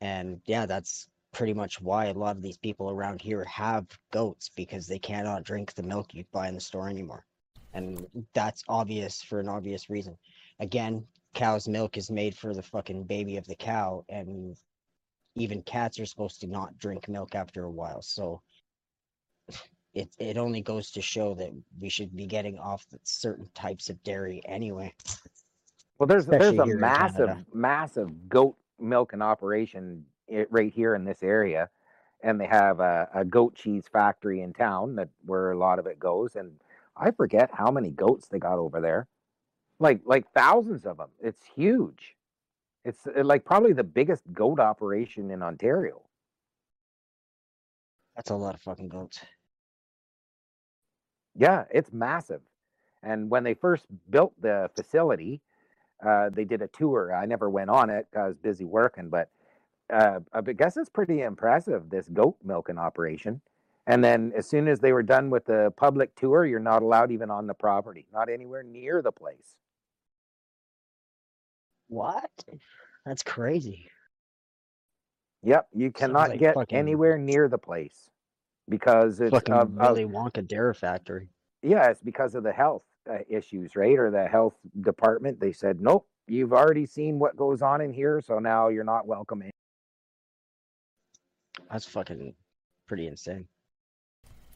And 0.00 0.40
yeah, 0.46 0.66
that's 0.66 1.08
pretty 1.32 1.54
much 1.54 1.80
why 1.80 2.06
a 2.06 2.12
lot 2.12 2.36
of 2.36 2.42
these 2.42 2.58
people 2.58 2.90
around 2.90 3.20
here 3.22 3.44
have 3.44 3.86
goats 4.12 4.50
because 4.56 4.86
they 4.86 4.98
cannot 4.98 5.44
drink 5.44 5.74
the 5.74 5.82
milk 5.82 6.12
you 6.12 6.24
buy 6.32 6.48
in 6.48 6.54
the 6.54 6.60
store 6.60 6.88
anymore. 6.88 7.24
And 7.72 8.06
that's 8.34 8.64
obvious 8.68 9.22
for 9.22 9.38
an 9.38 9.48
obvious 9.48 9.88
reason. 9.88 10.18
Again, 10.58 11.06
cow's 11.34 11.68
milk 11.68 11.96
is 11.96 12.10
made 12.10 12.36
for 12.36 12.52
the 12.52 12.62
fucking 12.62 13.04
baby 13.04 13.36
of 13.36 13.46
the 13.46 13.54
cow, 13.54 14.04
and 14.08 14.56
even 15.36 15.62
cats 15.62 16.00
are 16.00 16.06
supposed 16.06 16.40
to 16.40 16.48
not 16.48 16.76
drink 16.78 17.08
milk 17.08 17.36
after 17.36 17.64
a 17.64 17.70
while. 17.70 18.02
So 18.02 18.42
it 19.94 20.08
it 20.18 20.36
only 20.36 20.60
goes 20.60 20.90
to 20.92 21.02
show 21.02 21.34
that 21.34 21.50
we 21.80 21.88
should 21.88 22.14
be 22.14 22.26
getting 22.26 22.58
off 22.58 22.86
certain 23.02 23.48
types 23.54 23.88
of 23.88 24.02
dairy 24.02 24.40
anyway. 24.44 24.94
Well, 25.98 26.06
there's 26.06 26.24
Especially 26.24 26.56
there's 26.56 26.70
a 26.70 26.78
massive 26.78 27.44
massive 27.52 28.28
goat 28.28 28.56
milk 28.78 29.12
milking 29.12 29.22
operation 29.22 30.04
right 30.50 30.72
here 30.72 30.94
in 30.94 31.04
this 31.04 31.22
area, 31.22 31.68
and 32.22 32.40
they 32.40 32.46
have 32.46 32.80
a, 32.80 33.08
a 33.14 33.24
goat 33.24 33.54
cheese 33.54 33.84
factory 33.92 34.42
in 34.42 34.52
town 34.52 34.94
that 34.96 35.08
where 35.26 35.50
a 35.50 35.58
lot 35.58 35.78
of 35.78 35.86
it 35.86 35.98
goes. 35.98 36.36
And 36.36 36.52
I 36.96 37.10
forget 37.10 37.50
how 37.52 37.70
many 37.70 37.90
goats 37.90 38.28
they 38.28 38.38
got 38.38 38.58
over 38.58 38.80
there, 38.80 39.08
like 39.78 40.00
like 40.04 40.30
thousands 40.32 40.86
of 40.86 40.96
them. 40.98 41.10
It's 41.20 41.42
huge. 41.54 42.14
It's 42.84 43.06
uh, 43.06 43.24
like 43.24 43.44
probably 43.44 43.72
the 43.72 43.84
biggest 43.84 44.22
goat 44.32 44.60
operation 44.60 45.30
in 45.30 45.42
Ontario. 45.42 46.02
That's 48.16 48.30
a 48.30 48.36
lot 48.36 48.54
of 48.54 48.60
fucking 48.60 48.88
goats. 48.88 49.20
Yeah, 51.36 51.64
it's 51.70 51.92
massive. 51.92 52.40
And 53.02 53.30
when 53.30 53.44
they 53.44 53.54
first 53.54 53.86
built 54.10 54.34
the 54.40 54.70
facility, 54.76 55.40
uh, 56.04 56.30
they 56.30 56.44
did 56.44 56.62
a 56.62 56.68
tour. 56.68 57.14
I 57.14 57.26
never 57.26 57.48
went 57.48 57.70
on 57.70 57.90
it. 57.90 58.06
I 58.16 58.28
was 58.28 58.36
busy 58.36 58.64
working, 58.64 59.08
but 59.08 59.30
uh, 59.92 60.20
I 60.32 60.40
guess 60.40 60.76
it's 60.76 60.88
pretty 60.90 61.22
impressive 61.22 61.90
this 61.90 62.08
goat 62.08 62.36
milking 62.44 62.78
operation. 62.78 63.40
And 63.86 64.04
then 64.04 64.32
as 64.36 64.48
soon 64.48 64.68
as 64.68 64.78
they 64.80 64.92
were 64.92 65.02
done 65.02 65.30
with 65.30 65.46
the 65.46 65.72
public 65.76 66.14
tour, 66.14 66.44
you're 66.44 66.60
not 66.60 66.82
allowed 66.82 67.10
even 67.10 67.30
on 67.30 67.46
the 67.46 67.54
property, 67.54 68.06
not 68.12 68.28
anywhere 68.28 68.62
near 68.62 69.02
the 69.02 69.12
place. 69.12 69.56
What? 71.88 72.30
That's 73.04 73.22
crazy. 73.22 73.90
Yep, 75.42 75.68
you 75.72 75.90
cannot 75.90 76.30
like 76.30 76.38
get 76.38 76.54
fucking- 76.54 76.78
anywhere 76.78 77.18
near 77.18 77.48
the 77.48 77.58
place 77.58 78.10
because 78.70 79.20
it's 79.20 79.30
Fucking 79.32 79.52
of, 79.52 79.68
of- 79.68 79.74
Willy 79.76 80.04
Wonka 80.06 80.46
Dairy 80.46 80.72
Factory. 80.72 81.28
yeah, 81.62 81.88
it's 81.90 82.00
because 82.00 82.34
of 82.34 82.42
the 82.42 82.52
health 82.52 82.82
uh, 83.10 83.18
issues, 83.28 83.76
right? 83.76 83.98
Or 83.98 84.10
the 84.10 84.26
health 84.26 84.54
department. 84.80 85.40
They 85.40 85.52
said, 85.52 85.80
nope, 85.80 86.06
you've 86.28 86.52
already 86.54 86.86
seen 86.86 87.18
what 87.18 87.36
goes 87.36 87.60
on 87.60 87.80
in 87.82 87.92
here, 87.92 88.22
so 88.24 88.38
now 88.38 88.68
you're 88.68 88.84
not 88.84 89.06
welcome 89.06 89.42
in. 89.42 89.50
That's 91.70 91.84
fucking 91.86 92.34
pretty 92.86 93.06
insane. 93.06 93.46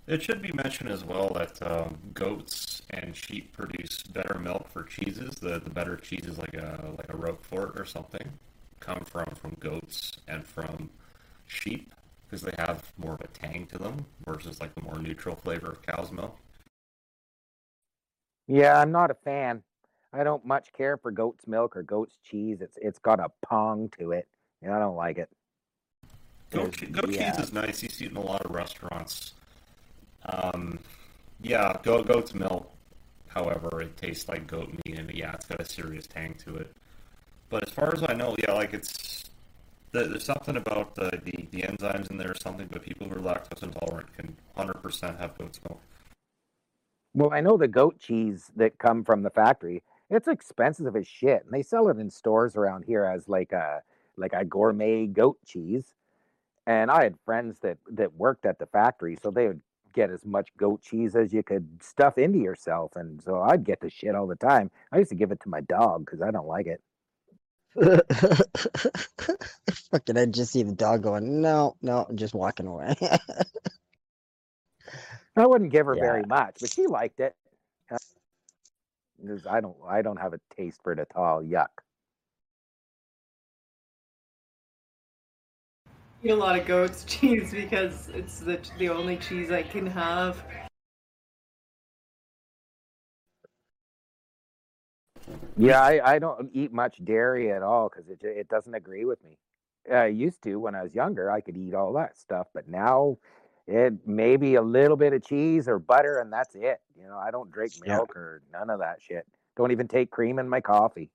It 0.07 0.23
should 0.23 0.43
be 0.43 0.53
mentioned 0.53 0.91
as 0.91 1.03
well 1.05 1.31
that 1.31 1.63
um, 1.67 1.97
goats 2.13 2.83
and 2.91 3.17
sheep 3.17 3.53
produce 3.53 4.03
better 4.03 4.39
milk 4.39 4.69
for 4.69 4.83
cheeses. 4.83 5.35
The 5.37 5.61
the 5.61 5.71
better 5.71 5.97
cheeses, 5.97 6.37
like 6.39 6.53
a 6.55 6.93
like 6.99 7.09
a 7.13 7.17
Roquefort 7.17 7.81
or 7.81 7.87
something, 7.87 8.39
come 8.81 9.01
from 9.05 9.27
from 9.35 9.57
goats 9.61 10.13
and 10.29 10.45
from 10.47 10.91
sheep 11.47 11.95
because 12.35 12.53
they 12.57 12.63
have 12.63 12.93
more 12.99 13.15
of 13.15 13.21
a 13.21 13.29
tang 13.29 13.67
to 13.67 13.79
them 13.79 14.05
versus 14.27 14.61
like 14.61 14.75
the 14.75 14.83
more 14.83 14.99
neutral 14.99 15.37
flavor 15.37 15.71
of 15.71 15.83
cow's 15.83 16.11
milk. 16.11 16.37
Yeah, 18.49 18.81
I'm 18.81 18.91
not 18.91 19.11
a 19.11 19.15
fan. 19.15 19.63
I 20.13 20.25
don't 20.25 20.45
much 20.45 20.73
care 20.73 20.97
for 20.97 21.11
goat's 21.11 21.47
milk 21.47 21.77
or 21.77 21.83
goat's 21.83 22.17
cheese. 22.25 22.61
It's 22.61 22.77
it's 22.81 22.99
got 22.99 23.21
a 23.21 23.29
pong 23.47 23.91
to 23.99 24.13
it, 24.13 24.27
and 24.63 24.73
I 24.73 24.79
don't 24.79 24.97
like 24.97 25.19
it. 25.19 25.29
Goat, 26.51 26.77
goat 26.93 27.11
yeah. 27.11 27.33
cheese 27.33 27.45
is 27.45 27.53
nice. 27.53 27.83
You 27.83 27.89
see 27.89 28.07
it 28.07 28.11
in 28.11 28.17
a 28.17 28.21
lot 28.21 28.45
of 28.45 28.51
restaurants. 28.51 29.35
Um, 30.27 30.79
yeah, 31.41 31.77
goat 31.83 32.07
goat's 32.07 32.35
milk. 32.35 32.71
However, 33.29 33.81
it 33.81 33.97
tastes 33.97 34.29
like 34.29 34.47
goat 34.47 34.73
meat, 34.85 34.99
and 34.99 35.11
yeah, 35.13 35.35
it's 35.35 35.47
got 35.47 35.61
a 35.61 35.65
serious 35.65 36.07
tang 36.07 36.35
to 36.45 36.57
it. 36.57 36.73
But 37.49 37.67
as 37.67 37.73
far 37.73 37.95
as 37.95 38.03
I 38.09 38.15
know, 38.15 38.35
yeah, 38.39 38.53
like 38.53 38.75
it's 38.75 39.24
the, 39.95 40.05
there's 40.05 40.25
something 40.25 40.57
about 40.57 40.95
the, 40.95 41.21
the 41.25 41.49
the 41.51 41.63
enzymes 41.63 42.11
in 42.11 42.19
there 42.19 42.33
or 42.33 42.37
something. 42.37 42.69
But 42.71 42.83
people 42.83 43.09
who 43.09 43.15
are 43.15 43.19
lactose 43.19 43.63
intolerant 43.63 44.13
can 44.15 44.37
100% 44.59 45.19
have 45.19 45.39
goat's 45.39 45.61
milk. 45.67 45.81
Well, 47.15 47.33
I 47.33 47.41
know 47.41 47.57
the 47.57 47.69
goat 47.69 48.01
cheese 48.01 48.51
that 48.57 48.79
come 48.79 49.05
from 49.05 49.23
the 49.23 49.31
factory. 49.31 49.83
It's 50.11 50.29
expensive 50.29 50.97
as 50.97 51.07
shit, 51.07 51.45
and 51.45 51.53
they 51.53 51.63
sell 51.63 51.89
it 51.89 51.99
in 51.99 52.11
stores 52.11 52.57
around 52.57 52.85
here 52.85 53.05
as 53.05 53.29
like 53.29 53.53
a 53.53 53.83
like 54.17 54.33
a 54.33 54.45
gourmet 54.45 55.07
goat 55.07 55.39
cheese. 55.47 55.95
And 56.67 56.91
I 56.91 57.05
had 57.05 57.15
friends 57.25 57.61
that 57.61 57.79
that 57.93 58.15
worked 58.15 58.45
at 58.47 58.59
the 58.59 58.67
factory, 58.67 59.17
so 59.23 59.31
they 59.31 59.47
would 59.47 59.61
get 59.95 60.11
as 60.11 60.27
much 60.27 60.49
goat 60.57 60.83
cheese 60.83 61.15
as 61.15 61.33
you 61.33 61.45
could 61.45 61.69
stuff 61.81 62.19
into 62.19 62.39
yourself, 62.39 62.97
and 62.97 63.23
so 63.23 63.41
I'd 63.41 63.65
get 63.65 63.81
the 63.81 63.91
shit 63.91 64.17
all 64.17 64.27
the 64.27 64.35
time. 64.35 64.71
I 64.91 64.99
used 64.99 65.11
to 65.11 65.17
give 65.17 65.31
it 65.31 65.41
to 65.43 65.49
my 65.49 65.61
dog 65.61 66.05
because 66.05 66.21
I 66.21 66.33
don't 66.33 66.49
like 66.49 66.67
it. 66.67 66.83
Fucking, 69.91 70.17
I 70.17 70.27
just 70.27 70.53
see 70.53 70.63
the 70.63 70.73
dog 70.75 71.03
going, 71.03 71.41
no, 71.41 71.77
no, 71.83 72.07
just 72.15 72.35
walking 72.35 72.67
away. 72.67 72.95
I 75.37 75.47
wouldn't 75.47 75.73
give 75.73 75.87
her 75.87 75.97
Yeah. 75.97 76.03
very 76.03 76.23
much, 76.25 76.57
but 76.61 76.73
she 76.73 76.87
liked 76.87 77.21
it. 77.21 77.35
'cause 79.27 79.47
I 79.47 79.61
don't 79.61 79.77
I 79.87 80.03
don't 80.03 80.19
have 80.19 80.35
a 80.35 80.41
taste 80.57 80.81
for 80.83 80.93
it 80.93 80.99
at 80.99 81.15
all. 81.17 81.43
Yuck. 81.43 81.69
Eat 86.23 86.31
a 86.31 86.37
lot 86.37 86.59
of 86.59 86.67
goat's 86.67 87.05
cheese 87.09 87.53
because 87.53 88.09
it's 88.11 88.41
the 88.41 88.61
the 88.79 88.89
only 88.89 89.17
cheese 89.17 89.51
I 89.51 89.63
can 89.63 89.87
have. 89.87 90.43
Yeah, 95.57 95.81
I, 95.81 96.15
I 96.15 96.19
don't 96.19 96.51
eat 96.53 96.73
much 96.73 97.05
dairy 97.05 97.53
at 97.53 97.63
all 97.63 97.89
because 97.89 98.09
it 98.11 98.19
it 98.23 98.49
doesn't 98.49 98.75
agree 98.75 99.05
with 99.05 99.23
me. 99.25 99.39
I 99.93 100.07
used 100.07 100.43
to 100.43 100.57
when 100.57 100.75
I 100.75 100.83
was 100.83 100.95
younger. 100.95 101.31
I 101.31 101.41
could 101.41 101.57
eat 101.57 101.75
all 101.75 101.93
that 101.95 102.17
stuff, 102.19 102.49
but 102.55 102.69
now 102.69 103.19
it 103.67 103.95
maybe 104.07 104.57
a 104.57 104.63
little 104.63 104.97
bit 104.97 105.13
of 105.13 105.25
cheese 105.25 105.69
or 105.69 105.79
butter 105.79 106.19
and 106.19 106.33
that's 106.33 106.55
it. 106.55 106.81
You 106.99 107.07
know, 107.07 107.19
I 107.19 107.31
don't 107.31 107.51
drink 107.53 107.73
Yeah. 107.85 107.97
milk 107.97 108.17
or 108.17 108.43
none 108.53 108.71
of 108.71 108.81
that 108.81 109.01
shit. 109.01 109.27
Don't 109.57 109.71
even 109.71 109.87
take 109.89 110.11
cream 110.11 110.39
in 110.39 110.49
my 110.49 110.61
coffee. 110.61 111.11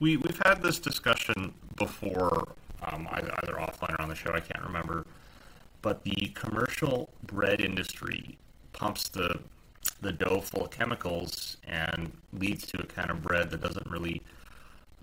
We 0.00 0.16
we've 0.16 0.40
had 0.44 0.62
this 0.62 0.78
discussion 0.78 1.54
before, 1.76 2.48
um, 2.82 3.08
either, 3.12 3.32
either 3.42 3.52
offline 3.54 3.96
or 3.98 4.02
on 4.02 4.08
the 4.08 4.14
show. 4.16 4.32
I 4.32 4.40
can't 4.40 4.64
remember, 4.64 5.06
but 5.82 6.02
the 6.02 6.32
commercial 6.34 7.10
bread 7.26 7.60
industry 7.60 8.36
pumps 8.72 9.08
the 9.08 9.38
the 10.04 10.12
dough 10.12 10.40
full 10.40 10.64
of 10.66 10.70
chemicals 10.70 11.56
and 11.66 12.12
leads 12.32 12.66
to 12.66 12.80
a 12.80 12.86
kind 12.86 13.10
of 13.10 13.22
bread 13.22 13.50
that 13.50 13.62
doesn't 13.62 13.86
really 13.90 14.22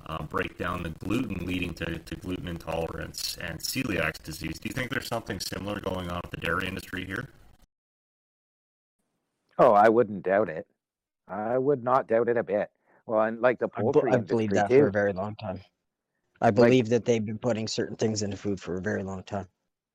uh, 0.06 0.24
break 0.24 0.58
down 0.58 0.84
the 0.84 0.90
gluten, 0.90 1.46
leading 1.46 1.74
to, 1.74 1.98
to 1.98 2.16
gluten 2.16 2.48
intolerance 2.48 3.38
and 3.42 3.60
celiac 3.60 4.22
disease. 4.24 4.60
Do 4.60 4.70
you 4.70 4.74
think 4.74 4.90
there's 4.90 5.08
something 5.08 5.40
similar 5.40 5.80
going 5.80 6.10
on 6.10 6.22
with 6.24 6.32
the 6.32 6.38
dairy 6.38 6.68
industry 6.68 7.06
here? 7.06 7.30
Oh, 9.58 9.74
I 9.74 9.90
wouldn't 9.90 10.24
doubt 10.24 10.50
it. 10.50 10.66
I 11.28 11.58
would 11.58 11.84
not 11.84 12.08
doubt 12.08 12.30
it 12.30 12.38
a 12.38 12.44
bit. 12.44 12.70
Well, 13.06 13.22
and 13.22 13.42
like 13.42 13.60
the 13.60 13.70
I, 13.76 13.80
be- 13.80 13.84
poultry 13.84 14.12
I 14.12 14.16
industry 14.16 14.36
believe 14.36 14.50
that 14.52 14.70
too. 14.70 14.80
for 14.80 14.88
a 14.88 14.92
very 14.92 15.14
long 15.14 15.36
time. 15.36 15.60
I 16.42 16.50
believe 16.50 16.90
that 16.90 17.06
they've 17.06 17.24
been 17.24 17.38
putting 17.38 17.68
certain 17.68 17.96
things 17.96 18.24
into 18.24 18.36
food 18.38 18.60
for 18.60 18.78
a 18.78 18.82
very 18.82 19.04
long 19.04 19.22
time. 19.24 19.48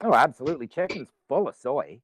Oh, 0.02 0.14
absolutely. 0.14 0.68
Chicken's 0.68 1.08
full 1.28 1.48
of 1.48 1.56
soy. 1.56 2.00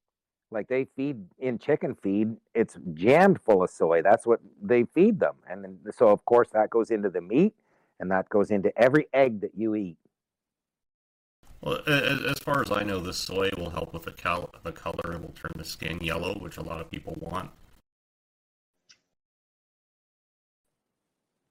Like 0.52 0.68
they 0.68 0.84
feed 0.96 1.24
in 1.38 1.58
chicken 1.58 1.94
feed, 1.94 2.36
it's 2.54 2.76
jammed 2.94 3.40
full 3.40 3.62
of 3.62 3.70
soy. 3.70 4.02
That's 4.02 4.26
what 4.26 4.40
they 4.62 4.84
feed 4.84 5.18
them. 5.18 5.34
And 5.48 5.64
then, 5.64 5.78
so, 5.96 6.08
of 6.08 6.24
course, 6.26 6.48
that 6.52 6.68
goes 6.70 6.90
into 6.90 7.08
the 7.08 7.22
meat 7.22 7.54
and 7.98 8.10
that 8.10 8.28
goes 8.28 8.50
into 8.50 8.76
every 8.78 9.08
egg 9.14 9.40
that 9.40 9.52
you 9.56 9.74
eat. 9.74 9.96
Well, 11.62 11.80
a- 11.86 11.90
a- 11.90 12.30
as 12.30 12.38
far 12.40 12.60
as 12.60 12.70
I 12.70 12.82
know, 12.82 13.00
the 13.00 13.12
soy 13.12 13.50
will 13.56 13.70
help 13.70 13.94
with 13.94 14.02
the, 14.02 14.12
cal- 14.12 14.50
the 14.62 14.72
color. 14.72 15.12
It 15.12 15.22
will 15.22 15.32
turn 15.34 15.52
the 15.56 15.64
skin 15.64 15.98
yellow, 16.02 16.34
which 16.34 16.58
a 16.58 16.62
lot 16.62 16.80
of 16.80 16.90
people 16.90 17.16
want. 17.18 17.50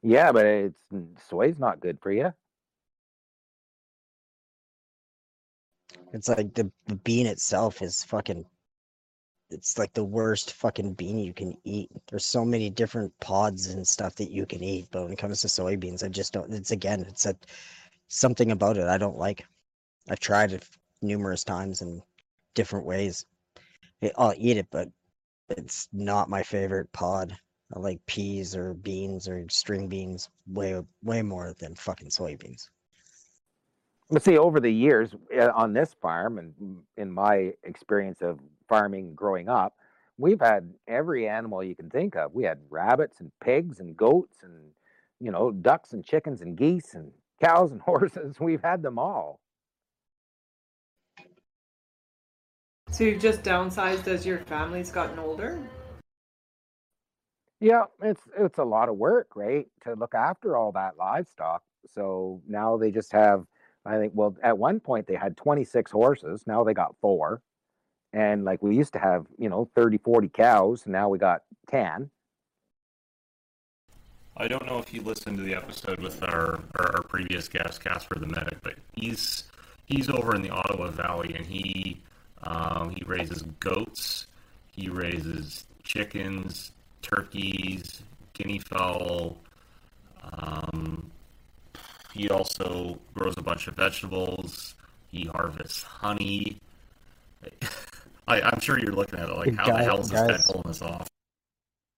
Yeah, 0.03 0.31
but 0.31 0.45
it's 0.45 0.81
soy's 1.29 1.57
not 1.57 1.79
good 1.79 1.99
for 2.01 2.11
you. 2.11 2.33
It's 6.13 6.27
like 6.27 6.53
the, 6.53 6.71
the 6.87 6.95
bean 6.95 7.25
itself 7.25 7.81
is 7.81 8.03
fucking. 8.03 8.45
It's 9.51 9.77
like 9.77 9.93
the 9.93 10.03
worst 10.03 10.53
fucking 10.53 10.93
bean 10.93 11.19
you 11.19 11.33
can 11.33 11.57
eat. 11.63 11.89
There's 12.09 12.25
so 12.25 12.45
many 12.45 12.69
different 12.69 13.17
pods 13.19 13.67
and 13.67 13.87
stuff 13.87 14.15
that 14.15 14.31
you 14.31 14.45
can 14.45 14.63
eat, 14.63 14.87
but 14.91 15.03
when 15.03 15.13
it 15.13 15.19
comes 15.19 15.41
to 15.41 15.47
soybeans, 15.47 16.03
I 16.03 16.07
just 16.07 16.33
don't. 16.33 16.53
It's 16.53 16.71
again, 16.71 17.05
it's 17.07 17.25
a 17.25 17.35
something 18.07 18.51
about 18.51 18.77
it 18.77 18.87
I 18.87 18.97
don't 18.97 19.17
like. 19.17 19.45
I've 20.09 20.19
tried 20.19 20.51
it 20.53 20.67
numerous 21.01 21.43
times 21.43 21.81
in 21.81 22.01
different 22.53 22.85
ways. 22.85 23.25
I'll 24.17 24.33
eat 24.37 24.57
it, 24.57 24.67
but 24.71 24.89
it's 25.49 25.87
not 25.93 26.29
my 26.29 26.43
favorite 26.43 26.91
pod. 26.91 27.37
I 27.73 27.79
like 27.79 28.05
peas 28.05 28.55
or 28.55 28.73
beans 28.73 29.27
or 29.27 29.45
string 29.49 29.87
beans 29.87 30.29
way 30.47 30.81
way 31.03 31.21
more 31.21 31.53
than 31.59 31.75
fucking 31.75 32.09
soybeans. 32.09 32.69
But 34.09 34.23
see, 34.23 34.37
over 34.37 34.59
the 34.59 34.69
years 34.69 35.15
uh, 35.37 35.51
on 35.55 35.71
this 35.71 35.95
farm, 36.01 36.37
and 36.37 36.53
in 36.97 37.09
my 37.09 37.53
experience 37.63 38.21
of 38.21 38.39
farming 38.71 39.13
growing 39.13 39.49
up, 39.49 39.75
we've 40.17 40.39
had 40.39 40.73
every 40.87 41.27
animal 41.27 41.61
you 41.61 41.75
can 41.75 41.89
think 41.89 42.15
of. 42.15 42.33
We 42.33 42.45
had 42.45 42.59
rabbits 42.69 43.19
and 43.19 43.29
pigs 43.43 43.81
and 43.81 43.97
goats 43.97 44.37
and 44.43 44.71
you 45.19 45.29
know 45.29 45.51
ducks 45.51 45.91
and 45.91 46.05
chickens 46.05 46.41
and 46.41 46.55
geese 46.55 46.93
and 46.93 47.11
cows 47.43 47.71
and 47.71 47.81
horses. 47.91 48.39
We've 48.39 48.63
had 48.63 48.81
them 48.81 48.97
all. 48.97 49.41
So 52.91 53.03
you've 53.03 53.21
just 53.21 53.43
downsized 53.43 54.07
as 54.07 54.25
your 54.25 54.39
family's 54.39 54.91
gotten 54.91 55.19
older? 55.19 55.61
Yeah, 57.59 57.85
it's 58.01 58.23
it's 58.37 58.57
a 58.57 58.63
lot 58.63 58.89
of 58.89 58.95
work, 58.95 59.35
right, 59.35 59.67
to 59.83 59.93
look 59.93 60.15
after 60.15 60.57
all 60.57 60.71
that 60.71 60.97
livestock. 60.97 61.61
So 61.87 62.41
now 62.47 62.77
they 62.77 62.91
just 62.91 63.11
have, 63.11 63.45
I 63.85 63.97
think, 63.97 64.13
well, 64.15 64.35
at 64.41 64.57
one 64.57 64.79
point 64.79 65.07
they 65.07 65.15
had 65.15 65.35
26 65.35 65.91
horses. 65.91 66.43
Now 66.47 66.63
they 66.63 66.73
got 66.73 66.95
four. 67.01 67.41
And 68.13 68.43
like 68.43 68.61
we 68.61 68.75
used 68.75 68.93
to 68.93 68.99
have, 68.99 69.25
you 69.37 69.49
know, 69.49 69.69
30, 69.75 69.97
40 69.99 70.29
cows. 70.29 70.83
and 70.85 70.93
Now 70.93 71.09
we 71.09 71.17
got 71.17 71.43
10. 71.69 72.09
I 74.37 74.47
don't 74.47 74.65
know 74.65 74.79
if 74.79 74.93
you 74.93 75.01
listened 75.01 75.37
to 75.37 75.43
the 75.43 75.55
episode 75.55 75.99
with 75.99 76.23
our, 76.23 76.61
our, 76.75 76.95
our 76.95 77.03
previous 77.03 77.47
guest, 77.47 77.83
Casper 77.83 78.17
the 78.17 78.27
medic, 78.27 78.57
but 78.63 78.75
he's 78.93 79.43
he's 79.85 80.09
over 80.09 80.35
in 80.35 80.41
the 80.41 80.49
Ottawa 80.49 80.89
Valley 80.89 81.35
and 81.35 81.45
he 81.45 82.01
um, 82.43 82.89
he 82.91 83.03
raises 83.05 83.43
goats, 83.59 84.27
he 84.71 84.89
raises 84.89 85.65
chickens, 85.83 86.71
turkeys, 87.01 88.01
guinea 88.33 88.59
fowl. 88.59 89.37
Um, 90.33 91.11
he 92.13 92.29
also 92.29 92.99
grows 93.13 93.35
a 93.37 93.41
bunch 93.41 93.67
of 93.67 93.75
vegetables. 93.75 94.75
He 95.11 95.25
harvests 95.25 95.83
honey. 95.83 96.57
I, 98.27 98.41
I'm 98.41 98.59
sure 98.59 98.79
you're 98.79 98.93
looking 98.93 99.19
at 99.19 99.29
it 99.29 99.35
like, 99.35 99.55
how 99.55 99.71
the 99.71 99.83
hell 99.83 99.99
is 99.99 100.09
this 100.09 100.19
guy 100.19 100.37
pulling 100.45 100.67
this 100.67 100.81
off? 100.81 101.07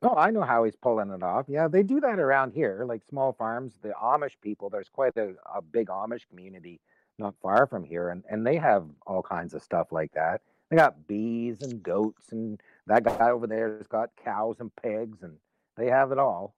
Oh, 0.01 0.15
I 0.15 0.31
know 0.31 0.41
how 0.41 0.65
he's 0.65 0.75
pulling 0.75 1.11
it 1.11 1.23
off. 1.23 1.45
Yeah, 1.47 1.67
they 1.69 1.81
do 1.81 2.01
that 2.01 2.19
around 2.19 2.51
here, 2.51 2.83
like 2.85 3.03
small 3.09 3.33
farms. 3.33 3.73
The 3.81 3.93
Amish 4.01 4.33
people, 4.41 4.69
there's 4.69 4.89
quite 4.89 5.15
a, 5.15 5.33
a 5.53 5.61
big 5.61 5.87
Amish 5.87 6.27
community 6.29 6.81
not 7.19 7.35
far 7.41 7.67
from 7.67 7.83
here, 7.83 8.09
and 8.09 8.23
and 8.29 8.45
they 8.45 8.57
have 8.57 8.85
all 9.07 9.21
kinds 9.21 9.53
of 9.53 9.63
stuff 9.63 9.91
like 9.91 10.11
that. 10.13 10.41
They 10.69 10.75
got 10.75 11.07
bees 11.07 11.61
and 11.61 11.81
goats, 11.81 12.31
and 12.31 12.59
that 12.87 13.03
guy 13.03 13.29
over 13.29 13.47
there 13.47 13.77
has 13.77 13.87
got 13.87 14.09
cows 14.23 14.57
and 14.59 14.75
pigs, 14.75 15.21
and 15.21 15.37
they 15.77 15.87
have 15.87 16.11
it 16.11 16.17
all. 16.19 16.53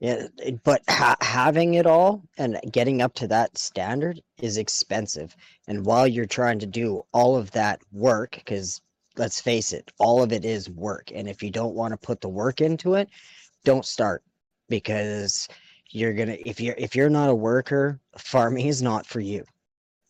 Yeah, 0.00 0.28
but 0.64 0.82
ha- 0.88 1.16
having 1.20 1.74
it 1.74 1.86
all 1.86 2.22
and 2.38 2.58
getting 2.72 3.02
up 3.02 3.12
to 3.16 3.28
that 3.28 3.58
standard 3.58 4.22
is 4.40 4.56
expensive. 4.56 5.36
And 5.68 5.84
while 5.84 6.06
you're 6.06 6.24
trying 6.24 6.58
to 6.60 6.66
do 6.66 7.02
all 7.12 7.36
of 7.36 7.50
that 7.50 7.82
work, 7.92 8.32
because 8.36 8.80
let's 9.18 9.42
face 9.42 9.74
it, 9.74 9.92
all 9.98 10.22
of 10.22 10.32
it 10.32 10.46
is 10.46 10.70
work. 10.70 11.12
And 11.14 11.28
if 11.28 11.42
you 11.42 11.50
don't 11.50 11.74
want 11.74 11.92
to 11.92 11.98
put 11.98 12.22
the 12.22 12.30
work 12.30 12.62
into 12.62 12.94
it, 12.94 13.10
don't 13.64 13.84
start 13.84 14.22
because 14.70 15.46
you're 15.90 16.14
gonna 16.14 16.36
if 16.46 16.60
you're 16.60 16.76
if 16.78 16.96
you're 16.96 17.10
not 17.10 17.28
a 17.28 17.34
worker, 17.34 18.00
farming 18.16 18.68
is 18.68 18.80
not 18.80 19.04
for 19.04 19.20
you. 19.20 19.44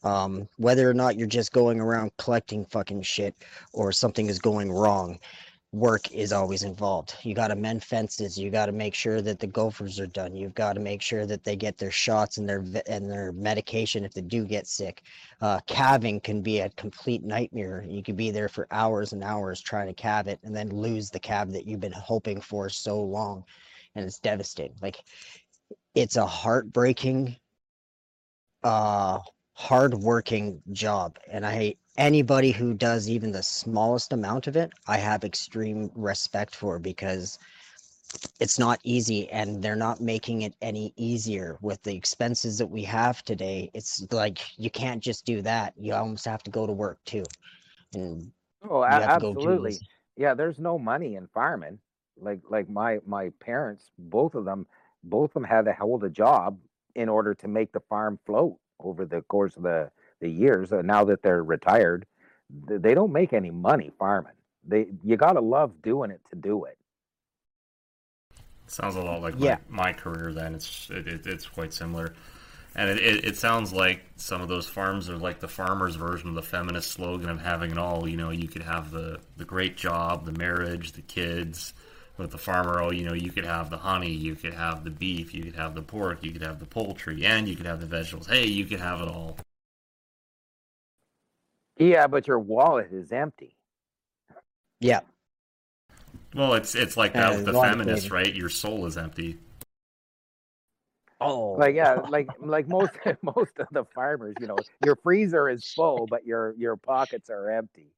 Um, 0.04 0.48
whether 0.56 0.88
or 0.88 0.94
not 0.94 1.16
you're 1.16 1.26
just 1.26 1.52
going 1.52 1.80
around 1.80 2.12
collecting 2.16 2.64
fucking 2.64 3.02
shit 3.02 3.34
or 3.72 3.92
something 3.92 4.28
is 4.28 4.38
going 4.38 4.70
wrong, 4.70 5.18
work 5.72 6.10
is 6.10 6.32
always 6.32 6.64
involved. 6.64 7.14
You 7.22 7.32
got 7.32 7.48
to 7.48 7.54
mend 7.54 7.84
fences. 7.84 8.36
You 8.36 8.50
got 8.50 8.66
to 8.66 8.72
make 8.72 8.94
sure 8.94 9.22
that 9.22 9.38
the 9.38 9.46
gophers 9.46 10.00
are 10.00 10.06
done. 10.06 10.34
You've 10.34 10.54
got 10.54 10.72
to 10.72 10.80
make 10.80 11.00
sure 11.00 11.26
that 11.26 11.44
they 11.44 11.54
get 11.54 11.78
their 11.78 11.92
shots 11.92 12.38
and 12.38 12.48
their 12.48 12.64
and 12.88 13.08
their 13.08 13.30
medication 13.32 14.04
if 14.04 14.12
they 14.12 14.20
do 14.20 14.44
get 14.44 14.66
sick. 14.66 15.02
Uh, 15.40 15.60
calving 15.66 16.20
can 16.20 16.42
be 16.42 16.58
a 16.60 16.70
complete 16.70 17.22
nightmare. 17.22 17.84
You 17.88 18.02
could 18.02 18.16
be 18.16 18.32
there 18.32 18.48
for 18.48 18.66
hours 18.72 19.12
and 19.12 19.22
hours 19.22 19.60
trying 19.60 19.86
to 19.86 19.94
calve 19.94 20.26
it 20.26 20.40
and 20.42 20.54
then 20.54 20.70
lose 20.70 21.08
the 21.08 21.20
calf 21.20 21.48
that 21.50 21.66
you've 21.66 21.80
been 21.80 21.92
hoping 21.92 22.40
for 22.40 22.68
so 22.68 23.00
long, 23.00 23.44
and 23.94 24.04
it's 24.04 24.18
devastating. 24.18 24.76
Like 24.82 25.04
it's 25.94 26.16
a 26.16 26.26
heartbreaking, 26.26 27.36
uh, 28.64 29.20
hard-working 29.52 30.62
job, 30.72 31.16
and 31.30 31.46
I 31.46 31.52
hate 31.52 31.78
anybody 32.00 32.52
who 32.52 32.74
does 32.74 33.08
even 33.10 33.32
the 33.32 33.44
smallest 33.44 34.12
amount 34.12 34.48
of 34.48 34.56
it, 34.56 34.72
I 34.88 34.98
have 34.98 35.24
extreme 35.24 35.92
respect 35.96 36.56
for 36.56 36.80
because 36.80 37.38
it's 38.40 38.58
not 38.58 38.80
easy 38.84 39.28
and 39.30 39.62
they're 39.62 39.76
not 39.76 40.00
making 40.00 40.42
it 40.42 40.54
any 40.62 40.94
easier 40.96 41.58
with 41.62 41.82
the 41.84 41.94
expenses 41.96 42.58
that 42.58 42.66
we 42.68 42.84
have 42.84 43.24
today. 43.24 43.70
It's 43.74 44.06
like 44.12 44.40
you 44.58 44.70
can't 44.70 45.02
just 45.02 45.26
do 45.26 45.42
that. 45.42 45.74
You 45.78 45.94
almost 45.94 46.26
have 46.26 46.42
to 46.44 46.50
go 46.50 46.66
to 46.66 46.72
work 46.72 47.04
too. 47.04 47.24
And 47.94 48.32
Oh, 48.62 48.82
a- 48.82 48.86
have 48.88 49.08
to 49.10 49.18
go 49.18 49.34
do 49.34 49.60
absolutely. 49.60 49.82
Yeah, 50.16 50.34
there's 50.34 50.58
no 50.58 50.78
money 50.78 51.16
in 51.16 51.28
farming. 51.28 51.80
Like 52.16 52.40
like 52.48 52.68
my 52.68 53.00
my 53.06 53.30
parents, 53.40 53.92
both 53.98 54.34
of 54.34 54.44
them, 54.44 54.66
both 55.02 55.30
of 55.30 55.34
them 55.34 55.44
had 55.44 55.66
to 55.66 55.72
hold 55.74 56.04
a 56.04 56.10
job 56.10 56.60
in 56.94 57.08
order 57.08 57.34
to 57.34 57.48
make 57.48 57.72
the 57.72 57.80
farm 57.80 58.18
float 58.26 58.58
over 58.80 59.06
the 59.06 59.22
course 59.22 59.56
of 59.56 59.62
the 59.64 59.92
the 60.20 60.28
years. 60.30 60.72
And 60.72 60.86
now 60.86 61.04
that 61.04 61.22
they're 61.22 61.42
retired, 61.42 62.06
they 62.50 62.94
don't 62.94 63.12
make 63.12 63.32
any 63.32 63.50
money 63.50 63.90
farming. 63.98 64.32
They 64.66 64.88
you 65.04 65.16
got 65.16 65.32
to 65.32 65.40
love 65.40 65.82
doing 65.82 66.10
it 66.10 66.20
to 66.30 66.36
do 66.36 66.64
it. 66.64 66.78
Sounds 68.66 68.96
a 68.96 69.00
lot 69.02 69.20
like 69.22 69.34
Yeah. 69.36 69.56
my, 69.68 69.84
my 69.84 69.92
career. 69.92 70.32
Then 70.32 70.54
it's 70.54 70.90
it, 70.90 71.08
it, 71.08 71.26
it's 71.26 71.46
quite 71.46 71.72
similar, 71.74 72.14
and 72.76 72.88
it, 72.90 72.98
it, 72.98 73.24
it 73.24 73.36
sounds 73.36 73.72
like 73.72 74.02
some 74.16 74.40
of 74.42 74.48
those 74.48 74.68
farms 74.68 75.08
are 75.10 75.16
like 75.16 75.40
the 75.40 75.48
farmer's 75.48 75.96
version 75.96 76.28
of 76.28 76.34
the 76.36 76.42
feminist 76.42 76.90
slogan 76.92 77.28
of 77.28 77.40
having 77.40 77.72
it 77.72 77.78
all. 77.78 78.08
You 78.08 78.16
know, 78.16 78.30
you 78.30 78.48
could 78.48 78.62
have 78.62 78.90
the 78.92 79.20
the 79.36 79.44
great 79.44 79.76
job, 79.76 80.24
the 80.26 80.32
marriage, 80.32 80.92
the 80.92 81.02
kids. 81.02 81.74
With 82.18 82.32
the 82.32 82.38
farmer, 82.38 82.82
oh, 82.82 82.90
you 82.92 83.04
know, 83.06 83.14
you 83.14 83.32
could 83.32 83.46
have 83.46 83.70
the 83.70 83.78
honey, 83.78 84.10
you 84.12 84.34
could 84.36 84.52
have 84.52 84.84
the 84.84 84.90
beef, 84.90 85.32
you 85.32 85.42
could 85.42 85.54
have 85.56 85.74
the 85.74 85.80
pork, 85.80 86.22
you 86.22 86.32
could 86.32 86.42
have 86.42 86.60
the 86.60 86.66
poultry, 86.66 87.24
and 87.24 87.48
you 87.48 87.56
could 87.56 87.64
have 87.64 87.80
the 87.80 87.86
vegetables. 87.86 88.26
Hey, 88.26 88.44
you 88.46 88.66
could 88.66 88.80
have 88.80 89.00
it 89.00 89.08
all. 89.08 89.38
Yeah, 91.80 92.06
but 92.08 92.28
your 92.28 92.38
wallet 92.38 92.92
is 92.92 93.12
empty. 93.12 93.56
yeah, 94.80 95.00
Well, 96.34 96.54
it's 96.54 96.74
it's 96.74 96.96
like 96.96 97.14
that 97.14 97.32
Uh, 97.32 97.36
with 97.36 97.46
the 97.46 97.52
feminists, 97.54 98.06
flavor. 98.06 98.14
right? 98.14 98.34
Your 98.34 98.48
soul 98.50 98.86
is 98.86 98.96
empty. 98.98 99.38
oh, 101.20 101.52
Like 101.58 101.74
yeah, 101.74 102.02
like 102.08 102.28
like 102.40 102.68
most 102.68 102.92
most 103.22 103.58
of 103.58 103.68
the 103.72 103.84
farmers, 103.94 104.36
you 104.40 104.46
know, 104.46 104.64
your 104.80 104.96
freezer 104.96 105.48
is 105.48 105.64
full, 105.74 106.06
but 106.06 106.26
your 106.26 106.54
your 106.58 106.76
pockets 106.76 107.30
are 107.30 107.50
empty. 107.50 107.92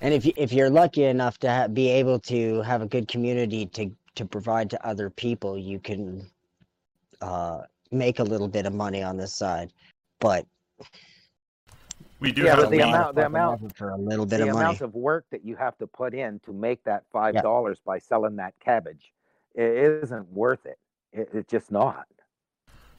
And 0.00 0.12
if 0.14 0.24
you, 0.26 0.32
if 0.36 0.52
you're 0.52 0.70
lucky 0.70 1.04
enough 1.04 1.38
to 1.38 1.50
ha- 1.50 1.68
be 1.68 1.88
able 1.88 2.18
to 2.20 2.62
have 2.62 2.82
a 2.82 2.86
good 2.86 3.08
community 3.08 3.66
to 3.66 3.90
to 4.16 4.24
provide 4.26 4.70
to 4.70 4.86
other 4.86 5.10
people, 5.10 5.58
you 5.58 5.78
can 5.78 6.30
uh, 7.20 7.62
make 7.92 8.18
a 8.18 8.24
little 8.24 8.48
bit 8.48 8.66
of 8.66 8.74
money 8.74 9.02
on 9.02 9.16
this 9.16 9.34
side. 9.34 9.72
But 10.20 10.46
We 12.18 12.32
do 12.32 12.42
Yeah, 12.44 12.50
have 12.56 12.58
but 12.60 12.70
the 12.70 12.80
amount- 12.80 13.14
the 13.16 13.26
amount- 13.26 13.76
for 13.76 13.90
a 13.90 13.96
little 13.96 14.24
bit 14.24 14.38
the 14.38 14.44
of 14.48 14.54
money. 14.54 14.64
amount 14.64 14.80
of 14.80 14.94
work 14.94 15.26
that 15.30 15.44
you 15.44 15.54
have 15.56 15.76
to 15.78 15.86
put 15.86 16.14
in 16.14 16.40
to 16.40 16.52
make 16.52 16.82
that 16.84 17.04
five 17.12 17.34
dollars 17.34 17.78
by 17.84 17.98
selling 17.98 18.36
that 18.36 18.54
cabbage, 18.58 19.12
it 19.54 19.70
isn't 20.02 20.28
worth 20.32 20.64
it. 20.64 20.78
it 21.12 21.28
it's 21.34 21.50
just 21.50 21.70
not. 21.70 22.06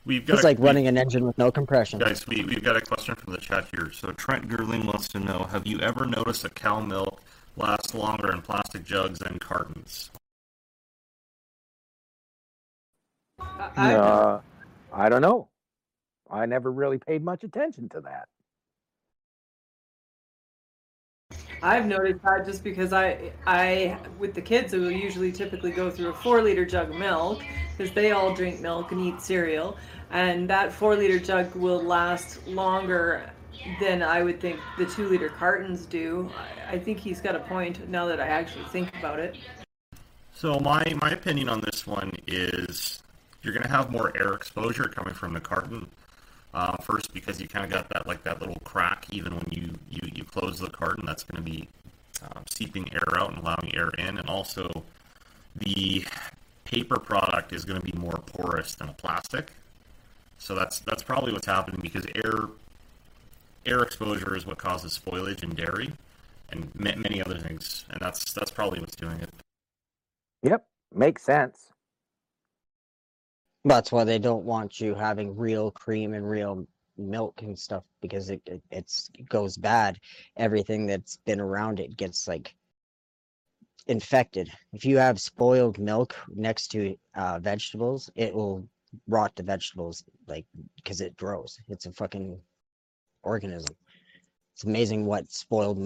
we've 0.06 0.26
got 0.26 0.36
It's 0.36 0.44
a- 0.44 0.48
like 0.48 0.60
we- 0.60 0.66
running 0.66 0.88
an 0.88 0.98
engine 0.98 1.26
with 1.26 1.38
no 1.38 1.52
compression. 1.52 2.00
Guys, 2.00 2.26
we, 2.28 2.44
we've 2.46 2.64
got 2.64 2.78
a 2.78 2.82
question 2.82 3.14
from 3.16 3.34
the 3.34 3.40
chat 3.40 3.66
here. 3.72 3.92
So 3.92 4.12
Trent 4.14 4.48
Gerling 4.48 4.86
wants 4.86 5.08
to 5.10 5.20
know, 5.20 5.40
have 5.52 5.68
you 5.68 5.80
ever 5.80 6.06
noticed 6.06 6.44
that 6.44 6.56
cow 6.56 6.80
milk 6.80 7.20
lasts 7.58 7.94
longer 7.94 8.32
in 8.32 8.42
plastic 8.42 8.86
jugs 8.86 9.20
than 9.20 9.38
cartons? 9.40 10.12
I, 13.40 13.96
uh, 13.96 14.42
I 14.94 15.10
don't 15.10 15.22
know. 15.22 15.50
I 16.30 16.46
never 16.46 16.72
really 16.72 16.98
paid 16.98 17.24
much 17.24 17.44
attention 17.44 17.90
to 17.90 18.02
that. 18.02 18.28
I've 21.64 21.88
noticed 21.88 22.22
that 22.24 22.46
just 22.46 22.64
because 22.64 22.94
I, 22.94 23.32
I, 23.48 23.98
with 24.20 24.36
the 24.36 24.42
kids, 24.42 24.74
we 24.74 24.80
will 24.80 24.92
usually 24.92 25.32
typically 25.32 25.72
go 25.72 25.90
through 25.90 26.10
a 26.10 26.14
four 26.14 26.42
liter 26.42 26.66
jug 26.66 26.92
of 26.92 26.98
milk 26.98 27.42
because 27.76 27.94
they 27.94 28.12
all 28.12 28.34
drink 28.34 28.60
milk 28.62 28.92
and 28.92 29.02
eat 29.02 29.22
cereal, 29.22 29.76
and 30.12 30.48
that 30.50 30.72
four 30.72 30.96
liter 30.96 31.20
jug 31.20 31.54
will 31.56 31.82
last 31.82 32.46
longer 32.48 33.30
than 33.80 34.04
I 34.04 34.22
would 34.22 34.40
think 34.40 34.60
the 34.78 34.86
two 34.86 35.10
liter 35.10 35.30
cartons 35.30 35.86
do. 35.86 36.30
I, 36.70 36.76
I 36.76 36.80
think 36.80 37.00
he's 37.00 37.22
got 37.22 37.36
a 37.36 37.40
point 37.40 37.90
now 37.90 38.06
that 38.06 38.20
I 38.20 38.28
actually 38.28 38.66
think 38.66 38.96
about 39.00 39.20
it. 39.20 39.36
So 40.34 40.60
my, 40.60 40.84
my 41.02 41.10
opinion 41.10 41.50
on 41.50 41.62
this 41.62 41.88
one 41.88 42.12
is 42.28 43.02
you're 43.42 43.54
going 43.54 43.64
to 43.64 43.70
have 43.70 43.92
more 43.92 44.16
air 44.16 44.34
exposure 44.34 44.84
coming 44.84 45.16
from 45.16 45.34
the 45.34 45.40
carton. 45.40 45.88
Uh, 46.54 46.76
first, 46.78 47.14
because 47.14 47.40
you 47.40 47.48
kind 47.48 47.66
of 47.66 47.70
got 47.72 47.90
that 47.90 48.08
like 48.08 48.24
that 48.24 48.40
little 48.40 48.60
crack, 48.64 49.06
even 49.12 49.36
when 49.36 49.46
you, 49.52 49.70
you, 49.90 50.00
you 50.16 50.24
close 50.24 50.60
the 50.60 50.70
carton, 50.70 51.06
that's 51.06 51.24
going 51.24 51.44
to 51.44 51.52
be 51.52 51.68
um, 52.24 52.44
seeping 52.50 52.92
air 52.94 53.20
out 53.20 53.30
and 53.30 53.38
allowing 53.40 53.76
air 53.76 53.90
in, 53.98 54.18
and 54.18 54.28
also 54.30 54.84
the 55.56 56.06
paper 56.64 57.00
product 57.00 57.54
is 57.54 57.64
going 57.66 57.80
to 57.80 57.86
be 57.86 57.98
more 57.98 58.20
porous 58.26 58.76
than 58.76 58.90
a 58.90 58.94
plastic. 58.94 59.52
So 60.38 60.56
that's 60.56 60.80
that's 60.80 61.04
probably 61.04 61.34
what's 61.34 61.48
happening 61.48 61.80
because 61.82 62.06
air 62.24 62.48
air 63.66 63.84
exposure 63.84 64.36
is 64.36 64.46
what 64.46 64.58
causes 64.58 64.98
spoilage 64.98 65.44
in 65.44 65.50
dairy 65.52 65.92
and 66.50 66.74
ma- 66.76 66.96
many 66.96 67.22
other 67.22 67.38
things, 67.38 67.86
and 67.90 68.00
that's 68.00 68.34
that's 68.34 68.52
probably 68.52 68.80
what's 68.80 68.96
doing 68.96 69.20
it. 69.20 69.30
Yep, 70.44 70.66
makes 70.94 71.24
sense. 71.24 71.67
That's 73.68 73.92
why 73.92 74.04
they 74.04 74.20
don't 74.20 74.46
want 74.46 74.80
you 74.80 74.96
having 74.96 75.36
real 75.36 75.72
cream 75.72 76.14
and 76.14 76.30
real 76.30 76.66
milk 76.98 77.42
and 77.42 77.58
stuff 77.58 77.84
because 78.02 78.30
it, 78.30 78.42
it 78.46 78.62
it's 78.72 79.10
it 79.18 79.28
goes 79.28 79.58
bad. 79.58 80.00
Everything 80.38 80.88
that's 80.88 81.18
been 81.18 81.40
around 81.40 81.80
it 81.80 81.98
gets 81.98 82.28
like 82.28 82.56
infected. 83.88 84.50
If 84.74 84.86
you 84.86 84.98
have 84.98 85.20
spoiled 85.20 85.80
milk 85.80 86.16
next 86.34 86.70
to 86.70 86.96
uh, 87.16 87.40
vegetables, 87.40 88.10
it 88.16 88.34
will 88.34 88.68
rot 89.08 89.36
the 89.36 89.44
vegetables 89.44 90.04
like 90.28 90.46
because 90.76 91.02
it 91.02 91.18
grows. 91.18 91.60
It's 91.70 91.86
a 91.86 91.92
fucking 91.92 92.40
organism. 93.24 93.76
It's 94.54 94.64
amazing 94.64 95.06
what 95.06 95.32
spoiled 95.32 95.78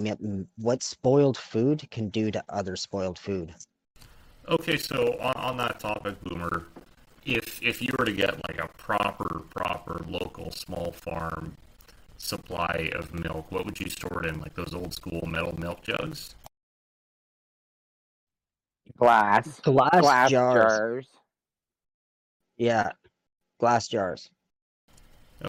what 0.56 0.82
spoiled 0.82 1.36
food 1.36 1.86
can 1.90 2.08
do 2.08 2.30
to 2.30 2.42
other 2.48 2.76
spoiled 2.76 3.18
food. 3.18 3.54
Okay, 4.48 4.76
so 4.76 5.16
on, 5.20 5.32
on 5.34 5.56
that 5.58 5.78
topic, 5.78 6.20
Boomer, 6.24 6.66
if 7.24 7.62
if 7.62 7.80
you 7.82 7.94
were 7.98 8.04
to 8.04 8.12
get 8.12 8.36
like 8.48 8.60
a 8.60 8.68
proper 8.76 9.42
proper 9.54 10.04
local 10.08 10.50
small 10.50 10.92
farm 10.92 11.56
supply 12.18 12.90
of 12.94 13.12
milk, 13.14 13.50
what 13.50 13.64
would 13.64 13.78
you 13.80 13.88
store 13.90 14.24
it 14.24 14.28
in? 14.28 14.40
Like 14.40 14.54
those 14.54 14.74
old 14.74 14.94
school 14.94 15.26
metal 15.26 15.58
milk 15.58 15.82
jugs? 15.82 16.34
Glass, 18.98 19.60
Glass, 19.60 20.00
glass 20.00 20.30
jars. 20.30 20.54
jars. 20.54 21.08
Yeah, 22.58 22.90
glass 23.58 23.88
jars. 23.88 24.30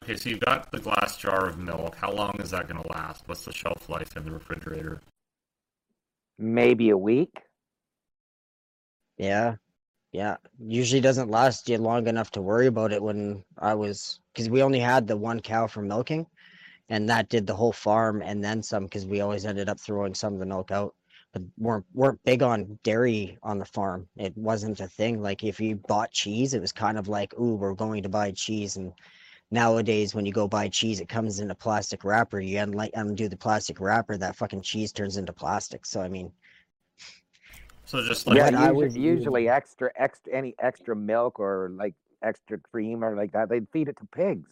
Okay, 0.02 0.16
so 0.16 0.30
you've 0.30 0.40
got 0.40 0.72
the 0.72 0.80
glass 0.80 1.18
jar 1.18 1.48
of 1.48 1.60
milk. 1.60 1.96
How 1.96 2.12
long 2.12 2.36
is 2.40 2.50
that 2.52 2.68
going 2.68 2.82
to 2.82 2.88
last? 2.94 3.24
What's 3.28 3.46
the 3.46 3.54
shelf 3.54 3.90
life 3.90 4.16
in 4.18 4.26
the 4.26 4.32
refrigerator? 4.32 5.02
maybe 6.38 6.90
a 6.90 6.98
week. 6.98 7.42
Yeah. 9.18 9.56
Yeah, 10.14 10.38
usually 10.60 11.02
doesn't 11.02 11.32
last 11.32 11.68
you 11.68 11.78
long 11.80 12.08
enough 12.08 12.30
to 12.32 12.42
worry 12.42 12.68
about 12.68 12.94
it 12.94 13.02
when 13.02 13.44
I 13.58 13.74
was 13.74 14.20
because 14.32 14.48
we 14.48 14.62
only 14.62 14.80
had 14.80 15.08
the 15.08 15.18
one 15.18 15.40
cow 15.42 15.66
for 15.68 15.82
milking, 15.82 16.28
and 16.90 17.10
that 17.10 17.30
did 17.30 17.48
the 17.48 17.56
whole 17.56 17.74
farm 17.74 18.22
and 18.22 18.44
then 18.44 18.62
some 18.64 18.86
because 18.86 19.06
we 19.08 19.22
always 19.22 19.46
ended 19.46 19.70
up 19.70 19.80
throwing 19.80 20.14
some 20.14 20.34
of 20.34 20.40
the 20.40 20.46
milk 20.46 20.72
out. 20.72 20.96
But 21.34 21.42
weren't 21.58 21.86
weren't 21.96 22.24
big 22.26 22.44
on 22.44 22.80
dairy 22.84 23.40
on 23.44 23.58
the 23.58 23.66
farm. 23.66 24.08
It 24.16 24.38
wasn't 24.38 24.80
a 24.82 24.88
thing. 24.88 25.22
Like 25.22 25.44
if 25.44 25.60
you 25.60 25.78
bought 25.78 26.12
cheese, 26.12 26.54
it 26.54 26.62
was 26.62 26.72
kind 26.72 26.98
of 27.00 27.08
like, 27.08 27.34
ooh, 27.40 27.56
we're 27.56 27.74
going 27.74 28.04
to 28.04 28.10
buy 28.10 28.32
cheese. 28.32 28.78
And 28.78 28.94
nowadays, 29.52 30.14
when 30.14 30.28
you 30.28 30.32
go 30.32 30.48
buy 30.48 30.70
cheese, 30.70 31.00
it 31.00 31.10
comes 31.10 31.40
in 31.40 31.50
a 31.52 31.56
plastic 31.56 32.04
wrapper. 32.04 32.40
You 32.40 32.60
unlike 32.60 32.92
undo 32.94 33.28
the 33.28 33.38
plastic 33.38 33.80
wrapper, 33.80 34.18
that 34.18 34.36
fucking 34.36 34.62
cheese 34.62 34.92
turns 34.92 35.18
into 35.18 35.34
plastic. 35.34 35.88
So 35.88 36.02
I 36.02 36.08
mean, 36.08 36.32
So 37.94 38.02
just 38.02 38.26
like 38.26 38.38
yeah, 38.38 38.46
But 38.46 38.56
I 38.56 38.72
usually, 38.72 38.88
was 38.88 38.98
usually 38.98 39.50
extra, 39.50 39.92
extra, 39.96 40.34
any 40.34 40.56
extra 40.58 40.96
milk 40.96 41.40
or 41.40 41.70
like 41.76 41.94
extra 42.24 42.58
cream 42.58 43.04
or 43.06 43.16
like 43.16 43.34
that, 43.34 43.50
they'd 43.50 43.68
feed 43.72 43.88
it 43.88 43.98
to 43.98 44.06
pigs. 44.08 44.50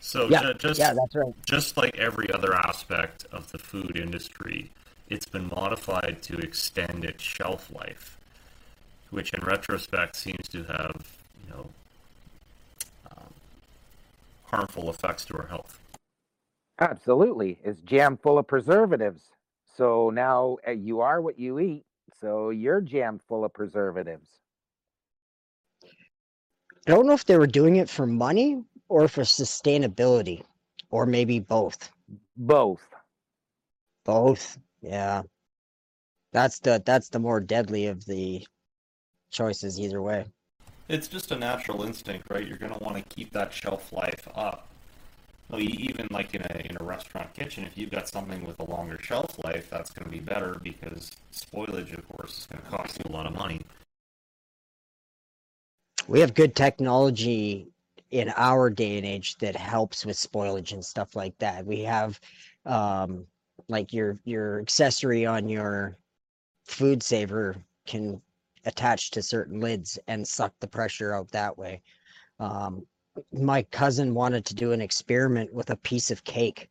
so 0.00 0.30
Yeah, 0.30 0.54
just 0.54 0.80
yeah, 0.80 0.94
that's 0.94 1.14
right. 1.14 1.34
just 1.44 1.76
like 1.76 1.98
every 1.98 2.32
other 2.32 2.54
aspect 2.54 3.26
of 3.32 3.52
the 3.52 3.58
food 3.58 3.98
industry, 3.98 4.70
it's 5.10 5.26
been 5.26 5.48
modified 5.48 6.22
to 6.22 6.38
extend 6.38 7.04
its 7.04 7.22
shelf 7.22 7.70
life, 7.70 8.16
which 9.10 9.34
in 9.34 9.44
retrospect 9.44 10.16
seems 10.16 10.48
to 10.48 10.62
have, 10.62 11.04
you 11.44 11.50
know, 11.50 11.66
um, 13.10 13.34
harmful 14.44 14.88
effects 14.88 15.26
to 15.26 15.36
our 15.36 15.48
health. 15.48 15.78
Absolutely, 16.80 17.58
it's 17.62 17.82
jam 17.82 18.16
full 18.16 18.38
of 18.38 18.46
preservatives. 18.46 19.22
So 19.76 20.08
now 20.08 20.56
uh, 20.66 20.70
you 20.70 21.00
are 21.02 21.20
what 21.20 21.38
you 21.38 21.58
eat. 21.60 21.84
So 22.22 22.50
you're 22.50 22.80
jammed 22.80 23.20
full 23.20 23.44
of 23.44 23.52
preservatives. 23.52 24.28
I 26.86 26.92
don't 26.92 27.06
know 27.06 27.14
if 27.14 27.24
they 27.24 27.36
were 27.36 27.48
doing 27.48 27.76
it 27.76 27.90
for 27.90 28.06
money 28.06 28.62
or 28.88 29.08
for 29.08 29.22
sustainability, 29.22 30.42
or 30.90 31.04
maybe 31.04 31.40
both. 31.40 31.90
Both. 32.36 32.82
Both. 34.04 34.56
Yeah. 34.80 35.22
That's 36.32 36.60
the 36.60 36.82
that's 36.84 37.08
the 37.08 37.18
more 37.18 37.40
deadly 37.40 37.88
of 37.88 38.04
the 38.06 38.46
choices 39.30 39.80
either 39.80 40.00
way. 40.00 40.24
It's 40.88 41.08
just 41.08 41.32
a 41.32 41.36
natural 41.36 41.82
instinct, 41.82 42.30
right? 42.30 42.46
You're 42.46 42.58
going 42.58 42.72
to 42.72 42.82
want 42.82 42.96
to 42.96 43.14
keep 43.14 43.32
that 43.32 43.52
shelf 43.52 43.92
life 43.92 44.28
up. 44.34 44.68
Even 45.58 46.08
like 46.10 46.34
in 46.34 46.42
a 46.42 46.66
in 46.70 46.76
a 46.80 46.84
restaurant 46.84 47.32
kitchen, 47.34 47.64
if 47.64 47.76
you've 47.76 47.90
got 47.90 48.08
something 48.08 48.44
with 48.46 48.58
a 48.60 48.64
longer 48.64 48.98
shelf 49.00 49.38
life, 49.44 49.68
that's 49.70 49.90
going 49.90 50.04
to 50.04 50.10
be 50.10 50.20
better 50.20 50.58
because 50.62 51.10
spoilage, 51.32 51.96
of 51.96 52.08
course, 52.08 52.38
is 52.38 52.46
going 52.46 52.62
to 52.62 52.68
cost 52.70 52.98
you 52.98 53.10
a 53.10 53.12
lot 53.12 53.26
of 53.26 53.34
money. 53.34 53.60
We 56.08 56.20
have 56.20 56.34
good 56.34 56.56
technology 56.56 57.68
in 58.10 58.32
our 58.36 58.70
day 58.70 58.98
and 58.98 59.06
age 59.06 59.36
that 59.38 59.56
helps 59.56 60.04
with 60.04 60.16
spoilage 60.16 60.72
and 60.72 60.84
stuff 60.84 61.16
like 61.16 61.36
that. 61.38 61.64
We 61.64 61.80
have 61.80 62.20
um 62.66 63.26
like 63.68 63.92
your 63.92 64.18
your 64.24 64.60
accessory 64.60 65.26
on 65.26 65.48
your 65.48 65.96
food 66.64 67.02
saver 67.02 67.56
can 67.86 68.20
attach 68.64 69.10
to 69.10 69.22
certain 69.22 69.60
lids 69.60 69.98
and 70.06 70.26
suck 70.26 70.52
the 70.60 70.68
pressure 70.68 71.12
out 71.14 71.30
that 71.32 71.56
way. 71.56 71.82
Um 72.38 72.86
my 73.32 73.62
cousin 73.64 74.14
wanted 74.14 74.44
to 74.46 74.54
do 74.54 74.72
an 74.72 74.80
experiment 74.80 75.52
with 75.52 75.70
a 75.70 75.76
piece 75.76 76.10
of 76.10 76.24
cake 76.24 76.68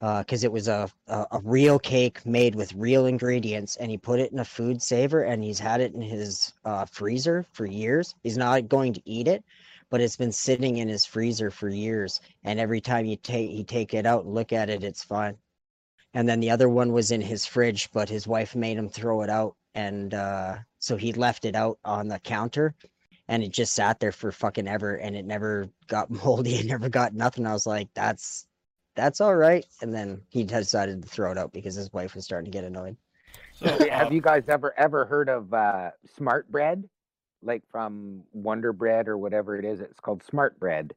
because 0.00 0.44
it 0.44 0.52
was 0.52 0.68
a, 0.68 0.88
a 1.08 1.26
a 1.32 1.40
real 1.42 1.78
cake 1.78 2.24
made 2.24 2.54
with 2.54 2.72
real 2.74 3.06
ingredients 3.06 3.76
and 3.76 3.90
he 3.90 3.98
put 3.98 4.20
it 4.20 4.30
in 4.30 4.38
a 4.38 4.44
food 4.44 4.80
saver 4.80 5.24
and 5.24 5.42
he's 5.42 5.58
had 5.58 5.80
it 5.80 5.92
in 5.92 6.00
his 6.00 6.52
uh, 6.64 6.84
freezer 6.84 7.44
for 7.52 7.66
years. 7.66 8.14
He's 8.22 8.38
not 8.38 8.68
going 8.68 8.92
to 8.94 9.02
eat 9.04 9.28
it 9.28 9.42
but 9.90 10.00
it's 10.00 10.16
been 10.16 10.32
sitting 10.32 10.76
in 10.76 10.88
his 10.88 11.06
freezer 11.06 11.50
for 11.50 11.68
years 11.68 12.20
and 12.44 12.60
every 12.60 12.80
time 12.80 13.06
you 13.06 13.16
take 13.16 13.50
he 13.50 13.64
take 13.64 13.94
it 13.94 14.06
out 14.06 14.24
and 14.24 14.34
look 14.34 14.52
at 14.52 14.70
it 14.70 14.84
it's 14.84 15.02
fine. 15.02 15.36
And 16.14 16.28
then 16.28 16.40
the 16.40 16.50
other 16.50 16.68
one 16.68 16.92
was 16.92 17.10
in 17.10 17.20
his 17.20 17.44
fridge 17.44 17.90
but 17.92 18.08
his 18.08 18.26
wife 18.26 18.54
made 18.54 18.78
him 18.78 18.88
throw 18.88 19.22
it 19.22 19.30
out 19.30 19.56
and 19.74 20.14
uh, 20.14 20.58
so 20.78 20.96
he 20.96 21.12
left 21.12 21.44
it 21.44 21.56
out 21.56 21.78
on 21.84 22.08
the 22.08 22.20
counter 22.20 22.74
and 23.28 23.42
it 23.42 23.50
just 23.50 23.74
sat 23.74 24.00
there 24.00 24.12
for 24.12 24.32
fucking 24.32 24.66
ever 24.68 24.96
and 24.96 25.14
it 25.16 25.24
never 25.26 25.68
got 25.86 26.10
moldy 26.24 26.54
it 26.56 26.66
never 26.66 26.88
got 26.88 27.14
nothing 27.14 27.46
i 27.46 27.52
was 27.52 27.66
like 27.66 27.88
that's 27.94 28.46
that's 28.96 29.20
all 29.20 29.36
right 29.36 29.64
and 29.82 29.94
then 29.94 30.20
he 30.28 30.42
decided 30.44 31.00
to 31.02 31.08
throw 31.08 31.30
it 31.30 31.38
out 31.38 31.52
because 31.52 31.74
his 31.74 31.92
wife 31.92 32.14
was 32.14 32.24
starting 32.24 32.50
to 32.50 32.56
get 32.56 32.64
annoyed 32.64 32.96
So, 33.54 33.66
Have 33.90 34.08
uh, 34.08 34.10
you 34.10 34.20
guys 34.20 34.44
ever 34.48 34.72
ever 34.78 35.04
heard 35.04 35.28
of 35.28 35.52
uh, 35.52 35.90
Smart 36.16 36.50
Bread? 36.50 36.88
Like 37.42 37.62
from 37.70 38.22
Wonder 38.32 38.72
Bread 38.72 39.06
or 39.08 39.16
whatever 39.18 39.56
it 39.56 39.64
is. 39.64 39.80
It's 39.80 40.00
called 40.00 40.22
Smart 40.24 40.58
Bread. 40.58 40.92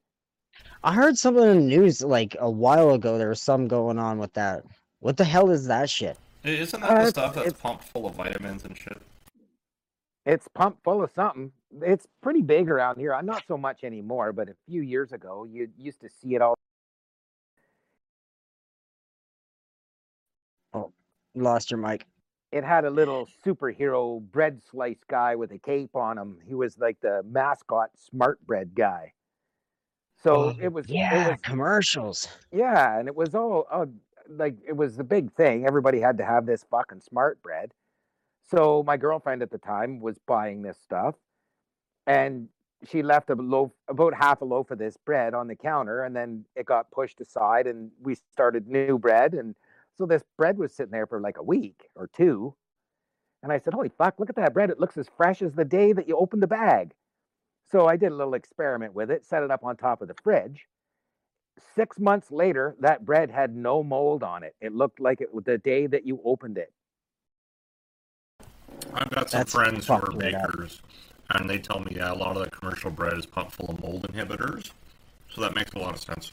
i 0.83 0.93
heard 0.93 1.17
something 1.17 1.43
in 1.43 1.57
the 1.57 1.77
news 1.77 2.01
like 2.01 2.35
a 2.39 2.49
while 2.49 2.91
ago 2.91 3.17
there 3.17 3.29
was 3.29 3.41
some 3.41 3.67
going 3.67 3.99
on 3.99 4.17
with 4.17 4.33
that 4.33 4.63
what 4.99 5.17
the 5.17 5.23
hell 5.23 5.49
is 5.51 5.65
that 5.67 5.89
shit 5.89 6.17
isn't 6.43 6.81
that 6.81 6.89
Uh, 6.91 7.03
the 7.03 7.09
stuff 7.09 7.35
that's 7.35 7.53
pumped 7.53 7.83
full 7.83 8.05
of 8.07 8.15
vitamins 8.15 8.63
and 8.65 8.75
shit? 8.77 8.97
It's 10.25 10.47
pumped 10.47 10.83
full 10.83 11.03
of 11.03 11.11
something. 11.11 11.51
It's 11.81 12.07
pretty 12.21 12.41
big 12.41 12.69
around 12.69 12.97
here. 12.99 13.13
Uh, 13.13 13.21
Not 13.21 13.43
so 13.47 13.57
much 13.57 13.83
anymore, 13.83 14.33
but 14.33 14.49
a 14.49 14.55
few 14.67 14.81
years 14.81 15.11
ago, 15.11 15.45
you 15.49 15.69
used 15.77 16.01
to 16.01 16.09
see 16.09 16.35
it 16.35 16.41
all. 16.41 16.55
Oh, 20.73 20.91
lost 21.35 21.71
your 21.71 21.79
mic 21.79 22.05
It 22.51 22.63
had 22.63 22.85
a 22.85 22.89
little 22.89 23.27
superhero 23.45 24.21
bread 24.21 24.61
slice 24.63 25.03
guy 25.09 25.35
with 25.35 25.51
a 25.51 25.59
cape 25.59 25.95
on 25.95 26.17
him. 26.17 26.39
He 26.45 26.53
was 26.53 26.77
like 26.77 26.99
the 27.01 27.23
mascot 27.25 27.91
Smart 27.97 28.39
Bread 28.45 28.75
guy. 28.75 29.13
So 30.23 30.53
it 30.59 30.71
was. 30.71 30.87
It 30.87 30.91
yeah 30.95 31.29
was 31.29 31.39
commercials 31.41 32.27
Yeah, 32.51 32.99
and 32.99 33.07
it 33.07 33.15
was 33.15 33.35
all 33.35 33.67
uh, 33.71 33.85
like 34.29 34.55
it 34.67 34.73
was 34.75 34.97
the 34.97 35.03
big 35.03 35.33
thing. 35.33 35.65
Everybody 35.65 35.99
had 35.99 36.17
to 36.19 36.25
have 36.25 36.45
this 36.45 36.65
fucking 36.69 37.01
smart 37.01 37.41
bread. 37.41 37.73
So 38.51 38.83
my 38.85 38.97
girlfriend 38.97 39.41
at 39.41 39.49
the 39.49 39.57
time 39.57 40.01
was 40.01 40.19
buying 40.27 40.61
this 40.61 40.77
stuff, 40.77 41.15
and 42.05 42.49
she 42.83 43.01
left 43.01 43.29
a 43.29 43.35
loaf, 43.35 43.71
about 43.87 44.13
half 44.13 44.41
a 44.41 44.45
loaf 44.45 44.71
of 44.71 44.77
this 44.77 44.97
bread 44.97 45.33
on 45.33 45.47
the 45.47 45.55
counter, 45.55 46.03
and 46.03 46.13
then 46.13 46.45
it 46.55 46.65
got 46.65 46.91
pushed 46.91 47.21
aside, 47.21 47.65
and 47.65 47.91
we 48.01 48.15
started 48.15 48.67
new 48.67 48.99
bread, 48.99 49.33
and 49.33 49.55
so 49.97 50.05
this 50.05 50.23
bread 50.37 50.57
was 50.57 50.73
sitting 50.73 50.91
there 50.91 51.07
for 51.07 51.21
like 51.21 51.37
a 51.37 51.43
week 51.43 51.89
or 51.95 52.07
two, 52.07 52.53
and 53.41 53.53
I 53.53 53.59
said, 53.59 53.73
"Holy 53.73 53.89
fuck! 53.89 54.19
Look 54.19 54.29
at 54.29 54.35
that 54.35 54.53
bread! 54.53 54.69
It 54.69 54.79
looks 54.79 54.97
as 54.97 55.07
fresh 55.15 55.41
as 55.41 55.53
the 55.53 55.65
day 55.65 55.93
that 55.93 56.07
you 56.09 56.17
opened 56.17 56.43
the 56.43 56.47
bag." 56.47 56.93
So 57.71 57.87
I 57.87 57.95
did 57.95 58.11
a 58.11 58.15
little 58.15 58.33
experiment 58.33 58.93
with 58.93 59.11
it, 59.11 59.25
set 59.25 59.43
it 59.43 59.51
up 59.51 59.63
on 59.63 59.77
top 59.77 60.01
of 60.01 60.09
the 60.09 60.15
fridge 60.23 60.67
six 61.75 61.99
months 61.99 62.31
later, 62.31 62.75
that 62.79 63.05
bread 63.05 63.29
had 63.29 63.55
no 63.55 63.83
mold 63.83 64.23
on 64.23 64.43
it. 64.43 64.55
It 64.61 64.73
looked 64.73 64.99
like 64.99 65.21
it 65.21 65.29
the 65.45 65.57
day 65.57 65.87
that 65.87 66.05
you 66.05 66.19
opened 66.23 66.57
it. 66.57 66.73
I've 68.93 69.09
got 69.09 69.29
some 69.29 69.39
That's 69.39 69.51
friends 69.53 69.87
who 69.87 69.93
are 69.93 70.01
fucking 70.01 70.21
it 70.21 70.35
up. 70.35 70.51
bakers, 70.51 70.81
and 71.31 71.49
they 71.49 71.57
tell 71.59 71.79
me 71.79 71.93
yeah, 71.95 72.11
a 72.11 72.15
lot 72.15 72.35
of 72.37 72.43
the 72.43 72.49
commercial 72.51 72.91
bread 72.91 73.17
is 73.17 73.25
pumped 73.25 73.53
full 73.53 73.69
of 73.69 73.81
mold 73.81 74.03
inhibitors. 74.11 74.71
So 75.29 75.41
that 75.41 75.55
makes 75.55 75.73
a 75.73 75.79
lot 75.79 75.93
of 75.93 76.01
sense. 76.01 76.31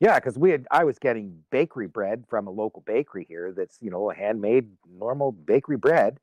Yeah, 0.00 0.14
because 0.16 0.38
we 0.38 0.50
had 0.50 0.66
I 0.70 0.84
was 0.84 0.98
getting 0.98 1.44
bakery 1.50 1.86
bread 1.86 2.24
from 2.28 2.46
a 2.46 2.50
local 2.50 2.82
bakery 2.86 3.26
here 3.28 3.52
that's, 3.52 3.76
you 3.82 3.90
know, 3.90 4.10
a 4.10 4.14
handmade 4.14 4.68
normal 4.98 5.30
bakery 5.32 5.76
bread. 5.76 6.18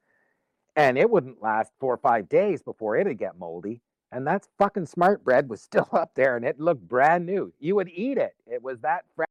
And 0.75 0.97
it 0.97 1.09
wouldn't 1.09 1.41
last 1.41 1.71
four 1.79 1.93
or 1.93 1.97
five 1.97 2.27
days 2.29 2.61
before 2.61 2.97
it'd 2.97 3.17
get 3.17 3.37
moldy. 3.37 3.81
And 4.11 4.25
that's 4.25 4.47
fucking 4.57 4.85
smart 4.87 5.23
bread 5.23 5.47
was 5.49 5.61
still 5.69 5.87
up 5.93 6.13
there 6.15 6.35
and 6.35 6.45
it 6.45 6.59
looked 6.59 6.87
brand 6.87 7.25
new. 7.25 7.53
You 7.59 7.75
would 7.75 7.89
eat 7.89 8.17
it. 8.17 8.35
It 8.47 8.61
was 8.63 8.79
that 8.81 9.05
fresh. 9.15 9.27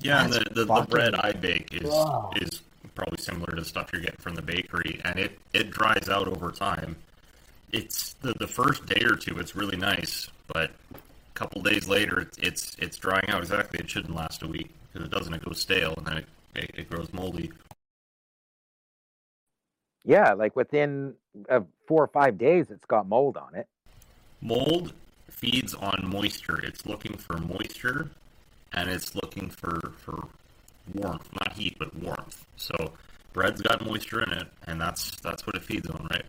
Yeah, 0.00 0.26
the, 0.26 0.44
the, 0.52 0.64
the 0.64 0.86
bread 0.88 1.14
I 1.16 1.32
bake 1.32 1.74
is 1.74 1.82
Wow. 1.90 2.30
is 2.36 2.62
probably 2.98 3.22
similar 3.22 3.46
to 3.46 3.56
the 3.56 3.64
stuff 3.64 3.90
you're 3.92 4.02
getting 4.02 4.18
from 4.18 4.34
the 4.34 4.42
bakery, 4.42 5.00
and 5.04 5.18
it, 5.18 5.38
it 5.54 5.70
dries 5.70 6.08
out 6.08 6.26
over 6.26 6.50
time. 6.50 6.96
It's 7.70 8.14
the 8.14 8.34
the 8.38 8.48
first 8.48 8.86
day 8.86 9.02
or 9.04 9.14
two, 9.14 9.38
it's 9.38 9.54
really 9.54 9.76
nice, 9.76 10.28
but 10.48 10.70
a 10.94 11.34
couple 11.34 11.62
days 11.62 11.86
later, 11.86 12.20
it's 12.20 12.38
it's, 12.38 12.76
it's 12.80 12.96
drying 12.96 13.28
out. 13.28 13.42
Exactly, 13.42 13.78
it 13.78 13.88
shouldn't 13.88 14.14
last 14.14 14.42
a 14.42 14.48
week 14.48 14.70
because 14.92 15.06
it 15.06 15.12
doesn't. 15.12 15.32
It 15.32 15.44
goes 15.44 15.60
stale, 15.60 15.94
and 15.96 16.06
then 16.06 16.16
it, 16.18 16.26
it, 16.56 16.70
it 16.74 16.90
grows 16.90 17.12
moldy. 17.12 17.52
Yeah, 20.04 20.32
like 20.32 20.56
within 20.56 21.14
uh, 21.48 21.60
four 21.86 22.02
or 22.02 22.08
five 22.08 22.36
days, 22.36 22.70
it's 22.70 22.86
got 22.86 23.06
mold 23.06 23.36
on 23.36 23.54
it. 23.54 23.68
Mold 24.40 24.92
feeds 25.28 25.74
on 25.74 26.04
moisture. 26.04 26.58
It's 26.64 26.84
looking 26.84 27.16
for 27.16 27.36
moisture, 27.36 28.10
and 28.72 28.90
it's 28.90 29.14
looking 29.14 29.50
for 29.50 29.92
for 29.98 30.26
warmth, 30.94 31.28
not 31.32 31.52
heat, 31.52 31.76
but 31.78 31.94
warmth. 31.96 32.44
So 32.56 32.92
bread's 33.32 33.60
got 33.60 33.84
moisture 33.84 34.22
in 34.22 34.32
it, 34.32 34.48
and 34.66 34.80
that's 34.80 35.16
that's 35.20 35.46
what 35.46 35.56
it 35.56 35.62
feeds 35.62 35.88
on, 35.88 36.06
right? 36.10 36.24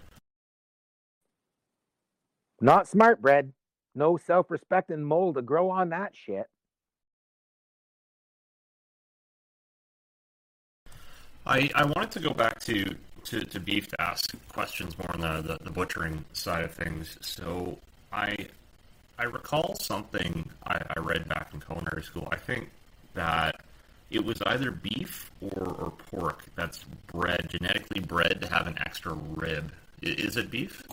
Not 2.62 2.88
smart 2.88 3.22
bread. 3.22 3.54
No 3.96 4.18
self-respect 4.18 4.90
respecting 4.90 5.04
mold 5.04 5.36
to 5.36 5.42
grow 5.42 5.70
on 5.70 5.90
that 5.90 6.16
shit. 6.16 6.46
I, 11.46 11.70
I 11.74 11.86
wanted 11.86 12.12
to 12.12 12.20
go 12.20 12.32
back 12.32 12.60
to 12.66 12.96
to, 13.26 13.42
to 13.42 13.60
beef 13.60 13.88
to 13.90 14.02
ask 14.02 14.34
questions 14.50 14.98
more 14.98 15.12
on 15.14 15.22
the, 15.22 15.42
the, 15.42 15.64
the 15.64 15.72
butchering 15.72 16.24
side 16.34 16.64
of 16.64 16.74
things. 16.74 17.18
So 17.22 17.78
I 18.12 18.48
I 19.18 19.24
recall 19.24 19.76
something 19.76 20.50
I, 20.66 20.82
I 20.96 21.00
read 21.00 21.28
back 21.28 21.50
in 21.54 21.60
culinary 21.60 22.04
school. 22.04 22.28
I 22.32 22.38
think 22.38 22.70
that 23.16 23.62
it 24.12 24.26
was 24.26 24.42
either 24.44 24.72
beef 24.72 25.32
or, 25.42 25.68
or 25.68 25.92
pork 26.12 26.46
that's 26.56 26.84
bred 27.08 27.48
genetically 27.50 28.02
bred 28.02 28.42
to 28.42 28.50
have 28.50 28.68
an 28.68 28.78
extra 28.80 29.14
rib. 29.14 29.72
Is 30.02 30.38
it 30.38 30.50
beef? 30.50 30.84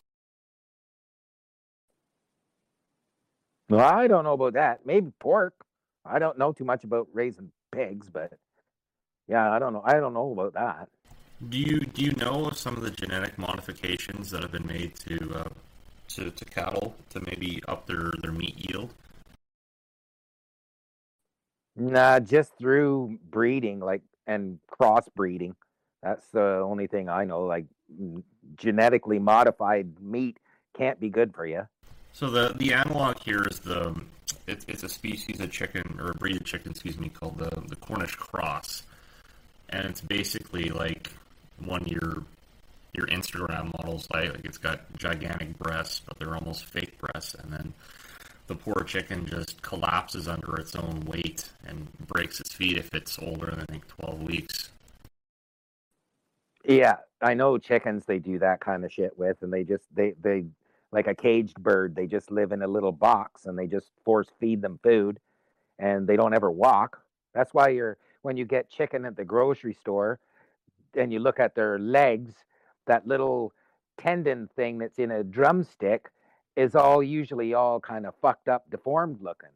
Well, 3.68 3.80
I 3.80 4.06
don't 4.06 4.24
know 4.24 4.34
about 4.34 4.54
that. 4.54 4.86
Maybe 4.86 5.12
pork. 5.18 5.54
I 6.04 6.18
don't 6.18 6.38
know 6.38 6.52
too 6.52 6.64
much 6.64 6.84
about 6.84 7.08
raising 7.12 7.50
pigs, 7.72 8.08
but 8.08 8.32
yeah, 9.28 9.50
I 9.50 9.58
don't 9.58 9.72
know. 9.72 9.82
I 9.84 9.94
don't 9.94 10.14
know 10.14 10.32
about 10.32 10.54
that. 10.54 10.88
Do 11.48 11.58
you 11.58 11.80
do 11.80 12.02
you 12.02 12.12
know 12.12 12.46
of 12.46 12.56
some 12.56 12.76
of 12.76 12.82
the 12.82 12.90
genetic 12.90 13.38
modifications 13.38 14.30
that 14.30 14.42
have 14.42 14.52
been 14.52 14.66
made 14.66 14.94
to 14.96 15.34
uh, 15.34 15.48
to, 16.08 16.30
to 16.30 16.44
cattle 16.44 16.94
to 17.10 17.20
maybe 17.20 17.60
up 17.68 17.86
their, 17.86 18.12
their 18.22 18.32
meat 18.32 18.56
yield? 18.56 18.94
Nah, 21.76 22.20
just 22.20 22.56
through 22.58 23.18
breeding, 23.30 23.80
like 23.80 24.02
and 24.26 24.58
crossbreeding. 24.70 25.54
That's 26.02 26.26
the 26.28 26.60
only 26.64 26.86
thing 26.86 27.08
I 27.08 27.24
know. 27.24 27.44
Like 27.44 27.66
genetically 28.56 29.18
modified 29.18 30.00
meat 30.00 30.38
can't 30.76 30.98
be 31.00 31.10
good 31.10 31.34
for 31.34 31.46
you. 31.46 31.68
So 32.12 32.30
the 32.30 32.54
the 32.56 32.72
analog 32.72 33.18
here 33.18 33.42
is 33.42 33.58
the 33.58 33.94
it's, 34.46 34.64
it's 34.68 34.82
a 34.82 34.88
species 34.88 35.40
of 35.40 35.50
chicken 35.50 35.98
or 36.00 36.10
a 36.10 36.14
breed 36.14 36.36
of 36.36 36.44
chicken, 36.44 36.70
excuse 36.70 36.98
me, 36.98 37.08
called 37.08 37.38
the 37.38 37.50
the 37.68 37.76
Cornish 37.76 38.14
cross, 38.14 38.82
and 39.68 39.84
it's 39.86 40.00
basically 40.00 40.70
like 40.70 41.10
one 41.64 41.82
of 41.82 41.88
your 41.88 42.24
your 42.94 43.06
Instagram 43.08 43.72
models. 43.78 44.06
Like, 44.12 44.30
like 44.30 44.44
it's 44.44 44.58
got 44.58 44.80
gigantic 44.96 45.58
breasts, 45.58 46.00
but 46.06 46.18
they're 46.18 46.34
almost 46.34 46.64
fake 46.64 46.98
breasts, 46.98 47.34
and 47.34 47.52
then 47.52 47.74
the 48.46 48.54
poor 48.54 48.84
chicken 48.84 49.26
just 49.26 49.60
collapses 49.62 50.28
under 50.28 50.56
its 50.56 50.74
own 50.76 51.04
weight 51.06 51.50
and 51.66 51.92
breaks 52.06 52.40
its 52.40 52.52
feet 52.52 52.76
if 52.76 52.94
it's 52.94 53.18
older 53.18 53.46
than 53.46 53.66
think 53.66 53.86
twelve 53.88 54.22
weeks. 54.22 54.70
Yeah, 56.64 56.96
I 57.20 57.34
know 57.34 57.58
chickens 57.58 58.04
they 58.04 58.18
do 58.18 58.38
that 58.40 58.60
kind 58.60 58.84
of 58.84 58.92
shit 58.92 59.18
with, 59.18 59.42
and 59.42 59.52
they 59.52 59.64
just 59.64 59.84
they 59.94 60.14
they 60.20 60.44
like 60.92 61.06
a 61.06 61.14
caged 61.14 61.56
bird. 61.62 61.94
They 61.94 62.06
just 62.06 62.30
live 62.30 62.52
in 62.52 62.62
a 62.62 62.68
little 62.68 62.92
box, 62.92 63.46
and 63.46 63.58
they 63.58 63.66
just 63.66 63.90
force 64.04 64.28
feed 64.40 64.62
them 64.62 64.78
food, 64.82 65.18
and 65.78 66.06
they 66.06 66.16
don't 66.16 66.34
ever 66.34 66.50
walk. 66.50 67.02
That's 67.34 67.52
why 67.52 67.68
you're 67.68 67.98
when 68.22 68.36
you 68.36 68.44
get 68.44 68.70
chicken 68.70 69.04
at 69.04 69.16
the 69.16 69.24
grocery 69.24 69.74
store, 69.74 70.18
and 70.94 71.12
you 71.12 71.18
look 71.20 71.38
at 71.38 71.54
their 71.54 71.78
legs, 71.78 72.32
that 72.86 73.06
little 73.06 73.52
tendon 73.98 74.48
thing 74.56 74.78
that's 74.78 74.98
in 74.98 75.10
a 75.10 75.24
drumstick 75.24 76.10
is 76.56 76.74
all 76.74 77.02
usually 77.02 77.54
all 77.54 77.78
kind 77.80 78.06
of 78.06 78.14
fucked 78.20 78.48
up, 78.48 78.68
deformed 78.70 79.20
looking. 79.20 79.50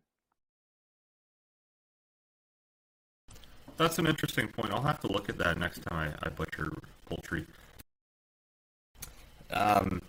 That's 3.77 3.99
an 3.99 4.07
interesting 4.07 4.49
point. 4.49 4.75
I'll 4.75 4.83
have 4.83 5.01
to 5.01 5.11
look 5.11 5.31
at 5.31 5.39
that 5.39 5.57
next 5.59 5.83
time 5.83 6.13
I, 6.23 6.27
I 6.27 6.31
butcher 6.31 6.71
poultry. 7.07 7.47
Um, 9.51 10.03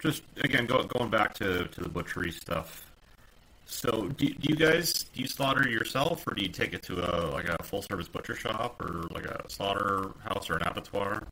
just 0.00 0.22
again, 0.42 0.66
go, 0.66 0.82
going 0.82 1.08
back 1.08 1.34
to, 1.34 1.66
to 1.68 1.80
the 1.80 1.88
butchery 1.88 2.32
stuff. 2.32 2.84
So, 3.66 4.08
do, 4.16 4.28
do 4.28 4.48
you 4.48 4.56
guys 4.56 5.04
do 5.04 5.22
you 5.22 5.28
slaughter 5.28 5.68
yourself, 5.68 6.26
or 6.26 6.34
do 6.34 6.42
you 6.42 6.48
take 6.48 6.72
it 6.72 6.82
to 6.84 6.94
a 6.98 7.30
like 7.30 7.48
a 7.48 7.62
full 7.62 7.82
service 7.82 8.08
butcher 8.08 8.34
shop, 8.34 8.80
or 8.80 9.06
like 9.10 9.24
a 9.24 9.48
slaughterhouse 9.48 10.50
or 10.50 10.56
an 10.56 10.62
abattoir? 10.66 11.22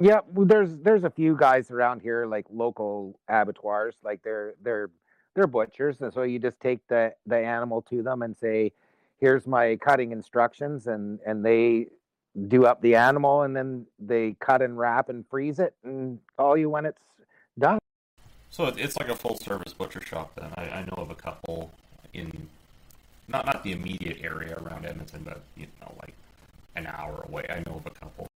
Yeah, 0.00 0.20
well, 0.32 0.46
there's 0.46 0.78
there's 0.78 1.04
a 1.04 1.10
few 1.10 1.36
guys 1.36 1.70
around 1.70 2.00
here 2.00 2.24
like 2.24 2.46
local 2.50 3.20
abattoirs, 3.28 3.94
like 4.02 4.22
they're 4.22 4.54
they're 4.62 4.90
they're 5.34 5.46
butchers, 5.46 6.00
and 6.00 6.12
so 6.12 6.22
you 6.22 6.38
just 6.38 6.58
take 6.58 6.80
the 6.88 7.12
the 7.26 7.36
animal 7.36 7.82
to 7.82 8.02
them 8.02 8.22
and 8.22 8.34
say, 8.34 8.72
"Here's 9.18 9.46
my 9.46 9.76
cutting 9.76 10.12
instructions," 10.12 10.86
and 10.86 11.20
and 11.26 11.44
they 11.44 11.88
do 12.48 12.64
up 12.64 12.80
the 12.80 12.94
animal, 12.94 13.42
and 13.42 13.54
then 13.54 13.86
they 13.98 14.36
cut 14.40 14.62
and 14.62 14.78
wrap 14.78 15.10
and 15.10 15.26
freeze 15.28 15.58
it, 15.58 15.74
and 15.84 16.18
call 16.38 16.56
you 16.56 16.70
when 16.70 16.86
it's 16.86 17.02
done. 17.58 17.78
So 18.48 18.68
it's 18.68 18.96
like 18.98 19.10
a 19.10 19.16
full 19.16 19.36
service 19.36 19.74
butcher 19.74 20.00
shop. 20.00 20.32
Then 20.34 20.50
I, 20.56 20.62
I 20.62 20.80
know 20.82 21.02
of 21.02 21.10
a 21.10 21.14
couple 21.14 21.72
in 22.14 22.48
not 23.28 23.44
not 23.44 23.62
the 23.64 23.72
immediate 23.72 24.18
area 24.22 24.56
around 24.56 24.86
Edmonton, 24.86 25.24
but 25.24 25.42
you 25.58 25.66
know 25.82 25.94
like 26.00 26.14
an 26.74 26.86
hour 26.86 27.26
away. 27.28 27.44
I 27.50 27.58
know 27.68 27.76
of 27.76 27.84
a 27.84 27.90
couple. 27.90 28.29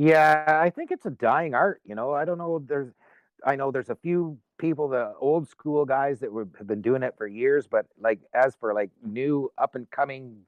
Yeah, 0.00 0.44
I 0.46 0.70
think 0.70 0.92
it's 0.92 1.04
a 1.04 1.10
dying 1.10 1.54
art. 1.54 1.82
You 1.84 1.94
know, 1.94 2.14
I 2.14 2.24
don't 2.24 2.38
know. 2.38 2.64
There's, 2.66 2.90
I 3.44 3.54
know 3.54 3.70
there's 3.70 3.90
a 3.90 3.94
few 3.94 4.38
people, 4.56 4.88
the 4.88 5.12
old 5.20 5.46
school 5.46 5.84
guys 5.84 6.20
that 6.20 6.30
have 6.56 6.66
been 6.66 6.80
doing 6.80 7.02
it 7.02 7.14
for 7.18 7.26
years, 7.26 7.66
but 7.66 7.84
like 8.00 8.18
as 8.32 8.54
for 8.54 8.72
like 8.72 8.88
new 9.04 9.52
up 9.58 9.74
and 9.74 9.90
coming 9.90 10.38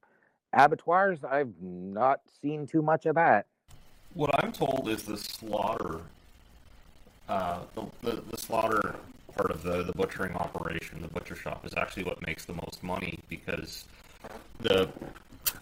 abattoirs, 0.55 1.23
I've 1.23 1.53
not 1.61 2.21
seen 2.41 2.67
too 2.67 2.81
much 2.81 3.05
of 3.05 3.17
that. 3.17 3.45
What 4.15 4.31
I'm 4.43 4.53
told 4.53 4.89
is 4.89 5.03
the 5.03 5.19
slaughter, 5.19 6.01
uh, 7.29 7.61
the, 7.75 7.85
the, 8.01 8.23
the 8.31 8.39
slaughter 8.39 8.97
part 9.37 9.51
of 9.51 9.63
the, 9.63 9.83
the 9.83 9.93
butchering 9.93 10.33
operation, 10.33 11.03
the 11.03 11.09
butcher 11.09 11.37
shop, 11.37 11.67
is 11.67 11.75
actually 11.77 12.05
what 12.05 12.27
makes 12.27 12.47
the 12.47 12.55
most 12.55 12.83
money 12.83 13.19
because 13.29 13.85
the 14.61 14.89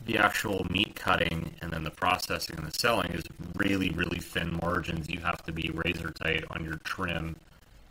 the 0.07 0.19
actual 0.19 0.67
meat 0.71 0.97
cutting 0.97 1.53
and 1.61 1.73
then 1.73 1.85
the 1.85 1.91
processing 1.91 2.57
and 2.59 2.67
the 2.67 2.79
selling 2.79 3.13
is 3.13 3.25
really 3.55 3.91
really 3.91 4.19
thin 4.19 4.59
margins. 4.63 5.09
You 5.09 5.21
have 5.21 5.43
to 5.45 5.53
be 5.53 5.71
razor 5.73 6.11
tight 6.11 6.45
on 6.51 6.65
your 6.65 6.77
trim, 6.85 7.37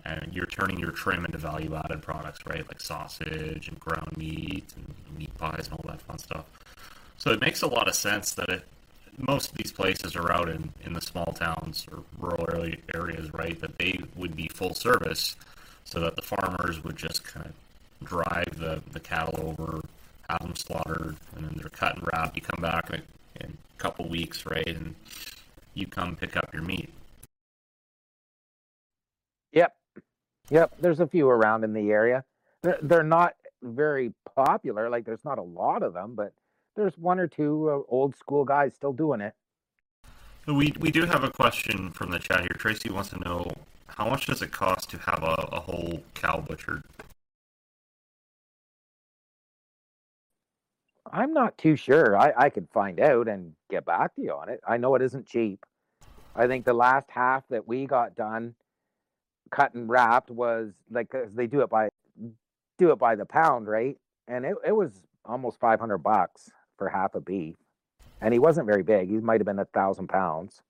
and 0.05 0.29
you're 0.33 0.45
turning 0.45 0.79
your 0.79 0.91
trim 0.91 1.25
into 1.25 1.37
value 1.37 1.75
added 1.75 2.01
products, 2.01 2.45
right? 2.45 2.67
Like 2.67 2.81
sausage 2.81 3.67
and 3.67 3.79
ground 3.79 4.17
meat 4.17 4.65
and 4.75 5.17
meat 5.17 5.35
pies 5.37 5.67
and 5.69 5.73
all 5.73 5.85
that 5.87 6.01
fun 6.01 6.17
stuff. 6.17 6.45
So 7.17 7.31
it 7.31 7.41
makes 7.41 7.61
a 7.61 7.67
lot 7.67 7.87
of 7.87 7.95
sense 7.95 8.33
that 8.33 8.49
it 8.49 8.63
most 9.17 9.51
of 9.51 9.57
these 9.57 9.71
places 9.71 10.15
are 10.15 10.31
out 10.31 10.49
in, 10.49 10.71
in 10.85 10.93
the 10.93 11.01
small 11.01 11.33
towns 11.33 11.85
or 11.91 12.03
rural 12.17 12.71
areas, 12.93 13.33
right? 13.33 13.59
That 13.59 13.77
they 13.77 13.99
would 14.15 14.35
be 14.35 14.47
full 14.47 14.73
service, 14.73 15.35
so 15.83 15.99
that 15.99 16.15
the 16.15 16.21
farmers 16.21 16.83
would 16.83 16.95
just 16.95 17.23
kind 17.23 17.45
of 17.45 18.07
drive 18.07 18.57
the, 18.57 18.81
the 18.91 18.99
cattle 18.99 19.55
over, 19.59 19.81
have 20.29 20.41
them 20.41 20.55
slaughtered, 20.55 21.15
and 21.35 21.45
then 21.45 21.55
they're 21.57 21.69
cut 21.69 21.95
and 21.95 22.07
wrapped. 22.13 22.35
You 22.35 22.41
come 22.41 22.61
back 22.61 22.89
in 22.89 22.95
a, 22.95 23.43
in 23.43 23.57
a 23.77 23.81
couple 23.81 24.07
weeks, 24.07 24.45
right? 24.45 24.67
And 24.67 24.95
you 25.73 25.87
come 25.87 26.15
pick 26.15 26.37
up 26.37 26.53
your 26.53 26.61
meat. 26.61 26.89
Yep, 29.53 29.75
yep. 30.49 30.75
There's 30.79 30.99
a 30.99 31.07
few 31.07 31.27
around 31.27 31.63
in 31.63 31.73
the 31.73 31.91
area. 31.91 32.23
They're, 32.61 32.79
they're 32.81 33.03
not 33.03 33.35
very 33.63 34.13
popular. 34.35 34.89
Like 34.89 35.05
there's 35.05 35.25
not 35.25 35.39
a 35.39 35.43
lot 35.43 35.83
of 35.83 35.93
them, 35.93 36.13
but 36.15 36.33
there's 36.75 36.97
one 36.97 37.19
or 37.19 37.27
two 37.27 37.69
uh, 37.69 37.81
old 37.91 38.15
school 38.15 38.45
guys 38.45 38.73
still 38.75 38.93
doing 38.93 39.21
it. 39.21 39.33
We, 40.47 40.73
we 40.79 40.91
do 40.91 41.05
have 41.05 41.23
a 41.23 41.29
question 41.29 41.91
from 41.91 42.11
the 42.11 42.19
chat 42.19 42.41
here. 42.41 42.55
Tracy 42.57 42.89
wants 42.89 43.09
to 43.09 43.19
know 43.19 43.51
how 43.87 44.09
much 44.09 44.27
does 44.27 44.41
it 44.41 44.51
cost 44.51 44.89
to 44.91 44.97
have 44.97 45.21
a, 45.23 45.47
a 45.51 45.59
whole 45.59 46.01
cow 46.15 46.39
butchered? 46.39 46.83
I'm 51.11 51.33
not 51.33 51.57
too 51.57 51.75
sure. 51.75 52.17
I, 52.17 52.33
I 52.37 52.49
could 52.49 52.67
find 52.73 52.99
out 52.99 53.27
and 53.27 53.53
get 53.69 53.85
back 53.85 54.15
to 54.15 54.21
you 54.21 54.31
on 54.33 54.49
it. 54.49 54.59
I 54.67 54.77
know 54.77 54.95
it 54.95 55.01
isn't 55.01 55.25
cheap. 55.25 55.65
I 56.35 56.47
think 56.47 56.65
the 56.65 56.73
last 56.73 57.09
half 57.09 57.43
that 57.49 57.67
we 57.67 57.85
got 57.85 58.15
done, 58.15 58.53
cut 59.51 59.73
and 59.73 59.89
wrapped, 59.89 60.29
was 60.29 60.71
like 60.91 61.09
'cause 61.09 61.33
they 61.33 61.47
do 61.47 61.61
it 61.61 61.69
by 61.69 61.89
do 62.77 62.91
it 62.91 62.99
by 62.99 63.15
the 63.15 63.25
pound, 63.25 63.67
right? 63.67 63.97
And 64.27 64.45
it, 64.45 64.55
it 64.65 64.71
was 64.71 65.01
almost 65.25 65.59
500 65.59 65.97
bucks 65.97 66.49
for 66.77 66.87
half 66.87 67.15
a 67.15 67.19
beef. 67.19 67.55
And 68.21 68.33
he 68.33 68.39
wasn't 68.39 68.67
very 68.67 68.83
big. 68.83 69.09
He 69.09 69.17
might 69.17 69.39
have 69.39 69.45
been 69.45 69.59
a 69.59 69.65
thousand 69.65 70.07
pounds. 70.07 70.61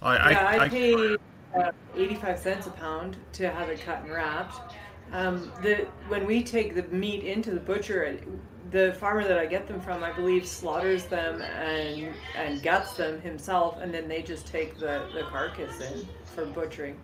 I, 0.00 0.30
yeah, 0.30 0.46
I, 0.46 0.64
I, 0.64 0.68
paid 0.68 1.18
uh, 1.54 1.70
85 1.94 2.38
cents 2.38 2.66
a 2.66 2.70
pound 2.70 3.16
to 3.34 3.48
have 3.50 3.68
it 3.68 3.80
cut 3.80 4.02
and 4.02 4.12
wrapped. 4.12 4.74
Um, 5.12 5.52
the 5.62 5.86
when 6.08 6.26
we 6.26 6.42
take 6.42 6.74
the 6.74 6.82
meat 6.84 7.22
into 7.22 7.52
the 7.52 7.60
butcher, 7.60 8.02
it- 8.04 8.26
the 8.70 8.94
farmer 9.00 9.26
that 9.26 9.38
I 9.38 9.46
get 9.46 9.66
them 9.66 9.80
from, 9.80 10.04
I 10.04 10.12
believe, 10.12 10.46
slaughters 10.46 11.06
them 11.06 11.42
and 11.42 12.14
and 12.36 12.62
guts 12.62 12.94
them 12.94 13.20
himself, 13.20 13.78
and 13.80 13.92
then 13.92 14.08
they 14.08 14.22
just 14.22 14.46
take 14.46 14.78
the, 14.78 15.08
the 15.14 15.22
carcass 15.30 15.80
in 15.80 16.06
for 16.24 16.46
butchering. 16.46 16.96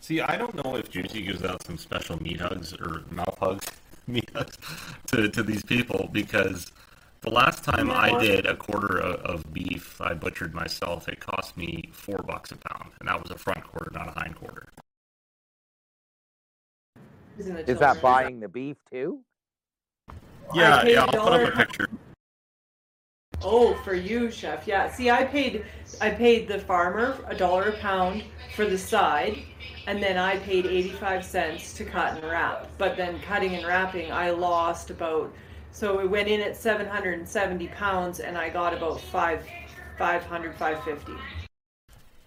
See, 0.00 0.20
I 0.20 0.36
don't 0.36 0.54
know 0.54 0.76
if 0.76 0.90
Juicy 0.90 1.22
gives 1.22 1.44
out 1.44 1.64
some 1.64 1.76
special 1.76 2.22
meat 2.22 2.40
hugs 2.40 2.72
or 2.72 3.02
mouth 3.10 3.36
hugs, 3.38 3.66
meat 4.06 4.30
hugs 4.34 4.56
to, 5.08 5.28
to 5.28 5.42
these 5.42 5.62
people 5.62 6.08
because 6.12 6.70
the 7.20 7.30
last 7.30 7.64
time 7.64 7.90
I 7.90 8.18
did 8.20 8.46
a 8.46 8.56
quarter 8.56 8.98
of, 8.98 9.20
of 9.22 9.52
beef 9.52 10.00
I 10.00 10.14
butchered 10.14 10.54
myself, 10.54 11.08
it 11.08 11.20
cost 11.20 11.56
me 11.56 11.90
four 11.92 12.18
bucks 12.18 12.52
a 12.52 12.56
pound, 12.56 12.92
and 13.00 13.08
that 13.08 13.20
was 13.20 13.30
a 13.30 13.38
front 13.38 13.64
quarter, 13.64 13.90
not 13.92 14.08
a 14.08 14.12
hind 14.12 14.36
quarter. 14.36 14.68
Isn't 17.38 17.56
it 17.56 17.68
Is 17.68 17.78
that 17.78 18.00
buying 18.02 18.40
the 18.40 18.48
beef 18.48 18.76
too? 18.90 19.20
Yeah, 20.54 20.84
yeah, 20.86 21.04
I'll 21.04 21.22
put 21.22 21.32
up 21.32 21.54
a 21.54 21.56
picture. 21.56 21.88
Oh, 23.42 23.74
for 23.84 23.94
you, 23.94 24.30
chef. 24.30 24.66
Yeah. 24.66 24.90
See, 24.90 25.10
I 25.10 25.24
paid 25.24 25.64
I 26.00 26.10
paid 26.10 26.48
the 26.48 26.58
farmer 26.58 27.16
a 27.28 27.34
dollar 27.34 27.68
a 27.68 27.78
pound 27.78 28.24
for 28.56 28.64
the 28.64 28.78
side, 28.78 29.38
and 29.86 30.02
then 30.02 30.16
I 30.16 30.38
paid 30.38 30.66
85 30.66 31.24
cents 31.24 31.72
to 31.74 31.84
cut 31.84 32.16
and 32.16 32.24
wrap. 32.24 32.68
But 32.78 32.96
then 32.96 33.20
cutting 33.20 33.54
and 33.54 33.66
wrapping, 33.66 34.10
I 34.10 34.30
lost 34.30 34.90
about 34.90 35.32
so 35.70 36.00
it 36.00 36.10
went 36.10 36.28
in 36.28 36.40
at 36.40 36.56
770 36.56 37.68
pounds 37.68 38.20
and 38.20 38.36
I 38.36 38.48
got 38.48 38.74
about 38.74 39.00
5 39.00 39.46
500 39.96 40.56
550. 40.56 41.12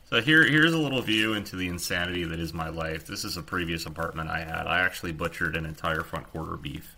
So 0.05 0.21
here, 0.21 0.43
here's 0.43 0.73
a 0.73 0.77
little 0.77 1.01
view 1.01 1.33
into 1.33 1.55
the 1.55 1.67
insanity 1.67 2.23
that 2.25 2.39
is 2.39 2.53
my 2.53 2.69
life. 2.69 3.07
This 3.07 3.23
is 3.23 3.37
a 3.37 3.41
previous 3.41 3.85
apartment 3.85 4.29
I 4.29 4.39
had. 4.39 4.67
I 4.67 4.81
actually 4.81 5.13
butchered 5.13 5.55
an 5.55 5.65
entire 5.65 6.01
front 6.01 6.27
quarter 6.31 6.57
beef 6.57 6.95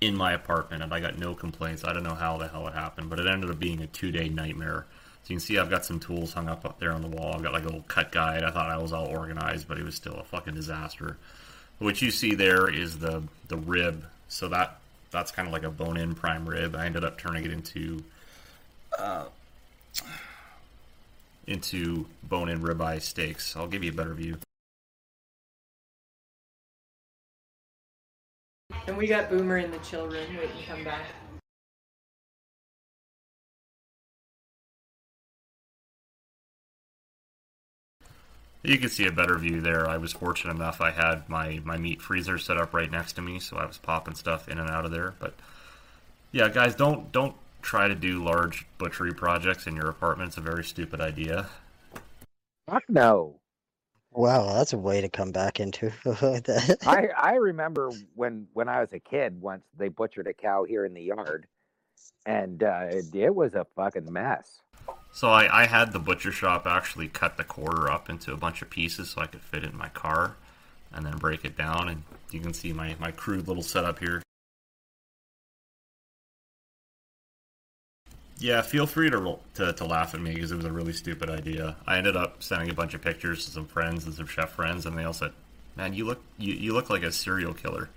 in 0.00 0.16
my 0.16 0.32
apartment, 0.32 0.82
and 0.82 0.92
I 0.92 1.00
got 1.00 1.18
no 1.18 1.34
complaints. 1.34 1.84
I 1.84 1.92
don't 1.92 2.02
know 2.02 2.14
how 2.14 2.36
the 2.36 2.48
hell 2.48 2.66
it 2.68 2.74
happened, 2.74 3.10
but 3.10 3.18
it 3.18 3.26
ended 3.26 3.50
up 3.50 3.58
being 3.58 3.80
a 3.80 3.86
two-day 3.86 4.28
nightmare. 4.28 4.86
So 5.22 5.30
you 5.30 5.36
can 5.36 5.40
see 5.40 5.58
I've 5.58 5.70
got 5.70 5.84
some 5.84 5.98
tools 5.98 6.34
hung 6.34 6.48
up 6.48 6.66
up 6.66 6.78
there 6.78 6.92
on 6.92 7.00
the 7.00 7.08
wall. 7.08 7.34
I've 7.34 7.42
got 7.42 7.52
like 7.52 7.62
a 7.62 7.66
little 7.66 7.84
cut 7.88 8.12
guide. 8.12 8.42
I 8.42 8.50
thought 8.50 8.70
I 8.70 8.76
was 8.76 8.92
all 8.92 9.06
organized, 9.06 9.66
but 9.66 9.78
it 9.78 9.84
was 9.84 9.94
still 9.94 10.14
a 10.14 10.24
fucking 10.24 10.54
disaster. 10.54 11.16
What 11.78 12.02
you 12.02 12.10
see 12.10 12.34
there 12.34 12.68
is 12.68 12.98
the 12.98 13.22
the 13.48 13.56
rib. 13.56 14.04
So 14.28 14.48
that 14.48 14.78
that's 15.10 15.30
kind 15.30 15.48
of 15.48 15.52
like 15.52 15.62
a 15.62 15.70
bone-in 15.70 16.14
prime 16.14 16.46
rib. 16.46 16.76
I 16.76 16.84
ended 16.84 17.04
up 17.04 17.18
turning 17.18 17.44
it 17.44 17.52
into 17.52 18.04
uh, 18.98 19.26
into 21.46 22.06
bone-in 22.22 22.60
ribeye 22.60 23.00
steaks. 23.00 23.56
I'll 23.56 23.66
give 23.66 23.82
you 23.82 23.92
a 23.92 23.94
better 23.94 24.14
view. 24.14 24.36
And 28.86 28.96
we 28.96 29.06
got 29.06 29.30
Boomer 29.30 29.56
and 29.56 29.72
the 29.72 29.78
children 29.78 30.26
waiting 30.36 30.56
to 30.56 30.66
come 30.66 30.84
back. 30.84 31.06
You 38.62 38.78
can 38.78 38.88
see 38.88 39.06
a 39.06 39.12
better 39.12 39.36
view 39.36 39.60
there. 39.60 39.86
I 39.86 39.98
was 39.98 40.12
fortunate 40.12 40.54
enough 40.54 40.80
I 40.80 40.90
had 40.90 41.28
my, 41.28 41.60
my 41.64 41.76
meat 41.76 42.00
freezer 42.00 42.38
set 42.38 42.56
up 42.56 42.72
right 42.72 42.90
next 42.90 43.12
to 43.14 43.22
me, 43.22 43.38
so 43.38 43.58
I 43.58 43.66
was 43.66 43.76
popping 43.76 44.14
stuff 44.14 44.48
in 44.48 44.58
and 44.58 44.70
out 44.70 44.86
of 44.86 44.90
there. 44.90 45.14
But 45.18 45.34
yeah, 46.32 46.48
guys, 46.48 46.74
don't 46.74 47.12
don't 47.12 47.36
try 47.60 47.88
to 47.88 47.94
do 47.94 48.24
large 48.24 48.66
butchery 48.78 49.12
projects 49.12 49.66
in 49.66 49.76
your 49.76 49.90
apartment. 49.90 50.28
It's 50.28 50.38
a 50.38 50.40
very 50.40 50.64
stupid 50.64 51.00
idea. 51.00 51.46
Fuck 52.68 52.84
no. 52.88 53.36
Wow, 54.14 54.54
that's 54.54 54.72
a 54.72 54.78
way 54.78 55.00
to 55.00 55.08
come 55.08 55.32
back 55.32 55.58
into 55.58 55.90
that. 56.04 56.78
I 56.86 57.08
I 57.16 57.34
remember 57.34 57.90
when 58.14 58.46
when 58.52 58.68
I 58.68 58.80
was 58.80 58.92
a 58.92 59.00
kid 59.00 59.40
once 59.40 59.64
they 59.76 59.88
butchered 59.88 60.28
a 60.28 60.32
cow 60.32 60.62
here 60.62 60.84
in 60.84 60.94
the 60.94 61.02
yard, 61.02 61.46
and 62.24 62.62
uh, 62.62 62.86
it, 62.90 63.14
it 63.14 63.34
was 63.34 63.54
a 63.54 63.66
fucking 63.74 64.10
mess. 64.12 64.60
So 65.12 65.28
I, 65.28 65.62
I 65.62 65.66
had 65.66 65.92
the 65.92 66.00
butcher 66.00 66.32
shop 66.32 66.66
actually 66.66 67.06
cut 67.06 67.36
the 67.36 67.44
quarter 67.44 67.88
up 67.88 68.10
into 68.10 68.32
a 68.32 68.36
bunch 68.36 68.62
of 68.62 68.70
pieces 68.70 69.10
so 69.10 69.22
I 69.22 69.26
could 69.26 69.42
fit 69.42 69.62
it 69.62 69.70
in 69.70 69.76
my 69.76 69.88
car 69.88 70.36
and 70.92 71.06
then 71.06 71.18
break 71.18 71.44
it 71.44 71.56
down. 71.56 71.88
And 71.88 72.02
you 72.32 72.40
can 72.40 72.52
see 72.52 72.72
my, 72.72 72.96
my 72.98 73.12
crude 73.12 73.46
little 73.46 73.62
setup 73.62 74.00
here. 74.00 74.23
Yeah, 78.38 78.62
feel 78.62 78.86
free 78.86 79.10
to, 79.10 79.38
to, 79.54 79.72
to 79.72 79.84
laugh 79.84 80.14
at 80.14 80.20
me 80.20 80.34
because 80.34 80.52
it 80.52 80.56
was 80.56 80.64
a 80.64 80.72
really 80.72 80.92
stupid 80.92 81.30
idea. 81.30 81.76
I 81.86 81.98
ended 81.98 82.16
up 82.16 82.42
sending 82.42 82.70
a 82.70 82.74
bunch 82.74 82.94
of 82.94 83.00
pictures 83.00 83.44
to 83.44 83.50
some 83.50 83.66
friends 83.66 84.04
and 84.04 84.14
some 84.14 84.26
chef 84.26 84.50
friends, 84.50 84.86
and 84.86 84.98
they 84.98 85.04
all 85.04 85.12
said, 85.12 85.32
"Man, 85.76 85.94
you 85.94 86.04
look 86.04 86.22
you, 86.38 86.54
you 86.54 86.72
look 86.72 86.90
like 86.90 87.02
a 87.02 87.12
serial 87.12 87.54
killer." 87.54 87.88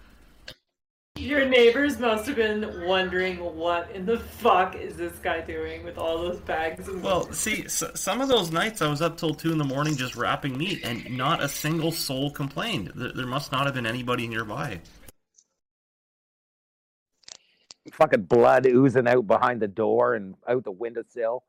Your 1.17 1.45
neighbors 1.45 1.99
must 1.99 2.27
have 2.27 2.35
been 2.35 2.85
wondering 2.85 3.37
what 3.37 3.89
in 3.91 4.05
the 4.05 4.19
fuck 4.19 4.75
is 4.75 4.97
this 4.97 5.17
guy 5.17 5.41
doing 5.41 5.83
with 5.83 5.97
all 5.97 6.19
those 6.19 6.39
bags 6.41 6.87
of 6.87 7.01
Well, 7.01 7.31
see, 7.33 7.65
s 7.65 7.83
some 7.95 8.21
of 8.21 8.27
those 8.29 8.51
nights 8.51 8.83
I 8.83 8.87
was 8.87 9.01
up 9.01 9.17
till 9.17 9.33
two 9.33 9.51
in 9.51 9.57
the 9.57 9.63
morning 9.63 9.95
just 9.95 10.15
wrapping 10.15 10.55
meat, 10.55 10.81
and 10.83 11.17
not 11.17 11.41
a 11.41 11.49
single 11.49 11.91
soul 11.91 12.29
complained. 12.29 12.91
There, 12.93 13.11
there 13.11 13.25
must 13.25 13.51
not 13.51 13.65
have 13.65 13.73
been 13.73 13.87
anybody 13.87 14.27
nearby. 14.27 14.79
Fucking 17.93 18.23
blood 18.23 18.65
oozing 18.65 19.07
out 19.07 19.27
behind 19.27 19.61
the 19.61 19.67
door 19.67 20.15
and 20.15 20.35
out 20.47 20.63
the 20.63 20.71
windowsill. 20.71 21.43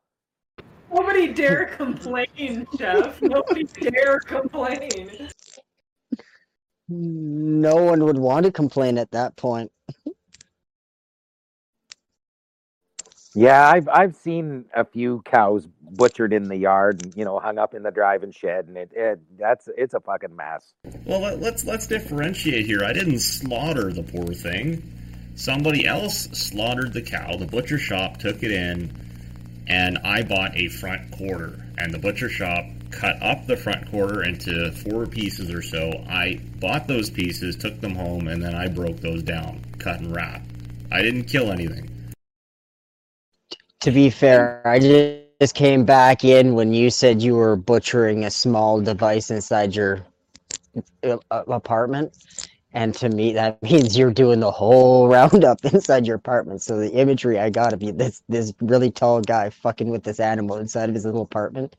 Nobody 0.92 1.32
dare 1.32 1.66
complain, 1.66 2.66
Jeff. 2.76 3.20
Nobody 3.20 3.64
dare 3.64 4.20
complain. 4.20 5.28
no 6.88 7.76
one 7.76 8.04
would 8.04 8.18
want 8.18 8.46
to 8.46 8.52
complain 8.52 8.96
at 8.96 9.10
that 9.10 9.36
point. 9.36 9.70
Yeah, 13.34 13.68
I've 13.68 13.88
I've 13.88 14.16
seen 14.16 14.64
a 14.74 14.84
few 14.84 15.22
cows 15.24 15.68
butchered 15.92 16.32
in 16.32 16.48
the 16.48 16.56
yard 16.56 17.04
and 17.04 17.16
you 17.16 17.24
know 17.24 17.38
hung 17.38 17.58
up 17.58 17.74
in 17.74 17.82
the 17.82 17.90
driving 17.90 18.32
shed, 18.32 18.66
and 18.66 18.76
it, 18.76 18.90
it 18.94 19.20
that's 19.38 19.68
it's 19.76 19.94
a 19.94 20.00
fucking 20.00 20.34
mess. 20.34 20.72
Well, 21.04 21.20
let, 21.20 21.40
let's 21.40 21.64
let's 21.64 21.86
differentiate 21.86 22.66
here. 22.66 22.82
I 22.82 22.92
didn't 22.92 23.20
slaughter 23.20 23.92
the 23.92 24.02
poor 24.02 24.32
thing. 24.32 24.82
Somebody 25.38 25.86
else 25.86 26.28
slaughtered 26.32 26.92
the 26.92 27.00
cow. 27.00 27.36
The 27.36 27.46
butcher 27.46 27.78
shop 27.78 28.16
took 28.16 28.42
it 28.42 28.50
in, 28.50 28.90
and 29.68 29.96
I 29.98 30.24
bought 30.24 30.56
a 30.56 30.66
front 30.66 31.12
quarter. 31.12 31.64
And 31.78 31.94
the 31.94 31.98
butcher 31.98 32.28
shop 32.28 32.64
cut 32.90 33.22
up 33.22 33.46
the 33.46 33.56
front 33.56 33.88
quarter 33.88 34.24
into 34.24 34.72
four 34.72 35.06
pieces 35.06 35.48
or 35.48 35.62
so. 35.62 35.92
I 36.08 36.40
bought 36.58 36.88
those 36.88 37.08
pieces, 37.08 37.54
took 37.54 37.80
them 37.80 37.94
home, 37.94 38.26
and 38.26 38.42
then 38.42 38.56
I 38.56 38.66
broke 38.66 38.98
those 38.98 39.22
down, 39.22 39.64
cut 39.78 40.00
and 40.00 40.12
wrap. 40.12 40.42
I 40.90 41.02
didn't 41.02 41.24
kill 41.26 41.52
anything. 41.52 41.88
To 43.82 43.92
be 43.92 44.10
fair, 44.10 44.60
I 44.66 44.80
just 45.40 45.54
came 45.54 45.84
back 45.84 46.24
in 46.24 46.54
when 46.54 46.72
you 46.72 46.90
said 46.90 47.22
you 47.22 47.36
were 47.36 47.54
butchering 47.54 48.24
a 48.24 48.30
small 48.32 48.80
device 48.80 49.30
inside 49.30 49.76
your 49.76 50.04
uh, 51.04 51.16
apartment. 51.30 52.12
And 52.78 52.94
to 52.94 53.08
me, 53.08 53.32
that 53.32 53.60
means 53.68 53.98
you're 53.98 54.12
doing 54.12 54.38
the 54.38 54.52
whole 54.52 55.08
roundup 55.16 55.64
inside 55.64 56.06
your 56.06 56.14
apartment. 56.14 56.62
So 56.62 56.78
the 56.78 56.92
imagery 56.92 57.38
I 57.38 57.50
got 57.50 57.72
of 57.72 57.82
you, 57.82 57.90
this 57.90 58.22
this 58.28 58.54
really 58.60 58.90
tall 58.90 59.20
guy 59.20 59.50
fucking 59.50 59.90
with 59.90 60.04
this 60.04 60.20
animal 60.20 60.56
inside 60.56 60.88
of 60.88 60.94
his 60.94 61.04
little 61.04 61.22
apartment, 61.22 61.74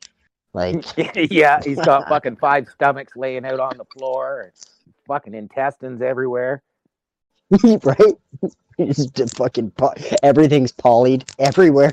like 0.52 0.84
yeah, 1.30 1.60
he's 1.64 1.80
got 1.80 2.06
fucking 2.08 2.36
five 2.36 2.68
stomachs 2.68 3.16
laying 3.16 3.46
out 3.46 3.60
on 3.60 3.78
the 3.78 3.86
floor, 3.86 4.52
fucking 5.06 5.34
intestines 5.34 6.02
everywhere. 6.02 6.62
right? 7.64 8.14
It's 8.76 9.06
just 9.06 9.38
fucking 9.38 9.70
po- 9.72 9.94
everything's 10.22 10.72
polyed 10.72 11.24
everywhere. 11.38 11.92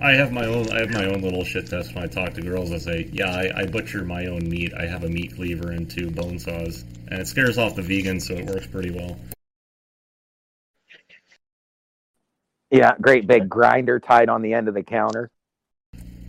I 0.00 0.12
have 0.12 0.32
my 0.32 0.46
own. 0.46 0.70
I 0.70 0.80
have 0.80 0.90
my 0.92 1.06
own 1.06 1.20
little 1.22 1.44
shit 1.44 1.66
test 1.66 1.94
when 1.94 2.04
I 2.04 2.06
talk 2.06 2.34
to 2.34 2.42
girls. 2.42 2.72
I 2.72 2.78
say, 2.78 3.08
"Yeah, 3.12 3.30
I, 3.30 3.62
I 3.62 3.66
butcher 3.66 4.04
my 4.04 4.26
own 4.26 4.48
meat. 4.48 4.72
I 4.74 4.86
have 4.86 5.04
a 5.04 5.08
meat 5.08 5.34
cleaver 5.34 5.72
and 5.72 5.90
two 5.90 6.10
bone 6.10 6.38
saws, 6.38 6.84
and 7.10 7.20
it 7.20 7.26
scares 7.26 7.58
off 7.58 7.74
the 7.74 7.82
vegans, 7.82 8.22
so 8.22 8.34
it 8.34 8.46
works 8.46 8.66
pretty 8.66 8.90
well." 8.90 9.16
Yeah, 12.70 12.92
great 13.00 13.26
big 13.26 13.48
grinder 13.48 13.98
tied 13.98 14.28
on 14.28 14.42
the 14.42 14.52
end 14.54 14.68
of 14.68 14.74
the 14.74 14.82
counter. 14.82 15.30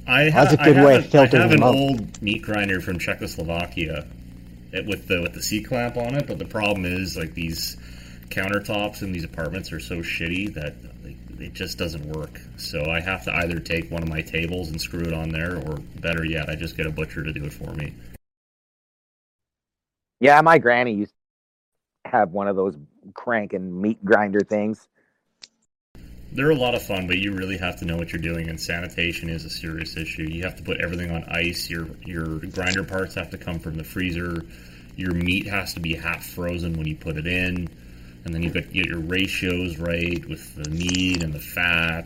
I 0.07 0.29
ha- 0.29 0.45
That's 0.45 0.53
a 0.53 0.57
good 0.57 0.77
I 0.77 0.85
way 0.85 0.93
have 0.93 1.05
of 1.05 1.13
an- 1.13 1.19
I 1.19 1.27
filtering 1.27 1.41
have 1.43 1.51
an 1.51 1.59
them 1.59 1.63
out. 1.67 1.75
old 1.75 2.21
meat 2.21 2.41
grinder 2.41 2.81
from 2.81 2.97
Czechoslovakia 2.97 4.07
it, 4.71 4.85
with 4.85 5.07
the 5.07 5.21
with 5.21 5.33
the 5.33 5.41
C 5.41 5.61
clamp 5.61 5.97
on 5.97 6.15
it, 6.15 6.27
but 6.27 6.39
the 6.39 6.45
problem 6.45 6.85
is 6.85 7.17
like 7.17 7.33
these 7.33 7.75
countertops 8.29 9.01
in 9.01 9.11
these 9.11 9.23
apartments 9.23 9.71
are 9.73 9.79
so 9.79 9.97
shitty 9.97 10.53
that 10.53 10.75
like, 11.03 11.17
it 11.41 11.53
just 11.53 11.77
doesn't 11.77 12.05
work. 12.05 12.39
So 12.57 12.85
I 12.85 12.99
have 12.99 13.23
to 13.25 13.35
either 13.35 13.59
take 13.59 13.89
one 13.91 14.03
of 14.03 14.09
my 14.09 14.21
tables 14.21 14.69
and 14.69 14.79
screw 14.79 15.01
it 15.01 15.13
on 15.13 15.29
there, 15.29 15.57
or 15.57 15.77
better 15.99 16.25
yet, 16.25 16.49
I 16.49 16.55
just 16.55 16.77
get 16.77 16.85
a 16.85 16.91
butcher 16.91 17.23
to 17.23 17.31
do 17.31 17.43
it 17.45 17.53
for 17.53 17.73
me. 17.73 17.93
Yeah, 20.19 20.41
my 20.41 20.57
granny 20.57 20.93
used 20.93 21.13
to 22.05 22.11
have 22.11 22.31
one 22.31 22.47
of 22.47 22.55
those 22.55 22.75
crank 23.13 23.53
and 23.53 23.81
meat 23.81 24.03
grinder 24.03 24.41
things. 24.41 24.87
They're 26.31 26.51
a 26.51 26.55
lot 26.55 26.75
of 26.75 26.83
fun, 26.83 27.07
but 27.07 27.17
you 27.17 27.33
really 27.33 27.57
have 27.57 27.77
to 27.79 27.85
know 27.85 27.97
what 27.97 28.11
you're 28.11 28.21
doing, 28.21 28.49
and 28.49 28.59
sanitation 28.59 29.29
is 29.29 29.45
a 29.45 29.49
serious 29.49 29.97
issue. 29.97 30.23
You 30.23 30.43
have 30.43 30.55
to 30.57 30.63
put 30.63 30.79
everything 30.79 31.09
on 31.09 31.23
ice. 31.23 31.69
Your 31.69 31.87
your 32.05 32.39
grinder 32.39 32.83
parts 32.83 33.15
have 33.15 33.31
to 33.31 33.37
come 33.37 33.57
from 33.59 33.75
the 33.75 33.83
freezer. 33.83 34.45
Your 34.95 35.13
meat 35.13 35.47
has 35.47 35.73
to 35.73 35.79
be 35.79 35.95
half 35.95 36.25
frozen 36.25 36.73
when 36.73 36.85
you 36.85 36.95
put 36.95 37.17
it 37.17 37.25
in, 37.25 37.67
and 38.25 38.33
then 38.33 38.43
you've 38.43 38.53
got 38.53 38.63
to 38.63 38.69
get 38.69 38.85
your 38.87 38.99
ratios 38.99 39.77
right 39.77 40.23
with 40.27 40.55
the 40.55 40.69
meat 40.69 41.23
and 41.23 41.33
the 41.33 41.39
fat. 41.39 42.05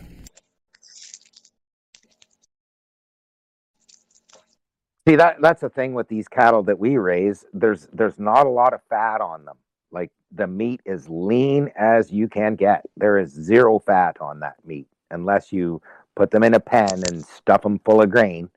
See 5.06 5.16
that 5.16 5.36
that's 5.42 5.60
the 5.60 5.68
thing 5.68 5.92
with 5.92 6.08
these 6.08 6.28
cattle 6.28 6.62
that 6.62 6.78
we 6.78 6.96
raise. 6.96 7.44
There's 7.52 7.88
there's 7.92 8.18
not 8.18 8.46
a 8.46 8.50
lot 8.50 8.72
of 8.72 8.80
fat 8.88 9.20
on 9.20 9.44
them. 9.44 9.56
Like 9.92 10.10
the 10.32 10.46
meat 10.46 10.80
is 10.86 11.08
lean 11.10 11.70
as 11.76 12.10
you 12.10 12.26
can 12.28 12.54
get. 12.56 12.86
There 12.96 13.18
is 13.18 13.30
zero 13.30 13.78
fat 13.78 14.16
on 14.20 14.40
that 14.40 14.56
meat 14.64 14.86
unless 15.10 15.52
you 15.52 15.82
put 16.16 16.30
them 16.30 16.42
in 16.42 16.54
a 16.54 16.60
pen 16.60 17.02
and 17.10 17.22
stuff 17.24 17.62
them 17.62 17.78
full 17.84 18.00
of 18.00 18.10
grain. 18.10 18.48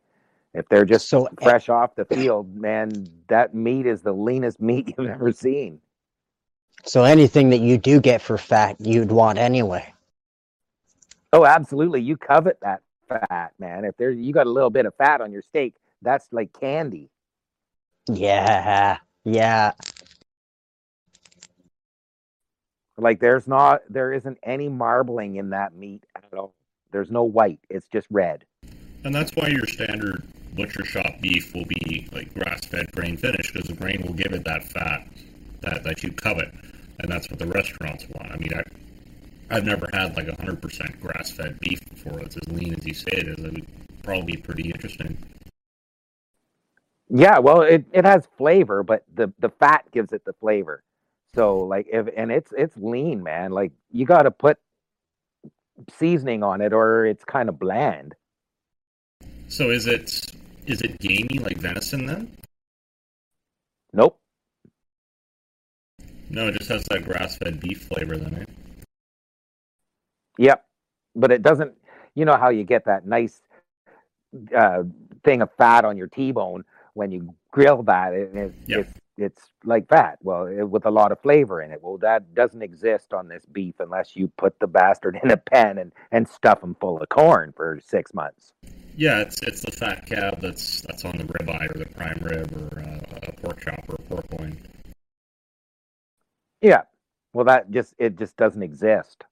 If 0.54 0.70
they're 0.70 0.86
just 0.86 1.10
So- 1.10 1.26
eh 1.26 1.30
fresh 1.44 1.68
off 1.70 1.96
the 1.96 2.06
field, 2.06 2.56
man, 2.56 2.92
that 3.28 3.54
meat 3.54 3.86
is 3.86 4.02
the 4.02 4.14
leanest 4.14 4.62
meat 4.70 4.94
you've 4.98 5.10
ever 5.10 5.32
seen. 5.34 5.82
So 6.86 7.04
anything 7.04 7.50
that 7.50 7.60
you 7.60 7.78
do 7.78 8.00
get 8.00 8.22
for 8.22 8.38
fat, 8.38 8.78
you'd 8.80 9.12
want 9.12 9.38
anyway. 9.38 9.94
Oh, 11.34 11.46
absolutely. 11.46 12.02
You 12.02 12.16
covet 12.18 12.58
that 12.62 12.82
fat, 13.08 13.52
man. 13.60 13.86
If 13.86 13.98
there's 13.98 14.18
you 14.18 14.34
got 14.34 14.48
a 14.48 14.52
little 14.52 14.70
bit 14.70 14.86
of 14.86 14.96
fat 14.96 15.22
on 15.22 15.32
your 15.32 15.42
steak, 15.42 15.76
that's 16.02 16.28
like 16.32 16.58
candy. 16.60 17.10
Yeah, 18.08 18.98
yeah. 19.26 19.74
Like 22.98 23.20
there's 23.20 23.48
not 23.48 23.82
there 23.90 24.14
isn't 24.14 24.38
any 24.44 24.70
marbling 24.70 25.36
in 25.36 25.50
that 25.52 25.76
meat 25.76 26.06
at 26.16 26.34
all. 26.34 26.54
There's 26.92 27.12
no 27.12 27.24
white. 27.24 27.60
It's 27.70 27.88
just 27.88 28.08
red. 28.10 28.46
And 29.04 29.14
that's 29.14 29.32
why 29.36 29.50
your 29.50 29.68
standard 29.68 30.24
butcher 30.54 30.86
shop 30.86 31.22
beef 31.22 31.54
will 31.54 31.66
be 31.66 32.08
like 32.12 32.34
grass 32.34 32.66
fed 32.66 32.92
grain 32.94 33.16
finished 33.18 33.54
because 33.54 33.68
the 33.68 33.76
grain 33.76 34.02
will 34.02 34.14
give 34.14 34.32
it 34.34 34.44
that 34.46 34.64
fat 34.64 35.08
that, 35.62 35.84
that 35.84 36.04
you 36.04 36.12
covet. 36.12 36.52
And 37.00 37.12
that's 37.12 37.30
what 37.30 37.40
the 37.40 37.48
restaurants 37.48 38.06
want. 38.10 38.32
I 38.32 38.38
mean, 38.38 38.54
I, 38.54 38.64
I've 39.56 39.66
never 39.66 39.88
had 39.94 40.16
like 40.16 40.28
100% 40.28 41.00
grass 41.00 41.32
fed 41.32 41.60
beef 41.60 41.80
before. 41.90 42.20
It's 42.20 42.38
as 42.38 42.48
lean 42.48 42.74
as 42.74 42.86
you 42.86 42.94
say 42.94 43.12
it 43.12 43.28
is. 43.28 43.46
It 43.46 43.54
would 43.54 43.68
probably 44.04 44.36
be 44.36 44.38
pretty 44.38 44.70
interesting. 44.70 45.18
Yeah, 47.10 47.40
well, 47.40 47.62
it, 47.62 47.86
it 47.94 48.06
has 48.06 48.28
flavor, 48.38 48.84
but 48.84 49.04
the 49.14 49.32
the 49.40 49.50
fat 49.50 49.86
gives 49.92 50.12
it 50.12 50.26
the 50.26 50.34
flavor. 50.34 50.84
So 51.36 51.60
like 51.60 51.88
if 51.92 52.08
and 52.18 52.32
it's 52.32 52.52
it's 52.58 52.76
lean, 52.76 53.24
man. 53.24 53.52
Like 53.52 53.72
you 53.92 54.06
got 54.06 54.24
to 54.24 54.32
put 54.32 54.58
seasoning 55.98 56.44
on 56.44 56.62
it, 56.62 56.74
or 56.74 57.06
it's 57.06 57.24
kind 57.24 57.48
of 57.48 57.60
bland. 57.60 58.16
So 59.48 59.70
is 59.70 59.88
it 59.88 60.26
is 60.66 60.82
it 60.82 61.00
gamey 61.00 61.40
like 61.40 61.58
venison 61.58 62.06
then? 62.06 62.36
Nope. 63.94 64.20
No, 66.30 66.48
it 66.48 66.58
just 66.58 66.70
has 66.70 66.84
that 66.90 67.04
grass 67.06 67.38
fed 67.38 67.60
beef 67.60 67.84
flavor 67.84 68.18
then, 68.18 68.36
eh? 68.42 68.46
Yep. 70.38 70.66
But 71.16 71.32
it 71.32 71.42
doesn't. 71.42 71.74
You 72.16 72.26
know 72.26 72.38
how 72.38 72.50
you 72.50 72.64
get 72.64 72.86
that 72.86 73.06
nice 73.06 73.42
uh, 74.56 74.84
thing 75.24 75.42
of 75.42 75.52
fat 75.58 75.86
on 75.86 75.98
your 75.98 76.08
T-bone 76.08 76.64
when 76.94 77.12
you 77.12 77.34
grill 77.52 77.84
that, 77.84 78.14
and 78.14 78.38
it's 78.38 78.56
Yep. 78.68 78.80
it's, 78.80 79.00
it's 79.18 79.52
like 79.64 79.88
fat. 79.88 80.18
Well, 80.22 80.48
it, 80.48 80.64
with 80.64 80.86
a 80.86 80.92
lot 80.92 81.12
of 81.12 81.20
flavor 81.22 81.62
in 81.62 81.72
it. 81.72 81.82
Well, 81.82 81.98
that 82.00 82.34
doesn't 82.36 82.62
exist 82.62 83.14
on 83.14 83.28
this 83.28 83.46
beef 83.46 83.76
unless 83.80 84.16
you 84.16 84.28
put 84.38 84.60
the 84.60 84.68
bastard 84.68 85.20
in 85.24 85.32
a 85.32 85.38
pen 85.38 85.78
and 85.78 85.92
and 86.12 86.28
stuff 86.28 86.62
him 86.62 86.76
full 86.80 87.00
of 87.00 87.10
corn 87.10 87.54
for 87.56 87.80
six 87.86 88.14
months. 88.14 88.52
Yeah, 88.96 89.22
it's 89.22 89.42
it's 89.44 89.62
the 89.62 89.72
fat 89.72 90.06
cap 90.08 90.42
that's 90.42 90.82
that's 90.82 91.06
on 91.06 91.18
the 91.18 91.24
ribeye 91.24 91.74
or 91.74 91.78
the 91.78 91.86
prime 91.86 92.20
rib 92.22 92.52
or 92.74 92.80
uh, 92.80 93.28
a 93.28 93.32
pork 93.34 93.62
chop 93.62 93.84
or 93.88 93.96
a 93.96 94.02
pork 94.02 94.26
loin. 94.40 94.58
Yeah. 96.68 96.82
Well, 97.32 97.46
that 97.46 97.72
just 97.72 97.94
it 97.98 98.18
just 98.18 98.36
doesn't 98.36 98.62
exist. 98.62 99.24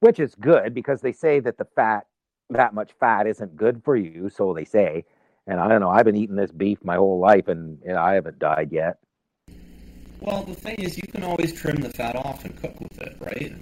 Which 0.00 0.20
is 0.20 0.34
good 0.34 0.74
because 0.74 1.00
they 1.00 1.12
say 1.12 1.40
that 1.40 1.56
the 1.56 1.64
fat, 1.64 2.06
that 2.50 2.74
much 2.74 2.90
fat, 3.00 3.26
isn't 3.26 3.56
good 3.56 3.82
for 3.82 3.96
you. 3.96 4.28
So 4.28 4.52
they 4.52 4.66
say. 4.66 5.06
And 5.46 5.58
I 5.58 5.68
don't 5.68 5.80
know. 5.80 5.88
I've 5.88 6.04
been 6.04 6.16
eating 6.16 6.36
this 6.36 6.52
beef 6.52 6.84
my 6.84 6.96
whole 6.96 7.18
life, 7.18 7.48
and, 7.48 7.80
and 7.82 7.96
I 7.96 8.12
haven't 8.14 8.38
died 8.38 8.68
yet. 8.72 8.98
Well, 10.20 10.42
the 10.42 10.54
thing 10.54 10.76
is, 10.76 10.98
you 10.98 11.08
can 11.10 11.24
always 11.24 11.58
trim 11.58 11.76
the 11.76 11.88
fat 11.88 12.14
off 12.14 12.44
and 12.44 12.54
cook 12.60 12.78
with 12.78 13.00
it, 13.00 13.16
right? 13.20 13.54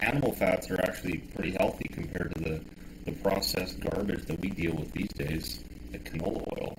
Animal 0.00 0.32
fats 0.32 0.70
are 0.70 0.80
actually 0.80 1.18
pretty 1.18 1.52
healthy 1.52 1.88
compared 1.92 2.34
to 2.36 2.42
the, 2.42 2.64
the 3.04 3.12
processed 3.12 3.80
garbage 3.80 4.24
that 4.24 4.40
we 4.40 4.48
deal 4.48 4.74
with 4.74 4.90
these 4.92 5.12
days, 5.12 5.62
like 5.92 6.10
canola 6.10 6.42
oil. 6.58 6.76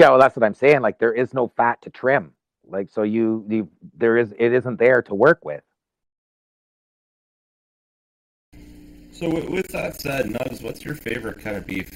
Yeah, 0.00 0.08
well, 0.08 0.18
that's 0.18 0.34
what 0.34 0.44
I'm 0.44 0.54
saying. 0.54 0.80
Like 0.80 0.98
there 0.98 1.12
is 1.12 1.34
no 1.34 1.48
fat 1.58 1.82
to 1.82 1.90
trim. 1.90 2.32
Like 2.66 2.88
so, 2.88 3.02
you 3.02 3.44
you 3.50 3.68
there 3.98 4.16
is 4.16 4.32
it 4.38 4.54
isn't 4.54 4.78
there 4.78 5.02
to 5.02 5.14
work 5.14 5.44
with. 5.44 5.62
So, 9.12 9.28
with, 9.28 9.68
that 9.72 10.00
said, 10.00 10.24
Nugz, 10.24 10.62
what's 10.62 10.82
your 10.82 10.94
favorite 10.94 11.40
kind 11.40 11.54
of 11.54 11.66
beef? 11.66 11.90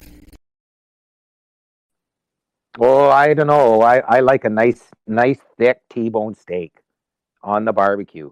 Well, 2.77 3.09
I 3.09 3.33
don't 3.33 3.47
know. 3.47 3.81
I 3.81 4.01
I 4.01 4.19
like 4.19 4.45
a 4.45 4.49
nice 4.51 4.91
nice 5.07 5.39
thick 5.57 5.81
T-bone 5.89 6.35
steak 6.35 6.81
on 7.41 7.65
the 7.65 7.73
barbecue, 7.73 8.29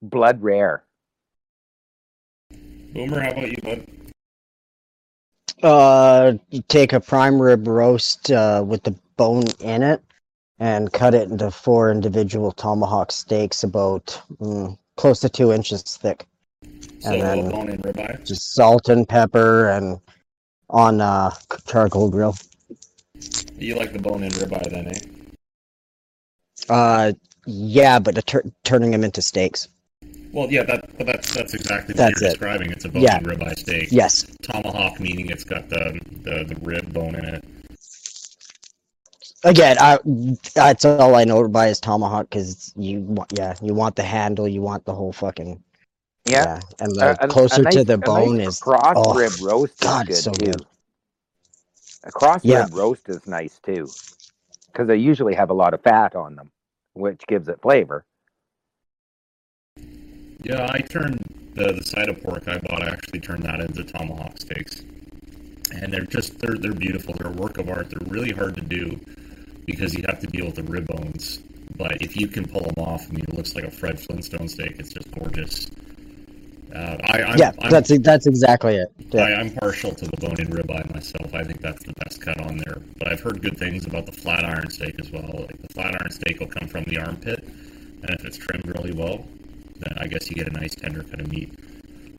blood 0.00 0.42
rare. 0.42 0.84
Boomer, 2.92 3.20
how 3.20 3.30
about 3.32 3.50
you, 3.50 3.56
bud? 3.64 3.99
Uh, 5.62 6.32
take 6.68 6.92
a 6.92 7.00
prime 7.00 7.40
rib 7.40 7.66
roast 7.68 8.30
uh, 8.30 8.64
with 8.66 8.82
the 8.82 8.94
bone 9.16 9.44
in 9.60 9.82
it 9.82 10.02
and 10.58 10.92
cut 10.92 11.14
it 11.14 11.30
into 11.30 11.50
four 11.50 11.90
individual 11.90 12.52
tomahawk 12.52 13.12
steaks 13.12 13.62
about 13.62 14.20
mm, 14.40 14.76
close 14.96 15.20
to 15.20 15.28
two 15.28 15.52
inches 15.52 15.82
thick. 15.82 16.26
So, 17.00 17.12
And 17.12 17.22
then- 17.22 17.46
a 17.46 17.50
bone 17.50 17.68
ribeye. 17.78 18.24
Just 18.24 18.54
salt 18.54 18.88
and 18.88 19.08
pepper 19.08 19.68
and 19.70 20.00
on 20.70 21.00
uh, 21.00 21.34
charcoal 21.66 22.10
grill. 22.10 22.36
You 23.58 23.74
like 23.74 23.92
the 23.92 23.98
bone 23.98 24.22
in 24.22 24.30
ribeye 24.32 24.70
then, 24.70 24.86
eh? 24.88 24.98
Uh, 26.68 27.12
yeah, 27.46 27.98
but 27.98 28.14
the 28.14 28.22
tur- 28.22 28.44
turning 28.64 28.92
them 28.92 29.04
into 29.04 29.20
steaks. 29.20 29.68
Well, 30.32 30.50
yeah, 30.50 30.62
that, 30.64 30.96
but 30.96 31.06
that's 31.06 31.34
that's 31.34 31.54
exactly 31.54 31.92
what 31.92 31.96
That's 31.98 32.20
you're 32.20 32.30
it. 32.30 32.32
describing. 32.34 32.70
It's 32.70 32.84
a 32.84 32.88
bone 32.88 33.02
Yeah. 33.02 33.18
ribeye 33.20 33.58
steak. 33.58 33.88
Yes. 33.90 34.24
Tomahawk 34.42 35.00
meaning 35.00 35.28
it's 35.30 35.44
got 35.44 35.68
the, 35.68 36.00
the 36.22 36.44
the 36.54 36.56
rib 36.62 36.92
bone 36.92 37.14
in 37.16 37.24
it. 37.24 37.44
Again, 39.42 39.76
I 39.80 39.98
that's 40.54 40.84
all 40.84 41.14
I 41.14 41.24
know 41.24 41.48
by 41.48 41.68
is 41.68 41.80
tomahawk 41.80 42.28
because 42.30 42.72
you 42.76 43.00
want 43.00 43.32
yeah 43.36 43.54
you 43.62 43.74
want 43.74 43.96
the 43.96 44.02
handle 44.02 44.46
you 44.46 44.60
want 44.62 44.84
the 44.84 44.94
whole 44.94 45.12
fucking 45.12 45.62
Yeah. 46.26 46.60
and 46.78 46.92
A- 46.92 46.94
the 46.94 47.10
a- 47.22 47.24
a 47.24 47.28
closer 47.28 47.62
nice- 47.62 47.74
to 47.74 47.84
the 47.84 47.94
a 47.94 47.96
nice 47.96 48.06
bone 48.06 48.40
is 48.40 48.60
cross 48.60 48.94
oh, 48.96 49.14
rib 49.18 49.32
roast. 49.42 49.80
God, 49.80 50.08
is 50.10 50.16
it's 50.18 50.24
so 50.24 50.30
good 50.32 50.38
too. 50.38 50.50
good. 50.52 50.66
A 52.04 52.12
cross 52.12 52.44
Yeah. 52.44 52.64
rib 52.64 52.74
roast 52.74 53.08
is 53.08 53.26
nice 53.26 53.58
too, 53.64 53.88
because 54.66 54.86
they 54.86 54.96
usually 54.96 55.34
have 55.34 55.50
a 55.50 55.54
lot 55.54 55.74
of 55.74 55.80
fat 55.82 56.14
on 56.14 56.36
them, 56.36 56.50
which 56.92 57.26
gives 57.26 57.48
it 57.48 57.60
flavor. 57.62 58.04
Yeah, 60.42 60.66
I 60.70 60.80
turned 60.80 61.22
the 61.54 61.72
the 61.72 61.84
side 61.84 62.08
of 62.08 62.22
pork 62.22 62.48
I 62.48 62.58
bought. 62.58 62.82
I 62.82 62.88
actually 62.88 63.20
turned 63.20 63.42
that 63.44 63.60
into 63.60 63.84
tomahawk 63.84 64.38
steaks, 64.38 64.82
and 65.72 65.92
they're 65.92 66.06
just 66.06 66.38
they're 66.38 66.56
they're 66.56 66.72
beautiful. 66.72 67.14
They're 67.14 67.32
a 67.32 67.34
work 67.34 67.58
of 67.58 67.68
art. 67.68 67.90
They're 67.90 68.08
really 68.08 68.32
hard 68.32 68.54
to 68.56 68.62
do 68.62 68.98
because 69.66 69.94
you 69.94 70.04
have 70.08 70.20
to 70.20 70.26
deal 70.26 70.46
with 70.46 70.56
the 70.56 70.62
rib 70.62 70.86
bones. 70.86 71.40
But 71.76 72.02
if 72.02 72.16
you 72.16 72.26
can 72.28 72.46
pull 72.46 72.62
them 72.62 72.74
off, 72.84 73.06
I 73.08 73.12
mean, 73.12 73.24
it 73.24 73.34
looks 73.34 73.54
like 73.54 73.64
a 73.64 73.70
Fred 73.70 73.98
Flintstone 73.98 74.48
steak. 74.48 74.76
It's 74.78 74.92
just 74.92 75.10
gorgeous. 75.12 75.66
Uh, 76.74 76.96
I, 77.02 77.22
I'm, 77.22 77.38
yeah 77.38 77.50
I'm, 77.60 77.70
that's 77.70 77.96
that's 77.98 78.26
exactly 78.26 78.76
it. 78.76 78.92
Yeah. 79.10 79.22
I, 79.22 79.40
I'm 79.40 79.50
partial 79.50 79.92
to 79.92 80.04
the 80.04 80.16
bone-in 80.18 80.48
ribeye 80.48 80.94
myself. 80.94 81.34
I 81.34 81.42
think 81.42 81.60
that's 81.60 81.82
the 81.84 81.92
best 82.04 82.20
cut 82.20 82.40
on 82.42 82.58
there. 82.58 82.80
But 82.98 83.10
I've 83.10 83.20
heard 83.20 83.42
good 83.42 83.58
things 83.58 83.86
about 83.86 84.06
the 84.06 84.12
flat 84.12 84.44
iron 84.44 84.70
steak 84.70 84.94
as 85.00 85.10
well. 85.10 85.46
Like 85.48 85.60
the 85.60 85.68
flat 85.74 85.96
iron 86.00 86.10
steak 86.10 86.38
will 86.38 86.46
come 86.46 86.68
from 86.68 86.84
the 86.84 86.98
armpit, 86.98 87.42
and 87.42 88.10
if 88.10 88.24
it's 88.24 88.36
trimmed 88.36 88.68
really 88.68 88.92
well, 88.92 89.26
then 89.80 89.96
I 89.98 90.06
guess 90.06 90.30
you 90.30 90.36
get 90.36 90.48
a 90.48 90.52
nice 90.52 90.74
tender 90.74 91.02
cut 91.02 91.20
of 91.20 91.30
meat. 91.30 91.52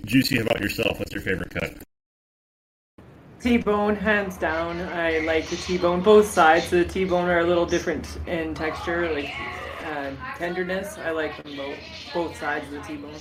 Juicy, 0.05 0.37
how 0.37 0.43
about 0.43 0.59
yourself? 0.61 0.99
What's 0.99 1.13
your 1.13 1.21
favorite 1.21 1.51
cut? 1.51 1.73
T-bone, 3.39 3.95
hands 3.95 4.37
down. 4.37 4.79
I 4.81 5.19
like 5.19 5.47
the 5.49 5.55
T-bone. 5.55 6.01
Both 6.01 6.27
sides 6.27 6.65
of 6.65 6.71
the 6.71 6.85
T-bone 6.85 7.27
are 7.27 7.39
a 7.39 7.43
little 7.45 7.65
different 7.65 8.19
in 8.27 8.53
texture, 8.53 9.11
like 9.13 9.31
uh, 9.85 10.11
tenderness. 10.37 10.97
I 10.99 11.11
like 11.11 11.41
them 11.43 11.55
both. 11.55 11.77
Both 12.13 12.37
sides 12.37 12.65
of 12.67 12.73
the 12.73 12.81
T-bone. 12.81 13.15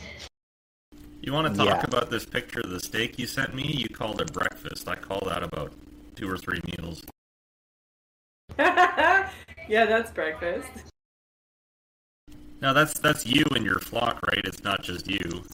You 1.23 1.33
want 1.33 1.55
to 1.55 1.57
talk 1.59 1.67
Yeah. 1.67 1.85
about 1.85 2.11
this 2.11 2.25
picture 2.27 2.61
of 2.61 2.71
the 2.71 2.81
steak 2.81 3.19
you 3.19 3.27
sent 3.27 3.55
me? 3.55 3.63
You 3.63 3.89
called 3.89 4.21
it 4.21 4.33
breakfast. 4.33 4.89
I 4.89 4.97
call 4.97 5.23
that 5.29 5.43
about 5.43 5.73
two 6.17 6.31
or 6.31 6.37
three 6.37 6.61
meals. 6.79 7.03
yeah, 8.59 9.29
that's 9.69 10.11
breakfast. 10.11 10.71
Now 12.61 12.75
that's 12.75 12.99
that's 12.99 13.27
you 13.27 13.45
and 13.55 13.65
your 13.65 13.79
flock, 13.79 14.21
right? 14.27 14.45
It's 14.45 14.63
not 14.63 14.83
just 14.83 15.09
you. 15.09 15.45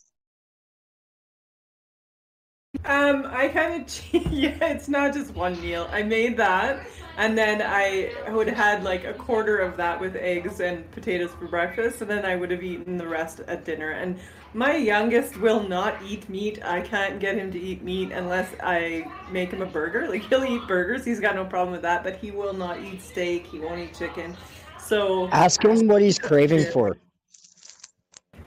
Um, 2.85 3.27
I 3.31 3.49
kind 3.49 3.83
of 3.83 4.15
yeah, 4.33 4.57
it's 4.61 4.89
not 4.89 5.15
just 5.15 5.35
one 5.35 5.61
meal. 5.61 5.89
I 5.93 6.03
made 6.03 6.37
that, 6.37 6.87
and 7.17 7.39
then 7.39 7.63
I 7.63 8.13
would 8.31 8.49
have 8.49 8.57
had 8.57 8.85
like 8.85 9.05
a 9.05 9.15
quarter 9.15 9.59
of 9.59 9.77
that 9.77 10.01
with 10.01 10.17
eggs 10.17 10.61
and 10.61 10.89
potatoes 10.91 11.31
for 11.31 11.47
breakfast, 11.47 12.03
and 12.03 12.11
then 12.11 12.25
I 12.25 12.37
would 12.37 12.51
have 12.51 12.63
eaten 12.63 12.97
the 12.97 13.07
rest 13.07 13.41
at 13.47 13.65
dinner. 13.65 13.93
And 13.93 14.19
my 14.53 14.77
youngest 14.77 15.37
will 15.37 15.63
not 15.63 16.03
eat 16.03 16.29
meat. 16.29 16.65
I 16.65 16.81
can't 16.81 17.21
get 17.21 17.37
him 17.37 17.53
to 17.53 17.61
eat 17.61 17.83
meat 17.83 18.11
unless 18.11 18.53
I 18.63 19.07
make 19.31 19.51
him 19.51 19.63
a 19.63 19.67
burger. 19.67 20.09
Like 20.09 20.23
he'll 20.23 20.45
eat 20.45 20.67
burgers. 20.67 21.05
He's 21.05 21.21
got 21.21 21.37
no 21.37 21.45
problem 21.45 21.73
with 21.73 21.83
that, 21.83 22.03
but 22.03 22.17
he 22.17 22.33
will 22.33 22.53
not 22.53 22.81
eat 22.81 23.01
steak. 23.01 23.47
He 23.47 23.61
won't 23.61 23.79
eat 23.79 23.95
chicken. 23.97 24.37
So 24.87 25.29
Ask 25.29 25.65
him 25.65 25.89
what 25.89 26.01
he's 26.03 26.19
craving 26.19 26.65
for. 26.73 26.97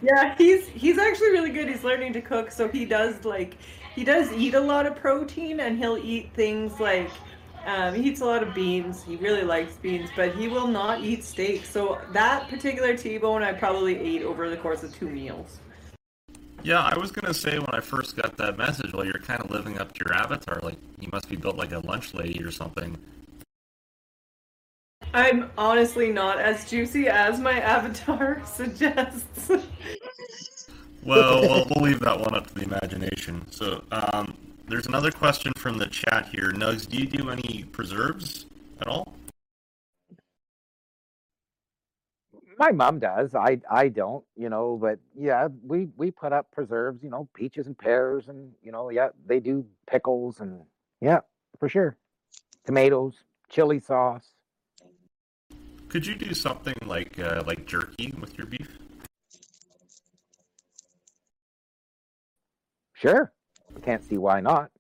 yeah, 0.02 0.36
he's 0.38 0.68
he's 0.68 0.98
actually 0.98 1.32
really 1.32 1.52
good. 1.52 1.68
He's 1.68 1.84
learning 1.84 2.14
to 2.14 2.22
cook, 2.22 2.52
so 2.52 2.68
he 2.70 2.86
does 2.86 3.26
like 3.26 3.58
he 3.96 4.04
does 4.04 4.32
eat 4.32 4.54
a 4.54 4.60
lot 4.60 4.86
of 4.86 4.96
protein, 4.96 5.60
and 5.60 5.78
he'll 5.78 5.98
eat 5.98 6.32
things 6.34 6.80
like 6.80 7.12
Um, 7.66 7.94
he 7.94 8.04
eats 8.10 8.22
a 8.22 8.26
lot 8.26 8.42
of 8.42 8.56
beans. 8.56 9.04
He 9.04 9.18
really 9.18 9.44
likes 9.44 9.76
beans, 9.76 10.10
but 10.16 10.34
he 10.34 10.48
will 10.48 10.68
not 10.68 11.02
eat 11.02 11.26
steak. 11.26 11.66
So 11.66 12.00
that 12.14 12.48
particular 12.50 12.96
T-bone, 12.96 13.44
I 13.44 13.52
probably 13.52 14.00
ate 14.00 14.24
over 14.24 14.50
the 14.50 14.56
course 14.56 14.82
of 14.82 14.96
two 14.98 15.10
meals. 15.10 15.60
Yeah, 16.64 16.80
I 16.82 16.98
was 16.98 17.12
gonna 17.12 17.34
say 17.34 17.60
when 17.60 17.74
I 17.74 17.82
first 17.82 18.16
got 18.16 18.38
that 18.38 18.58
message, 18.58 18.94
well, 18.94 19.06
you're 19.06 19.20
kind 19.32 19.42
of 19.42 19.52
living 19.52 19.78
up 19.78 19.94
to 19.94 20.06
your 20.06 20.16
avatar. 20.16 20.60
Like 20.64 20.78
you 21.02 21.10
must 21.12 21.28
be 21.30 21.36
built 21.36 21.58
like 21.58 21.74
a 21.74 21.80
lunch 21.80 22.14
lady 22.14 22.42
or 22.42 22.52
something. 22.52 22.98
I'm 25.14 25.50
honestly 25.58 26.12
not 26.12 26.40
as 26.40 26.70
juicy 26.70 27.08
as 27.08 27.40
my 27.40 27.60
avatar 27.60 28.42
suggests. 28.46 29.50
Well, 31.04 31.42
well, 31.42 31.68
we'll 31.70 31.84
leave 31.84 32.00
that 32.02 32.20
one 32.20 32.36
up 32.36 32.48
to 32.48 32.54
the 32.54 32.64
imagination. 32.64 33.50
So, 33.52 33.84
um, 33.92 34.38
there's 34.68 34.86
another 34.86 35.12
question 35.12 35.52
from 35.58 35.80
the 35.80 35.88
chat 35.88 36.28
here. 36.28 36.52
Nugz, 36.52 36.88
do 36.88 36.98
you 36.98 37.08
do 37.08 37.32
any 37.32 37.66
preserves 37.72 38.46
at 38.80 38.88
all? 38.88 39.16
My 42.60 42.72
mom 42.72 43.00
does. 43.00 43.34
I 43.34 43.62
I 43.72 43.88
don't, 43.88 44.24
you 44.36 44.50
know, 44.50 44.78
but 44.80 45.00
yeah, 45.18 45.48
we 45.66 45.88
we 45.96 46.12
put 46.12 46.34
up 46.34 46.52
preserves, 46.52 47.02
you 47.02 47.10
know, 47.10 47.28
peaches 47.34 47.68
and 47.68 47.78
pears 47.78 48.28
and 48.28 48.52
you 48.62 48.72
know, 48.72 48.90
yeah, 48.90 49.10
they 49.26 49.40
do 49.40 49.66
pickles 49.90 50.42
and 50.42 50.62
yeah, 51.02 51.22
for 51.58 51.70
sure. 51.70 51.98
Tomatoes, 52.66 53.24
chili 53.50 53.80
sauce. 53.80 54.28
Could 55.90 56.06
you 56.06 56.16
do 56.16 56.34
something 56.34 56.76
like 56.86 57.18
uh, 57.20 57.44
like 57.46 57.66
jerky 57.66 58.14
with 58.20 58.38
your 58.38 58.46
beef? 58.48 58.78
Sure. 62.94 63.32
I 63.76 63.80
can't 63.80 64.04
see 64.04 64.18
why 64.18 64.40
not. 64.42 64.72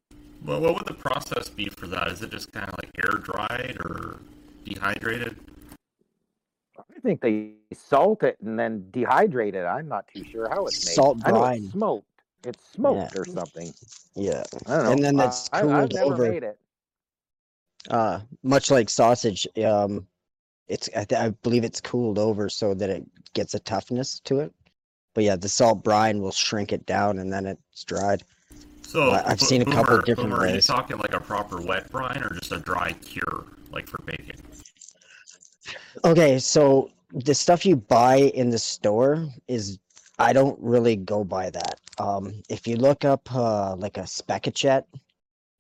Well, 0.43 0.61
what 0.61 0.75
would 0.75 0.85
the 0.85 0.93
process 0.93 1.49
be 1.49 1.67
for 1.69 1.87
that? 1.87 2.07
Is 2.09 2.21
it 2.21 2.31
just 2.31 2.51
kind 2.51 2.69
of 2.69 2.75
like 2.81 2.91
air 3.03 3.17
dried 3.19 3.77
or 3.81 4.19
dehydrated? 4.65 5.37
I 6.77 6.99
think 7.01 7.21
they 7.21 7.51
salt 7.73 8.23
it 8.23 8.37
and 8.43 8.57
then 8.59 8.85
dehydrate 8.91 9.53
it. 9.53 9.65
I'm 9.65 9.87
not 9.87 10.07
too 10.13 10.23
sure 10.23 10.49
how 10.49 10.65
it's 10.65 10.85
made. 10.85 10.93
Salt 10.93 11.21
I 11.25 11.31
know 11.31 11.45
it's 11.45 11.71
smoked. 11.71 12.05
It's 12.43 12.69
smoked 12.71 13.15
Yeah. 13.15 13.21
or 13.21 13.25
something. 13.25 13.73
Yeah. 14.15 14.43
I 14.67 14.75
don't 14.75 14.83
know. 14.83 14.91
And 14.91 15.03
then 15.03 15.15
that's 15.15 15.49
I, 15.51 15.59
I've 15.59 15.89
cooled 15.89 15.93
never 15.93 16.13
over. 16.13 16.29
made 16.31 16.43
it. 16.43 16.59
Uh, 17.89 18.19
much 18.43 18.69
like 18.69 18.89
sausage, 18.89 19.47
um, 19.63 20.05
it's 20.69 20.89
I, 20.95 21.03
th- 21.03 21.19
I 21.19 21.29
believe 21.43 21.63
it's 21.63 21.81
cooled 21.81 22.17
over 22.17 22.47
so 22.47 22.73
that 22.75 22.89
it 22.89 23.03
gets 23.33 23.53
a 23.55 23.59
toughness 23.59 24.19
to 24.21 24.39
it. 24.39 24.53
But 25.15 25.23
yeah, 25.23 25.35
the 25.35 25.49
salt 25.49 25.83
brine 25.83 26.21
will 26.21 26.31
shrink 26.31 26.71
it 26.71 26.85
down 26.85 27.17
and 27.19 27.33
then 27.33 27.45
it's 27.47 27.83
dried. 27.83 28.23
So 28.83 29.11
I've 29.11 29.41
seen 29.41 29.61
a 29.61 29.65
couple 29.65 29.95
Boomer- 29.95 30.01
different 30.03 30.29
Boomer, 30.31 30.43
Are 30.45 30.55
you 30.55 30.61
talking 30.61 30.97
like 30.97 31.13
a 31.13 31.19
proper 31.19 31.61
wet 31.61 31.91
brine 31.91 32.23
or 32.23 32.29
just 32.33 32.51
a 32.51 32.59
dry 32.59 32.93
cure, 32.93 33.45
like 33.71 33.87
for 33.87 34.01
baking? 34.03 34.37
Okay, 36.05 36.39
so 36.39 36.89
the 37.13 37.35
stuff 37.35 37.65
you 37.65 37.75
buy 37.75 38.15
in 38.15 38.49
the 38.49 38.57
store 38.59 39.27
is 39.47 39.79
I 40.17 40.33
don't 40.33 40.57
really 40.59 40.95
go 40.95 41.23
by 41.23 41.49
that. 41.49 41.79
Um, 41.97 42.41
if 42.49 42.67
you 42.67 42.77
look 42.77 43.05
up 43.05 43.33
uh, 43.33 43.75
like 43.75 43.97
a 43.97 44.03
specachet, 44.03 44.83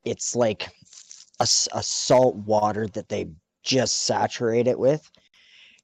it's 0.05 0.35
like 0.35 0.67
a, 1.39 1.43
a 1.43 1.83
salt 1.83 2.35
water 2.35 2.87
that 2.87 3.09
they 3.09 3.27
just 3.69 4.03
saturate 4.03 4.67
it 4.67 4.79
with, 4.79 5.09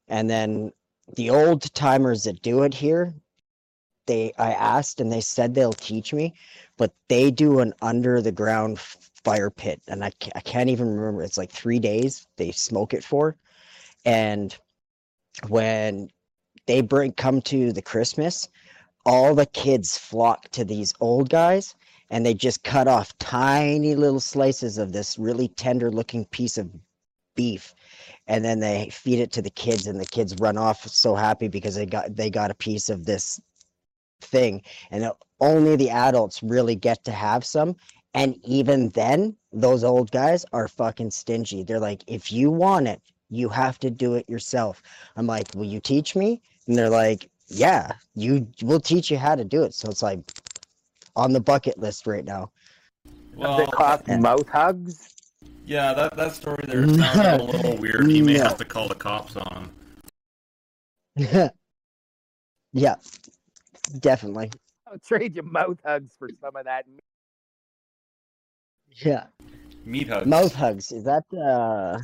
and 0.08 0.28
then 0.28 0.72
the 1.14 1.30
old 1.30 1.72
timers 1.72 2.24
that 2.24 2.42
do 2.42 2.64
it 2.64 2.74
here, 2.74 3.14
they 4.06 4.32
I 4.38 4.52
asked 4.52 5.00
and 5.00 5.12
they 5.12 5.20
said 5.20 5.54
they'll 5.54 5.72
teach 5.72 6.12
me, 6.12 6.34
but 6.76 6.92
they 7.08 7.30
do 7.30 7.60
an 7.60 7.74
under 7.80 8.20
the 8.20 8.32
ground 8.32 8.80
fire 8.80 9.50
pit, 9.50 9.80
and 9.86 10.04
I 10.04 10.10
I 10.34 10.40
can't 10.40 10.70
even 10.70 10.96
remember. 10.96 11.22
It's 11.22 11.38
like 11.38 11.52
three 11.52 11.78
days 11.78 12.26
they 12.36 12.50
smoke 12.50 12.92
it 12.92 13.04
for, 13.04 13.36
and 14.04 14.56
when 15.48 16.10
they 16.66 16.80
bring 16.80 17.12
come 17.12 17.40
to 17.42 17.72
the 17.72 17.82
Christmas, 17.82 18.48
all 19.04 19.34
the 19.36 19.46
kids 19.46 19.96
flock 19.96 20.48
to 20.50 20.64
these 20.64 20.92
old 21.00 21.30
guys 21.30 21.76
and 22.10 22.24
they 22.24 22.34
just 22.34 22.62
cut 22.62 22.88
off 22.88 23.16
tiny 23.18 23.94
little 23.94 24.20
slices 24.20 24.78
of 24.78 24.92
this 24.92 25.18
really 25.18 25.48
tender 25.48 25.90
looking 25.90 26.24
piece 26.26 26.58
of 26.58 26.70
beef 27.36 27.74
and 28.26 28.44
then 28.44 28.60
they 28.60 28.88
feed 28.90 29.20
it 29.20 29.32
to 29.32 29.42
the 29.42 29.50
kids 29.50 29.86
and 29.86 30.00
the 30.00 30.06
kids 30.06 30.34
run 30.40 30.58
off 30.58 30.86
so 30.88 31.14
happy 31.14 31.48
because 31.48 31.74
they 31.74 31.86
got 31.86 32.14
they 32.14 32.30
got 32.30 32.50
a 32.50 32.54
piece 32.54 32.88
of 32.88 33.06
this 33.06 33.40
thing. 34.20 34.62
And 34.90 35.10
only 35.40 35.76
the 35.76 35.90
adults 35.90 36.42
really 36.42 36.74
get 36.74 37.04
to 37.04 37.12
have 37.12 37.44
some 37.44 37.76
and 38.14 38.36
even 38.44 38.88
then 38.90 39.36
those 39.52 39.84
old 39.84 40.10
guys 40.10 40.44
are 40.52 40.68
fucking 40.68 41.10
stingy. 41.10 41.62
They're 41.62 41.80
like 41.80 42.02
if 42.06 42.32
you 42.32 42.50
want 42.50 42.88
it 42.88 43.00
you 43.28 43.48
have 43.48 43.78
to 43.80 43.90
do 43.90 44.14
it 44.14 44.28
yourself. 44.28 44.82
I'm 45.16 45.26
like 45.26 45.48
will 45.54 45.64
you 45.64 45.80
teach 45.80 46.16
me? 46.16 46.40
And 46.66 46.76
they're 46.76 46.90
like 46.90 47.30
yeah 47.48 47.92
you 48.14 48.48
we'll 48.62 48.80
teach 48.80 49.10
you 49.10 49.18
how 49.18 49.36
to 49.36 49.44
do 49.44 49.62
it. 49.62 49.74
So 49.74 49.88
it's 49.88 50.02
like 50.02 50.20
on 51.14 51.32
the 51.32 51.40
bucket 51.40 51.78
list 51.78 52.06
right 52.06 52.24
now. 52.24 52.50
Does 53.38 53.60
it 53.60 53.70
cost 53.70 54.08
eh. 54.08 54.16
mouth 54.16 54.48
hugs? 54.48 55.15
Yeah, 55.66 55.92
that, 55.92 56.16
that 56.16 56.32
story 56.34 56.64
there 56.66 56.86
sounds 56.98 57.42
a 57.42 57.44
little 57.44 57.76
weird. 57.76 58.10
You 58.10 58.24
may 58.24 58.34
No. 58.38 58.44
have 58.44 58.56
to 58.58 58.64
call 58.64 58.88
the 58.88 58.94
cops 58.94 59.36
on 59.36 59.70
him. 61.16 61.50
yeah 62.72 62.94
definitely 64.00 64.50
I'll 64.86 64.98
trade 64.98 65.34
you 65.34 65.42
mouth 65.42 65.78
hugs 65.84 66.12
for 66.18 66.28
some 66.42 66.54
of 66.56 66.64
that. 66.66 66.84
yeah 68.90 69.24
Meat 69.86 70.08
hugs. 70.08 70.26
mouth 70.26 70.54
hugs 70.54 70.92
is 70.92 71.04
that 71.04 71.24
uh 71.34 71.98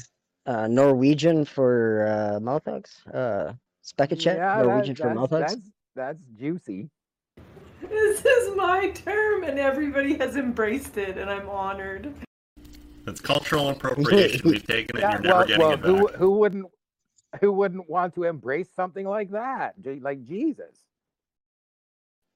uh 0.46 0.66
norwegian 0.66 1.44
for 1.44 2.06
uh 2.08 2.40
mouth 2.40 2.62
hugs 2.64 3.02
uh 3.12 3.52
specachet 3.84 4.36
Yeah, 4.36 4.62
norwegian 4.62 4.94
that- 4.94 5.02
for 5.02 5.14
mouth 5.14 5.30
hugs 5.30 5.56
that's, 5.56 5.70
that's 5.94 6.22
juicy. 6.38 6.88
This 7.82 8.24
is 8.24 8.56
my 8.56 8.90
term, 8.90 9.44
and 9.44 9.58
everybody 9.58 10.14
has 10.16 10.36
embraced 10.36 10.96
it, 10.96 11.18
and 11.18 11.28
I'm 11.28 11.48
honored. 11.50 12.14
It's 13.06 13.20
cultural 13.20 13.70
appropriation. 13.70 14.50
We've 14.50 14.66
taken 14.66 14.98
it. 14.98 15.00
Yeah, 15.00 15.16
and 15.16 15.24
You're 15.24 15.34
never 15.34 15.38
well, 15.38 15.46
getting 15.46 15.60
well, 15.60 15.72
it 15.72 15.82
back. 15.82 15.86
who 15.86 16.06
who 16.08 16.30
wouldn't 16.38 16.66
who 17.40 17.52
wouldn't 17.52 17.88
want 17.88 18.14
to 18.14 18.24
embrace 18.24 18.68
something 18.74 19.06
like 19.06 19.30
that? 19.30 19.74
Like 19.84 20.24
Jesus. 20.26 20.76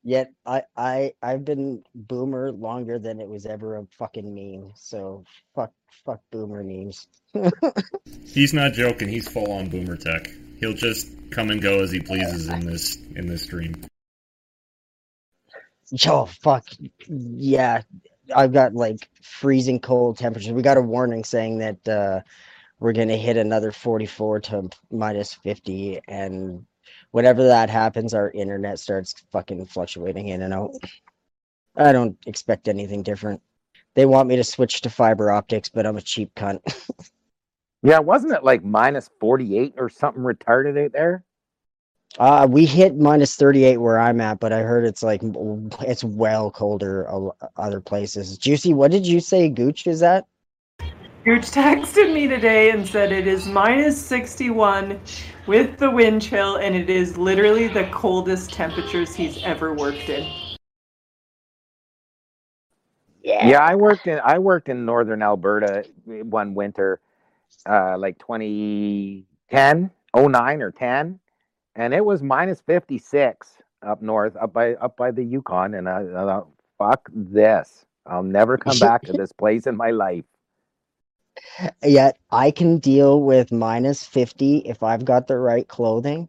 Yet 0.02 0.32
I 0.46 0.62
I 0.76 1.12
I've 1.22 1.44
been 1.44 1.82
boomer 1.94 2.52
longer 2.52 2.98
than 2.98 3.20
it 3.20 3.28
was 3.28 3.44
ever 3.46 3.76
a 3.76 3.86
fucking 3.98 4.34
meme. 4.34 4.72
So 4.76 5.24
fuck 5.54 5.72
fuck 6.04 6.20
boomer 6.30 6.62
memes. 6.62 7.08
He's 8.26 8.54
not 8.54 8.72
joking. 8.72 9.08
He's 9.08 9.28
full 9.28 9.50
on 9.52 9.68
boomer 9.68 9.96
tech. 9.96 10.28
He'll 10.60 10.74
just 10.74 11.08
come 11.32 11.50
and 11.50 11.60
go 11.60 11.80
as 11.80 11.90
he 11.90 12.00
pleases 12.00 12.48
in 12.48 12.60
this 12.60 12.96
in 13.16 13.26
this 13.26 13.42
stream. 13.42 13.74
Oh 16.06 16.26
fuck 16.26 16.64
yeah! 17.08 17.82
I've 18.34 18.52
got 18.52 18.74
like 18.74 19.08
freezing 19.22 19.80
cold 19.80 20.18
temperatures. 20.18 20.52
We 20.52 20.62
got 20.62 20.76
a 20.76 20.82
warning 20.82 21.24
saying 21.24 21.58
that 21.58 21.88
uh, 21.88 22.20
we're 22.78 22.92
gonna 22.92 23.16
hit 23.16 23.36
another 23.36 23.72
44 23.72 24.40
to 24.40 24.68
minus 24.90 25.34
50, 25.34 26.00
and 26.08 26.66
whenever 27.10 27.46
that 27.46 27.70
happens, 27.70 28.14
our 28.14 28.30
internet 28.30 28.78
starts 28.78 29.14
fucking 29.32 29.66
fluctuating 29.66 30.28
in 30.28 30.42
and 30.42 30.54
out. 30.54 30.72
I 31.76 31.92
don't 31.92 32.16
expect 32.26 32.68
anything 32.68 33.02
different. 33.02 33.42
They 33.94 34.06
want 34.06 34.28
me 34.28 34.36
to 34.36 34.44
switch 34.44 34.80
to 34.82 34.90
fiber 34.90 35.30
optics, 35.30 35.68
but 35.68 35.86
I'm 35.86 35.96
a 35.96 36.02
cheap 36.02 36.34
cunt. 36.34 36.60
Yeah, 37.82 38.00
wasn't 38.00 38.32
it 38.32 38.42
like 38.42 38.64
minus 38.64 39.08
forty 39.20 39.56
eight 39.56 39.74
or 39.76 39.88
something 39.88 40.22
retarded 40.22 40.86
out 40.86 40.92
there? 40.92 41.22
Uh, 42.18 42.46
we 42.50 42.64
hit 42.64 42.96
minus 42.96 43.34
38 43.36 43.76
where 43.78 43.98
I'm 43.98 44.20
at, 44.20 44.40
but 44.40 44.52
I 44.52 44.60
heard 44.60 44.86
it's 44.86 45.02
like 45.02 45.20
it's 45.82 46.02
well 46.02 46.50
colder 46.50 47.06
other 47.56 47.80
places. 47.80 48.38
Juicy, 48.38 48.72
what 48.72 48.90
did 48.90 49.06
you 49.06 49.20
say 49.20 49.48
Gooch 49.48 49.86
is 49.86 50.02
at? 50.02 50.26
Gooch 51.24 51.50
texted 51.50 52.14
me 52.14 52.26
today 52.26 52.70
and 52.70 52.86
said 52.86 53.12
it 53.12 53.26
is 53.26 53.46
minus 53.46 54.00
61 54.00 55.00
with 55.46 55.76
the 55.76 55.90
wind 55.90 56.22
chill, 56.22 56.56
and 56.56 56.74
it 56.74 56.88
is 56.88 57.18
literally 57.18 57.68
the 57.68 57.84
coldest 57.92 58.52
temperatures 58.52 59.14
he's 59.14 59.42
ever 59.42 59.74
worked 59.74 60.08
in. 60.08 60.24
Yeah. 63.22 63.48
yeah, 63.48 63.58
I 63.58 63.74
worked 63.74 64.06
in 64.06 64.20
I 64.24 64.38
worked 64.38 64.68
in 64.68 64.86
northern 64.86 65.20
Alberta 65.20 65.84
one 66.04 66.54
winter, 66.54 67.00
uh, 67.68 67.98
like 67.98 68.18
2010, 68.20 69.90
09 70.14 70.62
or 70.62 70.70
10, 70.70 71.20
and 71.76 71.94
it 71.94 72.04
was 72.04 72.22
minus 72.22 72.60
56 72.62 73.58
up 73.82 74.02
north, 74.02 74.36
up 74.36 74.52
by 74.52 74.74
up 74.74 74.96
by 74.96 75.10
the 75.10 75.22
Yukon, 75.24 75.74
and 75.74 75.88
I, 75.88 76.00
I 76.00 76.24
thought, 76.24 76.48
fuck 76.78 77.08
this. 77.14 77.84
I'll 78.06 78.22
never 78.22 78.58
come 78.58 78.78
back 78.78 79.04
to 79.04 79.12
this 79.12 79.32
place 79.32 79.66
in 79.66 79.76
my 79.76 79.90
life. 79.90 80.24
Yet 81.84 82.18
I 82.30 82.50
can 82.50 82.78
deal 82.78 83.20
with 83.22 83.52
minus 83.52 84.04
50 84.04 84.58
if 84.58 84.82
I've 84.82 85.04
got 85.04 85.26
the 85.26 85.38
right 85.38 85.66
clothing, 85.68 86.28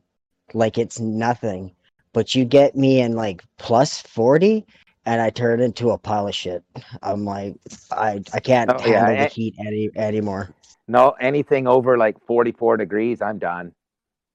like 0.53 0.77
it's 0.77 0.99
nothing. 0.99 1.73
But 2.13 2.35
you 2.35 2.45
get 2.45 2.75
me 2.75 3.01
in 3.01 3.13
like 3.13 3.43
plus 3.57 4.01
40, 4.01 4.65
and 5.05 5.21
I 5.21 5.29
turn 5.29 5.61
into 5.61 5.91
a 5.91 5.97
pile 5.97 6.27
of 6.27 6.35
shit. 6.35 6.63
I'm 7.01 7.25
like, 7.25 7.55
I 7.91 8.21
I 8.33 8.39
can't 8.39 8.69
Oh, 8.69 8.85
yeah, 8.87 9.07
handle 9.07 9.17
the 9.17 9.25
eh. 9.25 9.29
heat 9.29 9.55
any 9.59 9.89
anymore. 9.95 10.49
No, 10.87 11.11
anything 11.11 11.67
over 11.67 11.97
like 11.97 12.19
44 12.25 12.77
degrees, 12.77 13.21
I'm 13.21 13.39
done. 13.39 13.73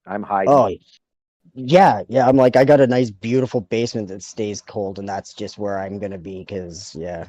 I'm 0.07 0.23
hiding. 0.23 0.53
Oh, 0.53 0.71
yeah, 1.55 2.03
yeah. 2.09 2.27
I'm 2.29 2.37
like, 2.37 2.57
I 2.57 2.65
got 2.65 2.81
a 2.81 2.87
nice, 2.87 3.11
beautiful 3.11 3.61
basement 3.61 4.09
that 4.09 4.23
stays 4.23 4.61
cold, 4.61 4.99
and 4.99 5.09
that's 5.09 5.35
just 5.35 5.59
where 5.59 5.79
I'm 5.79 5.99
gonna 5.99 6.19
be. 6.19 6.41
Because 6.41 6.95
yeah, 6.95 7.29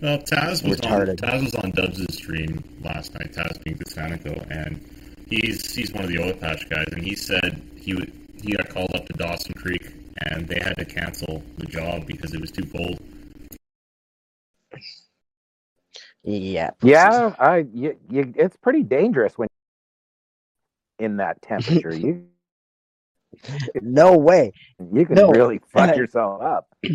Well, 0.00 0.18
Taz 0.18 0.66
was 0.68 0.80
Retarded. 0.80 1.22
on 1.24 1.30
Taz 1.30 1.42
was 1.44 1.54
on 1.56 1.70
Dubs' 1.72 2.14
stream 2.14 2.62
last 2.82 3.14
night. 3.14 3.32
Taz 3.32 3.62
being 3.64 3.78
Botanico, 3.78 4.46
and 4.50 4.80
he's 5.28 5.74
he's 5.74 5.92
one 5.92 6.04
of 6.04 6.10
the 6.10 6.22
oil 6.22 6.34
patch 6.34 6.68
guys, 6.68 6.86
and 6.92 7.02
he 7.02 7.14
said 7.14 7.60
he 7.76 7.94
would, 7.94 8.12
he 8.42 8.52
got 8.52 8.68
called 8.68 8.94
up 8.94 9.06
to 9.06 9.12
Dawson 9.14 9.52
Creek, 9.54 9.92
and 10.26 10.46
they 10.46 10.60
had 10.60 10.76
to 10.76 10.84
cancel 10.84 11.42
the 11.58 11.66
job 11.66 12.06
because 12.06 12.34
it 12.34 12.40
was 12.40 12.50
too 12.50 12.66
cold. 12.66 12.98
yeah, 16.22 16.70
Yeah, 16.82 17.34
I 17.38 17.66
you, 17.72 17.96
you, 18.08 18.32
it's 18.36 18.56
pretty 18.56 18.82
dangerous 18.82 19.36
when 19.36 19.48
in 20.98 21.16
that 21.18 21.42
temperature. 21.42 21.94
you 21.94 22.26
No 23.82 24.16
way. 24.16 24.52
you 24.92 25.06
can 25.06 25.16
No. 25.16 25.30
really 25.30 25.60
fuck 25.72 25.96
yourself 25.96 26.42
up. 26.42 26.68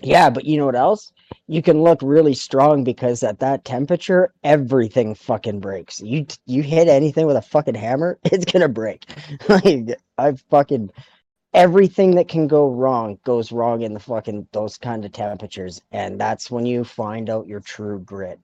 Yeah, 0.00 0.30
but 0.30 0.44
you 0.44 0.58
know 0.58 0.66
what 0.66 0.76
else? 0.76 1.12
You 1.48 1.60
can 1.60 1.82
look 1.82 1.98
really 2.02 2.34
strong 2.34 2.84
because 2.84 3.24
at 3.24 3.40
that 3.40 3.64
temperature, 3.64 4.32
everything 4.44 5.14
fucking 5.14 5.58
breaks. 5.60 6.00
You 6.00 6.24
you 6.46 6.62
hit 6.62 6.86
anything 6.86 7.26
with 7.26 7.36
a 7.36 7.42
fucking 7.42 7.74
hammer, 7.74 8.18
it's 8.24 8.44
gonna 8.44 8.68
break. 8.68 9.06
like 9.48 9.98
I 10.16 10.32
fucking 10.50 10.90
everything 11.52 12.14
that 12.16 12.28
can 12.28 12.46
go 12.46 12.68
wrong 12.70 13.18
goes 13.24 13.50
wrong 13.50 13.82
in 13.82 13.92
the 13.94 14.00
fucking 14.00 14.46
those 14.52 14.76
kind 14.76 15.04
of 15.04 15.10
temperatures, 15.12 15.82
and 15.90 16.20
that's 16.20 16.48
when 16.50 16.64
you 16.64 16.84
find 16.84 17.28
out 17.28 17.48
your 17.48 17.60
true 17.60 17.98
grit. 18.00 18.38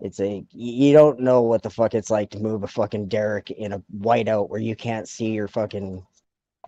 It's 0.00 0.18
a 0.20 0.44
you 0.50 0.92
don't 0.92 1.20
know 1.20 1.42
what 1.42 1.62
the 1.62 1.70
fuck 1.70 1.94
it's 1.94 2.10
like 2.10 2.30
to 2.30 2.40
move 2.40 2.64
a 2.64 2.68
fucking 2.68 3.06
derrick 3.08 3.50
in 3.52 3.72
a 3.74 3.82
whiteout 3.96 4.48
where 4.48 4.60
you 4.60 4.74
can't 4.74 5.08
see 5.08 5.28
your 5.30 5.46
fucking 5.48 6.04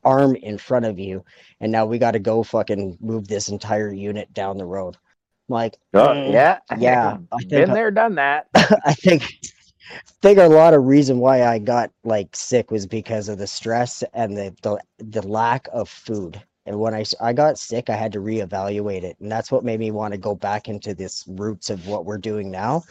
arm 0.04 0.36
in 0.36 0.58
front 0.58 0.84
of 0.84 0.98
you 0.98 1.24
and 1.60 1.70
now 1.72 1.86
we 1.86 1.98
got 1.98 2.12
to 2.12 2.18
go 2.18 2.42
fucking 2.42 2.98
move 3.00 3.28
this 3.28 3.48
entire 3.48 3.92
unit 3.92 4.32
down 4.34 4.58
the 4.58 4.64
road. 4.64 4.96
I'm 5.48 5.52
like, 5.54 5.78
Oh, 5.94 6.14
mm, 6.14 6.32
yeah, 6.32 6.58
yeah, 6.76 7.16
I 7.32 7.38
think 7.38 7.50
been 7.50 7.70
I- 7.70 7.74
there, 7.74 7.90
done 7.90 8.14
that. 8.16 8.48
I 8.84 8.94
think 8.94 9.22
think 10.22 10.38
a 10.38 10.46
lot 10.46 10.74
of 10.74 10.84
reason 10.84 11.18
why 11.18 11.44
I 11.44 11.58
got 11.58 11.90
like 12.04 12.34
sick 12.34 12.70
was 12.70 12.86
because 12.86 13.28
of 13.28 13.38
the 13.38 13.46
stress 13.46 14.02
and 14.14 14.36
the 14.36 14.54
the, 14.62 14.78
the 14.98 15.26
lack 15.26 15.68
of 15.72 15.88
food. 15.88 16.42
And 16.66 16.78
when 16.78 16.94
I, 16.94 17.04
I 17.22 17.32
got 17.32 17.58
sick, 17.58 17.88
I 17.88 17.96
had 17.96 18.12
to 18.12 18.18
reevaluate 18.18 19.02
it, 19.02 19.16
and 19.20 19.32
that's 19.32 19.50
what 19.50 19.64
made 19.64 19.80
me 19.80 19.90
want 19.90 20.12
to 20.12 20.18
go 20.18 20.34
back 20.34 20.68
into 20.68 20.94
this 20.94 21.24
roots 21.26 21.70
of 21.70 21.86
what 21.86 22.04
we're 22.04 22.18
doing 22.18 22.50
now. 22.50 22.82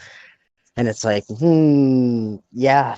And 0.78 0.88
it's 0.88 1.04
like, 1.04 1.26
hmm, 1.28 2.38
yeah, 2.52 2.96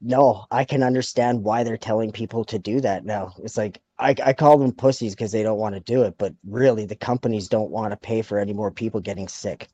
no, 0.00 0.46
I 0.50 0.64
can 0.64 0.82
understand 0.82 1.42
why 1.42 1.64
they're 1.64 1.76
telling 1.76 2.12
people 2.12 2.44
to 2.46 2.58
do 2.58 2.80
that 2.80 3.04
now. 3.04 3.34
It's 3.42 3.56
like 3.56 3.80
I, 3.98 4.14
I 4.24 4.32
call 4.32 4.58
them 4.58 4.72
pussies 4.72 5.14
because 5.14 5.32
they 5.32 5.42
don't 5.42 5.58
want 5.58 5.74
to 5.74 5.80
do 5.80 6.02
it, 6.02 6.16
but 6.18 6.34
really 6.46 6.84
the 6.84 6.96
companies 6.96 7.48
don't 7.48 7.70
want 7.70 7.92
to 7.92 7.96
pay 7.96 8.22
for 8.22 8.38
any 8.38 8.52
more 8.52 8.70
people 8.70 9.00
getting 9.00 9.28
sick. 9.28 9.68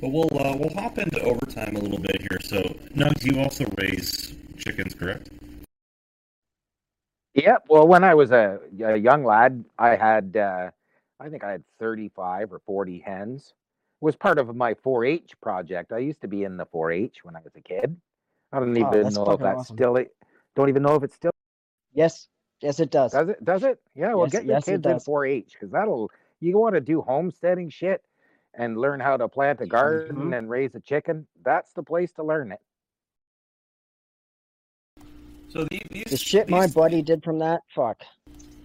But 0.00 0.12
we'll 0.12 0.28
uh, 0.32 0.56
we'll 0.56 0.74
hop 0.74 0.98
into 0.98 1.20
overtime 1.22 1.76
a 1.76 1.80
little 1.80 1.98
bit 1.98 2.20
here. 2.20 2.38
So, 2.42 2.62
Nugz, 2.94 3.24
you 3.24 3.40
also 3.40 3.66
raise 3.76 4.34
chickens, 4.56 4.94
correct? 4.94 5.28
Yep. 7.34 7.64
Well, 7.68 7.86
when 7.86 8.02
I 8.02 8.14
was 8.14 8.32
a, 8.32 8.58
a 8.82 8.96
young 8.96 9.24
lad, 9.24 9.64
I 9.78 9.94
had, 9.94 10.36
uh, 10.36 10.70
I 11.20 11.28
think 11.28 11.44
I 11.44 11.52
had 11.52 11.62
35 11.78 12.52
or 12.52 12.60
40 12.66 12.98
hens. 12.98 13.54
It 14.02 14.04
was 14.04 14.16
part 14.16 14.38
of 14.38 14.54
my 14.56 14.74
4-H 14.74 15.40
project. 15.40 15.92
I 15.92 15.98
used 15.98 16.22
to 16.22 16.28
be 16.28 16.44
in 16.44 16.56
the 16.56 16.66
4-H 16.66 17.18
when 17.22 17.36
I 17.36 17.40
was 17.40 17.52
a 17.54 17.60
kid. 17.60 17.96
I 18.52 18.58
don't 18.58 18.76
Oh, 18.76 18.80
even 18.80 19.02
that's 19.02 19.16
know 19.16 19.30
if 19.30 19.40
that's 19.40 19.58
awesome. 19.60 19.76
still 19.76 19.96
it. 19.96 20.14
Don't 20.56 20.68
even 20.68 20.82
know 20.82 20.94
if 20.96 21.02
it's 21.02 21.14
still 21.14 21.30
Yes, 21.92 22.28
yes, 22.60 22.80
it 22.80 22.90
does. 22.90 23.12
does 23.12 23.28
it. 23.28 23.44
Does 23.44 23.62
it? 23.64 23.78
Yeah. 23.94 24.14
Well, 24.14 24.26
Yes, 24.26 24.32
get 24.32 24.44
your 24.44 24.56
yes, 24.56 24.64
kids 24.64 24.86
in 24.86 24.96
4-H 24.96 25.52
because 25.52 25.70
that'll. 25.70 26.10
You 26.40 26.56
want 26.58 26.74
to 26.74 26.80
do 26.80 27.00
homesteading 27.02 27.68
shit 27.70 28.02
and 28.54 28.76
learn 28.78 28.98
how 29.00 29.16
to 29.16 29.28
plant 29.28 29.60
a 29.60 29.66
garden 29.66 30.16
Mhm. 30.30 30.38
and 30.38 30.50
raise 30.50 30.74
a 30.74 30.80
chicken. 30.80 31.26
That's 31.44 31.72
the 31.72 31.82
place 31.82 32.12
to 32.12 32.22
learn 32.24 32.52
it. 32.52 32.60
So 35.48 35.64
the, 35.64 35.80
these 35.90 36.04
The 36.04 36.16
shit 36.16 36.48
my 36.48 36.66
buddy 36.68 37.02
did 37.02 37.22
from 37.24 37.38
that, 37.40 37.62
fuck. 37.74 38.02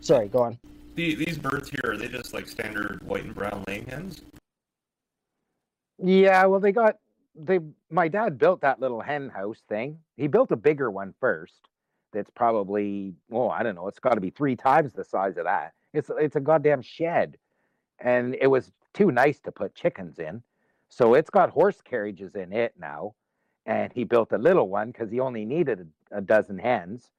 Sorry, 0.02 0.28
go 0.28 0.44
on. 0.44 0.60
the, 0.96 1.16
these 1.16 1.38
birds 1.38 1.70
here 1.70 1.92
are 1.92 1.98
they 1.98 2.08
just 2.08 2.34
like 2.34 2.48
standard 2.48 3.02
white 3.04 3.26
and 3.26 3.36
brown 3.36 3.64
laying 3.68 3.86
hens? 3.88 4.22
Yeah, 5.98 6.46
well, 6.46 6.60
they 6.60 6.72
got 6.72 6.96
they. 7.36 7.60
My 7.90 8.08
dad 8.08 8.38
built 8.38 8.62
that 8.62 8.80
little 8.80 9.02
hen 9.02 9.30
house 9.30 9.62
thing. 9.68 10.00
He 10.18 10.28
built 10.28 10.52
a 10.52 10.56
bigger 10.56 10.90
one 10.92 11.14
first. 11.20 11.70
That's 12.14 12.30
probably 12.32 13.14
oh, 13.32 13.50
I 13.50 13.64
don't 13.64 13.76
know. 13.76 13.88
It's 13.88 14.00
got 14.00 14.14
to 14.14 14.22
be 14.22 14.30
three 14.30 14.56
times 14.56 14.94
the 14.94 15.04
size 15.04 15.38
of 15.38 15.46
that. 15.46 15.74
It's 15.94 16.10
it's 16.18 16.36
a 16.36 16.40
goddamn 16.42 16.82
shed, 16.82 17.38
and 18.00 18.36
it 18.40 18.48
was 18.48 18.72
too 18.94 19.12
nice 19.12 19.40
to 19.42 19.52
put 19.52 19.76
chickens 19.76 20.20
in, 20.20 20.42
so 20.90 21.14
it's 21.14 21.30
got 21.30 21.50
horse 21.50 21.82
carriages 21.82 22.36
in 22.36 22.54
it 22.54 22.74
now. 22.80 23.16
And 23.66 23.92
he 23.92 24.04
built 24.04 24.32
a 24.32 24.38
little 24.38 24.70
one 24.70 24.92
because 24.92 25.10
he 25.10 25.20
only 25.20 25.44
needed 25.44 25.88
a, 26.12 26.18
a 26.18 26.22
dozen 26.22 26.60
hens, 26.60 27.10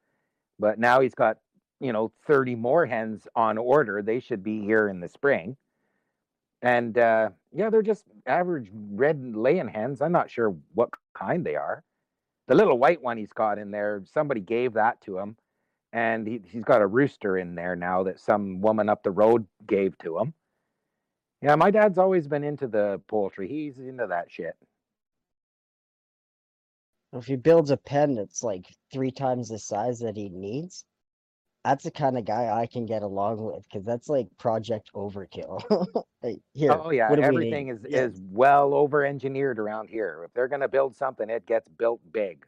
but 0.59 0.79
now 0.79 1.01
he's 1.01 1.15
got 1.15 1.39
you 1.81 1.93
know 1.93 2.13
thirty 2.27 2.55
more 2.55 2.87
hens 2.87 3.29
on 3.35 3.59
order. 3.59 4.03
They 4.03 4.21
should 4.21 4.43
be 4.43 4.61
here 4.63 4.89
in 4.89 5.01
the 5.01 5.09
spring 5.09 5.57
and 6.63 6.97
uh, 6.99 7.31
yeah, 7.53 7.71
they're 7.71 7.83
just 7.83 8.05
average 8.27 8.71
red 8.73 9.35
laying 9.35 9.69
hens. 9.69 10.01
I'm 10.01 10.13
not 10.13 10.31
sure 10.31 10.57
what 10.75 10.91
kind 11.15 11.45
they 11.45 11.57
are. 11.57 11.83
The 12.49 12.55
little 12.55 12.79
white 12.79 13.03
one 13.03 13.19
he's 13.19 13.33
got 13.33 13.59
in 13.59 13.71
there, 13.71 14.03
somebody 14.07 14.41
gave 14.41 14.75
that 14.75 15.01
to 15.03 15.19
him, 15.19 15.37
and 15.93 16.27
he, 16.27 16.41
he's 16.45 16.65
got 16.65 16.83
a 16.83 16.87
rooster 16.87 17.39
in 17.39 17.55
there 17.55 17.77
now 17.77 18.05
that 18.05 18.21
some 18.21 18.61
woman 18.61 18.89
up 18.89 19.03
the 19.03 19.11
road 19.11 19.47
gave 19.67 19.99
to 19.99 20.19
him. 20.19 20.35
Yeah, 21.43 21.57
my 21.57 21.71
dad's 21.71 21.99
always 21.99 22.29
been 22.29 22.45
into 22.45 22.67
the 22.67 23.01
poultry. 23.09 23.49
He's 23.49 23.79
into 23.79 24.07
that 24.07 24.31
shit. 24.31 24.55
If 27.13 27.27
he 27.27 27.37
builds 27.37 27.71
a 27.71 27.77
pen 27.77 28.15
that's 28.15 28.43
like 28.43 28.67
three 28.93 29.11
times 29.11 29.49
the 29.49 29.59
size 29.59 30.01
that 30.01 30.17
he 30.17 30.29
needs, 30.29 30.85
that's 31.67 31.83
the 31.83 31.91
kind 31.91 32.17
of 32.17 32.25
guy 32.25 32.49
I 32.57 32.67
can 32.67 32.87
get 32.87 33.03
along 33.03 33.43
with 33.43 33.65
because 33.65 33.85
that's 33.85 34.09
like 34.09 34.29
project 34.39 34.91
overkill. 34.95 35.63
Like, 36.23 36.41
here, 36.55 36.73
oh 36.73 36.91
yeah, 36.91 37.11
what 37.11 37.17
do 37.17 37.23
we 37.23 37.27
everything 37.27 37.69
is 37.69 37.85
Yeah. 37.85 38.07
is 38.07 38.21
well 38.31 38.75
over 38.75 39.05
engineered 39.05 39.59
around 39.59 39.89
here. 39.91 40.23
If 40.25 40.33
they're 40.33 40.49
gonna 40.49 40.67
build 40.67 40.97
something, 40.97 41.29
it 41.29 41.47
gets 41.47 41.69
built 41.69 42.01
big. 42.11 42.47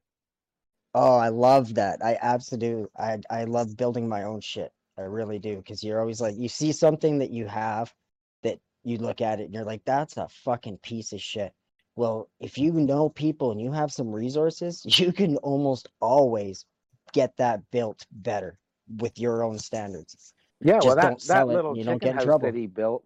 Oh, 0.95 1.17
I 1.17 1.29
love 1.29 1.75
that. 1.75 2.03
I 2.03 2.17
absolutely, 2.21 2.89
I 2.97 3.19
I 3.31 3.45
love 3.45 3.77
building 3.77 4.09
my 4.09 4.23
own 4.23 4.41
shit. 4.41 4.73
I 4.97 5.03
really 5.03 5.39
do 5.39 5.57
because 5.57 5.85
you're 5.85 6.01
always 6.01 6.21
like, 6.21 6.37
you 6.37 6.49
see 6.49 6.73
something 6.73 7.19
that 7.19 7.31
you 7.31 7.47
have 7.47 7.95
that 8.43 8.59
you 8.85 8.99
look 8.99 9.21
at 9.21 9.39
it 9.39 9.45
and 9.45 9.55
you're 9.55 9.65
like, 9.65 9.85
that's 9.85 10.17
a 10.17 10.29
fucking 10.29 10.79
piece 10.79 11.13
of 11.13 11.21
shit. 11.21 11.53
Well, 11.95 12.29
if 12.41 12.57
you 12.57 12.73
know 12.73 13.11
people 13.11 13.53
and 13.53 13.61
you 13.61 13.71
have 13.73 13.93
some 13.93 14.11
resources, 14.13 14.83
you 14.99 15.13
can 15.13 15.37
almost 15.39 15.89
always 16.01 16.65
get 17.13 17.37
that 17.37 17.61
built 17.71 18.07
better 18.11 18.59
with 18.97 19.19
your 19.19 19.45
own 19.45 19.59
standards. 19.59 20.33
Yeah, 20.61 20.81
well, 20.83 20.97
that, 20.97 21.21
that 21.29 21.43
it, 21.43 21.47
little 21.47 21.77
you 21.77 21.85
chicken 21.85 21.99
get 21.99 22.15
house 22.15 22.25
trouble. 22.25 22.47
that 22.47 22.55
he 22.55 22.67
built, 22.67 23.05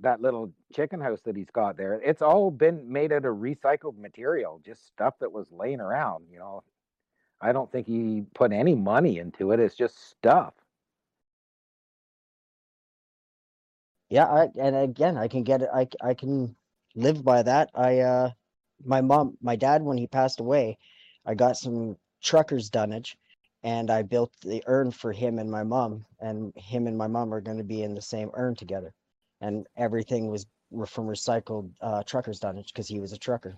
that 0.00 0.20
little 0.20 0.52
chicken 0.74 1.00
house 1.00 1.20
that 1.22 1.36
he's 1.36 1.50
got 1.50 1.76
there, 1.76 2.00
it's 2.02 2.22
all 2.22 2.50
been 2.50 2.90
made 2.90 3.12
out 3.12 3.24
of 3.24 3.36
recycled 3.36 3.98
material, 3.98 4.60
just 4.64 4.86
stuff 4.86 5.14
that 5.20 5.30
was 5.30 5.46
laying 5.52 5.80
around. 5.80 6.24
You 6.30 6.38
know, 6.38 6.62
I 7.40 7.52
don't 7.52 7.70
think 7.70 7.86
he 7.86 8.24
put 8.34 8.52
any 8.52 8.74
money 8.74 9.18
into 9.18 9.52
it. 9.52 9.60
It's 9.60 9.74
just 9.74 10.10
stuff. 10.10 10.54
Yeah, 14.08 14.26
I, 14.26 14.48
and 14.58 14.76
again, 14.76 15.16
I 15.16 15.28
can 15.28 15.42
get 15.42 15.62
it. 15.62 15.68
I 16.00 16.14
can 16.14 16.54
live 16.94 17.24
by 17.24 17.42
that. 17.42 17.70
I, 17.74 17.98
uh, 18.00 18.30
my 18.84 19.00
mom, 19.00 19.36
my 19.42 19.56
dad, 19.56 19.82
when 19.82 19.98
he 19.98 20.06
passed 20.06 20.40
away, 20.40 20.78
I 21.26 21.34
got 21.34 21.56
some 21.56 21.96
trucker's 22.22 22.70
dunnage 22.70 23.16
and 23.64 23.90
I 23.90 24.02
built 24.02 24.30
the 24.42 24.62
urn 24.66 24.90
for 24.90 25.10
him 25.10 25.38
and 25.38 25.50
my 25.50 25.64
mom. 25.64 26.04
And 26.20 26.52
him 26.54 26.86
and 26.86 26.96
my 26.96 27.06
mom 27.06 27.32
are 27.32 27.40
going 27.40 27.56
to 27.56 27.64
be 27.64 27.82
in 27.82 27.94
the 27.94 28.02
same 28.02 28.30
urn 28.34 28.54
together. 28.54 28.92
And 29.40 29.66
everything 29.76 30.28
was 30.28 30.46
from 30.86 31.06
recycled 31.06 31.70
uh, 31.80 32.02
trucker's 32.04 32.38
dunnage 32.38 32.72
because 32.72 32.86
he 32.86 33.00
was 33.00 33.12
a 33.12 33.18
trucker. 33.18 33.56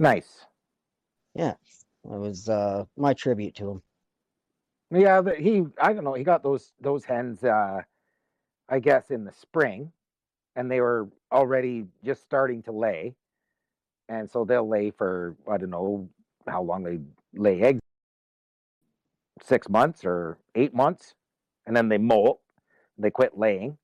Nice. 0.00 0.44
Yeah, 1.34 1.54
it 2.04 2.18
was 2.18 2.48
uh, 2.48 2.84
my 2.96 3.14
tribute 3.14 3.54
to 3.56 3.70
him. 3.70 3.82
Yeah, 4.90 5.22
he. 5.38 5.64
I 5.80 5.92
don't 5.92 6.04
know. 6.04 6.14
He 6.14 6.24
got 6.24 6.42
those 6.42 6.72
those 6.80 7.04
hens. 7.04 7.42
Uh, 7.42 7.80
I 8.68 8.78
guess 8.78 9.10
in 9.10 9.24
the 9.24 9.32
spring, 9.32 9.90
and 10.54 10.70
they 10.70 10.80
were 10.80 11.08
already 11.32 11.86
just 12.04 12.22
starting 12.22 12.62
to 12.64 12.72
lay, 12.72 13.14
and 14.08 14.30
so 14.30 14.44
they'll 14.44 14.68
lay 14.68 14.90
for 14.90 15.36
I 15.50 15.56
don't 15.58 15.70
know 15.70 16.08
how 16.46 16.62
long 16.62 16.84
they 16.84 17.00
lay 17.34 17.60
eggs. 17.62 17.80
Six 19.42 19.68
months 19.68 20.04
or 20.04 20.38
eight 20.54 20.74
months, 20.74 21.14
and 21.66 21.76
then 21.76 21.88
they 21.88 21.98
molt. 21.98 22.40
They 22.96 23.10
quit 23.10 23.36
laying, 23.36 23.76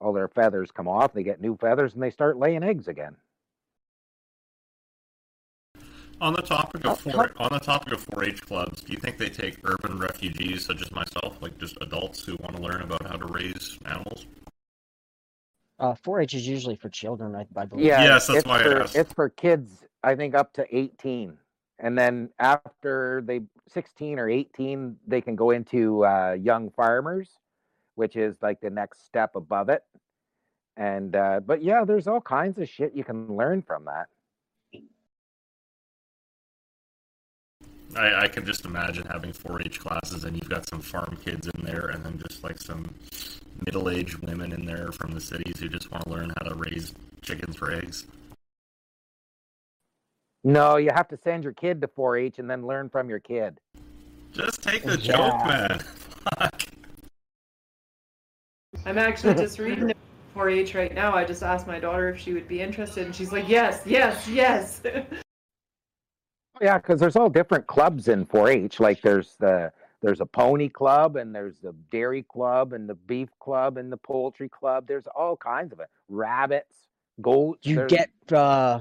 all 0.00 0.12
their 0.12 0.28
feathers 0.28 0.70
come 0.70 0.88
off, 0.88 1.12
they 1.12 1.22
get 1.22 1.40
new 1.40 1.56
feathers, 1.56 1.94
and 1.94 2.02
they 2.02 2.10
start 2.10 2.38
laying 2.38 2.62
eggs 2.64 2.88
again. 2.88 3.16
On 6.20 6.32
the 6.32 6.42
topic 6.42 6.84
of 6.84 6.98
four, 7.00 7.30
on 7.36 7.50
the 7.52 7.60
topic 7.60 7.92
of 7.92 8.04
4-H 8.06 8.42
clubs, 8.42 8.82
do 8.82 8.92
you 8.92 8.98
think 8.98 9.18
they 9.18 9.28
take 9.28 9.58
urban 9.62 9.98
refugees 10.00 10.66
such 10.66 10.82
as 10.82 10.90
myself, 10.90 11.40
like 11.40 11.56
just 11.58 11.78
adults 11.80 12.24
who 12.24 12.36
want 12.40 12.56
to 12.56 12.62
learn 12.62 12.82
about 12.82 13.06
how 13.06 13.16
to 13.16 13.26
raise 13.26 13.78
animals? 13.86 14.26
Uh, 15.78 15.94
4-H 15.94 16.34
is 16.34 16.48
usually 16.48 16.74
for 16.74 16.88
children, 16.88 17.36
I, 17.36 17.46
I 17.56 17.64
believe. 17.66 17.86
Yeah, 17.86 18.02
Yes, 18.02 18.26
that's 18.26 18.40
it's 18.40 18.48
why 18.48 18.58
I 18.58 18.62
for, 18.64 18.82
asked. 18.82 18.96
It's 18.96 19.12
for 19.12 19.28
kids, 19.28 19.84
I 20.02 20.16
think, 20.16 20.34
up 20.34 20.52
to 20.54 20.66
18. 20.76 21.38
And 21.78 21.96
then 21.96 22.30
after 22.40 23.22
they 23.24 23.42
16 23.70 24.18
or 24.18 24.28
18, 24.28 24.96
they 25.06 25.20
can 25.20 25.36
go 25.36 25.50
into 25.50 26.04
uh, 26.04 26.32
young 26.32 26.70
farmers, 26.70 27.30
which 27.94 28.16
is 28.16 28.36
like 28.42 28.60
the 28.60 28.70
next 28.70 29.06
step 29.06 29.36
above 29.36 29.68
it. 29.68 29.82
And 30.76 31.16
uh, 31.16 31.40
but 31.44 31.62
yeah, 31.62 31.84
there's 31.84 32.06
all 32.06 32.20
kinds 32.20 32.58
of 32.58 32.68
shit 32.68 32.94
you 32.94 33.04
can 33.04 33.36
learn 33.36 33.62
from 33.62 33.86
that. 33.86 34.06
I, 37.96 38.22
I 38.24 38.28
can 38.28 38.44
just 38.44 38.64
imagine 38.64 39.06
having 39.06 39.32
4-H 39.32 39.80
classes, 39.80 40.24
and 40.24 40.36
you've 40.36 40.48
got 40.48 40.68
some 40.68 40.80
farm 40.80 41.18
kids 41.24 41.48
in 41.48 41.64
there, 41.64 41.86
and 41.86 42.04
then 42.04 42.18
just 42.28 42.44
like 42.44 42.60
some 42.60 42.94
middle-aged 43.66 44.18
women 44.18 44.52
in 44.52 44.66
there 44.66 44.92
from 44.92 45.12
the 45.12 45.20
cities 45.20 45.58
who 45.58 45.68
just 45.68 45.90
want 45.90 46.04
to 46.04 46.10
learn 46.10 46.32
how 46.38 46.48
to 46.48 46.54
raise 46.54 46.94
chickens 47.22 47.56
for 47.56 47.72
eggs. 47.72 48.06
No, 50.44 50.76
you 50.76 50.90
have 50.94 51.08
to 51.08 51.16
send 51.16 51.44
your 51.44 51.52
kid 51.52 51.80
to 51.82 51.88
4-H 51.88 52.38
and 52.38 52.48
then 52.48 52.66
learn 52.66 52.88
from 52.88 53.08
your 53.08 53.18
kid. 53.20 53.58
Just 54.32 54.62
take 54.62 54.82
the 54.84 54.98
Yeah. 54.98 55.12
joke, 55.16 55.46
man. 55.46 55.78
Fuck. 55.80 56.62
I'm 58.86 58.98
actually 58.98 59.34
just 59.34 59.58
reading 59.58 59.92
4-H 60.34 60.74
right 60.74 60.94
now. 60.94 61.14
I 61.14 61.24
just 61.24 61.42
asked 61.42 61.66
my 61.66 61.80
daughter 61.80 62.08
if 62.10 62.18
she 62.18 62.32
would 62.34 62.46
be 62.46 62.60
interested, 62.60 63.06
and 63.06 63.14
she's 63.14 63.32
like, 63.32 63.48
"Yes, 63.48 63.82
yes, 63.86 64.28
yes." 64.28 64.82
Yeah, 66.60 66.76
because 66.78 66.98
there's 66.98 67.14
all 67.14 67.30
different 67.30 67.68
clubs 67.68 68.08
in 68.08 68.26
4-H. 68.26 68.80
Like 68.80 69.00
there's 69.00 69.36
the 69.38 69.72
there's 70.02 70.20
a 70.20 70.26
pony 70.26 70.68
club 70.68 71.14
and 71.14 71.32
there's 71.32 71.58
the 71.60 71.72
dairy 71.92 72.24
club 72.24 72.72
and 72.72 72.88
the 72.88 72.96
beef 72.96 73.28
club 73.38 73.76
and 73.78 73.92
the 73.92 73.96
poultry 73.96 74.48
club. 74.48 74.84
There's 74.88 75.06
all 75.14 75.36
kinds 75.36 75.72
of 75.72 75.78
it. 75.78 75.86
Rabbits, 76.08 76.74
goats. 77.22 77.64
you 77.64 77.76
there's- 77.76 77.90
get 77.92 78.32
uh 78.36 78.80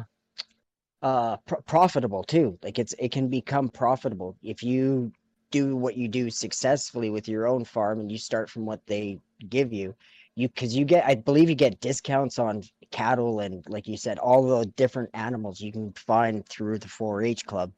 uh 1.02 1.38
pr- 1.38 1.62
profitable 1.66 2.24
too. 2.24 2.58
Like 2.64 2.80
it's 2.80 2.94
it 3.00 3.12
can 3.12 3.28
become 3.28 3.70
profitable. 3.70 4.36
If 4.42 4.64
you 4.64 5.12
do 5.52 5.76
what 5.76 5.96
you 5.96 6.08
do 6.08 6.30
successfully 6.30 7.10
with 7.10 7.28
your 7.28 7.48
own 7.48 7.64
farm 7.64 8.00
and 8.00 8.12
you 8.12 8.18
start 8.18 8.50
from 8.50 8.66
what 8.66 8.86
they 8.86 9.20
give 9.50 9.72
you 9.72 9.96
you 10.36 10.48
because 10.50 10.76
you 10.76 10.84
get 10.86 11.06
i 11.06 11.16
believe 11.16 11.50
you 11.50 11.56
get 11.56 11.80
discounts 11.80 12.38
on 12.38 12.62
cattle 12.92 13.40
and 13.40 13.66
like 13.68 13.88
you 13.88 13.98
said 13.98 14.18
all 14.18 14.44
the 14.48 14.66
different 14.78 15.10
animals 15.14 15.60
you 15.60 15.72
can 15.72 15.92
find 15.94 16.46
through 16.48 16.80
the 16.80 16.88
4-h 16.88 17.46
club. 17.46 17.72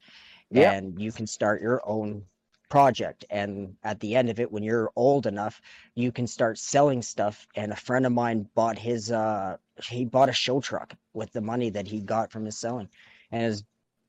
Yeah. 0.52 0.72
and 0.72 1.00
you 1.00 1.12
can 1.12 1.28
start 1.28 1.62
your 1.62 1.80
own 1.84 2.24
project. 2.68 3.24
And 3.30 3.76
at 3.84 4.00
the 4.00 4.16
end 4.16 4.30
of 4.30 4.40
it 4.40 4.50
when 4.50 4.62
you're 4.62 4.90
old 4.96 5.26
enough 5.26 5.60
you 5.94 6.12
can 6.12 6.26
start 6.26 6.58
selling 6.58 7.02
stuff. 7.02 7.46
And 7.56 7.72
a 7.72 7.76
friend 7.76 8.06
of 8.06 8.12
mine 8.12 8.48
bought 8.54 8.78
his 8.78 9.10
uh 9.10 9.56
he 9.84 10.04
bought 10.04 10.28
a 10.28 10.32
show 10.32 10.60
truck 10.60 10.94
with 11.14 11.32
the 11.32 11.40
money 11.40 11.70
that 11.70 11.86
he 11.86 12.00
got 12.00 12.30
from 12.30 12.44
his 12.44 12.58
selling 12.58 12.88
and 13.32 13.42
his 13.42 13.64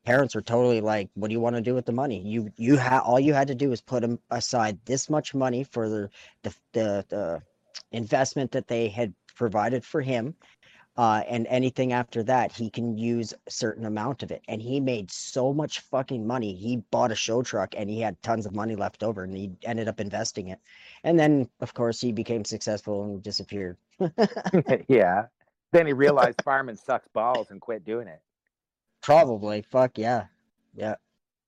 parents 0.05 0.35
are 0.35 0.41
totally 0.41 0.81
like 0.81 1.09
what 1.13 1.27
do 1.27 1.33
you 1.33 1.39
want 1.39 1.55
to 1.55 1.61
do 1.61 1.75
with 1.75 1.85
the 1.85 1.91
money? 1.91 2.21
You 2.21 2.51
you 2.57 2.77
had 2.77 2.99
all 2.99 3.19
you 3.19 3.33
had 3.33 3.47
to 3.47 3.55
do 3.55 3.69
was 3.69 3.81
put 3.81 4.03
aside 4.29 4.79
this 4.85 5.09
much 5.09 5.33
money 5.33 5.63
for 5.63 5.89
the 5.89 6.09
the 6.43 6.55
the, 6.73 7.05
the 7.09 7.41
investment 7.91 8.51
that 8.51 8.67
they 8.67 8.87
had 8.89 9.13
provided 9.35 9.83
for 9.85 10.01
him 10.01 10.35
uh, 10.97 11.23
and 11.27 11.47
anything 11.47 11.93
after 11.93 12.21
that 12.23 12.51
he 12.51 12.69
can 12.69 12.97
use 12.97 13.33
a 13.47 13.51
certain 13.51 13.85
amount 13.85 14.23
of 14.23 14.31
it. 14.31 14.41
And 14.47 14.61
he 14.61 14.79
made 14.79 15.09
so 15.09 15.53
much 15.53 15.79
fucking 15.79 16.25
money. 16.27 16.53
He 16.53 16.77
bought 16.91 17.11
a 17.11 17.15
show 17.15 17.41
truck 17.41 17.73
and 17.77 17.89
he 17.89 18.01
had 18.01 18.21
tons 18.21 18.45
of 18.45 18.53
money 18.53 18.75
left 18.75 19.03
over 19.03 19.23
and 19.23 19.35
he 19.35 19.51
ended 19.63 19.87
up 19.87 19.99
investing 19.99 20.49
it. 20.49 20.59
And 21.03 21.19
then 21.19 21.49
of 21.61 21.73
course 21.73 22.01
he 22.01 22.11
became 22.11 22.43
successful 22.43 23.05
and 23.05 23.23
disappeared. 23.23 23.77
Yeah. 24.87 25.27
Then 25.71 25.87
he 25.87 25.93
realized 25.93 26.41
farming 26.43 26.75
sucks 26.75 27.07
balls 27.07 27.51
and 27.51 27.61
quit 27.61 27.85
doing 27.85 28.07
it. 28.07 28.21
Probably 29.01 29.61
fuck 29.61 29.97
yeah 29.97 30.27
yeah 30.73 30.95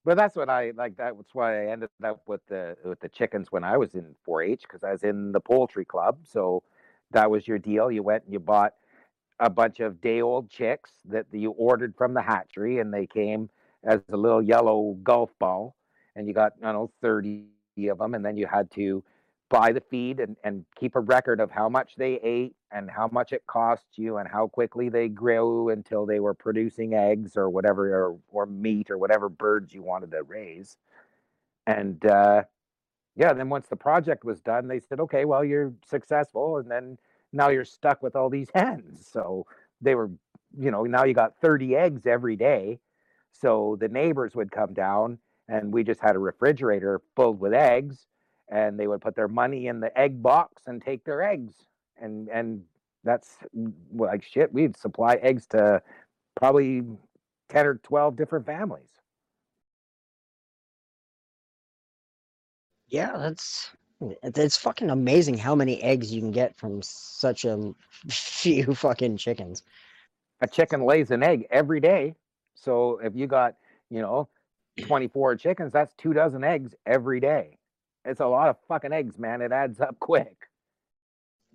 But 0.06 0.18
that's 0.18 0.36
what 0.36 0.50
I 0.50 0.72
like. 0.76 0.98
That's 0.98 1.34
why 1.34 1.64
I 1.64 1.72
ended 1.72 1.90
up 2.04 2.22
with 2.28 2.42
the 2.48 2.78
with 2.84 3.00
the 3.00 3.10
chickens 3.10 3.52
when 3.52 3.64
I 3.64 3.78
was 3.78 3.96
in 3.96 4.16
4-H 4.28 4.64
because 4.64 4.84
I 4.84 4.92
was 4.92 5.04
in 5.04 5.32
the 5.32 5.40
poultry 5.40 5.86
club. 5.86 6.20
So 6.24 6.64
that 7.12 7.30
was 7.30 7.48
your 7.48 7.60
deal. 7.60 7.92
You 7.92 8.04
went 8.04 8.24
and 8.26 8.34
you 8.34 8.40
bought 8.40 8.74
a 9.40 9.50
bunch 9.50 9.80
of 9.80 10.02
day 10.02 10.22
old 10.22 10.50
chicks 10.50 10.92
that 11.06 11.26
you 11.32 11.52
ordered 11.52 11.96
from 11.98 12.14
the 12.14 12.22
hatchery, 12.22 12.80
and 12.80 12.94
they 12.94 13.08
came 13.08 13.50
as 13.84 14.02
a 14.12 14.18
little 14.18 14.42
yellow 14.42 14.98
golf 15.04 15.32
ball, 15.40 15.76
and 16.16 16.28
you 16.28 16.34
got 16.34 16.54
I 16.62 16.72
don't 16.72 16.74
know 16.74 16.92
30 17.02 17.46
of 17.90 17.98
them, 18.00 18.14
and 18.14 18.26
then 18.26 18.38
you 18.38 18.48
had 18.48 18.70
to 18.72 19.04
buy 19.54 19.72
the 19.72 19.82
feed 19.82 20.20
and, 20.20 20.36
and 20.44 20.66
keep 20.76 20.96
a 20.96 21.00
record 21.00 21.40
of 21.40 21.52
how 21.52 21.70
much 21.70 21.94
they 21.96 22.20
ate 22.24 22.56
and 22.72 22.90
how 22.90 23.08
much 23.12 23.32
it 23.32 23.46
cost 23.46 23.86
you 23.98 24.18
and 24.18 24.28
how 24.28 24.48
quickly 24.48 24.90
they 24.90 25.08
grew 25.08 25.70
until 25.70 26.08
they 26.08 26.20
were 26.20 26.34
producing 26.34 26.96
eggs 26.96 27.38
or 27.38 27.52
whatever 27.52 27.94
or, 27.94 28.18
or 28.32 28.48
meat 28.48 28.90
or 28.90 28.98
whatever 28.98 29.30
birds 29.30 29.72
you 29.72 29.84
wanted 29.84 30.10
to 30.10 30.24
raise. 30.24 30.76
And 31.68 32.04
uh, 32.04 32.46
yeah 33.16 33.32
then 33.34 33.48
once 33.48 33.68
the 33.68 33.76
project 33.76 34.26
was 34.26 34.42
done 34.42 34.68
they 34.68 34.80
said 34.80 35.00
okay 35.00 35.24
well 35.24 35.46
you're 35.46 35.72
successful 35.88 36.58
and 36.58 36.72
then 36.72 36.98
now 37.32 37.50
you're 37.50 37.64
stuck 37.64 38.02
with 38.02 38.16
all 38.16 38.32
these 38.32 38.50
hens. 38.56 39.08
So 39.12 39.46
they 39.82 39.94
were 39.94 40.10
you 40.58 40.72
know 40.72 40.82
now 40.86 41.04
you 41.04 41.14
got 41.14 41.38
30 41.44 41.76
eggs 41.76 42.08
every 42.08 42.36
day. 42.36 42.80
So 43.32 43.78
the 43.80 43.88
neighbors 43.88 44.34
would 44.34 44.52
come 44.52 44.74
down 44.74 45.20
and 45.48 45.72
we 45.72 45.84
just 45.84 46.00
had 46.00 46.16
a 46.16 46.20
refrigerator 46.20 47.02
filled 47.16 47.40
with 47.40 47.54
eggs 47.54 48.08
and 48.54 48.80
they 48.80 48.88
would 48.88 49.02
put 49.02 49.16
their 49.16 49.30
money 49.30 49.68
in 49.68 49.82
the 49.82 49.98
egg 50.00 50.24
box 50.24 50.64
and 50.68 50.82
take 50.84 51.06
their 51.06 51.24
eggs. 51.24 51.56
And 51.98 52.30
and 52.30 52.66
that's 53.04 53.38
mm, 53.58 53.74
like 53.96 54.24
shit 54.24 54.54
we'd 54.54 54.78
supply 54.78 55.16
eggs 55.16 55.48
to 55.50 55.82
probably 56.36 56.84
10 57.50 57.68
or 57.68 57.76
12 57.78 58.16
different 58.18 58.46
families. 58.48 58.92
Yeah, 62.88 63.18
that's 63.18 63.72
it- 64.02 64.38
it's 64.38 64.58
fucking 64.58 64.90
amazing 64.90 65.38
how 65.38 65.56
many 65.56 65.82
eggs 65.84 66.14
you 66.14 66.22
can 66.22 66.32
get 66.32 66.58
from 66.58 66.82
such 66.82 67.46
a 67.46 67.74
few 68.10 68.76
fucking 68.76 69.18
chickens. 69.18 69.64
a 70.42 70.48
chicken 70.48 70.86
lays 70.86 71.12
an 71.12 71.24
egg 71.24 71.48
every 71.52 71.80
day. 71.80 72.16
So 72.56 73.00
if 73.00 73.16
you 73.16 73.28
got 73.28 73.56
you 73.90 74.02
know 74.02 74.30
24 74.82 75.36
chickens 75.38 75.72
that's 75.74 75.94
two 75.96 76.14
dozen 76.14 76.44
eggs 76.44 76.76
every 76.86 77.20
day 77.20 77.60
it's 78.06 78.20
a 78.20 78.26
lot 78.28 78.50
of 78.50 78.58
fucking 78.68 78.94
eggs 78.94 79.18
man 79.18 79.42
it 79.42 79.52
adds 79.52 79.80
up 79.82 79.98
quick 80.00 80.50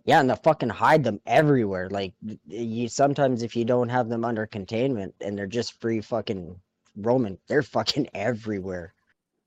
Yeah, 0.04 0.18
and 0.20 0.28
they 0.28 0.34
fucking 0.34 0.70
hide 0.70 1.04
them 1.04 1.20
everywhere. 1.24 1.88
Like 1.88 2.14
you 2.48 2.88
sometimes 2.88 3.42
if 3.44 3.54
you 3.54 3.64
don't 3.64 3.90
have 3.90 4.08
them 4.08 4.24
under 4.24 4.44
containment 4.46 5.14
and 5.20 5.38
they're 5.38 5.46
just 5.46 5.80
free 5.80 6.00
fucking 6.00 6.60
roaming, 6.96 7.38
they're 7.46 7.62
fucking 7.62 8.08
everywhere. 8.14 8.94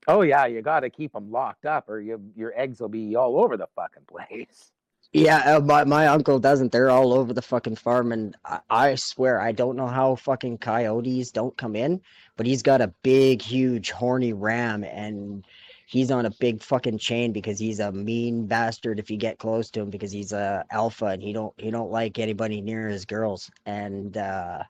oh 0.07 0.21
yeah 0.21 0.45
you 0.45 0.61
got 0.61 0.81
to 0.81 0.89
keep 0.89 1.13
them 1.13 1.31
locked 1.31 1.65
up 1.65 1.89
or 1.89 1.99
you, 1.99 2.21
your 2.35 2.53
eggs 2.59 2.79
will 2.79 2.89
be 2.89 3.15
all 3.15 3.39
over 3.39 3.57
the 3.57 3.67
fucking 3.75 4.03
place 4.07 4.71
Yeah, 5.13 5.57
uh, 5.57 5.59
my 5.59 5.83
my 5.83 6.07
uncle 6.07 6.39
doesn't. 6.39 6.71
They're 6.71 6.89
all 6.89 7.13
over 7.13 7.33
the 7.33 7.41
fucking 7.41 7.75
farm, 7.75 8.11
and 8.13 8.35
I, 8.45 8.59
I 8.69 8.95
swear 8.95 9.41
I 9.41 9.51
don't 9.51 9.75
know 9.75 9.87
how 9.87 10.15
fucking 10.15 10.59
coyotes 10.59 11.31
don't 11.31 11.57
come 11.57 11.75
in, 11.75 12.01
but 12.37 12.45
he's 12.45 12.61
got 12.63 12.79
a 12.81 12.93
big, 13.03 13.41
huge, 13.41 13.91
horny 13.91 14.31
ram, 14.33 14.83
and 14.85 15.45
he's 15.91 16.11
on 16.11 16.25
a 16.25 16.31
big 16.39 16.63
fucking 16.63 16.97
chain 16.97 17.33
because 17.33 17.59
he's 17.59 17.79
a 17.79 17.91
mean 17.91 18.47
bastard 18.47 18.97
if 18.99 19.11
you 19.11 19.17
get 19.17 19.37
close 19.39 19.69
to 19.71 19.81
him 19.81 19.89
because 19.89 20.11
he's 20.11 20.31
a 20.31 20.63
alpha 20.71 21.07
and 21.07 21.21
he 21.21 21.33
don't 21.33 21.53
he 21.57 21.69
don't 21.71 21.91
like 21.91 22.17
anybody 22.19 22.61
near 22.61 22.87
his 22.87 23.05
girls, 23.05 23.51
and 23.65 24.17
uh, 24.17 24.63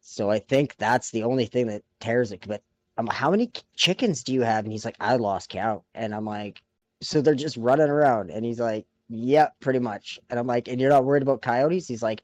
so 0.00 0.30
I 0.30 0.38
think 0.38 0.76
that's 0.78 1.10
the 1.10 1.24
only 1.24 1.46
thing 1.46 1.66
that 1.68 1.82
tears 2.00 2.32
it. 2.32 2.44
But 2.46 2.62
I'm 2.96 3.06
like, 3.06 3.16
how 3.16 3.30
many 3.30 3.50
chickens 3.76 4.22
do 4.22 4.32
you 4.32 4.42
have? 4.42 4.64
And 4.64 4.72
he's 4.72 4.84
like, 4.84 4.96
I 5.00 5.16
lost 5.16 5.48
count, 5.50 5.82
and 5.94 6.14
I'm 6.14 6.26
like, 6.26 6.62
so 7.00 7.20
they're 7.20 7.34
just 7.34 7.56
running 7.56 7.88
around, 7.88 8.30
and 8.30 8.44
he's 8.44 8.60
like. 8.60 8.86
Yeah, 9.14 9.48
pretty 9.60 9.80
much. 9.80 10.18
And 10.30 10.40
I'm 10.40 10.46
like, 10.46 10.68
and 10.68 10.80
you're 10.80 10.88
not 10.88 11.04
worried 11.04 11.22
about 11.22 11.42
coyotes? 11.42 11.86
He's 11.86 12.02
like, 12.02 12.22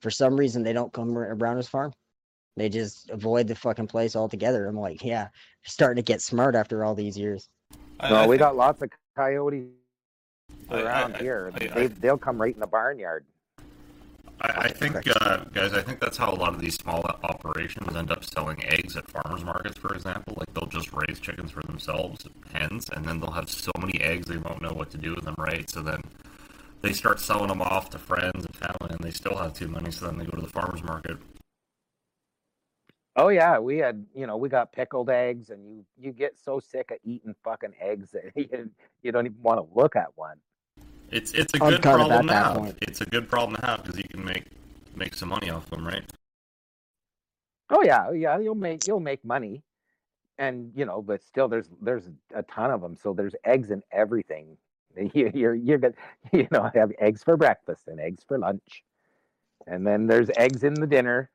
for 0.00 0.10
some 0.10 0.36
reason 0.38 0.62
they 0.62 0.72
don't 0.72 0.90
come 0.90 1.18
around 1.18 1.58
his 1.58 1.68
farm. 1.68 1.92
They 2.56 2.70
just 2.70 3.10
avoid 3.10 3.46
the 3.46 3.54
fucking 3.54 3.88
place 3.88 4.16
altogether. 4.16 4.66
I'm 4.66 4.78
like, 4.78 5.04
yeah, 5.04 5.28
starting 5.64 6.02
to 6.02 6.12
get 6.12 6.22
smart 6.22 6.54
after 6.54 6.82
all 6.82 6.94
these 6.94 7.18
years. 7.18 7.50
I- 8.00 8.10
no 8.10 8.16
I 8.16 8.26
we 8.26 8.32
think- 8.36 8.40
got 8.40 8.56
lots 8.56 8.82
of 8.82 8.90
coyotes 9.16 9.68
around 10.70 11.16
here 11.16 11.52
they, 11.56 11.86
they'll 11.88 12.18
come 12.18 12.40
right 12.40 12.54
in 12.54 12.60
the 12.60 12.66
barnyard 12.66 13.24
I, 14.42 14.48
I 14.56 14.68
think, 14.68 14.96
uh, 15.20 15.44
guys, 15.52 15.74
I 15.74 15.82
think 15.82 16.00
that's 16.00 16.16
how 16.16 16.32
a 16.32 16.34
lot 16.34 16.54
of 16.54 16.62
these 16.62 16.76
small 16.76 17.02
operations 17.24 17.94
end 17.94 18.10
up 18.10 18.24
selling 18.24 18.64
eggs 18.64 18.96
at 18.96 19.06
farmers 19.10 19.44
markets, 19.44 19.78
for 19.78 19.92
example. 19.94 20.32
Like 20.34 20.54
they'll 20.54 20.64
just 20.64 20.90
raise 20.94 21.20
chickens 21.20 21.50
for 21.50 21.60
themselves, 21.64 22.26
hens, 22.50 22.88
and 22.88 23.04
then 23.04 23.20
they'll 23.20 23.32
have 23.32 23.50
so 23.50 23.70
many 23.78 24.00
eggs 24.00 24.28
they 24.28 24.38
won't 24.38 24.62
know 24.62 24.72
what 24.72 24.90
to 24.92 24.96
do 24.96 25.14
with 25.14 25.24
them, 25.26 25.34
right? 25.36 25.68
So 25.68 25.82
then 25.82 26.00
they 26.80 26.94
start 26.94 27.20
selling 27.20 27.48
them 27.48 27.60
off 27.60 27.90
to 27.90 27.98
friends 27.98 28.46
and 28.46 28.56
family, 28.56 28.88
and 28.96 29.00
they 29.00 29.10
still 29.10 29.36
have 29.36 29.52
too 29.52 29.68
many, 29.68 29.90
so 29.90 30.06
then 30.06 30.16
they 30.16 30.24
go 30.24 30.30
to 30.38 30.40
the 30.40 30.48
farmers 30.48 30.82
market. 30.82 31.18
Oh 33.20 33.28
yeah, 33.28 33.58
we 33.58 33.76
had 33.76 34.06
you 34.14 34.26
know 34.26 34.38
we 34.38 34.48
got 34.48 34.72
pickled 34.72 35.10
eggs, 35.10 35.50
and 35.50 35.62
you 35.68 35.84
you 35.98 36.10
get 36.10 36.38
so 36.42 36.58
sick 36.58 36.90
of 36.90 36.96
eating 37.04 37.34
fucking 37.44 37.74
eggs 37.78 38.10
that 38.12 38.32
you, 38.34 38.70
you 39.02 39.12
don't 39.12 39.26
even 39.26 39.42
want 39.42 39.58
to 39.60 39.78
look 39.78 39.94
at 39.94 40.06
one. 40.14 40.38
It's 41.10 41.32
it's 41.32 41.52
a 41.52 41.58
I'm 41.58 41.72
good 41.72 41.82
kind 41.82 42.00
of 42.00 42.06
problem 42.08 42.12
at 42.12 42.22
to 42.22 42.26
that 42.28 42.46
have. 42.46 42.56
point. 42.56 42.78
It's 42.80 43.02
a 43.02 43.04
good 43.04 43.28
problem 43.28 43.56
to 43.60 43.66
have 43.66 43.82
because 43.84 43.98
you 43.98 44.04
can 44.04 44.24
make 44.24 44.44
make 44.96 45.14
some 45.14 45.28
money 45.28 45.50
off 45.50 45.68
them, 45.68 45.86
right? 45.86 46.02
Oh 47.68 47.82
yeah, 47.84 48.06
oh, 48.08 48.12
yeah, 48.12 48.38
you'll 48.38 48.54
make 48.54 48.86
you'll 48.86 49.00
make 49.00 49.22
money, 49.22 49.62
and 50.38 50.72
you 50.74 50.86
know, 50.86 51.02
but 51.02 51.22
still, 51.22 51.46
there's 51.46 51.68
there's 51.82 52.08
a 52.34 52.42
ton 52.44 52.70
of 52.70 52.80
them, 52.80 52.96
so 52.96 53.12
there's 53.12 53.34
eggs 53.44 53.70
in 53.70 53.82
everything. 53.92 54.56
You, 55.14 55.30
you're 55.32 55.54
you're 55.54 55.78
gonna 55.78 55.94
you 56.32 56.48
know 56.50 56.62
I 56.62 56.76
have 56.76 56.90
eggs 56.98 57.22
for 57.22 57.36
breakfast 57.36 57.86
and 57.86 58.00
eggs 58.00 58.24
for 58.26 58.38
lunch, 58.38 58.82
and 59.66 59.86
then 59.86 60.06
there's 60.06 60.30
eggs 60.36 60.64
in 60.64 60.74
the 60.74 60.86
dinner. 60.86 61.30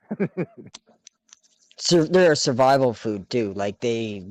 So 1.77 2.03
they're 2.03 2.34
a 2.34 2.38
survival 2.38 2.93
food 2.93 3.30
too. 3.30 3.53
Like 3.53 3.80
they, 3.80 4.26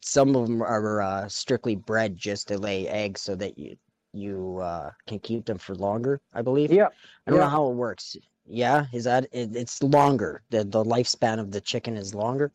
some 0.00 0.34
of 0.34 0.46
them 0.46 0.62
are 0.62 1.02
uh, 1.02 1.28
strictly 1.28 1.76
bred 1.76 2.16
just 2.16 2.48
to 2.48 2.58
lay 2.58 2.88
eggs, 2.88 3.20
so 3.20 3.34
that 3.36 3.58
you 3.58 3.76
you 4.12 4.58
uh, 4.62 4.90
can 5.06 5.18
keep 5.18 5.44
them 5.44 5.58
for 5.58 5.74
longer. 5.74 6.20
I 6.32 6.42
believe. 6.42 6.72
Yeah. 6.72 6.88
I 7.26 7.30
don't 7.30 7.40
know 7.40 7.48
how 7.48 7.68
it 7.68 7.74
works. 7.74 8.16
Yeah, 8.46 8.86
is 8.92 9.04
that 9.04 9.24
it, 9.32 9.56
it's 9.56 9.82
longer? 9.82 10.42
The 10.50 10.64
the 10.64 10.84
lifespan 10.84 11.38
of 11.38 11.50
the 11.50 11.60
chicken 11.60 11.96
is 11.96 12.14
longer. 12.14 12.52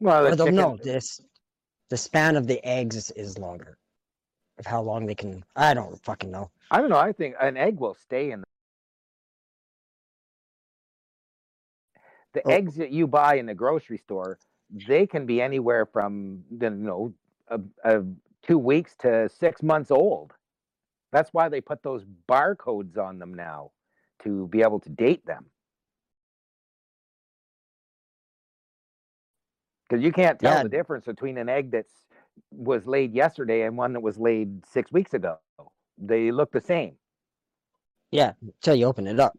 Well, 0.00 0.24
the 0.24 0.36
chicken, 0.36 0.54
no, 0.54 0.78
this 0.82 1.20
the 1.88 1.96
span 1.96 2.36
of 2.36 2.46
the 2.46 2.64
eggs 2.66 2.96
is, 2.96 3.10
is 3.12 3.38
longer. 3.38 3.76
Of 4.58 4.66
how 4.66 4.82
long 4.82 5.06
they 5.06 5.14
can. 5.14 5.42
I 5.56 5.72
don't 5.72 6.02
fucking 6.04 6.30
know. 6.30 6.50
I 6.70 6.80
don't 6.80 6.90
know. 6.90 6.98
I 6.98 7.12
think 7.12 7.34
an 7.40 7.56
egg 7.56 7.78
will 7.78 7.94
stay 7.94 8.30
in. 8.30 8.40
The 8.40 8.46
Oh. 12.36 12.50
eggs 12.50 12.76
that 12.76 12.90
you 12.90 13.06
buy 13.06 13.36
in 13.36 13.46
the 13.46 13.54
grocery 13.54 13.98
store, 13.98 14.38
they 14.88 15.06
can 15.06 15.26
be 15.26 15.42
anywhere 15.42 15.86
from 15.86 16.44
you 16.50 16.70
know 16.70 17.12
a, 17.48 17.60
a, 17.84 18.02
two 18.42 18.58
weeks 18.58 18.94
to 19.00 19.28
six 19.28 19.62
months 19.62 19.90
old. 19.90 20.32
That's 21.12 21.30
why 21.32 21.48
they 21.48 21.60
put 21.60 21.82
those 21.82 22.04
barcodes 22.28 22.96
on 22.96 23.18
them 23.18 23.34
now 23.34 23.72
to 24.22 24.46
be 24.48 24.62
able 24.62 24.78
to 24.80 24.90
date 24.90 25.26
them. 25.26 25.46
Because 29.88 30.04
you 30.04 30.12
can't 30.12 30.38
tell 30.38 30.58
Yeah. 30.58 30.62
the 30.62 30.68
difference 30.68 31.04
between 31.04 31.36
an 31.36 31.48
egg 31.48 31.72
that's 31.72 31.92
was 32.52 32.86
laid 32.86 33.12
yesterday 33.12 33.62
and 33.62 33.76
one 33.76 33.92
that 33.92 34.00
was 34.00 34.18
laid 34.18 34.64
six 34.64 34.92
weeks 34.92 35.14
ago. 35.14 35.38
They 35.98 36.30
look 36.30 36.52
the 36.52 36.60
same. 36.60 36.96
Yeah, 38.12 38.32
until 38.40 38.76
you 38.76 38.86
open 38.86 39.06
it 39.06 39.18
up. 39.20 39.36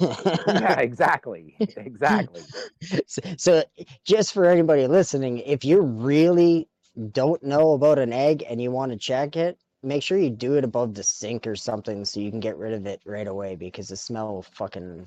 Yeah, 0.00 0.80
exactly. 0.80 1.56
Exactly. 1.76 2.42
so, 3.06 3.20
so 3.36 3.64
just 4.04 4.32
for 4.32 4.46
anybody 4.46 4.86
listening, 4.86 5.38
if 5.38 5.64
you 5.64 5.80
really 5.80 6.68
don't 7.12 7.42
know 7.42 7.72
about 7.72 7.98
an 7.98 8.12
egg 8.12 8.44
and 8.48 8.60
you 8.60 8.70
want 8.70 8.92
to 8.92 8.98
check 8.98 9.36
it, 9.36 9.58
make 9.82 10.02
sure 10.02 10.18
you 10.18 10.30
do 10.30 10.54
it 10.54 10.64
above 10.64 10.94
the 10.94 11.02
sink 11.02 11.46
or 11.46 11.54
something 11.54 12.04
so 12.04 12.20
you 12.20 12.30
can 12.30 12.40
get 12.40 12.56
rid 12.56 12.72
of 12.72 12.86
it 12.86 13.00
right 13.06 13.28
away 13.28 13.54
because 13.54 13.88
the 13.88 13.96
smell 13.96 14.34
will 14.34 14.42
fucking 14.42 15.06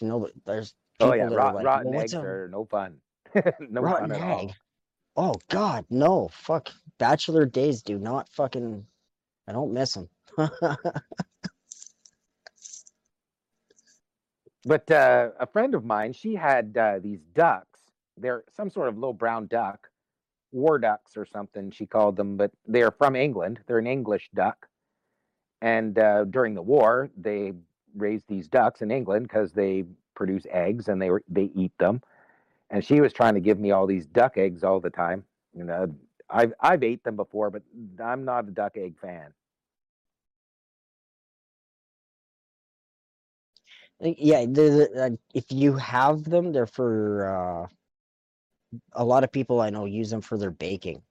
no 0.00 0.28
there's 0.44 0.74
Oh 1.00 1.14
yeah, 1.14 1.28
rot, 1.28 1.54
like, 1.54 1.64
rotten 1.64 1.92
"Well, 1.92 2.02
eggs 2.02 2.14
are 2.14 2.48
no 2.48 2.64
fun. 2.64 3.00
no 3.60 3.80
rotten 3.80 4.10
fun 4.10 4.22
at 4.22 4.30
all. 4.30 4.40
egg?" 4.40 4.54
Oh 5.16 5.34
god, 5.48 5.84
no. 5.90 6.28
Fuck. 6.28 6.70
Bachelor 6.98 7.44
days 7.46 7.82
do 7.82 7.98
not 7.98 8.28
fucking 8.28 8.86
I 9.48 9.52
don't 9.52 9.72
miss 9.72 9.94
them. 9.94 10.08
But 14.64 14.90
uh, 14.90 15.30
a 15.40 15.46
friend 15.46 15.74
of 15.74 15.84
mine, 15.84 16.12
she 16.12 16.34
had 16.34 16.76
uh, 16.76 16.98
these 17.00 17.20
ducks. 17.34 17.80
They're 18.16 18.44
some 18.54 18.70
sort 18.70 18.88
of 18.88 18.96
little 18.96 19.14
brown 19.14 19.46
duck, 19.48 19.88
war 20.52 20.78
ducks 20.78 21.16
or 21.16 21.26
something. 21.26 21.70
She 21.70 21.86
called 21.86 22.16
them, 22.16 22.36
but 22.36 22.52
they're 22.66 22.92
from 22.92 23.16
England. 23.16 23.60
They're 23.66 23.78
an 23.78 23.86
English 23.86 24.30
duck. 24.34 24.68
And 25.60 25.98
uh, 25.98 26.24
during 26.24 26.54
the 26.54 26.62
war, 26.62 27.10
they 27.16 27.52
raised 27.96 28.24
these 28.28 28.48
ducks 28.48 28.82
in 28.82 28.90
England 28.90 29.24
because 29.28 29.52
they 29.52 29.84
produce 30.14 30.46
eggs 30.50 30.88
and 30.88 31.00
they 31.00 31.10
were 31.10 31.22
they 31.28 31.50
eat 31.54 31.72
them. 31.78 32.02
And 32.70 32.84
she 32.84 33.00
was 33.00 33.12
trying 33.12 33.34
to 33.34 33.40
give 33.40 33.58
me 33.58 33.70
all 33.70 33.86
these 33.86 34.06
duck 34.06 34.38
eggs 34.38 34.64
all 34.64 34.80
the 34.80 34.90
time. 34.90 35.24
You 35.54 35.64
know, 35.64 35.94
I've 36.30 36.52
I've 36.60 36.82
ate 36.82 37.04
them 37.04 37.16
before, 37.16 37.50
but 37.50 37.62
I'm 38.02 38.24
not 38.24 38.48
a 38.48 38.50
duck 38.50 38.76
egg 38.76 38.98
fan. 39.00 39.32
Yeah, 44.02 44.40
the, 44.46 44.88
the, 44.92 45.04
uh, 45.04 45.10
if 45.32 45.44
you 45.50 45.76
have 45.76 46.24
them, 46.24 46.52
they're 46.52 46.66
for 46.66 47.68
uh, 48.74 48.78
a 48.94 49.04
lot 49.04 49.22
of 49.22 49.30
people 49.30 49.60
I 49.60 49.70
know 49.70 49.84
use 49.84 50.10
them 50.10 50.20
for 50.20 50.36
their 50.36 50.50
baking. 50.50 51.02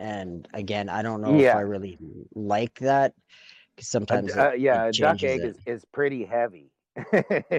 And 0.00 0.48
again, 0.54 0.88
I 0.88 1.02
don't 1.02 1.20
know 1.20 1.38
if 1.38 1.54
I 1.54 1.60
really 1.60 1.98
like 2.34 2.78
that 2.80 3.12
because 3.76 3.88
sometimes 3.88 4.32
d- 4.32 4.40
it- 4.40 4.46
uh, 4.46 4.52
yeah, 4.52 4.86
it 4.86 4.98
a 4.98 5.00
duck 5.00 5.22
egg 5.22 5.40
it. 5.40 5.44
is, 5.44 5.58
is 5.66 5.84
pretty 5.92 6.24
heavy. 6.24 6.70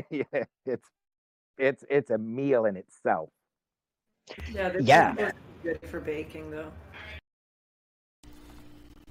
yeah, 0.10 0.44
it's 0.66 0.90
it's 1.58 1.86
it's 1.90 2.10
a 2.10 2.18
meal 2.18 2.66
in 2.66 2.76
itself. 2.76 3.30
Yeah, 4.52 4.72
Yeah. 4.80 5.12
supposed 5.16 5.36
to 5.36 5.36
be 5.64 5.70
good 5.70 5.90
for 5.90 6.00
baking 6.00 6.50
though. 6.52 6.72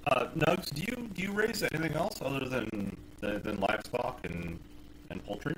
Uh, 0.07 0.27
Nugz, 0.35 0.69
do 0.73 0.81
you 0.81 1.07
do 1.13 1.21
you 1.23 1.31
raise 1.31 1.63
anything 1.63 1.93
else 1.93 2.21
other 2.21 2.45
than 2.45 2.97
than, 3.21 3.41
than 3.41 3.59
livestock 3.61 4.19
and 4.25 4.59
and 5.13 5.25
poultry? 5.25 5.55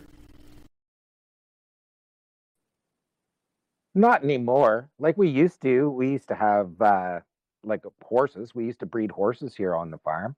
Not 3.95 4.23
anymore. 4.23 4.89
Like 4.99 5.17
we 5.17 5.29
used 5.29 5.61
to. 5.61 5.89
We 5.89 6.11
used 6.11 6.27
to 6.27 6.35
have 6.35 6.81
uh, 6.81 7.21
like 7.63 7.81
horses. 8.03 8.53
We 8.53 8.65
used 8.65 8.81
to 8.81 8.85
breed 8.85 9.09
horses 9.09 9.55
here 9.55 9.73
on 9.73 9.89
the 9.89 9.97
farm, 9.99 10.35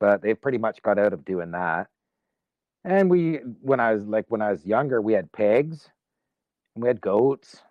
but 0.00 0.22
they've 0.22 0.40
pretty 0.40 0.58
much 0.58 0.82
got 0.82 0.98
out 0.98 1.12
of 1.12 1.24
doing 1.24 1.50
that. 1.50 1.88
And 2.82 3.10
we, 3.10 3.40
when 3.60 3.80
I 3.80 3.92
was 3.92 4.06
like 4.06 4.24
when 4.28 4.40
I 4.40 4.50
was 4.50 4.64
younger, 4.64 5.02
we 5.02 5.12
had 5.12 5.30
pigs, 5.30 5.90
and 6.74 6.82
we 6.82 6.88
had 6.88 7.02
goats. 7.02 7.62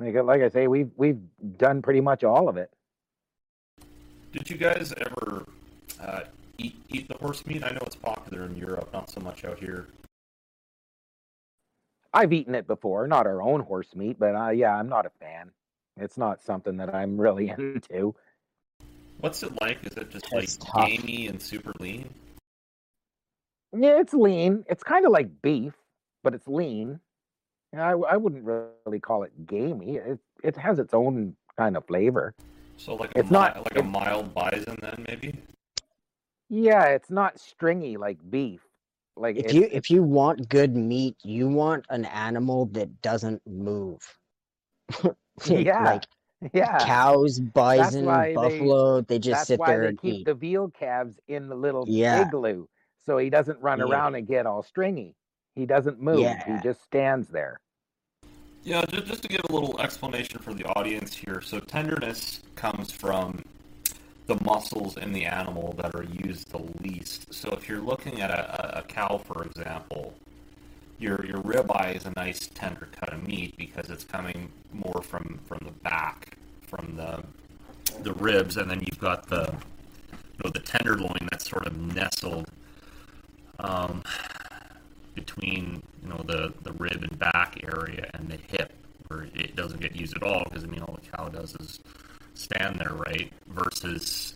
Like 0.00 0.14
like 0.14 0.42
I 0.42 0.48
say, 0.48 0.66
we've 0.66 0.90
we've 0.96 1.20
done 1.56 1.80
pretty 1.80 2.00
much 2.00 2.24
all 2.24 2.48
of 2.48 2.56
it. 2.56 2.70
Did 4.32 4.50
you 4.50 4.56
guys 4.56 4.92
ever 4.98 5.46
uh, 6.00 6.20
eat 6.58 6.76
eat 6.88 7.06
the 7.06 7.14
horse 7.14 7.46
meat? 7.46 7.62
I 7.62 7.70
know 7.70 7.82
it's 7.86 7.94
popular 7.94 8.46
in 8.46 8.56
Europe, 8.56 8.90
not 8.92 9.10
so 9.10 9.20
much 9.20 9.44
out 9.44 9.60
here. 9.60 9.86
I've 12.16 12.32
eaten 12.32 12.54
it 12.54 12.66
before, 12.66 13.06
not 13.06 13.26
our 13.26 13.42
own 13.42 13.60
horse 13.60 13.94
meat, 13.94 14.18
but 14.18 14.34
uh, 14.34 14.48
yeah, 14.48 14.74
I'm 14.74 14.88
not 14.88 15.04
a 15.04 15.10
fan. 15.20 15.50
It's 15.98 16.16
not 16.16 16.42
something 16.42 16.78
that 16.78 16.94
I'm 16.94 17.20
really 17.20 17.50
into. 17.58 18.14
What's 19.20 19.42
it 19.42 19.52
like? 19.60 19.84
Is 19.84 19.92
it 19.98 20.10
just 20.10 20.32
like 20.32 20.48
tough. 20.58 20.86
gamey 20.86 21.26
and 21.26 21.40
super 21.40 21.72
lean? 21.78 22.08
Yeah, 23.76 24.00
it's 24.00 24.14
lean. 24.14 24.64
It's 24.68 24.82
kind 24.82 25.04
of 25.04 25.12
like 25.12 25.42
beef, 25.42 25.74
but 26.24 26.34
it's 26.34 26.48
lean. 26.48 27.00
Yeah, 27.74 27.86
I, 27.88 28.14
I 28.14 28.16
wouldn't 28.16 28.44
really 28.44 29.00
call 29.00 29.22
it 29.24 29.46
gamey. 29.46 29.96
It 29.96 30.18
it 30.42 30.56
has 30.56 30.78
its 30.78 30.94
own 30.94 31.36
kind 31.58 31.76
of 31.76 31.86
flavor. 31.86 32.34
So 32.78 32.94
like 32.94 33.10
a 33.14 33.18
It's 33.18 33.30
mi- 33.30 33.34
not- 33.38 33.56
like 33.58 33.76
a 33.78 33.82
mild 33.82 34.32
bison 34.34 34.78
then 34.80 35.04
maybe. 35.06 35.34
Yeah, 36.48 36.84
it's 36.84 37.10
not 37.10 37.38
stringy 37.40 37.96
like 37.98 38.18
beef. 38.30 38.65
Like 39.16 39.36
If 39.36 39.46
it's, 39.46 39.54
you 39.54 39.62
it's- 39.62 39.76
if 39.78 39.90
you 39.90 40.02
want 40.02 40.48
good 40.48 40.76
meat, 40.76 41.16
you 41.22 41.48
want 41.48 41.86
an 41.90 42.04
animal 42.06 42.66
that 42.66 43.00
doesn't 43.02 43.42
move. 43.46 43.98
Yeah, 45.46 45.84
like 45.84 46.04
yeah, 46.54 46.78
cows, 46.86 47.38
bison, 47.40 48.06
why 48.06 48.28
they- 48.28 48.34
buffalo, 48.34 49.02
they 49.02 49.18
just 49.18 49.46
sit 49.46 49.58
why 49.60 49.66
there 49.68 49.80
they 49.82 49.88
and 49.88 50.00
keep 50.00 50.14
eat. 50.14 50.24
the 50.24 50.32
veal 50.34 50.70
calves 50.70 51.20
in 51.28 51.48
the 51.48 51.54
little 51.54 51.84
Yeah. 51.86 52.26
igloo, 52.26 52.66
so 53.04 53.18
he 53.18 53.28
doesn't 53.28 53.60
run 53.60 53.80
Yeah. 53.80 53.84
around 53.84 54.14
and 54.14 54.26
get 54.26 54.46
all 54.46 54.62
stringy. 54.62 55.14
He 55.54 55.66
doesn't 55.66 56.00
move. 56.00 56.20
Yeah. 56.20 56.42
He 56.56 56.62
just 56.62 56.82
stands 56.84 57.28
there. 57.28 57.60
Yeah, 58.64 58.82
just, 58.88 59.06
just 59.06 59.22
to 59.24 59.28
give 59.28 59.42
a 59.50 59.52
little 59.52 59.78
explanation 59.78 60.38
for 60.40 60.54
the 60.54 60.64
audience 60.64 61.14
here. 61.14 61.42
So 61.42 61.60
tenderness 61.60 62.40
comes 62.54 62.90
from 62.90 63.44
the 64.26 64.42
muscles 64.44 64.96
in 64.96 65.12
the 65.12 65.24
animal 65.24 65.74
that 65.78 65.94
are 65.94 66.02
used 66.02 66.50
the 66.50 66.62
least. 66.80 67.32
So 67.32 67.50
if 67.50 67.68
you're 67.68 67.80
looking 67.80 68.20
at 68.20 68.30
a, 68.30 68.78
a, 68.78 68.82
cow, 68.82 69.18
for 69.18 69.44
example, 69.44 70.14
your 70.98 71.24
your 71.24 71.38
ribeye 71.38 71.96
is 71.96 72.06
a 72.06 72.12
nice 72.16 72.48
tender 72.48 72.88
cut 72.92 73.12
of 73.12 73.26
meat 73.26 73.56
because 73.56 73.88
it's 73.90 74.04
coming 74.04 74.50
more 74.72 75.02
from 75.02 75.38
from 75.46 75.60
the 75.64 75.72
back, 75.72 76.36
from 76.62 76.96
the 76.96 77.22
the 78.02 78.14
ribs, 78.14 78.56
and 78.56 78.70
then 78.70 78.80
you've 78.80 78.98
got 78.98 79.28
the 79.28 79.54
you 80.12 80.40
know 80.44 80.50
the 80.50 80.60
tenderloin 80.60 81.28
that's 81.30 81.48
sort 81.48 81.66
of 81.66 81.76
nestled 81.94 82.50
um, 83.60 84.02
between 85.14 85.82
you 86.02 86.08
know 86.08 86.22
the 86.26 86.52
the 86.62 86.72
rib 86.72 87.04
and 87.08 87.18
back 87.18 87.62
area 87.62 88.10
and 88.14 88.28
the 88.28 88.38
hip, 88.48 88.72
where 89.06 89.28
it 89.34 89.54
doesn't 89.54 89.80
get 89.80 89.94
used 89.94 90.16
at 90.16 90.22
all 90.24 90.44
because 90.44 90.64
I 90.64 90.66
mean 90.66 90.82
all 90.82 90.98
the 91.00 91.16
cow 91.16 91.28
does 91.28 91.54
is 91.56 91.80
stand 92.36 92.78
there, 92.78 92.94
right? 92.94 93.32
Versus 93.48 94.34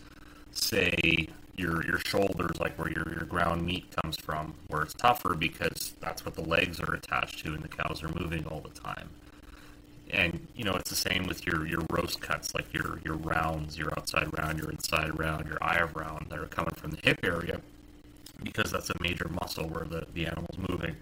say 0.52 1.28
your 1.56 1.84
your 1.86 1.98
shoulders, 2.00 2.58
like 2.58 2.78
where 2.78 2.90
your, 2.90 3.08
your 3.12 3.24
ground 3.24 3.64
meat 3.64 3.84
comes 4.02 4.16
from, 4.16 4.54
where 4.68 4.82
it's 4.82 4.94
tougher 4.94 5.34
because 5.34 5.94
that's 6.00 6.24
what 6.24 6.34
the 6.34 6.42
legs 6.42 6.80
are 6.80 6.94
attached 6.94 7.44
to, 7.44 7.52
and 7.54 7.62
the 7.62 7.68
cows 7.68 8.02
are 8.02 8.08
moving 8.20 8.46
all 8.46 8.60
the 8.60 8.80
time. 8.80 9.10
And 10.12 10.46
you 10.56 10.64
know, 10.64 10.74
it's 10.74 10.90
the 10.90 10.96
same 10.96 11.24
with 11.24 11.46
your 11.46 11.66
your 11.66 11.82
roast 11.90 12.20
cuts, 12.20 12.54
like 12.54 12.72
your 12.72 13.00
your 13.04 13.16
rounds, 13.16 13.78
your 13.78 13.92
outside 13.96 14.28
round, 14.38 14.58
your 14.58 14.70
inside 14.70 15.18
round, 15.18 15.46
your 15.46 15.58
eye 15.62 15.78
of 15.78 15.94
round 15.94 16.26
that 16.30 16.38
are 16.38 16.46
coming 16.46 16.74
from 16.74 16.90
the 16.92 16.98
hip 17.02 17.20
area, 17.22 17.60
because 18.42 18.72
that's 18.72 18.90
a 18.90 18.96
major 19.00 19.28
muscle 19.40 19.68
where 19.68 19.84
the 19.84 20.06
the 20.14 20.26
animal's 20.26 20.58
moving. 20.68 20.96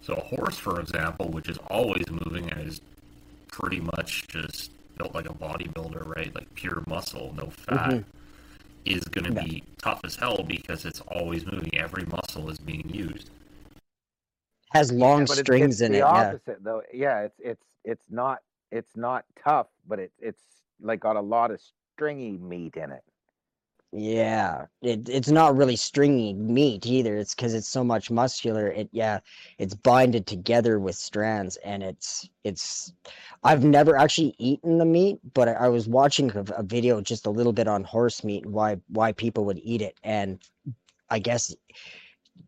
So 0.00 0.14
a 0.14 0.36
horse, 0.36 0.56
for 0.56 0.80
example, 0.80 1.28
which 1.28 1.48
is 1.48 1.58
always 1.68 2.04
moving 2.10 2.50
and 2.50 2.66
is 2.66 2.80
pretty 3.48 3.80
much 3.80 4.26
just 4.28 4.70
built 4.98 5.14
like 5.14 5.28
a 5.28 5.32
bodybuilder, 5.34 6.06
right? 6.16 6.34
Like 6.34 6.52
pure 6.54 6.82
muscle, 6.86 7.32
no 7.36 7.46
fat, 7.50 7.90
Mhm. 7.90 8.04
is 8.84 9.04
going 9.04 9.32
to 9.32 9.42
be 9.42 9.62
tough 9.78 10.00
as 10.04 10.16
hell 10.16 10.42
because 10.42 10.84
it's 10.84 11.00
always 11.02 11.46
moving. 11.46 11.74
Every 11.76 12.04
muscle 12.06 12.50
is 12.50 12.58
being 12.58 12.88
used. 12.90 13.30
Has 14.72 14.92
long 14.92 15.20
but 15.24 15.32
it's- 15.38 15.38
strings 15.40 15.80
it's 15.80 15.80
in 15.80 15.92
the 15.92 15.98
it. 15.98 16.00
Yeah. 16.02 16.06
opposite 16.28 16.62
though 16.62 16.82
yeah 16.92 17.20
it's 17.20 17.40
it's 17.40 17.64
it's 17.84 18.04
not 18.10 18.42
it's 18.70 18.94
not 18.96 19.24
tough 19.42 19.68
but 19.86 19.98
it's 19.98 20.14
it's 20.20 20.42
like 20.80 21.00
got 21.00 21.16
a 21.16 21.20
lot 21.22 21.50
of 21.50 21.58
stringy 21.94 22.36
meat 22.36 22.76
in 22.76 22.90
it 22.92 23.02
Yeah, 23.90 24.66
it, 24.82 25.08
it's 25.08 25.30
not 25.30 25.56
really 25.56 25.74
stringy 25.76 26.34
meat 26.34 26.84
either. 26.84 27.16
It's 27.16 27.34
because 27.34 27.54
it's 27.54 27.68
so 27.68 27.82
much 27.82 28.10
muscular. 28.10 28.68
It 28.68 28.90
yeah, 28.92 29.20
it's 29.58 29.74
binded 29.74 30.26
together 30.26 30.78
with 30.78 30.94
strands, 30.94 31.56
and 31.64 31.82
it's 31.82 32.28
it's. 32.44 32.92
I've 33.44 33.64
never 33.64 33.96
actually 33.96 34.34
eaten 34.38 34.76
the 34.76 34.84
meat, 34.84 35.20
but 35.32 35.48
I, 35.48 35.52
I 35.52 35.68
was 35.68 35.88
watching 35.88 36.30
a, 36.36 36.44
a 36.58 36.62
video 36.62 37.00
just 37.00 37.24
a 37.26 37.30
little 37.30 37.52
bit 37.54 37.66
on 37.66 37.82
horse 37.82 38.22
meat 38.22 38.44
and 38.44 38.52
why 38.52 38.76
why 38.88 39.12
people 39.12 39.46
would 39.46 39.58
eat 39.62 39.80
it, 39.80 39.94
and 40.04 40.38
I 41.10 41.18
guess 41.20 41.54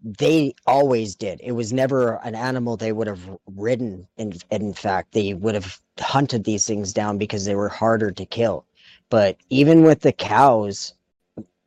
they 0.02 0.54
always 0.66 1.14
did. 1.14 1.40
It 1.42 1.52
was 1.52 1.72
never 1.72 2.16
an 2.24 2.34
animal 2.34 2.76
they 2.76 2.92
would 2.92 3.06
have 3.06 3.28
ridden. 3.46 4.06
In 4.16 4.32
in 4.50 4.72
fact, 4.74 5.12
they 5.12 5.34
would 5.34 5.54
have 5.54 5.80
hunted 5.98 6.44
these 6.44 6.64
things 6.66 6.92
down 6.92 7.18
because 7.18 7.44
they 7.44 7.54
were 7.54 7.68
harder 7.68 8.10
to 8.10 8.26
kill. 8.26 8.64
But 9.10 9.36
even 9.50 9.82
with 9.82 10.00
the 10.00 10.12
cows, 10.12 10.94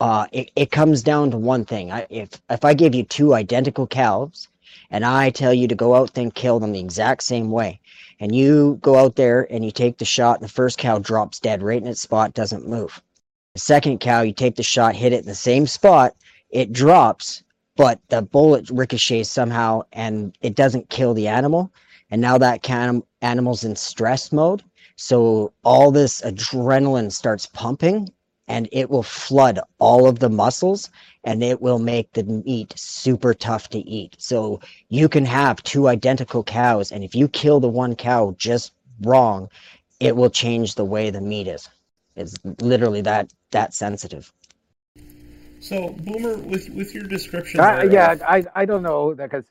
uh, 0.03 0.27
it, 0.33 0.51
it 0.57 0.69
comes 0.69 1.01
down 1.01 1.31
to 1.31 1.37
one 1.37 1.63
thing. 1.63 1.89
I, 1.89 2.05
if 2.09 2.41
if 2.49 2.65
I 2.65 2.73
give 2.73 2.93
you 2.93 3.03
two 3.03 3.33
identical 3.33 3.87
calves, 3.87 4.49
and 4.91 5.05
I 5.05 5.29
tell 5.29 5.53
you 5.53 5.65
to 5.69 5.75
go 5.75 5.95
out 5.95 6.17
and 6.17 6.35
kill 6.35 6.59
them 6.59 6.73
the 6.73 6.81
exact 6.81 7.23
same 7.23 7.49
way, 7.51 7.79
and 8.19 8.35
you 8.35 8.79
go 8.81 8.97
out 8.97 9.15
there 9.15 9.47
and 9.49 9.63
you 9.63 9.71
take 9.71 9.97
the 9.97 10.03
shot, 10.03 10.41
the 10.41 10.49
first 10.49 10.77
cow 10.77 10.99
drops 10.99 11.39
dead 11.39 11.63
right 11.63 11.81
in 11.81 11.87
its 11.87 12.01
spot, 12.01 12.33
doesn't 12.33 12.67
move. 12.67 13.01
The 13.53 13.61
second 13.61 13.99
cow, 13.99 14.23
you 14.23 14.33
take 14.33 14.57
the 14.57 14.61
shot, 14.63 14.93
hit 14.93 15.13
it 15.13 15.21
in 15.21 15.25
the 15.25 15.35
same 15.35 15.67
spot, 15.67 16.13
it 16.49 16.73
drops, 16.73 17.41
but 17.77 18.01
the 18.09 18.21
bullet 18.21 18.69
ricochets 18.69 19.29
somehow, 19.29 19.83
and 19.93 20.37
it 20.41 20.55
doesn't 20.55 20.89
kill 20.89 21.13
the 21.13 21.29
animal. 21.29 21.71
And 22.11 22.21
now 22.21 22.37
that 22.39 22.69
animal's 23.21 23.63
in 23.63 23.77
stress 23.77 24.33
mode, 24.33 24.63
so 24.97 25.53
all 25.63 25.91
this 25.91 26.19
adrenaline 26.21 27.09
starts 27.09 27.45
pumping, 27.45 28.09
and 28.47 28.67
it 28.71 28.89
will 28.89 29.03
flood 29.03 29.59
all 29.79 30.07
of 30.07 30.19
the 30.19 30.29
muscles 30.29 30.89
and 31.23 31.43
it 31.43 31.61
will 31.61 31.79
make 31.79 32.11
the 32.13 32.23
meat 32.23 32.73
super 32.75 33.33
tough 33.33 33.69
to 33.69 33.79
eat. 33.79 34.15
So 34.19 34.59
you 34.89 35.07
can 35.07 35.25
have 35.25 35.63
two 35.63 35.87
identical 35.87 36.43
cows, 36.43 36.91
and 36.91 37.03
if 37.03 37.15
you 37.15 37.27
kill 37.27 37.59
the 37.59 37.69
one 37.69 37.95
cow 37.95 38.35
just 38.37 38.73
wrong, 39.01 39.49
it 39.99 40.15
will 40.15 40.29
change 40.29 40.75
the 40.75 40.85
way 40.85 41.09
the 41.09 41.21
meat 41.21 41.47
is. 41.47 41.69
It's 42.15 42.37
literally 42.61 43.01
that 43.01 43.33
that 43.51 43.73
sensitive. 43.73 44.31
So, 45.59 45.89
Boomer, 45.89 46.37
with 46.37 46.69
with 46.69 46.93
your 46.93 47.05
description, 47.05 47.61
Uh, 47.61 47.81
there 47.81 47.91
yeah 47.91 48.15
i 48.27 48.43
i 48.53 48.65
don't 48.65 48.83
know 48.83 49.15
because 49.15 49.45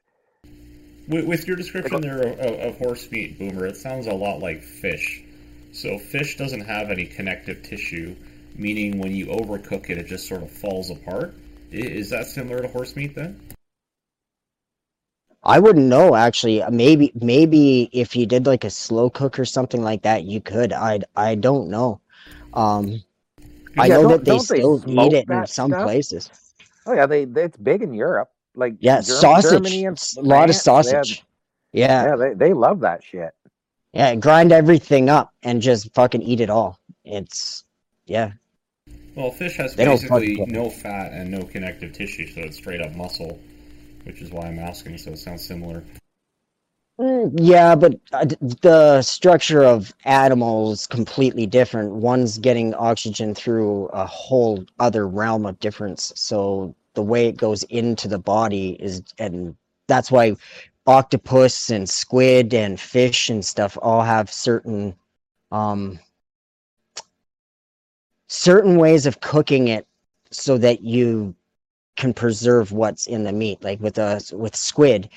with, 1.09 1.27
with 1.27 1.49
your 1.49 1.57
description 1.57 2.01
there 2.03 2.21
of, 2.21 2.39
of, 2.39 2.61
of 2.61 2.79
horse 2.79 3.11
meat, 3.11 3.39
Boomer, 3.39 3.67
it 3.67 3.77
sounds 3.77 4.07
a 4.07 4.13
lot 4.13 4.41
like 4.41 4.63
fish. 4.63 5.25
So, 5.73 5.99
fish 5.99 6.37
doesn't 6.37 6.61
have 6.61 6.91
any 6.91 7.07
connective 7.07 7.63
tissue, 7.63 8.15
meaning 8.55 8.99
when 8.99 9.15
you 9.15 9.27
overcook 9.27 9.91
it, 9.91 9.99
it 9.99 10.07
just 10.07 10.29
sort 10.29 10.43
of 10.43 10.51
falls 10.51 10.91
apart. 10.91 11.35
Is 11.71 12.11
that 12.11 12.27
similar 12.27 12.61
to 12.61 12.69
horse 12.69 12.97
meat 12.97 13.15
then? 13.15 13.41
I 15.45 15.59
wouldn't 15.59 15.87
know 15.87 16.15
actually. 16.15 16.63
Maybe 16.71 17.11
maybe 17.21 17.89
if 17.93 18.15
you 18.15 18.27
did 18.27 18.47
like 18.47 18.65
a 18.65 18.71
slow 18.71 19.11
cook 19.11 19.39
or 19.39 19.45
something 19.45 19.83
like 19.83 20.03
that, 20.03 20.25
you 20.25 20.41
could. 20.41 20.73
I 20.73 21.01
I 21.17 21.35
don't 21.35 21.69
know. 21.69 22.01
Um, 22.55 23.03
I 23.79 23.89
Yeah, 23.89 23.95
know 23.97 24.09
that 24.09 24.25
they 24.25 24.31
don't 24.33 24.49
they 24.49 24.59
still 24.59 24.79
smoke 24.81 25.13
eat 25.13 25.17
it 25.17 25.31
in 25.31 25.47
some 25.47 25.71
stuff? 25.71 25.83
places. 25.85 26.31
oh 26.87 26.93
yeah 26.93 27.07
they, 27.07 27.25
they 27.25 27.45
it's 27.45 27.57
big 27.57 27.81
in 27.83 27.95
europe 27.95 28.29
like 28.55 28.75
Yeah, 28.81 28.97
Ger- 29.01 29.03
sausage. 29.03 29.51
Germany 29.53 29.87
and 29.87 29.97
A 30.19 30.21
lot 30.21 30.51
of 30.51 30.57
France, 30.57 30.65
they 30.65 30.91
have- 30.93 31.07
sausage. 31.07 31.25
Yeah, 31.73 32.05
yeah 32.05 32.17
they, 32.17 32.35
they 32.35 32.53
love 32.53 32.81
that 32.81 33.03
shit 33.03 33.33
yeah. 33.95 34.15
Grind 34.15 34.53
everything 34.53 35.09
up 35.11 35.33
and 35.43 35.61
just 35.63 35.93
fucking 35.95 36.23
eat 36.23 36.41
it 36.41 36.49
all. 36.51 36.79
It's 37.05 37.65
yeah. 38.07 38.33
Well, 39.15 39.31
fish 39.31 39.57
has 39.57 39.75
They 39.75 39.85
basically 39.85 40.37
no 40.47 40.71
fat 40.71 41.13
and 41.13 41.31
no 41.31 41.43
connective 41.43 41.93
tissue, 41.93 42.27
so 42.27 42.41
it's 42.41 42.57
straight 42.57 42.81
up 42.81 42.95
muscle, 42.95 43.39
which 44.05 44.23
is 44.23 44.31
why 44.31 44.47
I'm 44.47 44.59
asking. 44.59 44.99
So 44.99 45.11
it 45.13 45.19
sounds 45.19 45.45
similar. 45.45 45.85
Mm, 46.99 47.33
Yeah, 47.37 47.75
but 47.75 47.99
uh, 48.13 48.27
the 48.61 49.03
structure 49.03 49.63
of 49.65 49.93
animals 50.05 50.87
completely 50.87 51.47
different. 51.47 51.93
One's 51.93 52.39
getting 52.39 52.75
oxygen 52.75 53.35
through 53.35 53.87
a 53.89 54.07
whole 54.07 54.65
other 54.79 55.09
realm 55.09 55.47
of 55.47 55.59
difference. 55.59 56.13
So 56.17 56.75
the 56.95 57.03
way 57.03 57.29
it 57.29 57.37
goes 57.37 57.63
into 57.65 58.09
the 58.09 58.19
body 58.19 58.77
is, 58.81 59.03
and 59.19 59.57
that's 59.89 60.11
why 60.11 60.37
octopus 60.87 61.71
and 61.71 61.89
squid 61.89 62.53
and 62.55 62.79
fish 62.79 63.31
and 63.31 63.45
stuff 63.45 63.79
all 63.81 64.03
have 64.03 64.33
certain, 64.33 64.95
um, 65.51 65.99
certain 68.33 68.77
ways 68.77 69.05
of 69.05 69.21
cooking 69.21 69.69
it 69.69 69.87
so 70.31 70.57
that 70.57 70.81
you 70.83 71.35
can 71.97 72.15
preserve 72.15 72.73
what's 72.73 73.07
in 73.07 73.25
the 73.25 73.33
meat. 73.33 73.63
Like 73.63 73.79
with 73.81 73.99
a 73.99 74.23
with 74.33 74.57
squid, 74.57 75.11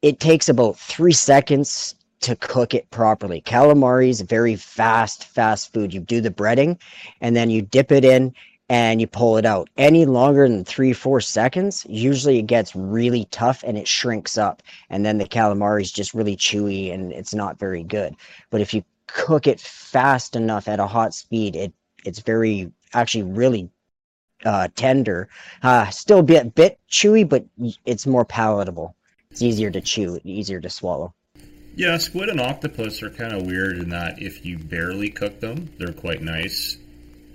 it 0.00 0.20
takes 0.20 0.48
about 0.48 0.78
three 0.78 1.12
seconds 1.12 1.94
to 2.20 2.34
cook 2.36 2.72
it 2.72 2.88
properly. 2.90 3.42
Calamari 3.42 4.08
is 4.08 4.22
very 4.22 4.56
fast, 4.56 5.24
fast 5.24 5.72
food. 5.74 5.92
You 5.92 6.00
do 6.00 6.22
the 6.22 6.30
breading 6.30 6.80
and 7.20 7.36
then 7.36 7.50
you 7.50 7.60
dip 7.60 7.92
it 7.92 8.06
in 8.06 8.34
and 8.70 9.02
you 9.02 9.06
pull 9.06 9.36
it 9.36 9.44
out. 9.44 9.68
Any 9.76 10.06
longer 10.06 10.48
than 10.48 10.64
three, 10.64 10.94
four 10.94 11.20
seconds, 11.20 11.84
usually 11.90 12.38
it 12.38 12.46
gets 12.46 12.74
really 12.74 13.26
tough 13.26 13.62
and 13.66 13.76
it 13.76 13.86
shrinks 13.86 14.38
up. 14.38 14.62
And 14.88 15.04
then 15.04 15.18
the 15.18 15.28
calamari 15.28 15.82
is 15.82 15.92
just 15.92 16.14
really 16.14 16.36
chewy 16.36 16.92
and 16.92 17.12
it's 17.12 17.34
not 17.34 17.58
very 17.58 17.82
good. 17.82 18.16
But 18.48 18.62
if 18.62 18.72
you 18.72 18.82
cook 19.08 19.46
it 19.46 19.60
fast 19.60 20.36
enough 20.36 20.68
at 20.68 20.80
a 20.80 20.86
hot 20.86 21.12
speed, 21.12 21.56
it 21.56 21.72
it's 22.04 22.20
very 22.20 22.70
actually 22.92 23.22
really 23.24 23.70
uh, 24.44 24.68
tender. 24.74 25.28
Uh, 25.62 25.88
still 25.90 26.20
a 26.20 26.22
bit 26.22 26.54
bit 26.54 26.78
chewy, 26.90 27.28
but 27.28 27.44
it's 27.84 28.06
more 28.06 28.24
palatable. 28.24 28.94
It's 29.30 29.42
easier 29.42 29.70
to 29.70 29.80
chew, 29.80 30.18
easier 30.24 30.60
to 30.60 30.70
swallow. 30.70 31.14
Yeah, 31.76 31.96
squid 31.98 32.28
and 32.28 32.40
octopus 32.40 33.02
are 33.02 33.10
kind 33.10 33.32
of 33.32 33.46
weird 33.46 33.78
in 33.78 33.90
that 33.90 34.20
if 34.20 34.44
you 34.44 34.58
barely 34.58 35.08
cook 35.08 35.40
them, 35.40 35.70
they're 35.78 35.92
quite 35.92 36.20
nice. 36.20 36.76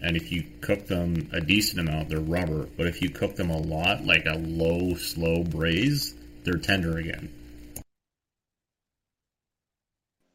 And 0.01 0.17
if 0.17 0.31
you 0.31 0.43
cook 0.61 0.87
them 0.87 1.29
a 1.31 1.39
decent 1.39 1.79
amount, 1.79 2.09
they're 2.09 2.19
rubber. 2.19 2.67
But 2.77 2.87
if 2.87 3.01
you 3.01 3.09
cook 3.09 3.35
them 3.35 3.49
a 3.49 3.57
lot, 3.57 4.05
like 4.05 4.25
a 4.25 4.37
low, 4.37 4.93
slow 4.95 5.43
braise, 5.43 6.13
they're 6.43 6.57
tender 6.57 6.97
again. 6.97 7.29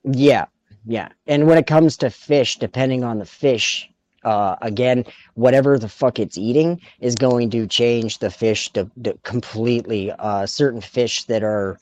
Yeah, 0.02 0.46
yeah. 0.86 1.10
And 1.26 1.46
when 1.46 1.58
it 1.58 1.66
comes 1.66 1.98
to 1.98 2.10
fish, 2.10 2.56
depending 2.56 3.04
on 3.04 3.18
the 3.18 3.26
fish, 3.26 3.89
uh, 4.24 4.56
again, 4.62 5.04
whatever 5.34 5.78
the 5.78 5.88
fuck 5.88 6.18
it's 6.18 6.38
eating 6.38 6.80
is 7.00 7.14
going 7.14 7.50
to 7.50 7.66
change 7.66 8.18
the 8.18 8.30
fish 8.30 8.70
to, 8.72 8.90
to 9.02 9.14
completely. 9.22 10.12
Uh, 10.12 10.46
certain 10.46 10.80
fish 10.80 11.24
that 11.24 11.42
are 11.42 11.78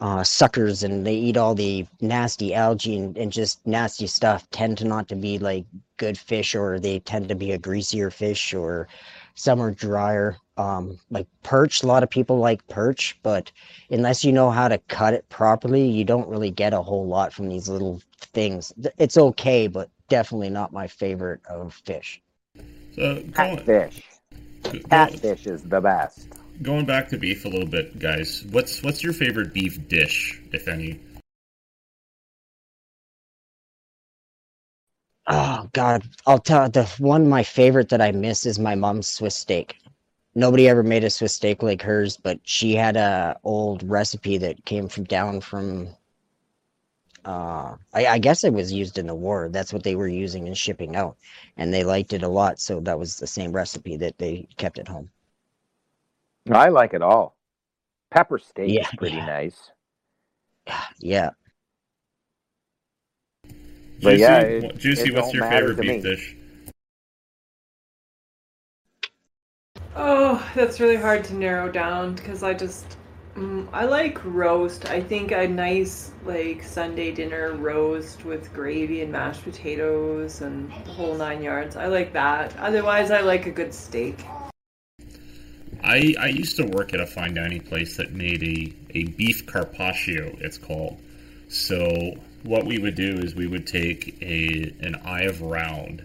uh, 0.00 0.24
suckers 0.24 0.82
and 0.82 1.06
they 1.06 1.14
eat 1.14 1.36
all 1.36 1.54
the 1.54 1.86
nasty 2.00 2.54
algae 2.54 2.98
and, 2.98 3.16
and 3.16 3.30
just 3.30 3.64
nasty 3.66 4.06
stuff 4.06 4.48
tend 4.50 4.76
to 4.78 4.84
not 4.84 5.06
to 5.08 5.14
be 5.14 5.38
like 5.38 5.64
good 5.96 6.18
fish, 6.18 6.56
or 6.56 6.80
they 6.80 6.98
tend 6.98 7.28
to 7.28 7.36
be 7.36 7.52
a 7.52 7.58
greasier 7.58 8.10
fish, 8.10 8.52
or 8.52 8.88
some 9.36 9.60
are 9.60 9.70
drier. 9.70 10.36
Um, 10.56 10.98
like 11.10 11.26
perch, 11.44 11.82
a 11.82 11.86
lot 11.86 12.02
of 12.02 12.10
people 12.10 12.38
like 12.38 12.66
perch, 12.68 13.16
but 13.22 13.50
unless 13.90 14.24
you 14.24 14.32
know 14.32 14.50
how 14.50 14.68
to 14.68 14.78
cut 14.88 15.14
it 15.14 15.26
properly, 15.28 15.88
you 15.88 16.04
don't 16.04 16.28
really 16.28 16.50
get 16.50 16.74
a 16.74 16.82
whole 16.82 17.06
lot 17.06 17.32
from 17.32 17.48
these 17.48 17.68
little 17.68 18.02
things. 18.18 18.72
It's 18.98 19.16
okay, 19.16 19.68
but 19.68 19.88
definitely 20.12 20.50
not 20.50 20.72
my 20.72 20.86
favorite 20.86 21.40
of 21.46 21.72
fish. 21.72 22.20
Uh, 22.58 22.62
so 22.96 23.22
going, 23.22 23.56
catfish 23.56 24.04
catfish 24.90 25.46
is 25.46 25.62
the 25.62 25.80
best 25.80 26.28
going 26.60 26.84
back 26.84 27.08
to 27.08 27.18
beef 27.18 27.44
a 27.44 27.48
little 27.48 27.66
bit, 27.66 27.98
guys. 27.98 28.44
What's 28.50 28.82
what's 28.82 29.02
your 29.02 29.12
favorite 29.14 29.52
beef 29.54 29.88
dish, 29.88 30.40
if 30.52 30.68
any? 30.68 31.00
Oh 35.26 35.68
God, 35.72 36.02
I'll 36.26 36.38
tell 36.38 36.68
the 36.68 36.84
one 36.98 37.28
my 37.28 37.42
favorite 37.42 37.88
that 37.90 38.00
I 38.02 38.12
miss 38.12 38.44
is 38.46 38.58
my 38.58 38.74
mom's 38.74 39.08
Swiss 39.08 39.36
steak. 39.36 39.76
nobody 40.34 40.68
ever 40.68 40.82
made 40.82 41.04
a 41.04 41.10
Swiss 41.10 41.34
steak 41.34 41.62
like 41.62 41.82
hers, 41.82 42.16
but 42.16 42.38
she 42.44 42.74
had 42.74 42.96
a 42.96 43.38
old 43.44 43.82
recipe 43.88 44.38
that 44.38 44.64
came 44.66 44.88
from 44.88 45.04
down 45.04 45.40
from. 45.40 45.88
Uh, 47.24 47.76
I, 47.94 48.06
I 48.06 48.18
guess 48.18 48.42
it 48.44 48.52
was 48.52 48.72
used 48.72 48.98
in 48.98 49.06
the 49.06 49.14
war. 49.14 49.48
That's 49.50 49.72
what 49.72 49.84
they 49.84 49.94
were 49.94 50.08
using 50.08 50.46
and 50.48 50.56
shipping 50.58 50.96
out, 50.96 51.16
and 51.56 51.72
they 51.72 51.84
liked 51.84 52.12
it 52.12 52.22
a 52.22 52.28
lot. 52.28 52.58
So 52.58 52.80
that 52.80 52.98
was 52.98 53.16
the 53.16 53.26
same 53.26 53.52
recipe 53.52 53.96
that 53.98 54.18
they 54.18 54.48
kept 54.56 54.78
at 54.78 54.88
home. 54.88 55.08
I 56.50 56.68
like 56.68 56.94
it 56.94 57.02
all. 57.02 57.36
Pepper 58.10 58.38
steak 58.38 58.70
Yeah, 58.70 58.82
is 58.82 58.94
pretty 58.98 59.16
yeah. 59.16 59.26
nice. 59.26 59.70
Yeah, 61.00 61.30
But 64.02 64.18
Juicy, 64.18 64.20
yeah, 64.20 64.38
it- 64.40 64.78
Juicy 64.78 65.08
it 65.10 65.14
what's 65.14 65.32
your 65.32 65.44
favorite 65.44 65.80
beef 65.80 66.02
dish? 66.02 66.36
Oh, 69.94 70.50
that's 70.54 70.80
really 70.80 70.96
hard 70.96 71.24
to 71.24 71.34
narrow 71.34 71.70
down 71.70 72.14
because 72.14 72.42
I 72.42 72.54
just 72.54 72.96
mm, 73.34 73.68
I 73.72 73.84
like 73.84 74.24
roast. 74.24 74.88
I 74.90 75.00
think 75.00 75.32
a 75.32 75.46
nice 75.46 76.12
like 76.24 76.62
Sunday 76.62 77.12
dinner 77.12 77.52
roast 77.52 78.24
with 78.24 78.52
gravy 78.52 79.02
and 79.02 79.12
mashed 79.12 79.44
potatoes 79.44 80.40
and 80.40 80.70
the 80.84 80.92
whole 80.92 81.14
nine 81.14 81.42
yards. 81.42 81.76
I 81.76 81.86
like 81.86 82.12
that. 82.12 82.56
Otherwise, 82.58 83.10
I 83.10 83.20
like 83.20 83.46
a 83.46 83.50
good 83.50 83.74
steak. 83.74 84.24
I, 85.84 86.14
I 86.18 86.26
used 86.28 86.56
to 86.56 86.64
work 86.64 86.94
at 86.94 87.00
a 87.00 87.06
fine 87.06 87.34
dining 87.34 87.60
place 87.60 87.96
that 87.96 88.12
made 88.12 88.42
a, 88.42 88.72
a 88.96 89.04
beef 89.04 89.46
carpaccio, 89.46 90.36
it's 90.40 90.56
called. 90.56 91.00
So 91.48 92.14
what 92.44 92.64
we 92.64 92.78
would 92.78 92.94
do 92.94 93.18
is 93.18 93.34
we 93.34 93.46
would 93.46 93.66
take 93.66 94.16
a 94.22 94.74
an 94.80 94.96
eye 95.04 95.22
of 95.22 95.42
round, 95.42 96.04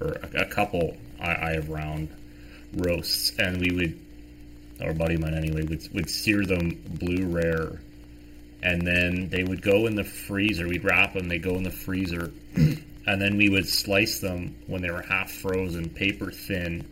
or 0.00 0.12
a, 0.22 0.42
a 0.42 0.44
couple 0.46 0.96
eye, 1.20 1.32
eye 1.32 1.52
of 1.52 1.68
round 1.68 2.08
roasts, 2.72 3.32
and 3.38 3.60
we 3.60 3.72
would, 3.72 4.00
or 4.82 4.94
buddy 4.94 5.14
of 5.14 5.20
mine 5.20 5.34
anyway, 5.34 5.62
would, 5.62 5.92
would 5.92 6.10
sear 6.10 6.44
them 6.44 6.80
blue 6.88 7.26
rare, 7.26 7.80
and 8.62 8.86
then 8.86 9.28
they 9.28 9.44
would 9.44 9.62
go 9.62 9.86
in 9.86 9.94
the 9.94 10.04
freezer. 10.04 10.68
We'd 10.68 10.84
wrap 10.84 11.14
them, 11.14 11.28
they 11.28 11.38
go 11.38 11.56
in 11.56 11.62
the 11.62 11.70
freezer, 11.70 12.32
and 12.54 13.20
then 13.20 13.36
we 13.36 13.48
would 13.48 13.68
slice 13.68 14.20
them 14.20 14.56
when 14.66 14.82
they 14.82 14.90
were 14.90 15.02
half 15.02 15.30
frozen, 15.30 15.88
paper 15.90 16.30
thin, 16.30 16.86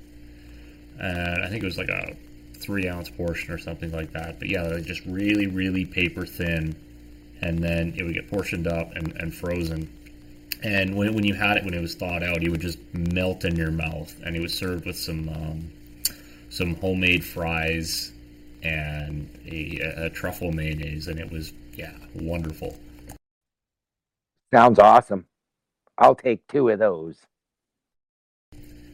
and 0.99 1.45
I 1.45 1.49
think 1.49 1.63
it 1.63 1.67
was 1.67 1.79
like 1.79 1.91
a 1.91 2.17
three 2.55 2.89
ounce 2.89 3.09
portion 3.09 3.53
or 3.53 3.59
something 3.59 3.93
like 3.93 4.13
that. 4.13 4.39
But 4.39 4.49
yeah, 4.49 4.65
they're 4.65 4.81
just 4.81 5.05
really, 5.07 5.47
really 5.47 5.85
paper 5.85 6.27
thin, 6.27 6.75
and 7.41 7.59
then 7.63 7.95
it 7.97 8.03
would 8.03 8.15
get 8.15 8.29
portioned 8.29 8.67
up 8.67 8.93
and, 8.95 9.13
and 9.17 9.35
frozen. 9.35 9.93
And 10.63 10.97
when, 10.97 11.15
when 11.15 11.25
you 11.25 11.35
had 11.35 11.57
it 11.57 11.65
when 11.65 11.75
it 11.75 11.81
was 11.81 11.95
thawed 11.95 12.23
out, 12.23 12.43
it 12.43 12.51
would 12.51 12.61
just 12.61 12.79
melt 12.93 13.45
in 13.45 13.55
your 13.55 13.71
mouth, 13.71 14.15
and 14.25 14.35
it 14.35 14.41
was 14.41 14.53
served 14.53 14.87
with 14.87 14.99
some 14.99 15.29
um, 15.29 15.71
some 16.51 16.75
homemade 16.77 17.25
fries 17.25 18.13
and 18.63 19.29
a, 19.47 19.79
a 20.07 20.11
truffle 20.11 20.53
mayonnaise, 20.53 21.09
and 21.09 21.19
it 21.19 21.31
was 21.31 21.53
yeah 21.75 21.93
wonderful. 22.15 22.77
Sounds 24.53 24.79
awesome. 24.79 25.27
I'll 25.99 26.15
take 26.15 26.47
two 26.49 26.69
of 26.71 26.79
those. 26.79 27.17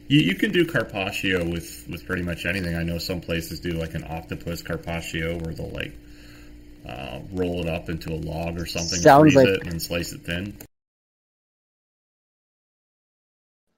You, 0.07 0.19
you 0.19 0.35
can 0.35 0.51
do 0.51 0.65
carpaccio 0.65 1.43
with, 1.49 1.87
with 1.89 2.05
pretty 2.05 2.21
much 2.21 2.45
anything. 2.45 2.75
I 2.75 2.83
know 2.83 2.97
some 2.99 3.21
places 3.21 3.59
do 3.59 3.71
like 3.71 3.95
an 3.95 4.03
octopus 4.07 4.61
carpaccio 4.61 5.37
where 5.39 5.53
they'll 5.53 5.69
like 5.71 5.93
uh, 6.87 7.19
roll 7.31 7.61
it 7.61 7.67
up 7.67 7.89
into 7.89 8.11
a 8.13 8.19
log 8.19 8.59
or 8.59 8.65
something, 8.67 8.99
Sounds 8.99 9.33
freeze 9.33 9.35
like- 9.35 9.47
it, 9.47 9.67
and 9.67 9.81
slice 9.81 10.11
it 10.13 10.21
thin. 10.21 10.55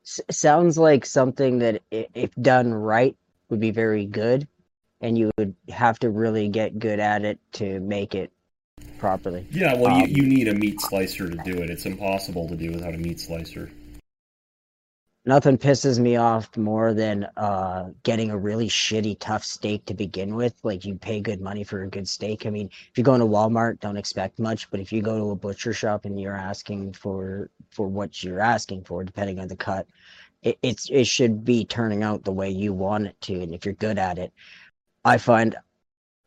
S- 0.06 0.22
sounds 0.32 0.78
like 0.78 1.06
something 1.06 1.60
that, 1.60 1.82
if 1.92 2.34
done 2.36 2.74
right, 2.74 3.16
would 3.50 3.60
be 3.60 3.72
very 3.72 4.06
good, 4.06 4.48
and 5.02 5.18
you 5.18 5.32
would 5.38 5.56
have 5.70 6.00
to 6.00 6.10
really 6.10 6.50
get 6.50 6.80
good 6.80 7.00
at 7.00 7.24
it 7.24 7.40
to 7.54 7.80
make 7.80 8.16
it 8.16 8.32
properly. 8.98 9.48
Yeah, 9.52 9.76
well, 9.76 9.96
Um, 9.96 10.02
you, 10.02 10.08
you 10.08 10.24
need 10.24 10.48
a 10.48 10.54
meat 10.54 10.80
slicer 10.82 11.30
to 11.30 11.38
do 11.38 11.62
it. 11.62 11.70
It's 11.70 11.86
impossible 11.86 12.48
to 12.50 12.56
do 12.56 12.72
without 12.72 12.94
a 12.94 12.98
meat 12.98 13.20
slicer. 13.20 13.70
Nothing 15.26 15.58
pisses 15.58 16.00
me 16.00 16.16
off 16.16 16.56
more 16.56 16.94
than 16.94 17.28
uh, 17.36 17.90
getting 18.04 18.32
a 18.32 18.38
really 18.38 18.70
shitty, 18.70 19.18
tough 19.20 19.44
steak 19.44 19.84
to 19.88 19.94
begin 19.94 20.36
with. 20.36 20.54
Like 20.64 20.86
you 20.86 20.96
pay 20.96 21.20
good 21.20 21.42
money 21.42 21.66
for 21.66 21.84
a 21.84 21.88
good 21.90 22.08
steak. 22.08 22.46
I 22.46 22.50
mean, 22.50 22.70
if 22.90 22.98
you 22.98 23.04
go 23.04 23.14
into 23.14 23.26
Walmart, 23.26 23.82
don't 23.82 23.98
expect 23.98 24.40
much. 24.40 24.72
But 24.72 24.80
if 24.80 24.94
you 24.94 25.02
go 25.02 25.18
to 25.18 25.32
a 25.32 25.36
butcher 25.36 25.74
shop 25.74 26.06
and 26.06 26.18
you're 26.20 26.34
asking 26.34 26.94
for 26.94 27.50
for 27.72 27.90
what 27.90 28.24
you're 28.24 28.40
asking 28.40 28.86
for, 28.86 29.04
depending 29.04 29.38
on 29.40 29.50
the 29.50 29.58
cut, 29.58 29.86
it, 30.48 30.58
it's 30.62 30.90
it 30.90 31.08
should 31.08 31.44
be 31.44 31.66
turning 31.66 32.04
out 32.04 32.24
the 32.24 32.32
way 32.32 32.50
you 32.50 32.74
want 32.74 33.08
it 33.08 33.20
to. 33.22 33.42
And 33.42 33.54
if 33.54 33.66
you're 33.66 33.74
good 33.74 33.98
at 33.98 34.18
it, 34.18 34.32
I 35.04 35.18
find 35.18 35.56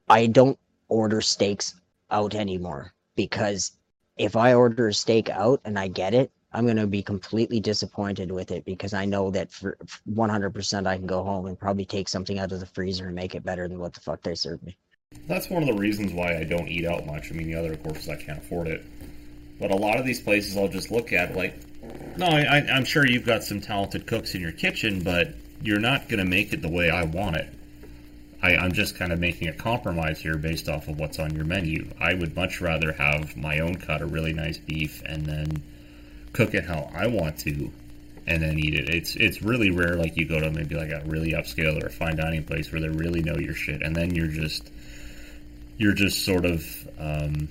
I 0.08 0.26
don't 0.26 0.58
order 0.88 1.20
steaks 1.20 1.74
out 2.10 2.34
anymore 2.34 2.92
because 3.16 3.72
if 4.16 4.36
I 4.36 4.54
order 4.54 4.88
a 4.88 4.94
steak 4.94 5.30
out 5.30 5.60
and 5.64 5.78
I 5.78 5.88
get 5.88 6.14
it, 6.14 6.30
I'm 6.52 6.64
going 6.64 6.76
to 6.76 6.86
be 6.86 7.02
completely 7.02 7.60
disappointed 7.60 8.30
with 8.30 8.50
it 8.50 8.64
because 8.64 8.92
I 8.92 9.04
know 9.04 9.30
that 9.30 9.52
for 9.52 9.76
for 9.86 10.00
100% 10.10 10.86
I 10.86 10.96
can 10.96 11.06
go 11.06 11.22
home 11.22 11.46
and 11.46 11.58
probably 11.58 11.84
take 11.84 12.08
something 12.08 12.38
out 12.38 12.52
of 12.52 12.60
the 12.60 12.66
freezer 12.66 13.06
and 13.06 13.14
make 13.14 13.34
it 13.34 13.44
better 13.44 13.68
than 13.68 13.78
what 13.78 13.94
the 13.94 14.00
fuck 14.00 14.22
they 14.22 14.34
served 14.34 14.64
me. 14.64 14.76
That's 15.26 15.48
one 15.48 15.62
of 15.62 15.68
the 15.68 15.80
reasons 15.80 16.12
why 16.12 16.38
I 16.38 16.44
don't 16.44 16.68
eat 16.68 16.86
out 16.86 17.06
much. 17.06 17.30
I 17.30 17.34
mean, 17.34 17.46
the 17.46 17.54
other, 17.54 17.72
of 17.72 17.82
course, 17.82 17.98
is 18.00 18.08
I 18.08 18.16
can't 18.16 18.38
afford 18.38 18.68
it. 18.68 18.84
But 19.58 19.70
a 19.70 19.76
lot 19.76 19.98
of 19.98 20.06
these 20.06 20.20
places 20.20 20.56
I'll 20.56 20.68
just 20.68 20.90
look 20.90 21.12
at 21.12 21.36
like, 21.36 21.54
no, 22.16 22.26
I, 22.26 22.66
I'm 22.70 22.84
sure 22.84 23.06
you've 23.06 23.26
got 23.26 23.42
some 23.44 23.60
talented 23.60 24.06
cooks 24.06 24.34
in 24.34 24.40
your 24.40 24.52
kitchen, 24.52 25.02
but 25.02 25.34
you're 25.62 25.80
not 25.80 26.08
going 26.08 26.22
to 26.22 26.28
make 26.28 26.52
it 26.52 26.62
the 26.62 26.68
way 26.68 26.90
I 26.90 27.04
want 27.04 27.36
it. 27.36 27.48
I, 28.42 28.56
I'm 28.56 28.72
just 28.72 28.96
kind 28.96 29.12
of 29.12 29.18
making 29.18 29.48
a 29.48 29.52
compromise 29.52 30.20
here 30.20 30.36
based 30.36 30.68
off 30.68 30.88
of 30.88 30.98
what's 30.98 31.18
on 31.18 31.34
your 31.34 31.44
menu. 31.44 31.88
I 32.00 32.14
would 32.14 32.34
much 32.34 32.60
rather 32.60 32.92
have 32.92 33.36
my 33.36 33.58
own 33.58 33.76
cut 33.76 34.00
of 34.00 34.12
really 34.12 34.32
nice 34.32 34.58
beef 34.58 35.02
and 35.04 35.26
then 35.26 35.62
cook 36.32 36.54
it 36.54 36.64
how 36.64 36.90
I 36.94 37.06
want 37.06 37.38
to 37.40 37.70
and 38.26 38.42
then 38.42 38.58
eat 38.58 38.74
it. 38.74 38.88
It's 38.88 39.16
it's 39.16 39.42
really 39.42 39.70
rare 39.70 39.96
like 39.96 40.16
you 40.16 40.24
go 40.24 40.40
to 40.40 40.50
maybe 40.50 40.74
like 40.74 40.90
a 40.90 41.02
really 41.04 41.32
upscale 41.32 41.82
or 41.82 41.86
a 41.86 41.90
fine 41.90 42.16
dining 42.16 42.44
place 42.44 42.72
where 42.72 42.80
they 42.80 42.88
really 42.88 43.22
know 43.22 43.36
your 43.36 43.54
shit 43.54 43.82
and 43.82 43.94
then 43.94 44.14
you're 44.14 44.28
just 44.28 44.70
you're 45.76 45.94
just 45.94 46.24
sort 46.24 46.44
of 46.44 46.88
um, 46.98 47.48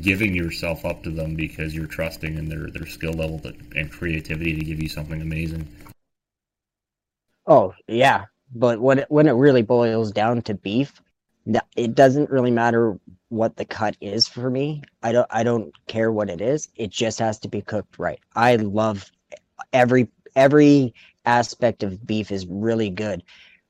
giving 0.00 0.34
yourself 0.34 0.84
up 0.84 1.02
to 1.02 1.10
them 1.10 1.34
because 1.34 1.74
you're 1.74 1.86
trusting 1.86 2.36
in 2.36 2.48
their, 2.48 2.68
their 2.68 2.86
skill 2.86 3.12
level 3.12 3.40
and 3.76 3.90
creativity 3.90 4.56
to 4.56 4.64
give 4.64 4.82
you 4.82 4.88
something 4.88 5.20
amazing. 5.20 5.68
Oh, 7.46 7.74
yeah. 7.88 8.26
But 8.54 8.80
when 8.80 9.00
it, 9.00 9.10
when 9.10 9.26
it 9.26 9.32
really 9.32 9.62
boils 9.62 10.12
down 10.12 10.42
to 10.42 10.54
beef, 10.54 11.00
it 11.76 11.94
doesn't 11.94 12.30
really 12.30 12.50
matter 12.50 12.98
what 13.28 13.56
the 13.56 13.64
cut 13.64 13.96
is 14.00 14.28
for 14.28 14.50
me. 14.50 14.82
I 15.02 15.12
don't 15.12 15.26
I 15.30 15.42
don't 15.42 15.72
care 15.86 16.12
what 16.12 16.30
it 16.30 16.40
is. 16.40 16.68
It 16.76 16.90
just 16.90 17.18
has 17.18 17.38
to 17.40 17.48
be 17.48 17.62
cooked 17.62 17.98
right. 17.98 18.20
I 18.36 18.56
love 18.56 19.10
every 19.72 20.08
every 20.36 20.94
aspect 21.24 21.82
of 21.82 22.06
beef 22.06 22.30
is 22.30 22.46
really 22.46 22.90
good. 22.90 23.22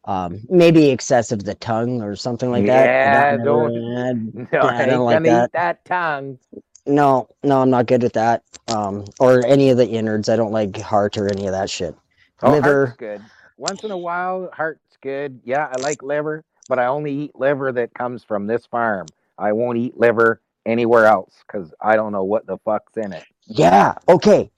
Um, 0.04 0.40
maybe 0.48 0.90
excessive 0.90 1.44
the 1.44 1.54
tongue 1.54 2.02
or 2.02 2.16
something 2.16 2.50
like 2.50 2.66
that. 2.66 2.86
Yeah, 2.86 3.36
That 3.36 3.44
don't- 3.44 3.72
never- 3.94 4.48
No, 4.52 4.60
I 4.68 4.82
I 4.82 4.86
don't 4.86 5.04
like 5.04 5.22
that. 5.24 5.52
that 5.52 5.84
tongue. 5.84 6.38
No, 6.86 7.28
no, 7.44 7.62
I'm 7.62 7.70
not 7.70 7.86
good 7.86 8.02
at 8.02 8.12
that. 8.14 8.42
Um, 8.66 9.04
or 9.20 9.46
any 9.46 9.70
of 9.70 9.76
the 9.76 9.86
innards. 9.86 10.28
I 10.28 10.34
don't 10.34 10.50
like 10.50 10.76
heart 10.80 11.16
or 11.16 11.28
any 11.30 11.46
of 11.46 11.52
that 11.52 11.70
shit. 11.70 11.94
Oh, 12.42 12.50
Liver. 12.50 12.86
heart's 12.86 12.96
good. 12.98 13.22
Once 13.58 13.84
in 13.84 13.92
a 13.92 13.96
while, 13.96 14.50
heart's 14.52 14.96
good. 15.00 15.40
Yeah, 15.44 15.68
I 15.72 15.80
like 15.80 16.02
liver, 16.02 16.42
but 16.68 16.80
I 16.80 16.86
only 16.86 17.12
eat 17.12 17.36
liver 17.38 17.70
that 17.70 17.94
comes 17.94 18.24
from 18.24 18.48
this 18.48 18.66
farm. 18.66 19.06
I 19.38 19.52
won't 19.52 19.78
eat 19.78 19.96
liver 19.98 20.40
anywhere 20.66 21.06
else 21.06 21.34
because 21.46 21.72
I 21.80 21.94
don't 21.94 22.10
know 22.10 22.24
what 22.24 22.46
the 22.46 22.58
fuck's 22.64 22.96
in 22.96 23.12
it. 23.12 23.24
Yeah. 23.46 23.94
Okay. 24.08 24.50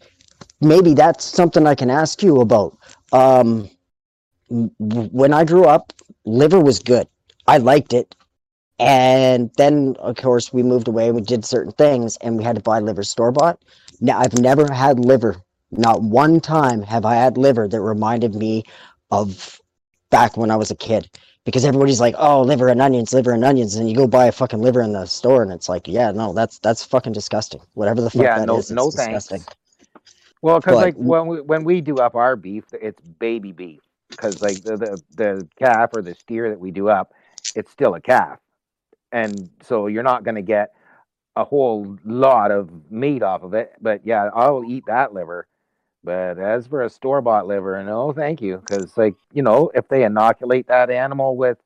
Maybe 0.62 0.94
that's 0.94 1.24
something 1.26 1.66
I 1.66 1.74
can 1.74 1.90
ask 1.90 2.22
you 2.22 2.40
about. 2.40 2.78
Um, 3.12 3.68
when 4.48 5.32
I 5.32 5.44
grew 5.44 5.64
up, 5.64 5.92
liver 6.24 6.60
was 6.60 6.78
good. 6.78 7.06
I 7.46 7.58
liked 7.58 7.92
it. 7.92 8.14
And 8.78 9.50
then, 9.56 9.96
of 10.00 10.16
course, 10.16 10.52
we 10.52 10.62
moved 10.62 10.88
away. 10.88 11.12
We 11.12 11.20
did 11.20 11.44
certain 11.44 11.72
things, 11.72 12.16
and 12.18 12.36
we 12.36 12.44
had 12.44 12.56
to 12.56 12.62
buy 12.62 12.80
liver 12.80 13.04
store 13.04 13.30
bought. 13.30 13.62
Now, 14.00 14.18
I've 14.18 14.38
never 14.38 14.72
had 14.72 14.98
liver. 15.04 15.36
Not 15.70 16.02
one 16.02 16.40
time 16.40 16.82
have 16.82 17.04
I 17.04 17.14
had 17.14 17.36
liver 17.36 17.68
that 17.68 17.80
reminded 17.80 18.34
me 18.34 18.64
of 19.10 19.60
back 20.10 20.36
when 20.36 20.50
I 20.50 20.56
was 20.56 20.70
a 20.70 20.76
kid. 20.76 21.08
Because 21.44 21.64
everybody's 21.66 22.00
like, 22.00 22.14
"Oh, 22.16 22.40
liver 22.40 22.68
and 22.68 22.80
onions, 22.80 23.12
liver 23.12 23.32
and 23.32 23.44
onions," 23.44 23.74
and 23.74 23.88
you 23.88 23.94
go 23.94 24.06
buy 24.06 24.26
a 24.26 24.32
fucking 24.32 24.62
liver 24.62 24.80
in 24.80 24.92
the 24.92 25.04
store, 25.04 25.42
and 25.42 25.52
it's 25.52 25.68
like, 25.68 25.86
"Yeah, 25.86 26.10
no, 26.10 26.32
that's 26.32 26.58
that's 26.60 26.82
fucking 26.82 27.12
disgusting. 27.12 27.60
Whatever 27.74 28.00
the 28.00 28.08
fuck 28.08 28.22
Yeah, 28.22 28.38
that 28.38 28.46
no- 28.46 28.58
is, 28.58 28.70
no 28.70 28.90
thanks. 28.90 29.28
disgusting." 29.28 29.44
Well, 30.40 30.58
because 30.58 30.76
like 30.76 30.94
when 30.96 31.26
we 31.26 31.40
when 31.42 31.64
we 31.64 31.82
do 31.82 31.96
up 31.96 32.14
our 32.14 32.34
beef, 32.34 32.64
it's 32.72 33.00
baby 33.02 33.52
beef. 33.52 33.82
Because 34.10 34.42
like 34.42 34.62
the, 34.62 34.76
the 34.76 35.02
the 35.16 35.48
calf 35.56 35.90
or 35.94 36.02
the 36.02 36.14
steer 36.14 36.50
that 36.50 36.60
we 36.60 36.70
do 36.70 36.88
up, 36.88 37.12
it's 37.56 37.70
still 37.70 37.94
a 37.94 38.00
calf, 38.00 38.38
and 39.12 39.50
so 39.62 39.86
you're 39.86 40.02
not 40.02 40.24
going 40.24 40.36
to 40.36 40.42
get 40.42 40.72
a 41.36 41.44
whole 41.44 41.98
lot 42.04 42.50
of 42.50 42.70
meat 42.90 43.22
off 43.22 43.42
of 43.42 43.54
it. 43.54 43.72
But 43.80 44.06
yeah, 44.06 44.30
I'll 44.34 44.64
eat 44.64 44.84
that 44.86 45.12
liver. 45.12 45.46
But 46.04 46.38
as 46.38 46.66
for 46.66 46.82
a 46.82 46.90
store 46.90 47.22
bought 47.22 47.46
liver, 47.46 47.82
no, 47.82 48.12
thank 48.12 48.42
you. 48.42 48.58
Because, 48.58 48.96
like, 48.96 49.14
you 49.32 49.42
know, 49.42 49.70
if 49.74 49.88
they 49.88 50.04
inoculate 50.04 50.66
that 50.68 50.90
animal 50.90 51.36
with 51.36 51.56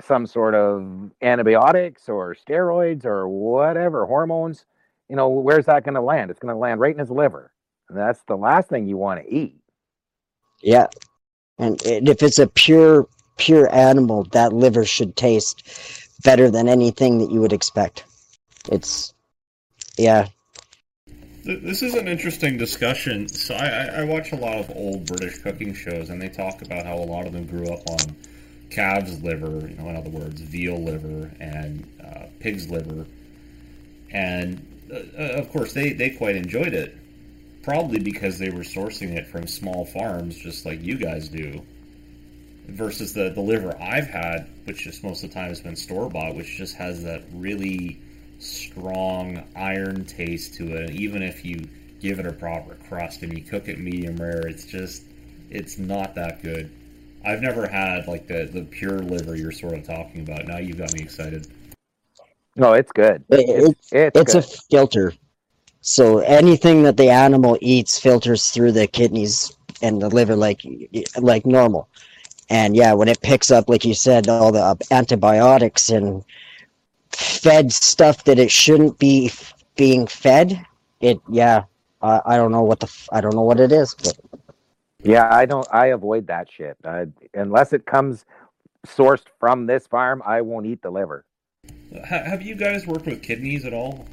some 0.00 0.26
sort 0.26 0.54
of 0.54 1.10
antibiotics 1.20 2.08
or 2.08 2.34
steroids 2.34 3.04
or 3.04 3.28
whatever, 3.28 4.06
hormones, 4.06 4.64
you 5.10 5.16
know, 5.16 5.28
where's 5.28 5.66
that 5.66 5.84
going 5.84 5.94
to 5.94 6.00
land? 6.00 6.30
It's 6.30 6.40
going 6.40 6.54
to 6.54 6.58
land 6.58 6.80
right 6.80 6.94
in 6.94 6.98
his 6.98 7.10
liver. 7.10 7.52
And 7.90 7.98
that's 7.98 8.22
the 8.26 8.36
last 8.36 8.70
thing 8.70 8.86
you 8.88 8.96
want 8.96 9.22
to 9.22 9.30
eat. 9.30 9.56
Yeah. 10.62 10.86
And, 11.60 11.80
if 11.84 12.22
it's 12.22 12.38
a 12.38 12.46
pure 12.46 13.06
pure 13.36 13.72
animal, 13.74 14.24
that 14.32 14.52
liver 14.52 14.84
should 14.84 15.16
taste 15.16 15.62
better 16.24 16.50
than 16.50 16.68
anything 16.68 17.18
that 17.18 17.30
you 17.30 17.40
would 17.40 17.52
expect. 17.52 18.04
It's 18.70 19.14
yeah. 19.96 20.28
This 21.44 21.82
is 21.82 21.94
an 21.94 22.06
interesting 22.06 22.58
discussion. 22.58 23.28
So 23.28 23.54
I, 23.54 24.00
I, 24.00 24.04
watch 24.04 24.32
a 24.32 24.36
lot 24.36 24.58
of 24.58 24.70
old 24.76 25.06
British 25.06 25.38
cooking 25.38 25.72
shows, 25.72 26.10
and 26.10 26.20
they 26.20 26.28
talk 26.28 26.60
about 26.60 26.84
how 26.84 26.96
a 26.96 27.04
lot 27.04 27.26
of 27.26 27.32
them 27.32 27.46
grew 27.46 27.66
up 27.68 27.80
on 27.88 28.14
calves 28.70 29.22
liver, 29.22 29.66
you 29.66 29.74
know, 29.76 29.88
in 29.88 29.96
other 29.96 30.10
words, 30.10 30.40
veal 30.40 30.78
liver 30.78 31.30
and 31.40 31.86
uh, 32.04 32.26
pig's 32.40 32.70
liver, 32.70 33.06
and 34.12 34.64
uh, 34.92 35.38
of 35.38 35.50
course 35.50 35.72
they 35.72 35.92
they 35.92 36.10
quite 36.10 36.36
enjoyed 36.36 36.74
it, 36.74 36.96
probably 37.62 37.98
because 37.98 38.38
they 38.38 38.50
were 38.50 38.60
sourcing 38.62 39.16
it 39.16 39.26
from 39.26 39.46
small 39.46 39.84
farms, 39.84 40.36
just 40.36 40.64
like 40.66 40.82
you 40.82 40.96
guys 40.96 41.28
do. 41.28 41.60
Versus 42.68 43.12
the 43.12 43.30
the 43.30 43.40
liver 43.40 43.76
I've 43.80 44.06
had, 44.06 44.48
which 44.64 44.84
just 44.84 45.02
most 45.02 45.24
of 45.24 45.30
the 45.30 45.34
time 45.34 45.48
has 45.48 45.60
been 45.60 45.74
store 45.74 46.08
bought, 46.08 46.36
which 46.36 46.56
just 46.56 46.76
has 46.76 47.02
that 47.02 47.22
really 47.32 48.00
strong 48.38 49.42
iron 49.56 50.04
taste 50.04 50.54
to 50.54 50.76
it. 50.76 50.90
Even 50.90 51.22
if 51.22 51.44
you 51.44 51.66
give 52.00 52.18
it 52.20 52.26
a 52.26 52.32
proper 52.32 52.76
crust 52.88 53.22
and 53.22 53.36
you 53.36 53.42
cook 53.42 53.68
it 53.68 53.78
medium 53.80 54.16
rare, 54.16 54.46
it's 54.46 54.64
just 54.64 55.02
it's 55.50 55.78
not 55.78 56.14
that 56.14 56.42
good. 56.42 56.70
I've 57.24 57.42
never 57.42 57.66
had 57.66 58.06
like 58.06 58.28
the 58.28 58.48
the 58.52 58.62
pure 58.62 59.00
liver 59.00 59.34
you're 59.36 59.50
sort 59.52 59.74
of 59.74 59.84
talking 59.84 60.20
about. 60.20 60.46
Now 60.46 60.58
you've 60.58 60.78
got 60.78 60.94
me 60.94 61.02
excited. 61.02 61.48
No, 62.56 62.72
it's 62.74 62.92
good. 62.92 63.24
It- 63.30 63.48
It's, 63.48 63.92
it's, 63.92 64.16
it's 64.16 64.34
a 64.34 64.42
filter. 64.70 65.12
So 65.80 66.18
anything 66.18 66.82
that 66.82 66.96
the 66.96 67.10
animal 67.10 67.56
eats 67.60 67.98
filters 67.98 68.50
through 68.50 68.72
the 68.72 68.86
kidneys 68.86 69.56
and 69.82 70.00
the 70.00 70.08
liver 70.08 70.36
like 70.36 70.60
like 71.16 71.46
normal. 71.46 71.88
And 72.50 72.76
yeah, 72.76 72.92
when 72.92 73.08
it 73.08 73.20
picks 73.22 73.50
up, 73.50 73.68
like 73.68 73.84
you 73.84 73.94
said, 73.94 74.28
all 74.28 74.52
the 74.52 74.76
antibiotics 74.90 75.88
and 75.88 76.24
fed 77.10 77.72
stuff 77.72 78.24
that 78.24 78.38
it 78.38 78.50
shouldn't 78.50 78.98
be 78.98 79.26
f- 79.26 79.54
being 79.76 80.06
fed, 80.06 80.64
it 81.00 81.20
yeah, 81.28 81.64
I 82.02 82.20
I 82.26 82.36
don't 82.36 82.52
know 82.52 82.62
what 82.62 82.80
the 82.80 82.86
f- 82.86 83.08
I 83.12 83.20
don't 83.20 83.34
know 83.34 83.42
what 83.42 83.60
it 83.60 83.72
is, 83.72 83.94
but 83.94 84.18
Yeah, 85.02 85.28
I 85.32 85.46
don't. 85.46 85.66
I 85.72 85.86
avoid 85.86 86.26
that 86.26 86.50
shit. 86.50 86.76
I, 86.84 87.06
unless 87.34 87.72
it 87.72 87.86
comes 87.86 88.26
sourced 88.86 89.24
from 89.38 89.66
this 89.66 89.86
farm, 89.86 90.22
I 90.26 90.40
won't 90.42 90.66
eat 90.66 90.82
the 90.82 90.90
liver. 90.90 91.24
Ha- 91.94 92.24
have 92.24 92.42
you 92.42 92.54
guys 92.54 92.86
worked 92.86 93.06
with 93.06 93.22
kidneys 93.22 93.64
at 93.64 93.72
all? 93.72 94.06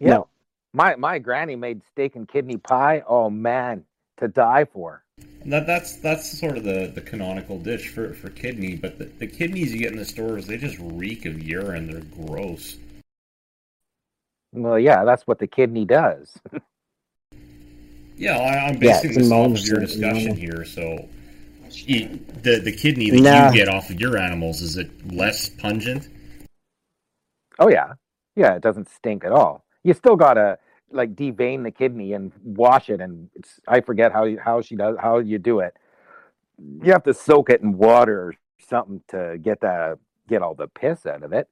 Yeah. 0.00 0.10
no. 0.10 0.28
My 0.72 0.94
my 0.96 1.18
granny 1.18 1.56
made 1.56 1.82
steak 1.84 2.16
and 2.16 2.28
kidney 2.28 2.58
pie. 2.58 3.02
Oh 3.06 3.30
man, 3.30 3.84
to 4.18 4.28
die 4.28 4.64
for. 4.64 5.02
That 5.46 5.66
that's 5.66 5.96
that's 5.96 6.38
sort 6.38 6.58
of 6.58 6.64
the, 6.64 6.90
the 6.94 7.00
canonical 7.00 7.58
dish 7.58 7.88
for, 7.88 8.12
for 8.12 8.30
kidney, 8.30 8.76
but 8.76 8.98
the, 8.98 9.04
the 9.04 9.26
kidneys 9.26 9.72
you 9.72 9.78
get 9.78 9.92
in 9.92 9.98
the 9.98 10.04
stores 10.04 10.46
they 10.46 10.56
just 10.56 10.76
reek 10.80 11.24
of 11.24 11.40
urine. 11.42 11.90
They're 11.90 12.26
gross. 12.26 12.76
Well, 14.52 14.78
yeah, 14.78 15.04
that's 15.04 15.26
what 15.26 15.38
the 15.38 15.46
kidney 15.46 15.84
does. 15.84 16.38
Yeah, 18.16 18.38
I, 18.38 18.66
I'm 18.68 18.78
Yeah, 18.80 18.98
basing 18.98 19.10
it's 19.10 19.18
this 19.18 19.30
off 19.30 19.52
of 19.52 19.66
your 19.66 19.80
discussion 19.80 20.32
ammonia. 20.32 20.34
here. 20.34 20.64
So, 20.64 21.08
you, 21.70 22.18
the 22.42 22.60
the 22.60 22.72
kidney 22.72 23.10
that 23.10 23.20
Nah. 23.20 23.50
you 23.50 23.54
get 23.58 23.68
off 23.68 23.90
of 23.90 24.00
your 24.00 24.16
animals 24.16 24.62
is 24.62 24.76
it 24.78 24.90
less 25.12 25.48
pungent? 25.50 26.08
Oh 27.58 27.68
yeah, 27.68 27.94
yeah, 28.34 28.54
it 28.54 28.62
doesn't 28.62 28.88
stink 28.88 29.24
at 29.24 29.32
all. 29.32 29.65
You 29.86 29.94
still 29.94 30.16
gotta 30.16 30.58
like 30.90 31.14
devein 31.14 31.62
the 31.62 31.70
kidney 31.70 32.12
and 32.12 32.32
wash 32.42 32.90
it, 32.90 33.00
and 33.00 33.30
it's 33.36 33.60
I 33.68 33.80
forget 33.80 34.12
how 34.12 34.24
you, 34.24 34.36
how 34.36 34.60
she 34.60 34.74
does 34.74 34.96
how 35.00 35.18
you 35.18 35.38
do 35.38 35.60
it. 35.60 35.76
You 36.82 36.90
have 36.90 37.04
to 37.04 37.14
soak 37.14 37.50
it 37.50 37.60
in 37.60 37.78
water 37.78 38.20
or 38.20 38.34
something 38.58 39.00
to 39.08 39.38
get 39.40 39.60
the 39.60 39.96
get 40.28 40.42
all 40.42 40.54
the 40.54 40.66
piss 40.66 41.06
out 41.06 41.22
of 41.22 41.32
it. 41.32 41.48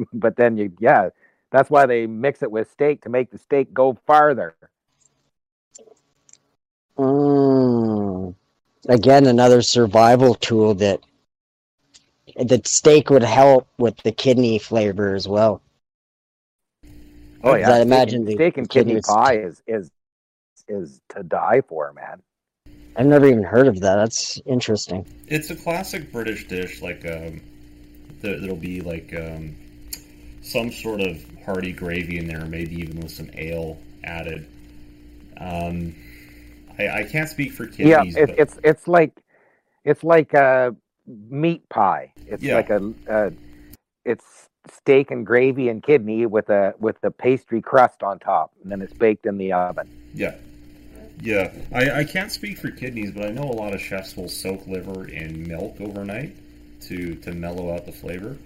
but 0.14 0.36
then 0.36 0.56
you 0.56 0.72
yeah, 0.80 1.10
that's 1.50 1.68
why 1.68 1.84
they 1.84 2.06
mix 2.06 2.42
it 2.42 2.50
with 2.50 2.70
steak 2.70 3.02
to 3.02 3.10
make 3.10 3.30
the 3.30 3.36
steak 3.36 3.74
go 3.74 3.98
farther. 4.06 4.56
Mm. 6.96 8.34
Again, 8.88 9.26
another 9.26 9.60
survival 9.60 10.34
tool 10.34 10.72
that 10.76 11.00
the 12.36 12.62
steak 12.64 13.10
would 13.10 13.22
help 13.22 13.68
with 13.76 13.98
the 13.98 14.12
kidney 14.12 14.58
flavor 14.58 15.14
as 15.14 15.28
well. 15.28 15.60
Oh 17.42 17.54
yeah, 17.54 17.70
I 17.70 17.80
imagine 17.80 18.20
and, 18.20 18.28
the 18.28 18.34
steak 18.34 18.58
and 18.58 18.68
kidney 18.68 18.94
kidneys- 18.94 19.06
pie 19.06 19.38
is 19.38 19.62
is 19.66 19.90
is 20.68 21.00
to 21.10 21.22
die 21.22 21.62
for, 21.66 21.92
man. 21.92 22.22
I've 22.96 23.06
never 23.06 23.26
even 23.26 23.42
heard 23.44 23.66
of 23.66 23.80
that. 23.80 23.96
That's 23.96 24.40
interesting. 24.46 25.06
It's 25.26 25.50
a 25.50 25.56
classic 25.56 26.12
British 26.12 26.46
dish. 26.48 26.82
Like 26.82 27.04
um, 27.06 27.40
th- 28.20 28.40
there'll 28.40 28.56
be 28.56 28.80
like 28.80 29.14
um, 29.16 29.56
some 30.42 30.70
sort 30.70 31.00
of 31.00 31.18
hearty 31.46 31.72
gravy 31.72 32.18
in 32.18 32.26
there, 32.26 32.44
maybe 32.44 32.76
even 32.76 33.00
with 33.00 33.12
some 33.12 33.30
ale 33.34 33.78
added. 34.04 34.46
Um, 35.38 35.94
I, 36.78 36.88
I 37.00 37.04
can't 37.04 37.28
speak 37.28 37.52
for 37.52 37.66
kidneys, 37.66 38.14
yeah, 38.16 38.22
it, 38.22 38.26
but 38.26 38.38
it's 38.38 38.58
it's 38.62 38.86
like 38.88 39.12
it's 39.84 40.04
like 40.04 40.34
a 40.34 40.76
meat 41.06 41.66
pie. 41.70 42.12
It's 42.26 42.42
Yeah. 42.42 42.56
like 42.56 42.70
a, 42.70 42.92
a 43.08 43.32
it's 44.04 44.49
steak 44.68 45.10
and 45.10 45.26
gravy 45.26 45.68
and 45.68 45.82
kidney 45.82 46.26
with 46.26 46.50
a 46.50 46.74
with 46.78 47.00
the 47.00 47.10
pastry 47.10 47.60
crust 47.62 48.02
on 48.02 48.18
top, 48.18 48.52
and 48.62 48.70
then 48.70 48.82
it's 48.82 48.92
baked 48.92 49.26
in 49.26 49.38
the 49.38 49.52
oven. 49.52 49.88
Yeah. 50.14 50.34
Yeah. 51.22 51.52
I, 51.72 52.00
I 52.00 52.04
can't 52.04 52.32
speak 52.32 52.58
for 52.58 52.70
kidneys, 52.70 53.10
but 53.10 53.26
I 53.26 53.30
know 53.30 53.42
a 53.42 53.52
lot 53.52 53.74
of 53.74 53.80
chefs 53.80 54.16
will 54.16 54.28
soak 54.28 54.66
liver 54.66 55.08
in 55.08 55.46
milk 55.46 55.80
overnight 55.80 56.34
to, 56.82 57.14
to 57.16 57.32
mellow 57.32 57.74
out 57.74 57.84
the 57.84 57.92
flavor. 57.92 58.38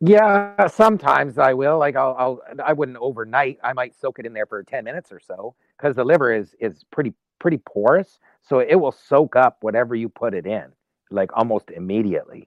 Yeah, 0.00 0.66
sometimes 0.68 1.38
I 1.38 1.54
will. 1.54 1.78
Like 1.78 1.96
I'll, 1.96 2.14
I'll 2.18 2.40
I 2.62 2.74
wouldn't 2.74 2.98
overnight. 2.98 3.58
I 3.64 3.72
might 3.72 3.94
soak 3.94 4.18
it 4.18 4.26
in 4.26 4.34
there 4.34 4.44
for 4.44 4.62
ten 4.62 4.84
minutes 4.84 5.10
or 5.10 5.20
so 5.20 5.54
because 5.76 5.96
the 5.96 6.04
liver 6.04 6.34
is 6.34 6.54
is 6.60 6.84
pretty 6.90 7.14
pretty 7.38 7.58
porous, 7.58 8.18
so 8.42 8.58
it 8.58 8.74
will 8.74 8.92
soak 8.92 9.36
up 9.36 9.56
whatever 9.62 9.94
you 9.94 10.10
put 10.10 10.34
it 10.34 10.46
in, 10.46 10.66
like 11.10 11.30
almost 11.34 11.70
immediately. 11.70 12.46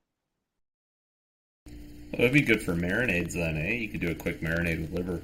That 2.12 2.20
would 2.20 2.34
be 2.34 2.42
good 2.42 2.62
for 2.62 2.74
marinades 2.74 3.34
then, 3.34 3.58
eh? 3.58 3.74
You 3.74 3.90
could 3.90 4.02
do 4.02 4.12
a 4.12 4.16
quick 4.16 4.42
marinade 4.42 4.82
with 4.82 4.94
liver. 4.94 5.22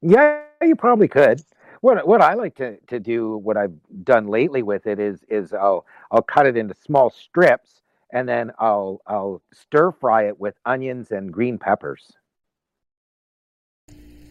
Yeah, 0.00 0.42
you 0.62 0.76
probably 0.76 1.08
could. 1.08 1.42
What 1.80 2.06
what 2.06 2.20
I 2.20 2.34
like 2.34 2.56
to, 2.56 2.76
to 2.88 3.00
do, 3.00 3.36
what 3.38 3.56
I've 3.56 3.74
done 4.04 4.28
lately 4.28 4.62
with 4.62 4.86
it 4.86 4.98
is 4.98 5.24
is 5.28 5.52
I'll 5.52 5.86
I'll 6.10 6.22
cut 6.22 6.46
it 6.46 6.56
into 6.56 6.74
small 6.74 7.10
strips 7.10 7.82
and 8.12 8.28
then 8.28 8.52
I'll 8.58 9.00
I'll 9.06 9.42
stir 9.52 9.92
fry 9.92 10.28
it 10.28 10.40
with 10.40 10.54
onions 10.64 11.10
and 11.10 11.32
green 11.32 11.58
peppers. 11.58 12.12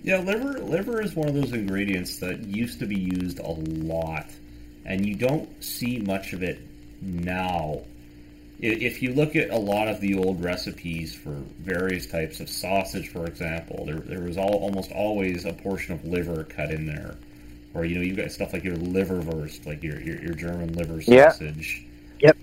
Yeah, 0.03 0.19
liver 0.19 0.60
liver 0.60 1.02
is 1.02 1.15
one 1.15 1.28
of 1.28 1.36
those 1.36 1.53
ingredients 1.53 2.19
that 2.19 2.40
used 2.40 2.80
to 2.80 2.86
be 2.86 2.95
used 2.99 3.40
a 3.40 3.49
lot, 3.49 4.28
and 4.86 5.06
you 5.06 5.15
don't 5.15 5.64
see 5.64 5.99
much 5.99 6.34
of 6.34 6.44
it 6.44 6.60
now. 7.02 7.82
I- 8.61 8.65
If 8.65 9.01
you 9.03 9.13
look 9.13 9.35
at 9.35 9.49
a 9.51 9.57
lot 9.57 9.88
of 9.88 10.01
the 10.01 10.15
old 10.17 10.43
recipes 10.43 11.13
for 11.13 11.31
various 11.59 12.07
types 12.07 12.39
of 12.39 12.49
sausage, 12.49 13.09
for 13.09 13.25
example, 13.27 13.85
there, 13.85 13.99
there 13.99 14.21
was 14.21 14.38
all, 14.38 14.55
almost 14.55 14.91
always 14.91 15.45
a 15.45 15.53
portion 15.53 15.93
of 15.93 16.03
liver 16.05 16.43
cut 16.43 16.71
in 16.71 16.85
there. 16.88 17.15
Or 17.73 17.85
you 17.85 17.95
know, 17.95 18.01
you 18.01 18.15
got 18.15 18.31
stuff 18.31 18.53
like 18.53 18.63
your 18.63 18.75
liver 18.77 19.21
liverwurst, 19.21 19.65
like 19.67 19.84
your 19.84 19.99
your, 20.01 20.19
your 20.21 20.34
German 20.34 20.73
liver 20.73 20.99
sausage. 21.01 21.13
Yeah. 21.13 21.29
sausage. 21.31 21.85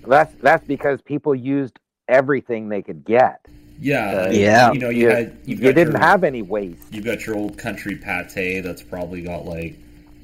That's 0.06 0.34
that's 0.40 0.64
because 0.66 1.02
people 1.02 1.34
used 1.34 1.78
everything 2.08 2.68
they 2.68 2.82
could 2.82 3.04
get. 3.04 3.44
Yeah, 3.80 4.26
Uh, 4.26 4.30
Yeah. 4.30 4.72
You 4.72 4.78
know, 4.78 4.90
you, 4.90 5.00
You, 5.00 5.08
had 5.08 5.36
you've 5.46 5.60
you 5.60 5.72
didn't 5.72 5.94
your- 5.94 6.00
have 6.00 6.22
any 6.22 6.42
waste. 6.42 6.82
You've 6.92 7.04
got 7.06 7.26
your 7.26 7.34
old 7.36 7.58
country 7.58 7.96
pate 7.96 8.62
that's 8.62 8.82
probably 8.82 9.22
got 9.22 9.44
like 9.46 9.76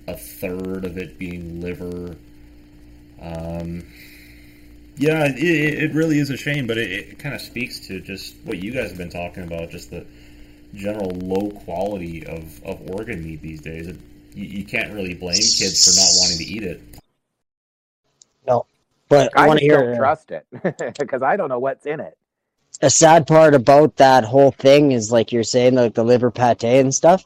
a 0.06 0.16
third 0.16 0.84
of 0.84 0.96
it 0.98 1.18
being 1.18 1.60
liver. 1.60 2.14
Um, 3.20 3.82
yeah, 5.01 5.24
it, 5.27 5.39
it 5.39 5.82
it 5.85 5.94
really 5.94 6.18
is 6.18 6.28
a 6.31 6.36
shame, 6.36 6.66
but 6.66 6.77
it, 6.78 6.90
it 6.90 7.18
kind 7.18 7.35
of 7.35 7.40
speaks 7.40 7.81
to 7.89 8.01
just 8.01 8.36
what 8.44 8.59
you 8.59 8.70
guys 8.70 8.90
have 8.90 8.98
been 8.98 9.10
talking 9.10 9.44
about, 9.44 9.70
just 9.70 9.90
the 9.90 10.06
general 10.74 11.10
low 11.12 11.51
quality 11.51 12.27
of, 12.27 12.62
of 12.64 12.81
organ 12.90 13.24
meat 13.24 13.40
these 13.43 13.62
days. 13.62 13.89
It, 13.89 13.97
you, 14.35 14.44
you 14.44 14.64
can't 14.64 14.93
really 14.93 15.14
blame 15.14 15.51
kids 15.56 15.81
for 15.81 15.90
not 15.98 16.10
wanting 16.20 16.39
to 16.39 16.44
eat 16.44 16.62
it. 16.64 16.82
No, 18.47 18.66
but 19.09 19.32
I, 19.35 19.47
I 19.47 19.48
want 19.48 19.59
just 19.59 19.60
to 19.60 19.66
don't 19.68 19.90
hear. 19.90 19.94
trust 19.94 20.31
it 20.32 20.47
because 20.98 21.22
I 21.22 21.36
don't 21.36 21.48
know 21.48 21.59
what's 21.60 21.86
in 21.86 22.01
it. 22.01 22.16
a 22.82 22.90
sad 22.90 23.27
part 23.27 23.55
about 23.55 23.97
that 23.97 24.24
whole 24.24 24.52
thing 24.52 24.93
is 24.93 25.12
like 25.12 25.32
you're 25.32 25.43
saying, 25.44 25.74
like 25.74 25.94
the 25.94 26.05
liver 26.05 26.31
pate 26.31 26.64
and 26.64 26.94
stuff. 26.94 27.24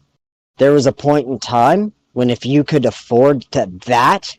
There 0.59 0.73
was 0.73 0.87
a 0.87 0.93
point 0.93 1.29
in 1.29 1.39
time 1.39 1.93
when 2.13 2.31
if 2.31 2.47
you 2.47 2.65
could 2.65 2.87
afford 2.87 3.43
to, 3.53 3.67
that, 3.87 4.37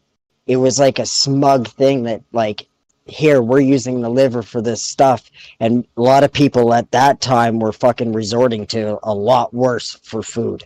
it 0.47 0.57
was 0.57 0.79
like 0.79 0.99
a 0.99 1.05
smug 1.05 1.67
thing 1.69 2.03
that 2.03 2.23
like 2.31 2.67
here 3.05 3.41
we're 3.41 3.59
using 3.59 4.01
the 4.01 4.09
liver 4.09 4.41
for 4.41 4.61
this 4.61 4.81
stuff. 4.81 5.29
And 5.59 5.87
a 5.95 6.01
lot 6.01 6.23
of 6.23 6.33
people 6.33 6.73
at 6.73 6.91
that 6.91 7.21
time 7.21 7.59
were 7.59 7.71
fucking 7.71 8.13
resorting 8.13 8.65
to 8.67 8.99
a 9.03 9.13
lot 9.13 9.53
worse 9.53 9.99
for 10.03 10.23
food. 10.23 10.65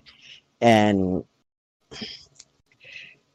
And 0.62 1.24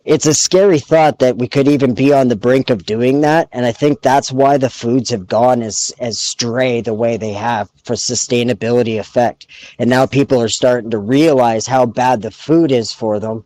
it's 0.04 0.26
a 0.26 0.34
scary 0.34 0.78
thought 0.78 1.18
that 1.18 1.38
we 1.38 1.48
could 1.48 1.66
even 1.68 1.94
be 1.94 2.12
on 2.12 2.28
the 2.28 2.36
brink 2.36 2.70
of 2.70 2.84
doing 2.84 3.22
that. 3.22 3.48
And 3.52 3.64
i 3.64 3.72
think 3.72 4.00
that's 4.00 4.30
why 4.30 4.58
the 4.58 4.70
foods 4.70 5.10
have 5.10 5.26
gone 5.26 5.62
as 5.62 5.92
as 5.98 6.18
stray 6.18 6.80
the 6.80 6.94
way 6.94 7.16
they 7.16 7.32
have 7.32 7.70
for 7.84 7.94
sustainability 7.94 8.98
effect. 8.98 9.46
And 9.78 9.88
now 9.88 10.06
people 10.06 10.40
are 10.40 10.48
starting 10.48 10.90
to 10.90 10.98
realize 10.98 11.66
how 11.66 11.86
bad 11.86 12.22
the 12.22 12.30
food 12.30 12.70
is 12.72 12.92
for 12.92 13.18
them 13.18 13.44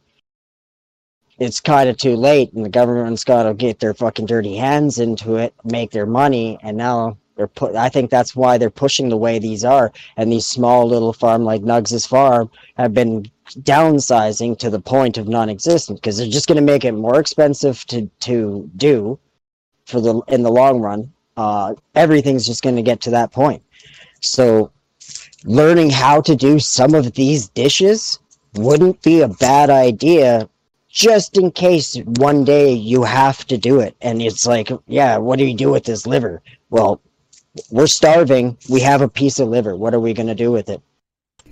it's 1.38 1.60
kind 1.60 1.88
of 1.88 1.96
too 1.96 2.16
late 2.16 2.52
and 2.52 2.64
the 2.64 2.70
government's 2.70 3.24
got 3.24 3.44
to 3.44 3.54
get 3.54 3.78
their 3.78 3.94
fucking 3.94 4.26
dirty 4.26 4.56
hands 4.56 4.98
into 4.98 5.36
it 5.36 5.54
make 5.64 5.90
their 5.90 6.06
money 6.06 6.58
and 6.62 6.76
now 6.76 7.16
they're 7.36 7.46
put 7.46 7.76
i 7.76 7.88
think 7.88 8.10
that's 8.10 8.34
why 8.34 8.58
they're 8.58 8.68
pushing 8.68 9.08
the 9.08 9.16
way 9.16 9.38
these 9.38 9.64
are. 9.64 9.92
And 10.16 10.30
these 10.30 10.46
small 10.46 10.86
little 10.86 11.12
farm 11.12 11.44
like 11.44 11.62
Nugz's 11.62 12.04
farm 12.04 12.50
have 12.76 12.92
been 12.92 13.30
downsizing 13.60 14.58
to 14.58 14.68
the 14.68 14.80
point 14.80 15.16
of 15.16 15.28
non-existent 15.28 16.00
because 16.00 16.18
they're 16.18 16.28
just 16.28 16.48
going 16.48 16.56
to 16.56 16.72
make 16.72 16.84
it 16.84 16.92
more 16.92 17.20
expensive 17.20 17.86
to 17.86 18.10
to 18.20 18.68
do 18.76 19.18
for 19.86 20.00
the 20.00 20.20
in 20.28 20.42
the 20.42 20.50
long 20.50 20.80
run. 20.80 21.12
Uh, 21.36 21.74
everything's 21.94 22.44
just 22.44 22.64
going 22.64 22.76
to 22.76 22.82
get 22.82 23.00
to 23.02 23.10
that 23.10 23.30
point. 23.30 23.62
So 24.20 24.72
learning 25.44 25.90
how 25.90 26.20
to 26.22 26.34
do 26.34 26.58
some 26.58 26.94
of 26.94 27.12
these 27.12 27.48
dishes 27.50 28.18
wouldn't 28.54 29.00
be 29.02 29.20
a 29.20 29.28
bad 29.28 29.70
idea 29.70 30.48
just 30.98 31.38
in 31.38 31.52
case 31.52 31.96
one 32.18 32.44
day 32.44 32.72
you 32.72 33.04
have 33.04 33.46
to 33.46 33.56
do 33.56 33.78
it. 33.78 33.94
And 34.00 34.20
it's 34.20 34.46
like 34.46 34.68
yeah 34.88 35.16
what 35.16 35.38
do 35.38 35.44
you 35.44 35.56
do 35.56 35.70
with 35.70 35.84
this 35.84 36.06
liver? 36.06 36.42
Well 36.70 37.00
we're 37.70 37.86
starving. 37.86 38.58
We 38.68 38.80
have 38.80 39.00
a 39.00 39.08
piece 39.08 39.38
of 39.38 39.48
liver. 39.48 39.76
What 39.76 39.94
are 39.94 40.00
we 40.00 40.12
going 40.12 40.26
to 40.28 40.34
do 40.34 40.50
with 40.50 40.68
it? 40.68 40.82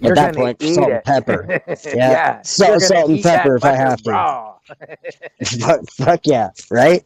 You're 0.00 0.12
at 0.18 0.34
that 0.34 0.36
point 0.36 0.60
salt 0.62 0.90
it. 0.90 0.94
and 0.94 1.04
pepper. 1.04 1.62
Yeah, 1.86 2.10
Yeah, 2.10 2.42
salt- 2.42 2.82
salt 2.82 3.08
and 3.10 3.22
pepper 3.22 3.56
if 3.56 3.64
I 3.64 3.74
have 3.76 4.02
to. 4.02 4.54
fuck, 5.60 5.80
fuck 5.92 6.20
yeah 6.24 6.50
right? 6.70 7.04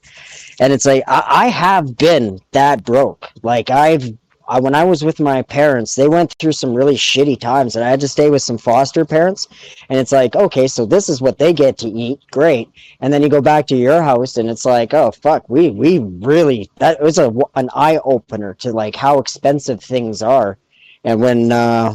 And 0.60 0.72
it's 0.72 0.86
like 0.86 1.04
I, 1.06 1.24
I 1.26 1.46
have 1.48 1.98
been 1.98 2.40
that 2.52 2.84
broke. 2.84 3.28
Like 3.42 3.68
i've 3.68 4.16
I, 4.50 4.60
when 4.60 4.74
i 4.74 4.84
was 4.84 5.04
with 5.04 5.20
my 5.20 5.42
parents 5.42 5.94
they 5.94 6.08
went 6.08 6.34
through 6.34 6.52
some 6.52 6.74
really 6.74 6.96
shitty 6.96 7.38
times 7.38 7.76
and 7.76 7.84
i 7.84 7.88
had 7.88 8.00
to 8.00 8.08
stay 8.08 8.28
with 8.30 8.42
some 8.42 8.58
foster 8.58 9.04
parents. 9.04 9.48
And 9.88 9.98
it's 9.98 10.12
like 10.12 10.34
okay 10.36 10.66
so 10.68 10.84
this 10.84 11.08
is 11.08 11.20
what 11.20 11.38
they 11.38 11.52
get 11.52 11.78
to 11.78 11.88
eat. 11.88 12.20
Great. 12.30 12.68
And 13.00 13.12
then 13.12 13.22
you 13.22 13.28
go 13.28 13.40
back 13.40 13.66
to 13.68 13.76
your 13.76 14.02
house 14.02 14.36
and 14.36 14.50
it's 14.50 14.64
like 14.64 14.92
oh 14.94 15.10
fuck 15.10 15.48
we 15.48 15.70
we 15.70 15.98
really 15.98 16.68
that 16.78 17.00
was 17.00 17.18
a 17.18 17.32
an 17.54 17.70
eye-opener 17.74 18.54
to 18.54 18.72
like 18.72 18.96
how 18.96 19.18
expensive 19.18 19.82
things 19.82 20.22
are. 20.22 20.58
And 21.04 21.20
when 21.20 21.52
uh 21.52 21.94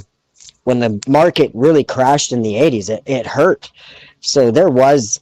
when 0.64 0.80
the 0.80 1.00
market 1.08 1.52
really 1.54 1.84
crashed 1.84 2.32
in 2.32 2.42
the 2.42 2.56
80s 2.56 2.90
it, 2.90 3.04
it 3.06 3.28
hurt. 3.28 3.72
So 4.22 4.50
there 4.50 4.70
was 4.70 5.22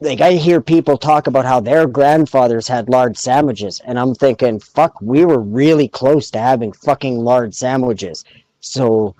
like 0.00 0.20
I 0.20 0.32
hear 0.32 0.60
people 0.60 0.96
talk 0.96 1.26
about 1.26 1.44
how 1.44 1.60
their 1.60 1.86
grandfathers 1.86 2.66
had 2.66 2.88
large 2.88 3.16
sandwiches, 3.16 3.80
and 3.84 3.98
I'm 3.98 4.14
thinking, 4.14 4.58
fuck, 4.58 5.00
we 5.00 5.24
were 5.24 5.40
really 5.40 5.88
close 5.88 6.30
to 6.30 6.38
having 6.38 6.72
fucking 6.72 7.18
large 7.18 7.54
sandwiches. 7.54 8.24
So 8.60 9.14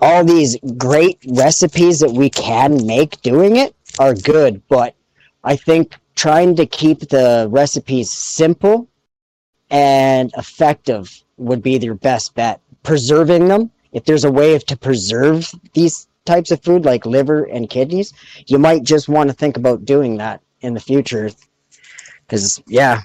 all 0.00 0.24
these 0.24 0.58
great 0.76 1.18
recipes 1.28 2.00
that 2.00 2.12
we 2.12 2.28
can 2.28 2.86
make 2.86 3.20
doing 3.22 3.56
it 3.56 3.74
are 3.98 4.14
good, 4.14 4.60
but 4.68 4.94
I 5.42 5.56
think 5.56 5.96
trying 6.14 6.56
to 6.56 6.66
keep 6.66 7.08
the 7.08 7.48
recipes 7.50 8.10
simple 8.10 8.88
and 9.70 10.32
effective 10.36 11.22
would 11.38 11.62
be 11.62 11.78
your 11.78 11.94
best 11.94 12.34
bet. 12.34 12.60
Preserving 12.82 13.48
them, 13.48 13.70
if 13.92 14.04
there's 14.04 14.24
a 14.24 14.30
way 14.30 14.54
of 14.54 14.66
to 14.66 14.76
preserve 14.76 15.50
these 15.72 16.08
types 16.24 16.50
of 16.50 16.62
food 16.62 16.84
like 16.84 17.06
liver 17.06 17.44
and 17.44 17.68
kidneys, 17.68 18.12
you 18.46 18.58
might 18.58 18.82
just 18.84 19.08
want 19.08 19.28
to 19.30 19.34
think 19.34 19.56
about 19.56 19.84
doing 19.84 20.16
that 20.18 20.40
in 20.60 20.74
the 20.74 20.80
future. 20.80 21.30
Because 22.26 22.62
yeah, 22.66 23.00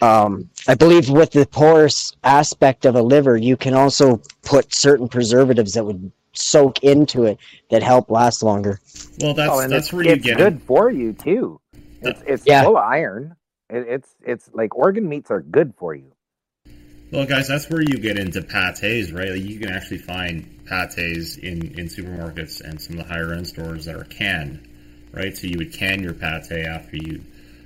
um, 0.00 0.48
I 0.68 0.74
believe 0.74 1.08
with 1.10 1.30
the 1.32 1.46
porous 1.46 2.12
aspect 2.24 2.84
of 2.84 2.94
a 2.94 3.02
liver, 3.02 3.36
you 3.36 3.56
can 3.56 3.74
also 3.74 4.20
put 4.42 4.74
certain 4.74 5.08
preservatives 5.08 5.74
that 5.74 5.84
would 5.84 6.10
soak 6.34 6.82
into 6.82 7.24
it 7.24 7.38
that 7.70 7.82
help 7.82 8.10
last 8.10 8.42
longer. 8.42 8.80
Well, 9.20 9.34
that's 9.34 9.52
oh, 9.52 9.60
and 9.60 9.70
that's 9.70 9.86
it's, 9.86 9.92
where 9.92 10.04
you 10.04 10.12
it's 10.12 10.24
get 10.24 10.38
good 10.38 10.56
it. 10.56 10.62
for 10.62 10.90
you 10.90 11.12
too. 11.12 11.60
It's 12.00 12.22
it's 12.26 12.46
Yeah. 12.46 12.64
full 12.64 12.76
of 12.76 12.84
iron. 12.84 13.36
It, 13.68 13.86
it's 13.88 14.14
it's 14.22 14.50
like 14.52 14.76
organ 14.76 15.08
meats 15.08 15.30
are 15.30 15.40
good 15.40 15.74
for 15.78 15.94
you. 15.94 16.12
Well, 17.12 17.26
guys, 17.26 17.46
that's 17.46 17.68
where 17.68 17.82
you 17.82 17.98
get 17.98 18.18
into 18.18 18.40
pates, 18.40 19.12
right? 19.12 19.28
Like 19.28 19.42
you 19.42 19.60
can 19.60 19.68
actually 19.70 19.98
find 19.98 20.61
pates 20.72 21.36
in 21.36 21.78
in 21.78 21.86
supermarkets 21.86 22.60
and 22.60 22.80
some 22.80 22.98
of 22.98 23.06
the 23.06 23.12
higher 23.12 23.32
end 23.32 23.46
stores 23.46 23.84
that 23.84 23.96
are 23.96 24.04
canned, 24.04 24.66
right? 25.12 25.36
So 25.36 25.46
you 25.46 25.58
would 25.58 25.72
can 25.72 26.02
your 26.02 26.14
pate 26.14 26.66
after 26.66 26.96
you 26.96 27.22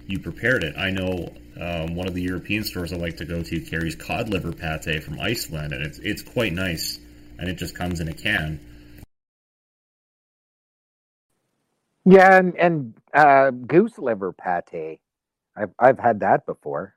you 0.06 0.18
prepared 0.18 0.64
it. 0.64 0.76
I 0.76 0.90
know 0.90 1.32
um, 1.60 1.94
one 1.94 2.06
of 2.06 2.14
the 2.14 2.22
European 2.22 2.64
stores 2.64 2.92
I 2.92 2.96
like 2.96 3.16
to 3.18 3.24
go 3.24 3.42
to 3.42 3.60
carries 3.60 3.94
cod 3.96 4.28
liver 4.28 4.52
pate 4.52 5.02
from 5.02 5.20
Iceland, 5.20 5.72
and 5.72 5.84
it's 5.84 5.98
it's 5.98 6.22
quite 6.22 6.52
nice, 6.52 6.98
and 7.38 7.48
it 7.48 7.54
just 7.54 7.74
comes 7.74 8.00
in 8.00 8.08
a 8.08 8.14
can. 8.14 8.60
Yeah, 12.04 12.38
and 12.38 12.56
and 12.56 12.94
uh, 13.12 13.50
goose 13.50 13.98
liver 13.98 14.32
pate. 14.32 15.00
I've 15.56 15.72
I've 15.78 15.98
had 15.98 16.20
that 16.20 16.46
before. 16.46 16.94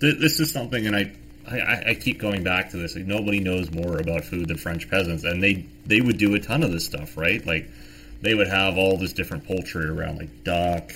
Th- 0.00 0.16
This 0.18 0.38
is 0.38 0.52
something, 0.52 0.86
and 0.86 0.94
I, 0.94 1.12
I, 1.56 1.90
I 1.90 1.94
keep 1.94 2.18
going 2.18 2.42
back 2.44 2.70
to 2.70 2.76
this. 2.76 2.94
Like 2.96 3.06
nobody 3.06 3.40
knows 3.40 3.70
more 3.70 3.98
about 3.98 4.24
food 4.24 4.48
than 4.48 4.56
French 4.56 4.88
peasants, 4.90 5.24
and 5.24 5.42
they 5.42 5.66
they 5.86 6.00
would 6.00 6.18
do 6.18 6.34
a 6.34 6.40
ton 6.40 6.62
of 6.62 6.72
this 6.72 6.84
stuff, 6.84 7.16
right? 7.16 7.44
Like 7.44 7.68
they 8.20 8.34
would 8.34 8.48
have 8.48 8.76
all 8.76 8.96
this 8.96 9.12
different 9.12 9.46
poultry 9.46 9.86
around, 9.88 10.18
like 10.18 10.44
duck, 10.44 10.92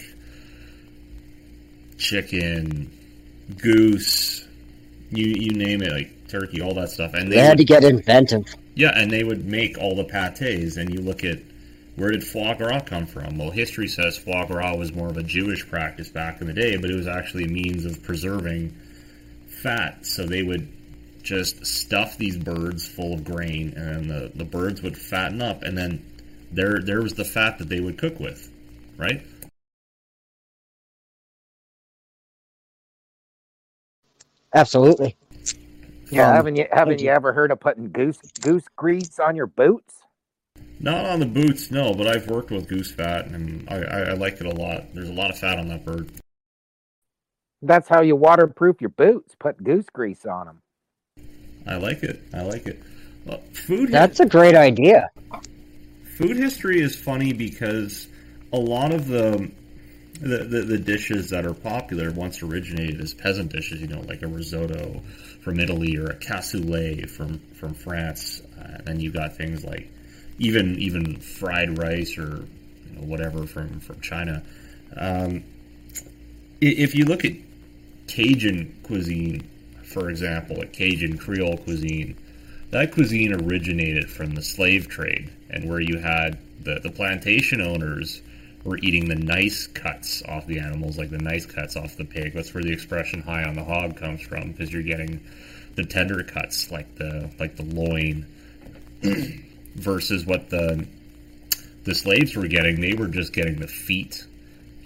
chicken, 1.98 2.90
goose, 3.58 4.46
you 5.10 5.26
you 5.26 5.52
name 5.52 5.82
it, 5.82 5.92
like 5.92 6.28
turkey, 6.28 6.60
all 6.62 6.74
that 6.74 6.90
stuff, 6.90 7.14
and 7.14 7.30
they 7.30 7.36
They 7.36 7.42
had 7.42 7.58
to 7.58 7.64
get 7.64 7.84
inventive. 7.84 8.44
yeah, 8.74 8.92
and 8.94 9.10
they 9.10 9.22
would 9.24 9.44
make 9.44 9.78
all 9.78 9.94
the 9.96 10.04
pates, 10.04 10.76
and 10.76 10.92
you 10.92 11.00
look 11.00 11.24
at 11.24 11.38
where 11.96 12.10
did 12.10 12.24
foie 12.24 12.54
gras 12.54 12.80
come 12.80 13.06
from? 13.06 13.36
Well, 13.36 13.50
history 13.50 13.86
says 13.86 14.16
foie 14.16 14.46
gras 14.46 14.74
was 14.76 14.92
more 14.94 15.08
of 15.08 15.18
a 15.18 15.22
Jewish 15.22 15.68
practice 15.68 16.08
back 16.08 16.40
in 16.40 16.46
the 16.46 16.54
day, 16.54 16.76
but 16.76 16.90
it 16.90 16.96
was 16.96 17.06
actually 17.06 17.44
a 17.44 17.48
means 17.48 17.84
of 17.84 18.02
preserving 18.02 18.74
fat. 19.62 20.05
So 20.06 20.26
they 20.26 20.43
would 20.43 20.68
just 21.22 21.64
stuff 21.64 22.18
these 22.18 22.36
birds 22.36 22.86
full 22.86 23.14
of 23.14 23.24
grain, 23.24 23.74
and 23.76 24.10
the, 24.10 24.32
the 24.34 24.44
birds 24.44 24.82
would 24.82 24.97
fatten 24.98 25.40
up, 25.40 25.62
and 25.62 25.78
then 25.78 26.05
there 26.51 26.80
there 26.80 27.01
was 27.01 27.14
the 27.14 27.24
fat 27.24 27.59
that 27.59 27.68
they 27.68 27.80
would 27.80 27.97
cook 27.98 28.18
with, 28.20 28.51
right? 28.97 29.24
Absolutely. 34.55 35.16
Yeah, 36.10 36.28
Um, 36.28 36.34
haven't 36.34 36.56
you 36.56 36.66
haven't 36.72 37.01
you 37.01 37.06
you. 37.06 37.10
ever 37.10 37.32
heard 37.32 37.51
of 37.51 37.60
putting 37.60 37.90
goose 37.90 38.18
goose 38.40 38.66
grease 38.76 39.18
on 39.18 39.34
your 39.36 39.47
boots? 39.47 40.02
Not 40.80 41.06
on 41.06 41.20
the 41.20 41.26
boots, 41.26 41.70
no, 41.70 41.94
but 41.94 42.06
I've 42.06 42.26
worked 42.28 42.51
with 42.51 42.68
goose 42.68 42.90
fat, 42.90 43.26
and 43.26 43.68
I, 43.70 43.76
I, 43.76 44.01
I 44.10 44.12
like 44.14 44.34
it 44.40 44.47
a 44.47 44.51
lot. 44.51 44.93
There's 44.94 45.09
a 45.09 45.12
lot 45.14 45.30
of 45.30 45.39
fat 45.39 45.59
on 45.59 45.68
that 45.68 45.84
bird. 45.84 46.10
That's 47.62 47.89
how 47.89 48.02
you 48.02 48.16
waterproof 48.16 48.80
your 48.80 48.90
boots. 48.90 49.34
Put 49.39 49.62
goose 49.62 49.86
grease 49.93 50.26
on 50.26 50.47
them. 50.47 50.62
I 51.66 51.76
like 51.76 52.02
it. 52.02 52.20
I 52.34 52.43
like 52.43 52.66
it. 52.66 52.82
Well, 53.24 53.40
food. 53.52 53.90
That's 53.90 54.20
a 54.20 54.26
great 54.26 54.56
idea. 54.56 55.10
food 56.16 56.36
history 56.36 56.80
is 56.80 56.97
funny 56.97 57.32
because 57.32 58.09
a 58.52 58.59
lot 58.59 58.93
of 58.93 59.06
the 59.06 59.51
the, 60.20 60.39
the 60.39 60.62
the 60.62 60.78
dishes 60.78 61.30
that 61.30 61.47
are 61.47 61.55
popular 61.55 62.10
once 62.10 62.43
originated 62.43 63.01
as 63.01 63.14
peasant 63.14 63.52
dishes, 63.52 63.80
you 63.80 63.86
know, 63.86 64.01
like 64.01 64.22
a 64.22 64.26
risotto 64.26 65.01
from 65.40 65.60
Italy 65.60 65.97
or 65.97 66.06
a 66.06 66.16
cassoulet 66.16 67.09
from 67.09 67.39
from 67.55 67.74
France. 67.74 68.43
Uh, 68.60 68.78
then 68.84 68.98
you 68.98 69.12
got 69.12 69.36
things 69.36 69.64
like 69.64 69.89
even 70.39 70.76
even 70.78 71.16
fried 71.20 71.78
rice 71.78 72.18
or 72.18 72.44
you 72.86 72.97
know, 72.97 73.02
whatever 73.02 73.47
from 73.47 73.78
from 73.80 74.01
China. 74.01 74.43
Um, 74.97 75.44
if 76.60 76.94
you 76.94 77.05
look 77.05 77.24
at 77.24 77.32
Cajun 78.06 78.74
cuisine, 78.82 79.48
for 79.84 80.10
example, 80.10 80.56
like 80.56 80.72
Cajun 80.72 81.18
Creole 81.18 81.58
cuisine, 81.58 82.16
that 82.70 82.92
cuisine 82.92 83.32
originated 83.32 84.10
from 84.10 84.34
the 84.34 84.42
slave 84.42 84.88
trade 84.88 85.30
and 85.50 85.68
where 85.68 85.80
you 85.80 85.98
had 85.98 86.38
the, 86.64 86.80
the 86.80 86.90
plantation 86.90 87.60
owners 87.60 88.22
we're 88.64 88.78
eating 88.78 89.08
the 89.08 89.16
nice 89.16 89.66
cuts 89.66 90.22
off 90.28 90.46
the 90.46 90.60
animals, 90.60 90.96
like 90.96 91.10
the 91.10 91.18
nice 91.18 91.46
cuts 91.46 91.76
off 91.76 91.96
the 91.96 92.04
pig. 92.04 92.32
That's 92.32 92.54
where 92.54 92.62
the 92.62 92.72
expression 92.72 93.20
"high 93.20 93.44
on 93.44 93.54
the 93.54 93.64
hog" 93.64 93.96
comes 93.96 94.20
from, 94.20 94.52
because 94.52 94.72
you're 94.72 94.82
getting 94.82 95.20
the 95.74 95.84
tender 95.84 96.22
cuts, 96.22 96.70
like 96.70 96.94
the 96.94 97.30
like 97.40 97.56
the 97.56 97.64
loin, 97.64 98.26
versus 99.74 100.24
what 100.26 100.48
the 100.50 100.86
the 101.84 101.94
slaves 101.94 102.36
were 102.36 102.46
getting. 102.46 102.80
They 102.80 102.94
were 102.94 103.08
just 103.08 103.32
getting 103.32 103.58
the 103.58 103.66
feet 103.66 104.24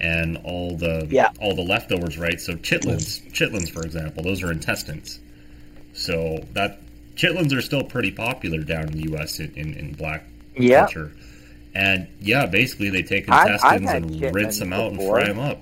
and 0.01 0.37
all 0.45 0.77
the 0.77 1.07
Yeah. 1.11 1.31
all 1.41 1.55
the 1.55 1.63
leftovers, 1.63 2.19
right? 2.19 2.41
So 2.41 2.55
chitlins, 2.55 3.23
chitlins, 3.33 3.71
for 3.71 3.83
example, 3.83 4.23
those 4.23 4.43
are 4.43 4.53
intestines. 4.53 5.21
So 5.95 6.45
that 6.53 6.81
chitlins 7.15 7.57
are 7.57 7.63
still 7.63 7.83
pretty 7.85 8.11
popular 8.13 8.59
down 8.63 8.89
in 8.89 8.93
the 8.93 9.11
U.S. 9.11 9.41
in, 9.41 9.53
in, 9.55 9.75
in 9.75 9.93
black 9.93 10.25
Yeah. 10.57 10.81
culture. 10.81 11.13
And 11.75 12.09
yeah, 12.21 12.47
basically 12.47 12.91
they 12.91 13.03
take 13.03 13.31
I've- 13.31 13.59
I've 13.63 13.83
intestines 13.83 14.21
and 14.23 14.35
rinse 14.35 14.59
them 14.59 14.73
out 14.73 14.93
before. 14.93 15.19
and 15.19 15.27
fry 15.27 15.35
them 15.35 15.39
up. 15.41 15.61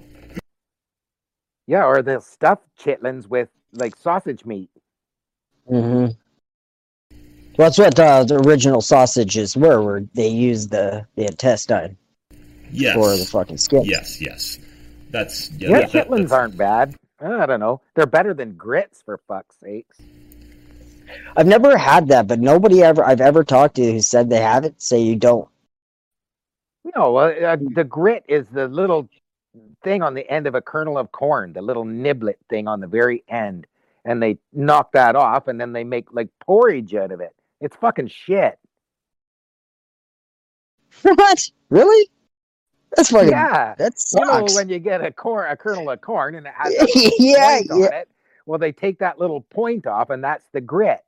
Yeah, 1.67 1.85
or 1.87 2.03
they'll 2.03 2.21
stuff 2.21 2.59
chitlins 2.79 3.27
with 3.29 3.49
like 3.73 3.97
sausage 3.97 4.45
meat. 4.45 4.71
Mm-hmm. 5.71 6.13
Well, 7.57 7.69
that's 7.71 7.79
what 7.79 7.99
uh, 7.99 8.25
the 8.25 8.37
original 8.41 8.81
sausages 8.81 9.57
were, 9.57 9.81
where 9.81 10.05
they 10.15 10.29
used 10.29 10.71
the, 10.71 11.07
the 11.17 11.25
intestine 11.27 11.97
Yes. 12.75 12.95
for 12.95 13.17
the 13.17 13.25
fucking 13.25 13.59
skin. 13.59 13.85
Yes, 13.85 14.21
yes. 14.21 14.59
That's 15.11 15.51
yeah. 15.53 15.69
Yeah, 15.69 15.81
that- 15.81 15.93
that- 15.93 16.09
chitlins 16.09 16.17
that's- 16.29 16.33
aren't 16.33 16.57
bad. 16.57 16.97
I 17.21 17.47
don't 17.47 17.61
know. 17.61 17.81
They're 17.95 18.07
better 18.07 18.35
than 18.35 18.55
grits 18.57 19.01
for 19.03 19.19
fuck's 19.29 19.57
sakes. 19.61 19.99
I've 21.37 21.47
never 21.47 21.77
had 21.79 22.09
that, 22.09 22.27
but 22.27 22.41
nobody 22.41 22.83
ever 22.83 23.05
I've 23.05 23.21
ever 23.21 23.45
talked 23.45 23.77
to 23.77 23.93
who 23.93 24.01
said 24.01 24.29
they 24.29 24.41
have 24.41 24.65
it 24.65 24.83
say 24.83 25.01
you 25.01 25.17
don't. 25.17 25.49
No, 26.97 27.17
uh, 27.17 27.57
the 27.75 27.85
grit 27.85 28.25
is 28.29 28.47
the 28.53 28.69
little 28.69 29.09
thing 29.85 30.03
on 30.03 30.15
the 30.15 30.29
end 30.31 30.47
of 30.47 30.55
a 30.55 30.61
kernel 30.61 30.99
of 30.99 31.13
corn, 31.13 31.53
the 31.53 31.63
little 31.63 31.85
niblet 31.85 32.37
thing 32.51 32.67
on 32.69 32.81
the 32.81 32.87
very 32.87 33.23
end, 33.29 33.67
and 34.05 34.23
they 34.23 34.39
knock 34.53 34.93
that 34.93 35.15
off, 35.17 35.47
and 35.49 35.61
then 35.61 35.73
they 35.73 35.85
make 35.85 36.13
like 36.13 36.29
porridge 36.45 36.95
out 36.95 37.13
of 37.13 37.21
it. 37.21 37.35
It's 37.61 37.77
fucking 37.77 38.09
shit. 38.09 38.59
What? 41.03 41.51
Really? 41.71 42.11
That's 42.97 43.11
fucking. 43.11 43.29
yeah, 43.31 43.75
That 43.77 43.93
you 44.15 44.25
know 44.25 44.47
when 44.55 44.69
you 44.69 44.79
get 44.79 45.05
a 45.05 45.11
corn, 45.13 45.51
a 45.51 45.57
kernel 45.57 45.91
of 45.91 46.01
corn, 46.01 46.35
and 46.35 46.47
it 46.47 46.53
has 46.57 46.73
that 46.79 46.95
little 46.95 47.11
yeah, 47.19 47.59
point 47.59 47.71
on 47.71 47.79
yeah. 47.81 47.87
it. 48.01 48.09
Well, 48.47 48.59
they 48.59 48.73
take 48.73 48.99
that 48.99 49.19
little 49.19 49.41
point 49.41 49.87
off, 49.87 50.11
and 50.11 50.23
that's 50.23 50.45
the 50.53 50.61
grit. 50.61 51.01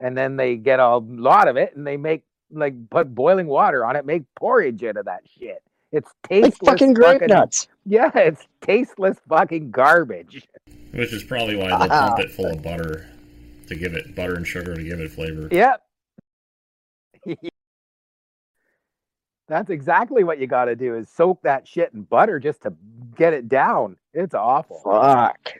And 0.00 0.16
then 0.16 0.36
they 0.36 0.56
get 0.56 0.78
a 0.80 0.96
lot 0.98 1.48
of 1.48 1.56
it, 1.56 1.74
and 1.76 1.86
they 1.86 1.96
make 1.96 2.22
like 2.50 2.74
put 2.90 3.14
boiling 3.14 3.46
water 3.46 3.84
on 3.84 3.94
it, 3.96 4.06
make 4.06 4.22
porridge 4.36 4.82
out 4.84 4.96
of 4.96 5.04
that 5.06 5.20
shit. 5.38 5.62
It's 5.92 6.10
Like 6.30 6.42
tasteless. 6.42 6.68
fucking 6.70 6.94
grape 6.94 7.22
nuts. 7.22 7.68
Yeah, 7.84 8.10
it's 8.14 8.46
tasteless 8.62 9.18
fucking 9.28 9.70
garbage. 9.70 10.46
Which 10.92 11.12
is 11.12 11.24
probably 11.24 11.56
why 11.56 11.68
they'll 11.68 11.88
Ah. 11.92 12.08
pump 12.08 12.20
it 12.20 12.30
full 12.30 12.46
of 12.46 12.62
butter 12.62 13.06
to 13.66 13.74
give 13.74 13.92
it 13.94 14.14
butter 14.14 14.34
and 14.34 14.46
sugar 14.46 14.74
to 14.74 14.82
give 14.82 15.00
it 15.00 15.10
flavor. 15.10 15.48
Yep. 15.50 15.82
That's 19.48 19.70
exactly 19.70 20.24
what 20.24 20.38
you 20.38 20.46
got 20.46 20.66
to 20.66 20.76
do 20.76 20.94
is 20.96 21.08
soak 21.08 21.42
that 21.42 21.66
shit 21.66 21.92
in 21.94 22.02
butter 22.02 22.38
just 22.38 22.62
to 22.62 22.74
get 23.16 23.32
it 23.32 23.48
down. 23.48 23.96
It's 24.14 24.34
awful. 24.34 24.80
Fuck. 24.84 25.54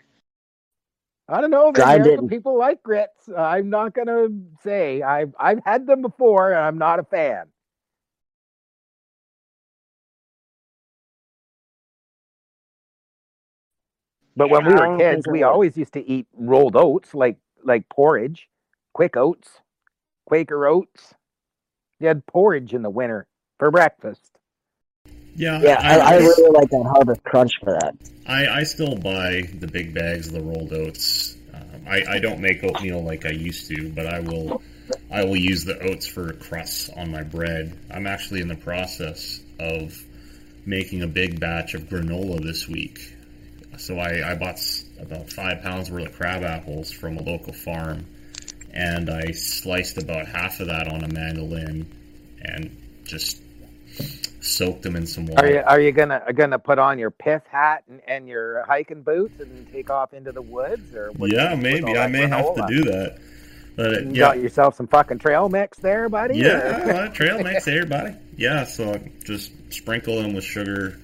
I 1.29 1.41
don't 1.41 1.51
know. 1.51 1.71
American 1.71 2.29
people 2.29 2.59
like 2.59 2.83
grits. 2.83 3.29
Uh, 3.29 3.37
I'm 3.37 3.71
not 3.71 3.95
gonna 3.95 4.29
say 4.63 5.03
I've 5.03 5.35
I've 5.39 5.61
had 5.65 5.87
them 5.87 6.03
before, 6.03 6.53
and 6.53 6.61
I'm 6.61 6.79
not 6.79 7.01
a 7.01 7.05
fan. 7.05 7.47
But 14.37 14.51
when 14.51 14.65
we 14.67 14.73
were 14.75 14.97
kids, 14.99 15.27
we 15.29 15.43
always 15.43 15.77
used 15.77 15.95
to 15.95 16.07
eat 16.09 16.27
rolled 16.35 16.77
oats, 16.77 17.15
like 17.15 17.37
like 17.65 17.89
porridge, 17.91 18.49
quick 18.95 19.17
oats, 19.17 19.61
Quaker 20.29 20.67
oats. 20.67 21.15
You 22.01 22.09
had 22.09 22.27
porridge 22.27 22.75
in 22.75 22.83
the 22.83 22.91
winter 22.91 23.27
for 23.59 23.71
breakfast. 23.71 24.39
Yeah, 25.35 25.61
Yeah, 25.63 25.81
I, 25.81 26.15
I 26.15 26.17
really 26.17 26.51
like 26.51 26.69
that 26.71 26.85
Harvest 26.85 27.23
Crunch 27.23 27.53
for 27.61 27.79
that. 27.81 27.95
I, 28.27 28.47
I 28.47 28.63
still 28.65 28.97
buy 28.97 29.43
the 29.61 29.69
big 29.69 29.95
bags 29.95 30.27
of 30.27 30.35
the 30.35 30.43
rolled 30.43 30.73
oats. 30.73 31.37
Um, 31.55 31.87
I, 31.89 32.03
I 32.09 32.19
don't 32.19 32.41
make 32.41 32.65
oatmeal 32.65 33.05
like 33.05 33.25
I 33.25 33.31
used 33.31 33.69
to, 33.69 33.93
but 33.93 34.07
I 34.07 34.21
will 34.21 34.63
I 35.11 35.25
will 35.25 35.37
use 35.37 35.65
the 35.65 35.79
oats 35.81 36.07
for 36.07 36.33
crusts 36.33 36.89
on 36.91 37.11
my 37.11 37.23
bread. 37.23 37.79
I'm 37.91 38.07
actually 38.07 38.41
in 38.41 38.49
the 38.49 38.57
process 38.57 39.41
of 39.61 40.03
making 40.67 41.03
a 41.03 41.07
big 41.07 41.39
batch 41.39 41.75
of 41.75 41.83
granola 41.83 42.43
this 42.43 42.67
week. 42.69 43.15
So 43.77 43.99
I, 43.99 44.33
I 44.33 44.35
bought 44.35 44.61
about 45.01 45.31
five 45.31 45.63
pounds 45.63 45.91
worth 45.91 46.07
of 46.07 46.15
crab 46.15 46.43
apples 46.43 46.91
from 46.91 47.17
a 47.17 47.23
local 47.23 47.53
farm, 47.53 48.07
and 48.73 49.09
I 49.09 49.31
sliced 49.31 49.99
about 49.99 50.27
half 50.27 50.59
of 50.59 50.67
that 50.67 50.89
on 50.89 51.05
a 51.05 51.09
mandolin, 51.09 51.87
and 52.43 52.77
just 53.05 53.41
soaked 54.41 54.83
them 54.83 54.97
in 54.97 55.07
some 55.07 55.27
water. 55.27 55.47
Are 55.47 55.51
you 55.51 55.61
are 55.61 55.81
you 55.81 55.93
gonna 55.93 56.23
gonna 56.35 56.59
put 56.59 56.79
on 56.79 56.99
your 56.99 57.11
pith 57.11 57.47
hat 57.51 57.85
and, 57.89 58.01
and 58.07 58.29
your 58.29 58.65
hiking 58.65 59.03
boots 59.03 59.41
and 59.41 59.71
take 59.73 59.91
off 59.91 60.15
into 60.15 60.33
the 60.33 60.43
woods 60.43 60.95
or 60.95 61.11
what 61.13 61.33
yeah, 61.33 61.55
maybe 61.55 61.97
I 61.97 62.07
may 62.07 62.27
have 62.27 62.55
to 62.55 62.65
do 62.69 62.85
that. 62.85 63.19
But 63.77 63.93
it, 63.93 64.05
You 64.07 64.11
yeah, 64.11 64.19
Got 64.19 64.41
yourself 64.41 64.77
some 64.77 64.89
fucking 64.89 65.19
trail 65.19 65.49
mix 65.49 65.79
there, 65.79 66.09
buddy. 66.09 66.39
yeah, 66.39 67.07
uh, 67.09 67.09
trail 67.15 67.41
mix 67.43 67.65
there, 67.65 67.87
buddy. 67.87 68.15
Yeah, 68.37 68.65
so 68.65 68.95
I 68.95 69.13
just 69.25 69.53
sprinkle 69.73 70.21
them 70.21 70.35
with 70.35 70.43
sugar, 70.43 70.99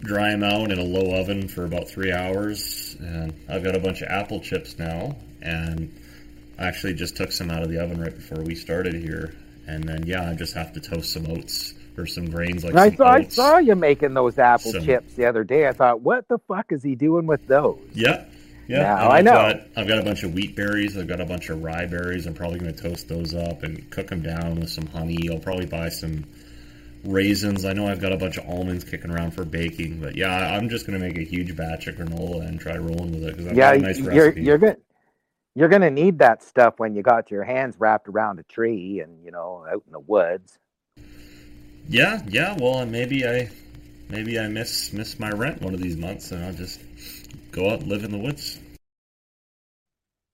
dry 0.00 0.30
them 0.30 0.44
out 0.44 0.70
in 0.70 0.78
a 0.78 0.84
low 0.84 1.18
oven 1.18 1.48
for 1.48 1.64
about 1.64 1.88
three 1.88 2.12
hours, 2.12 2.96
and 3.00 3.34
I've 3.48 3.64
got 3.64 3.74
a 3.74 3.80
bunch 3.80 4.02
of 4.02 4.08
apple 4.08 4.38
chips 4.38 4.78
now, 4.78 5.16
and 5.42 5.92
I 6.58 6.68
actually 6.68 6.94
just 6.94 7.16
took 7.16 7.32
some 7.32 7.50
out 7.50 7.64
of 7.64 7.70
the 7.70 7.82
oven 7.82 8.00
right 8.00 8.14
before 8.14 8.40
we 8.40 8.54
started 8.54 8.94
here, 8.94 9.34
and 9.66 9.82
then 9.82 10.06
yeah, 10.06 10.30
I 10.30 10.34
just 10.34 10.54
have 10.54 10.72
to 10.74 10.80
toast 10.80 11.12
some 11.12 11.26
oats 11.28 11.74
or 11.98 12.06
some 12.06 12.30
grains 12.30 12.64
like 12.64 12.74
I 12.74 12.94
saw, 12.94 13.08
I 13.08 13.24
saw 13.24 13.58
you 13.58 13.74
making 13.74 14.14
those 14.14 14.38
apple 14.38 14.72
Some- 14.72 14.84
chips 14.84 15.14
the 15.14 15.26
other 15.26 15.44
day. 15.44 15.66
I 15.68 15.72
thought, 15.72 16.00
what 16.00 16.28
the 16.28 16.38
fuck 16.46 16.72
is 16.72 16.82
he 16.82 16.94
doing 16.94 17.26
with 17.26 17.46
those? 17.46 17.80
Yeah. 17.94 18.24
Yeah, 18.68 18.82
Now 18.82 19.10
I 19.10 19.20
know. 19.20 19.32
Got, 19.32 19.60
I've 19.76 19.86
got 19.86 19.98
a 19.98 20.02
bunch 20.02 20.24
of 20.24 20.34
wheat 20.34 20.56
berries. 20.56 20.96
I've 20.98 21.06
got 21.06 21.20
a 21.20 21.24
bunch 21.24 21.50
of 21.50 21.62
rye 21.62 21.86
berries. 21.86 22.26
I'm 22.26 22.34
probably 22.34 22.58
going 22.58 22.74
to 22.74 22.82
toast 22.82 23.06
those 23.08 23.32
up 23.32 23.62
and 23.62 23.88
cook 23.90 24.08
them 24.08 24.22
down 24.22 24.58
with 24.58 24.70
some 24.70 24.86
honey. 24.86 25.30
I'll 25.30 25.38
probably 25.38 25.66
buy 25.66 25.88
some 25.88 26.24
raisins. 27.04 27.64
I 27.64 27.72
know 27.74 27.86
I've 27.86 28.00
got 28.00 28.12
a 28.12 28.16
bunch 28.16 28.38
of 28.38 28.48
almonds 28.48 28.82
kicking 28.82 29.12
around 29.12 29.32
for 29.32 29.44
baking, 29.44 30.00
but 30.00 30.16
yeah, 30.16 30.56
I'm 30.56 30.68
just 30.68 30.84
going 30.84 30.98
to 30.98 31.06
make 31.06 31.16
a 31.16 31.22
huge 31.22 31.54
batch 31.56 31.86
of 31.86 31.94
granola 31.94 32.48
and 32.48 32.58
try 32.58 32.76
rolling 32.76 33.12
with 33.12 33.22
it 33.22 33.36
because 33.36 33.46
I've 33.46 33.56
yeah, 33.56 33.72
got 33.72 33.76
a 33.76 33.78
nice 33.86 33.98
you're 33.98 34.24
recipe. 34.24 34.42
you're 34.42 34.58
gonna 34.58 34.76
you're 35.54 35.68
gonna 35.68 35.90
need 35.90 36.18
that 36.18 36.42
stuff 36.42 36.74
when 36.78 36.94
you 36.96 37.02
got 37.02 37.30
your 37.30 37.44
hands 37.44 37.76
wrapped 37.78 38.08
around 38.08 38.40
a 38.40 38.42
tree 38.42 39.00
and 39.00 39.24
you 39.24 39.30
know 39.30 39.64
out 39.70 39.84
in 39.86 39.92
the 39.92 40.00
woods. 40.00 40.58
Yeah, 41.88 42.20
yeah. 42.28 42.56
Well, 42.58 42.84
maybe 42.84 43.26
I, 43.26 43.48
maybe 44.08 44.38
I 44.38 44.48
miss 44.48 44.92
miss 44.92 45.18
my 45.18 45.30
rent 45.30 45.62
one 45.62 45.72
of 45.72 45.80
these 45.80 45.96
months, 45.96 46.32
and 46.32 46.44
I'll 46.44 46.52
just 46.52 46.80
go 47.52 47.70
out 47.70 47.80
and 47.80 47.88
live 47.88 48.04
in 48.04 48.10
the 48.10 48.18
woods. 48.18 48.58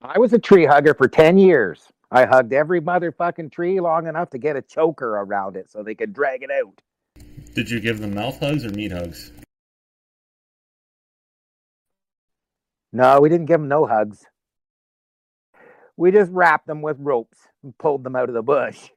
I 0.00 0.18
was 0.18 0.32
a 0.32 0.38
tree 0.38 0.64
hugger 0.64 0.94
for 0.94 1.08
ten 1.08 1.38
years. 1.38 1.92
I 2.10 2.26
hugged 2.26 2.52
every 2.52 2.80
motherfucking 2.80 3.52
tree 3.52 3.80
long 3.80 4.06
enough 4.06 4.30
to 4.30 4.38
get 4.38 4.56
a 4.56 4.62
choker 4.62 5.16
around 5.16 5.56
it 5.56 5.70
so 5.70 5.82
they 5.82 5.94
could 5.94 6.12
drag 6.12 6.42
it 6.42 6.50
out. 6.50 6.80
Did 7.54 7.70
you 7.70 7.80
give 7.80 8.00
them 8.00 8.14
mouth 8.14 8.38
hugs 8.38 8.64
or 8.64 8.70
meat 8.70 8.92
hugs? 8.92 9.30
No, 12.92 13.20
we 13.20 13.28
didn't 13.28 13.46
give 13.46 13.60
them 13.60 13.68
no 13.68 13.86
hugs. 13.86 14.24
We 15.96 16.10
just 16.10 16.30
wrapped 16.32 16.66
them 16.66 16.82
with 16.82 16.96
ropes 16.98 17.38
and 17.62 17.76
pulled 17.78 18.04
them 18.04 18.16
out 18.16 18.28
of 18.28 18.34
the 18.34 18.42
bush. 18.42 18.90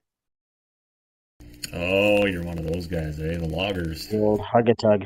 Oh, 1.73 2.25
you're 2.25 2.43
one 2.43 2.57
of 2.57 2.71
those 2.71 2.87
guys, 2.87 3.19
eh? 3.19 3.37
The 3.37 3.47
loggers. 3.47 4.07
The 4.07 4.19
old 4.19 4.41
hug 4.41 4.69
a 4.69 4.75
tug. 4.75 5.03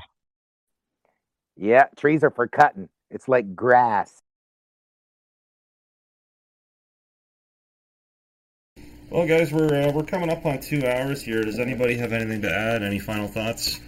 Yeah, 1.55 1.85
trees 1.97 2.23
are 2.23 2.29
for 2.29 2.47
cutting. 2.47 2.89
It's 3.09 3.27
like 3.27 3.55
grass. 3.55 4.21
Well, 9.09 9.27
guys, 9.27 9.51
we're 9.51 9.87
uh, 9.87 9.91
we're 9.91 10.03
coming 10.03 10.29
up 10.29 10.45
on 10.45 10.59
two 10.59 10.85
hours 10.85 11.23
here. 11.23 11.43
Does 11.43 11.57
anybody 11.57 11.97
have 11.97 12.13
anything 12.13 12.43
to 12.43 12.51
add? 12.51 12.83
Any 12.83 12.99
final 12.99 13.27
thoughts? 13.27 13.79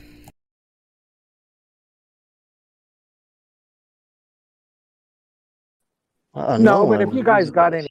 Uh, 6.33 6.57
no, 6.57 6.87
but 6.87 7.01
I 7.01 7.03
if 7.03 7.13
you 7.13 7.23
guys 7.23 7.51
got 7.51 7.73
any 7.73 7.89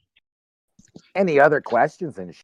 any 1.15 1.39
other 1.39 1.61
questions 1.61 2.17
and 2.17 2.35
sh- 2.35 2.43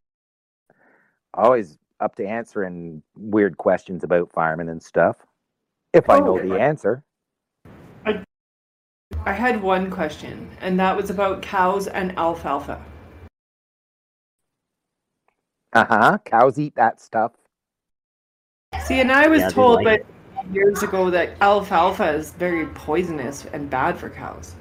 always 1.34 1.76
up 2.00 2.16
to 2.16 2.26
answering 2.26 3.02
weird 3.16 3.56
questions 3.56 4.04
about 4.04 4.32
firemen 4.32 4.68
and 4.68 4.82
stuff. 4.82 5.16
If 5.92 6.08
I 6.10 6.20
know 6.20 6.38
Oh. 6.38 6.42
the 6.42 6.60
answer. 6.60 7.02
I 9.24 9.32
had 9.32 9.62
one 9.62 9.90
question, 9.90 10.50
and 10.60 10.78
that 10.78 10.96
was 10.96 11.10
about 11.10 11.42
cows 11.42 11.86
and 11.86 12.16
alfalfa. 12.18 12.82
Uh 15.72 15.84
huh. 15.84 16.18
Cows 16.24 16.58
eat 16.58 16.74
that 16.76 17.00
stuff. 17.00 17.32
See, 18.84 19.00
and 19.00 19.12
I 19.12 19.28
was 19.28 19.40
Yeah, 19.40 19.50
told 19.50 19.82
like 19.82 20.06
by 20.06 20.44
years 20.52 20.82
ago 20.82 21.10
that 21.10 21.30
alfalfa 21.42 22.12
is 22.12 22.32
very 22.32 22.66
poisonous 22.66 23.44
and 23.46 23.68
bad 23.68 23.98
for 23.98 24.08
cows. 24.08 24.54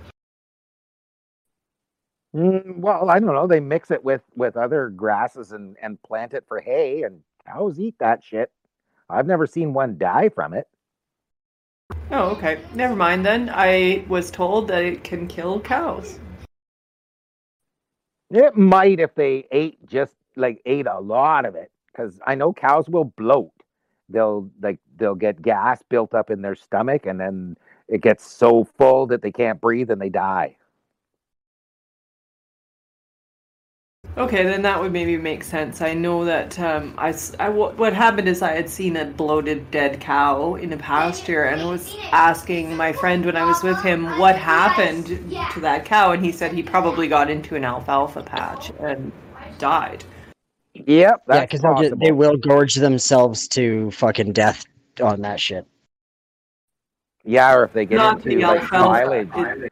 Mm, 2.35 2.79
well, 2.79 3.09
I 3.09 3.19
don't 3.19 3.33
know. 3.33 3.47
They 3.47 3.59
mix 3.59 3.89
it 3.91 4.03
with 4.03 4.23
with 4.35 4.57
other 4.57 4.89
grasses 4.89 5.53
and 5.53 5.77
and 5.81 6.01
plant 6.03 6.33
it 6.33 6.45
for 6.47 6.59
hay, 6.59 7.03
and 7.03 7.21
cows 7.47 7.79
eat 7.79 7.95
that 7.99 8.23
shit. 8.23 8.51
I've 9.09 9.27
never 9.27 9.47
seen 9.47 9.73
one 9.73 9.97
die 9.97 10.29
from 10.29 10.53
it. 10.53 10.67
Oh, 12.11 12.29
okay. 12.31 12.59
Never 12.73 12.95
mind 12.95 13.25
then. 13.25 13.49
I 13.53 14.05
was 14.07 14.29
told 14.29 14.67
that 14.67 14.83
it 14.83 15.03
can 15.03 15.27
kill 15.27 15.59
cows. 15.61 16.19
It 18.29 18.57
might 18.57 18.99
if 18.99 19.15
they 19.15 19.47
ate 19.51 19.85
just 19.87 20.15
like 20.35 20.61
ate 20.65 20.87
a 20.87 20.99
lot 20.99 21.45
of 21.45 21.55
it, 21.55 21.71
because 21.91 22.19
I 22.27 22.35
know 22.35 22.51
cows 22.51 22.89
will 22.89 23.05
bloat. 23.05 23.51
They'll 24.09 24.49
like 24.61 24.79
they'll 24.97 25.15
get 25.15 25.41
gas 25.41 25.81
built 25.89 26.13
up 26.13 26.29
in 26.29 26.41
their 26.41 26.55
stomach, 26.55 27.05
and 27.05 27.19
then 27.19 27.55
it 27.87 28.01
gets 28.01 28.29
so 28.29 28.65
full 28.77 29.07
that 29.07 29.21
they 29.21 29.31
can't 29.31 29.61
breathe 29.61 29.89
and 29.89 30.01
they 30.01 30.09
die. 30.09 30.57
Okay, 34.17 34.43
then 34.43 34.63
that 34.63 34.81
would 34.81 34.91
maybe 34.91 35.15
make 35.15 35.43
sense. 35.43 35.79
I 35.79 35.93
know 35.93 36.25
that 36.25 36.57
um, 36.59 36.95
I, 36.97 37.09
s- 37.09 37.35
I- 37.39 37.49
what 37.49 37.77
what 37.77 37.93
happened 37.93 38.27
is 38.27 38.41
I 38.41 38.53
had 38.53 38.67
seen 38.67 38.97
a 38.97 39.05
bloated 39.05 39.69
dead 39.69 39.99
cow 40.01 40.55
in 40.55 40.73
a 40.73 40.77
pasture, 40.77 41.43
and 41.43 41.61
I 41.61 41.65
was 41.65 41.95
asking 42.11 42.75
my 42.75 42.91
friend 42.91 43.23
when 43.23 43.35
I 43.35 43.45
was 43.45 43.61
with 43.61 43.79
him 43.83 44.17
what 44.17 44.35
happened 44.35 45.05
to 45.53 45.59
that 45.59 45.85
cow, 45.85 46.13
and 46.13 46.25
he 46.25 46.31
said 46.31 46.51
he 46.51 46.63
probably 46.63 47.07
got 47.07 47.29
into 47.29 47.55
an 47.55 47.63
alfalfa 47.63 48.23
patch 48.23 48.71
and 48.79 49.11
died. 49.59 50.03
Yep, 50.73 51.21
yeah, 51.29 51.45
because 51.45 51.91
they 51.99 52.11
will 52.11 52.37
gorge 52.37 52.73
themselves 52.73 53.47
to 53.49 53.91
fucking 53.91 54.31
death 54.33 54.65
on 54.99 55.21
that 55.21 55.39
shit. 55.39 55.67
Yeah, 57.23 57.53
or 57.53 57.65
if 57.65 57.73
they 57.73 57.85
get 57.85 57.97
Not 57.97 58.17
into 58.25 58.29
the 58.29 58.37
like 58.37 58.61
alfalfa. 58.61 58.95
silage. 59.05 59.29
It- 59.35 59.71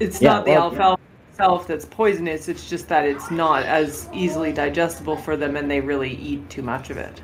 It's 0.00 0.20
Yeah, 0.20 0.32
not 0.34 0.44
the 0.44 0.50
well- 0.52 0.62
alfalfa 0.64 1.02
itself 1.40 1.66
that's 1.66 1.84
poisonous. 1.86 2.48
It's 2.48 2.68
just 2.68 2.88
that 2.88 3.06
it's 3.06 3.30
not 3.30 3.64
as 3.64 4.08
easily 4.12 4.52
digestible 4.52 5.16
for 5.16 5.36
them, 5.36 5.56
and 5.56 5.70
they 5.70 5.80
really 5.80 6.14
eat 6.16 6.48
too 6.50 6.62
much 6.62 6.90
of 6.90 6.98
it. 6.98 7.22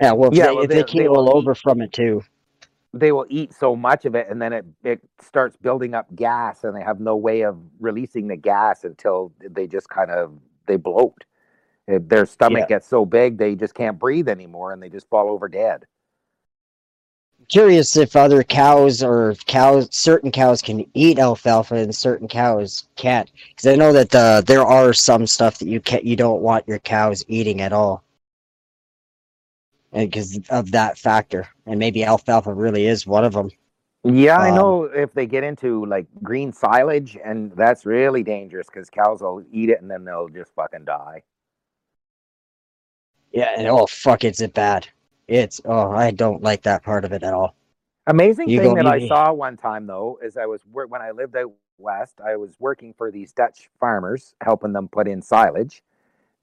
Yeah, 0.00 0.12
well, 0.12 0.30
if 0.30 0.36
Yeah, 0.36 0.46
they, 0.46 0.54
well, 0.54 0.62
if 0.64 0.68
they- 0.70 0.74
they 0.76 0.80
they 0.82 0.84
keel 0.86 1.12
will 1.12 1.28
eat- 1.28 1.34
over 1.34 1.54
from 1.54 1.80
it 1.82 1.92
too. 1.92 2.22
they 2.92 3.12
will 3.12 3.26
eat 3.28 3.52
so 3.52 3.76
much 3.76 4.04
of 4.04 4.16
it 4.16 4.26
and 4.28 4.42
then 4.42 4.52
it, 4.52 4.64
it 4.82 5.00
starts 5.20 5.56
building 5.56 5.94
up 5.94 6.12
gas 6.16 6.64
and 6.64 6.74
they 6.76 6.82
have 6.82 6.98
no 6.98 7.14
way 7.14 7.42
of 7.42 7.56
releasing 7.78 8.26
the 8.26 8.34
gas 8.34 8.82
until 8.82 9.32
they 9.48 9.68
just 9.68 9.88
kind 9.88 10.10
of 10.10 10.36
they 10.66 10.74
bloat 10.74 11.22
their 11.86 12.26
stomach 12.26 12.62
Yeah. 12.62 12.66
gets 12.66 12.88
so 12.88 13.04
big 13.06 13.38
they 13.38 13.54
just 13.54 13.74
can't 13.74 13.96
breathe 13.96 14.28
anymore 14.28 14.72
and 14.72 14.82
they 14.82 14.88
just 14.88 15.08
fall 15.08 15.30
over 15.30 15.46
dead 15.48 15.86
Curious 17.50 17.96
if 17.96 18.16
other 18.16 18.44
cows 18.44 19.02
or 19.02 19.34
cows, 19.46 19.88
certain 19.92 20.30
cows 20.30 20.62
can 20.62 20.86
eat 20.94 21.18
alfalfa 21.18 21.74
and 21.76 21.94
certain 21.94 22.28
cows 22.28 22.88
can't. 22.96 23.30
Because 23.48 23.66
I 23.66 23.76
know 23.76 23.92
that 23.92 24.14
uh, 24.14 24.40
there 24.42 24.62
are 24.64 24.92
some 24.94 25.26
stuff 25.26 25.58
that 25.58 25.68
you 25.68 25.80
can't, 25.80 26.04
you 26.04 26.16
don't 26.16 26.42
want 26.42 26.68
your 26.68 26.78
cows 26.78 27.24
eating 27.28 27.60
at 27.60 27.72
all, 27.72 28.04
because 29.92 30.38
of 30.50 30.70
that 30.72 30.98
factor. 30.98 31.48
And 31.66 31.78
maybe 31.78 32.04
alfalfa 32.04 32.54
really 32.54 32.86
is 32.86 33.06
one 33.06 33.24
of 33.24 33.32
them. 33.34 33.50
yeah 34.04 34.38
i 34.40 34.50
Um, 34.50 34.54
know 34.54 34.84
if 34.84 35.12
they 35.12 35.26
get 35.26 35.44
into 35.44 35.84
like 35.86 36.06
green 36.22 36.52
silage 36.52 37.18
and 37.24 37.52
that's 37.52 37.84
really 37.84 38.22
dangerous 38.22 38.66
because 38.68 38.88
cows 38.88 39.20
will 39.20 39.44
eat 39.52 39.68
it 39.68 39.80
and 39.82 39.90
then 39.90 40.04
they'll 40.04 40.28
just 40.28 40.54
fucking 40.54 40.84
die 40.84 41.22
Yeah, 43.32 43.54
and 43.56 43.66
oh 43.68 43.86
fuck, 43.86 44.24
it's 44.24 44.40
it 44.40 44.54
bad. 44.54 44.88
It's 45.30 45.60
oh, 45.64 45.92
I 45.92 46.10
don't 46.10 46.42
like 46.42 46.62
that 46.62 46.82
part 46.82 47.04
of 47.04 47.12
it 47.12 47.22
at 47.22 47.32
all. 47.32 47.54
Amazing 48.08 48.48
You 48.48 48.58
thing 48.58 48.74
that 48.74 48.86
I 48.86 49.06
saw 49.06 49.32
one 49.32 49.56
time 49.56 49.86
though 49.86 50.18
is 50.20 50.36
I 50.36 50.46
was 50.46 50.60
when 50.72 51.00
I 51.00 51.12
lived 51.12 51.36
out 51.36 51.52
west, 51.78 52.20
I 52.24 52.34
was 52.34 52.56
working 52.58 52.92
for 52.98 53.12
these 53.12 53.32
Dutch 53.32 53.70
farmers, 53.78 54.34
helping 54.40 54.72
them 54.72 54.88
put 54.88 55.06
in 55.06 55.22
silage, 55.22 55.84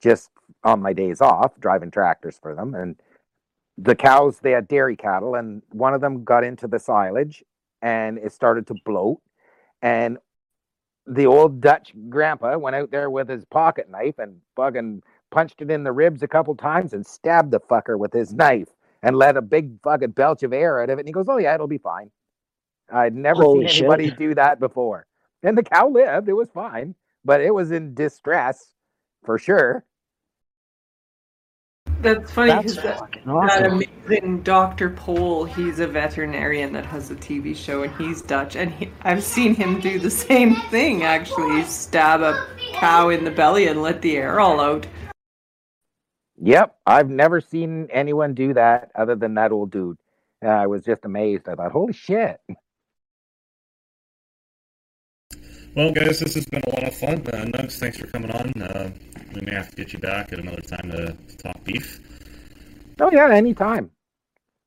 just 0.02 0.30
on 0.64 0.82
my 0.82 0.94
days 0.94 1.20
off, 1.20 1.60
driving 1.60 1.92
tractors 1.92 2.40
for 2.42 2.56
them. 2.56 2.76
And 2.76 2.96
the 3.78 3.94
cows, 3.94 4.40
they 4.40 4.52
had 4.52 4.70
dairy 4.70 4.96
cattle, 4.96 5.36
and 5.36 5.62
one 5.74 5.94
of 5.94 6.00
them 6.00 6.24
got 6.24 6.46
into 6.46 6.66
the 6.66 6.80
silage, 6.80 7.44
and 7.82 8.18
it 8.18 8.32
started 8.32 8.68
to 8.68 8.76
bloat. 8.86 9.20
And 9.82 10.18
the 11.06 11.26
old 11.26 11.60
Dutch 11.60 11.94
grandpa 12.08 12.58
went 12.58 12.78
out 12.78 12.92
there 12.92 13.10
with 13.10 13.28
his 13.28 13.44
pocket 13.44 13.90
knife 13.90 14.18
and 14.18 14.40
fucking 14.56 15.04
punched 15.30 15.62
it 15.62 15.70
in 15.70 15.84
the 15.84 15.92
ribs 15.92 16.24
a 16.24 16.28
couple 16.28 16.56
times 16.56 16.94
and 16.94 17.06
stabbed 17.06 17.52
the 17.52 17.60
fucker 17.60 18.00
with 18.00 18.14
his 18.14 18.34
knife 18.34 18.70
and 19.04 19.16
let 19.16 19.38
a 19.38 19.42
big 19.42 19.82
fucking 19.82 20.12
belch 20.12 20.44
of 20.44 20.54
air 20.54 20.82
out 20.82 20.90
of 20.90 20.98
it. 20.98 21.02
And 21.02 21.08
he 21.08 21.14
goes, 21.14 21.28
"Oh 21.28 21.38
yeah, 21.38 21.54
it'll 21.54 21.68
be 21.68 21.78
fine." 21.78 22.12
I'd 22.92 23.16
never 23.16 23.44
Holy 23.44 23.68
seen 23.68 23.76
shit. 23.76 23.84
anybody 23.86 24.12
do 24.12 24.36
that 24.36 24.60
before. 24.60 25.06
And 25.44 25.58
the 25.58 25.64
cow 25.64 25.90
lived; 25.90 26.30
it 26.30 26.34
was 26.34 26.50
fine, 26.50 26.96
but 27.24 27.42
it 27.42 27.54
was 27.54 27.72
in 27.72 27.94
distress 27.94 28.74
for 29.24 29.38
sure. 29.38 29.86
That's 32.02 32.32
funny 32.32 32.52
That's 32.52 32.76
because 32.76 32.84
that, 32.84 33.00
fucking 33.00 33.26
that 33.26 33.66
amazing 33.66 34.44
Dr. 34.44 34.92
Pol, 34.92 35.46
he's 35.46 35.80
a 35.80 35.88
veterinarian 35.88 36.72
that 36.74 36.86
has 36.86 37.10
a 37.10 37.16
TV 37.16 37.56
show 37.56 37.84
and 37.84 37.96
he's 37.96 38.22
Dutch. 38.22 38.56
And 38.56 38.72
he, 38.72 38.92
I've 39.02 39.24
seen 39.24 39.56
him 39.56 39.80
do 39.80 39.98
the 39.98 40.12
same 40.12 40.56
thing 40.70 41.04
actually 41.04 41.64
stab 41.64 42.22
a 42.22 42.48
cow 42.74 43.10
in 43.10 43.24
the 43.24 43.32
belly 43.32 43.68
and 43.68 43.82
let 43.82 44.02
the 44.02 44.16
air 44.16 44.40
all 44.40 44.60
out. 44.60 44.86
Yep, 46.40 46.76
I've 46.86 47.10
never 47.10 47.42
seen 47.42 47.88
anyone 47.92 48.34
do 48.34 48.54
that 48.54 48.92
other 48.96 49.16
than 49.16 49.34
that 49.36 49.52
old 49.52 49.72
dude. 49.72 49.98
I 50.42 50.68
was 50.68 50.86
just 50.86 51.04
amazed. 51.04 51.50
I 51.50 51.56
thought, 51.56 51.72
"Holy 51.72 51.94
shit!" 51.94 52.40
Well, 55.76 55.92
guys, 55.92 56.20
this 56.20 56.36
has 56.36 56.46
been 56.46 56.62
a 56.68 56.70
lot 56.70 56.84
of 56.84 56.96
fun. 56.96 57.22
Uh, 57.28 57.46
Nugz, 57.46 57.80
thanks 57.80 57.98
for 57.98 58.08
coming 58.08 58.32
on. 58.32 58.62
Uh, 58.62 58.92
we 59.34 59.42
may 59.42 59.54
have 59.54 59.70
to 59.70 59.76
get 59.76 59.94
you 59.94 60.00
back 60.00 60.34
at 60.34 60.40
another 60.40 60.62
time 60.62 60.90
to, 60.92 61.14
to 61.14 61.38
talk 61.38 61.64
beef. 61.64 62.00
Oh 63.00 63.12
yeah, 63.12 63.30
anytime. 63.32 63.92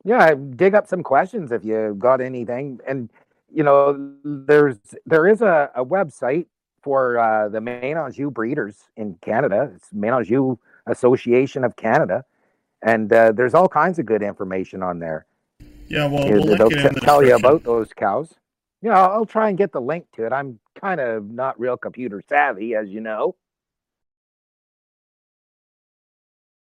Yeah, 0.04 0.34
dig 0.34 0.74
up 0.74 0.86
some 0.86 1.02
questions 1.02 1.52
if 1.52 1.64
you 1.64 1.94
got 1.98 2.20
anything. 2.20 2.80
And 2.86 3.10
you 3.52 3.62
know, 3.62 4.14
there's 4.24 4.78
there 5.06 5.26
is 5.26 5.42
a, 5.42 5.70
a 5.74 5.84
website 5.84 6.46
for 6.82 7.18
uh, 7.18 7.48
the 7.48 7.60
Maine 7.60 7.96
Anjou 7.96 8.30
breeders 8.30 8.76
in 8.96 9.16
Canada. 9.20 9.70
It's 9.74 9.92
Maine 9.92 10.14
Anjou 10.14 10.58
Association 10.90 11.64
of 11.64 11.76
Canada, 11.76 12.24
and 12.82 13.12
uh, 13.12 13.32
there's 13.32 13.54
all 13.54 13.68
kinds 13.68 13.98
of 13.98 14.06
good 14.06 14.22
information 14.22 14.82
on 14.82 14.98
there. 14.98 15.26
Yeah, 15.88 16.06
well, 16.06 16.28
we'll 16.28 16.56
they'll 16.56 16.70
t- 16.70 17.00
tell 17.00 17.24
you 17.24 17.34
about 17.34 17.64
those 17.64 17.92
cows. 17.92 18.34
Yeah, 18.82 18.98
I'll 18.98 19.26
try 19.26 19.48
and 19.48 19.58
get 19.58 19.72
the 19.72 19.80
link 19.80 20.06
to 20.14 20.24
it. 20.24 20.32
I'm 20.32 20.58
kind 20.80 21.00
of 21.00 21.30
not 21.30 21.58
real 21.60 21.76
computer 21.76 22.22
savvy, 22.28 22.74
as 22.74 22.88
you 22.88 23.00
know. 23.00 23.34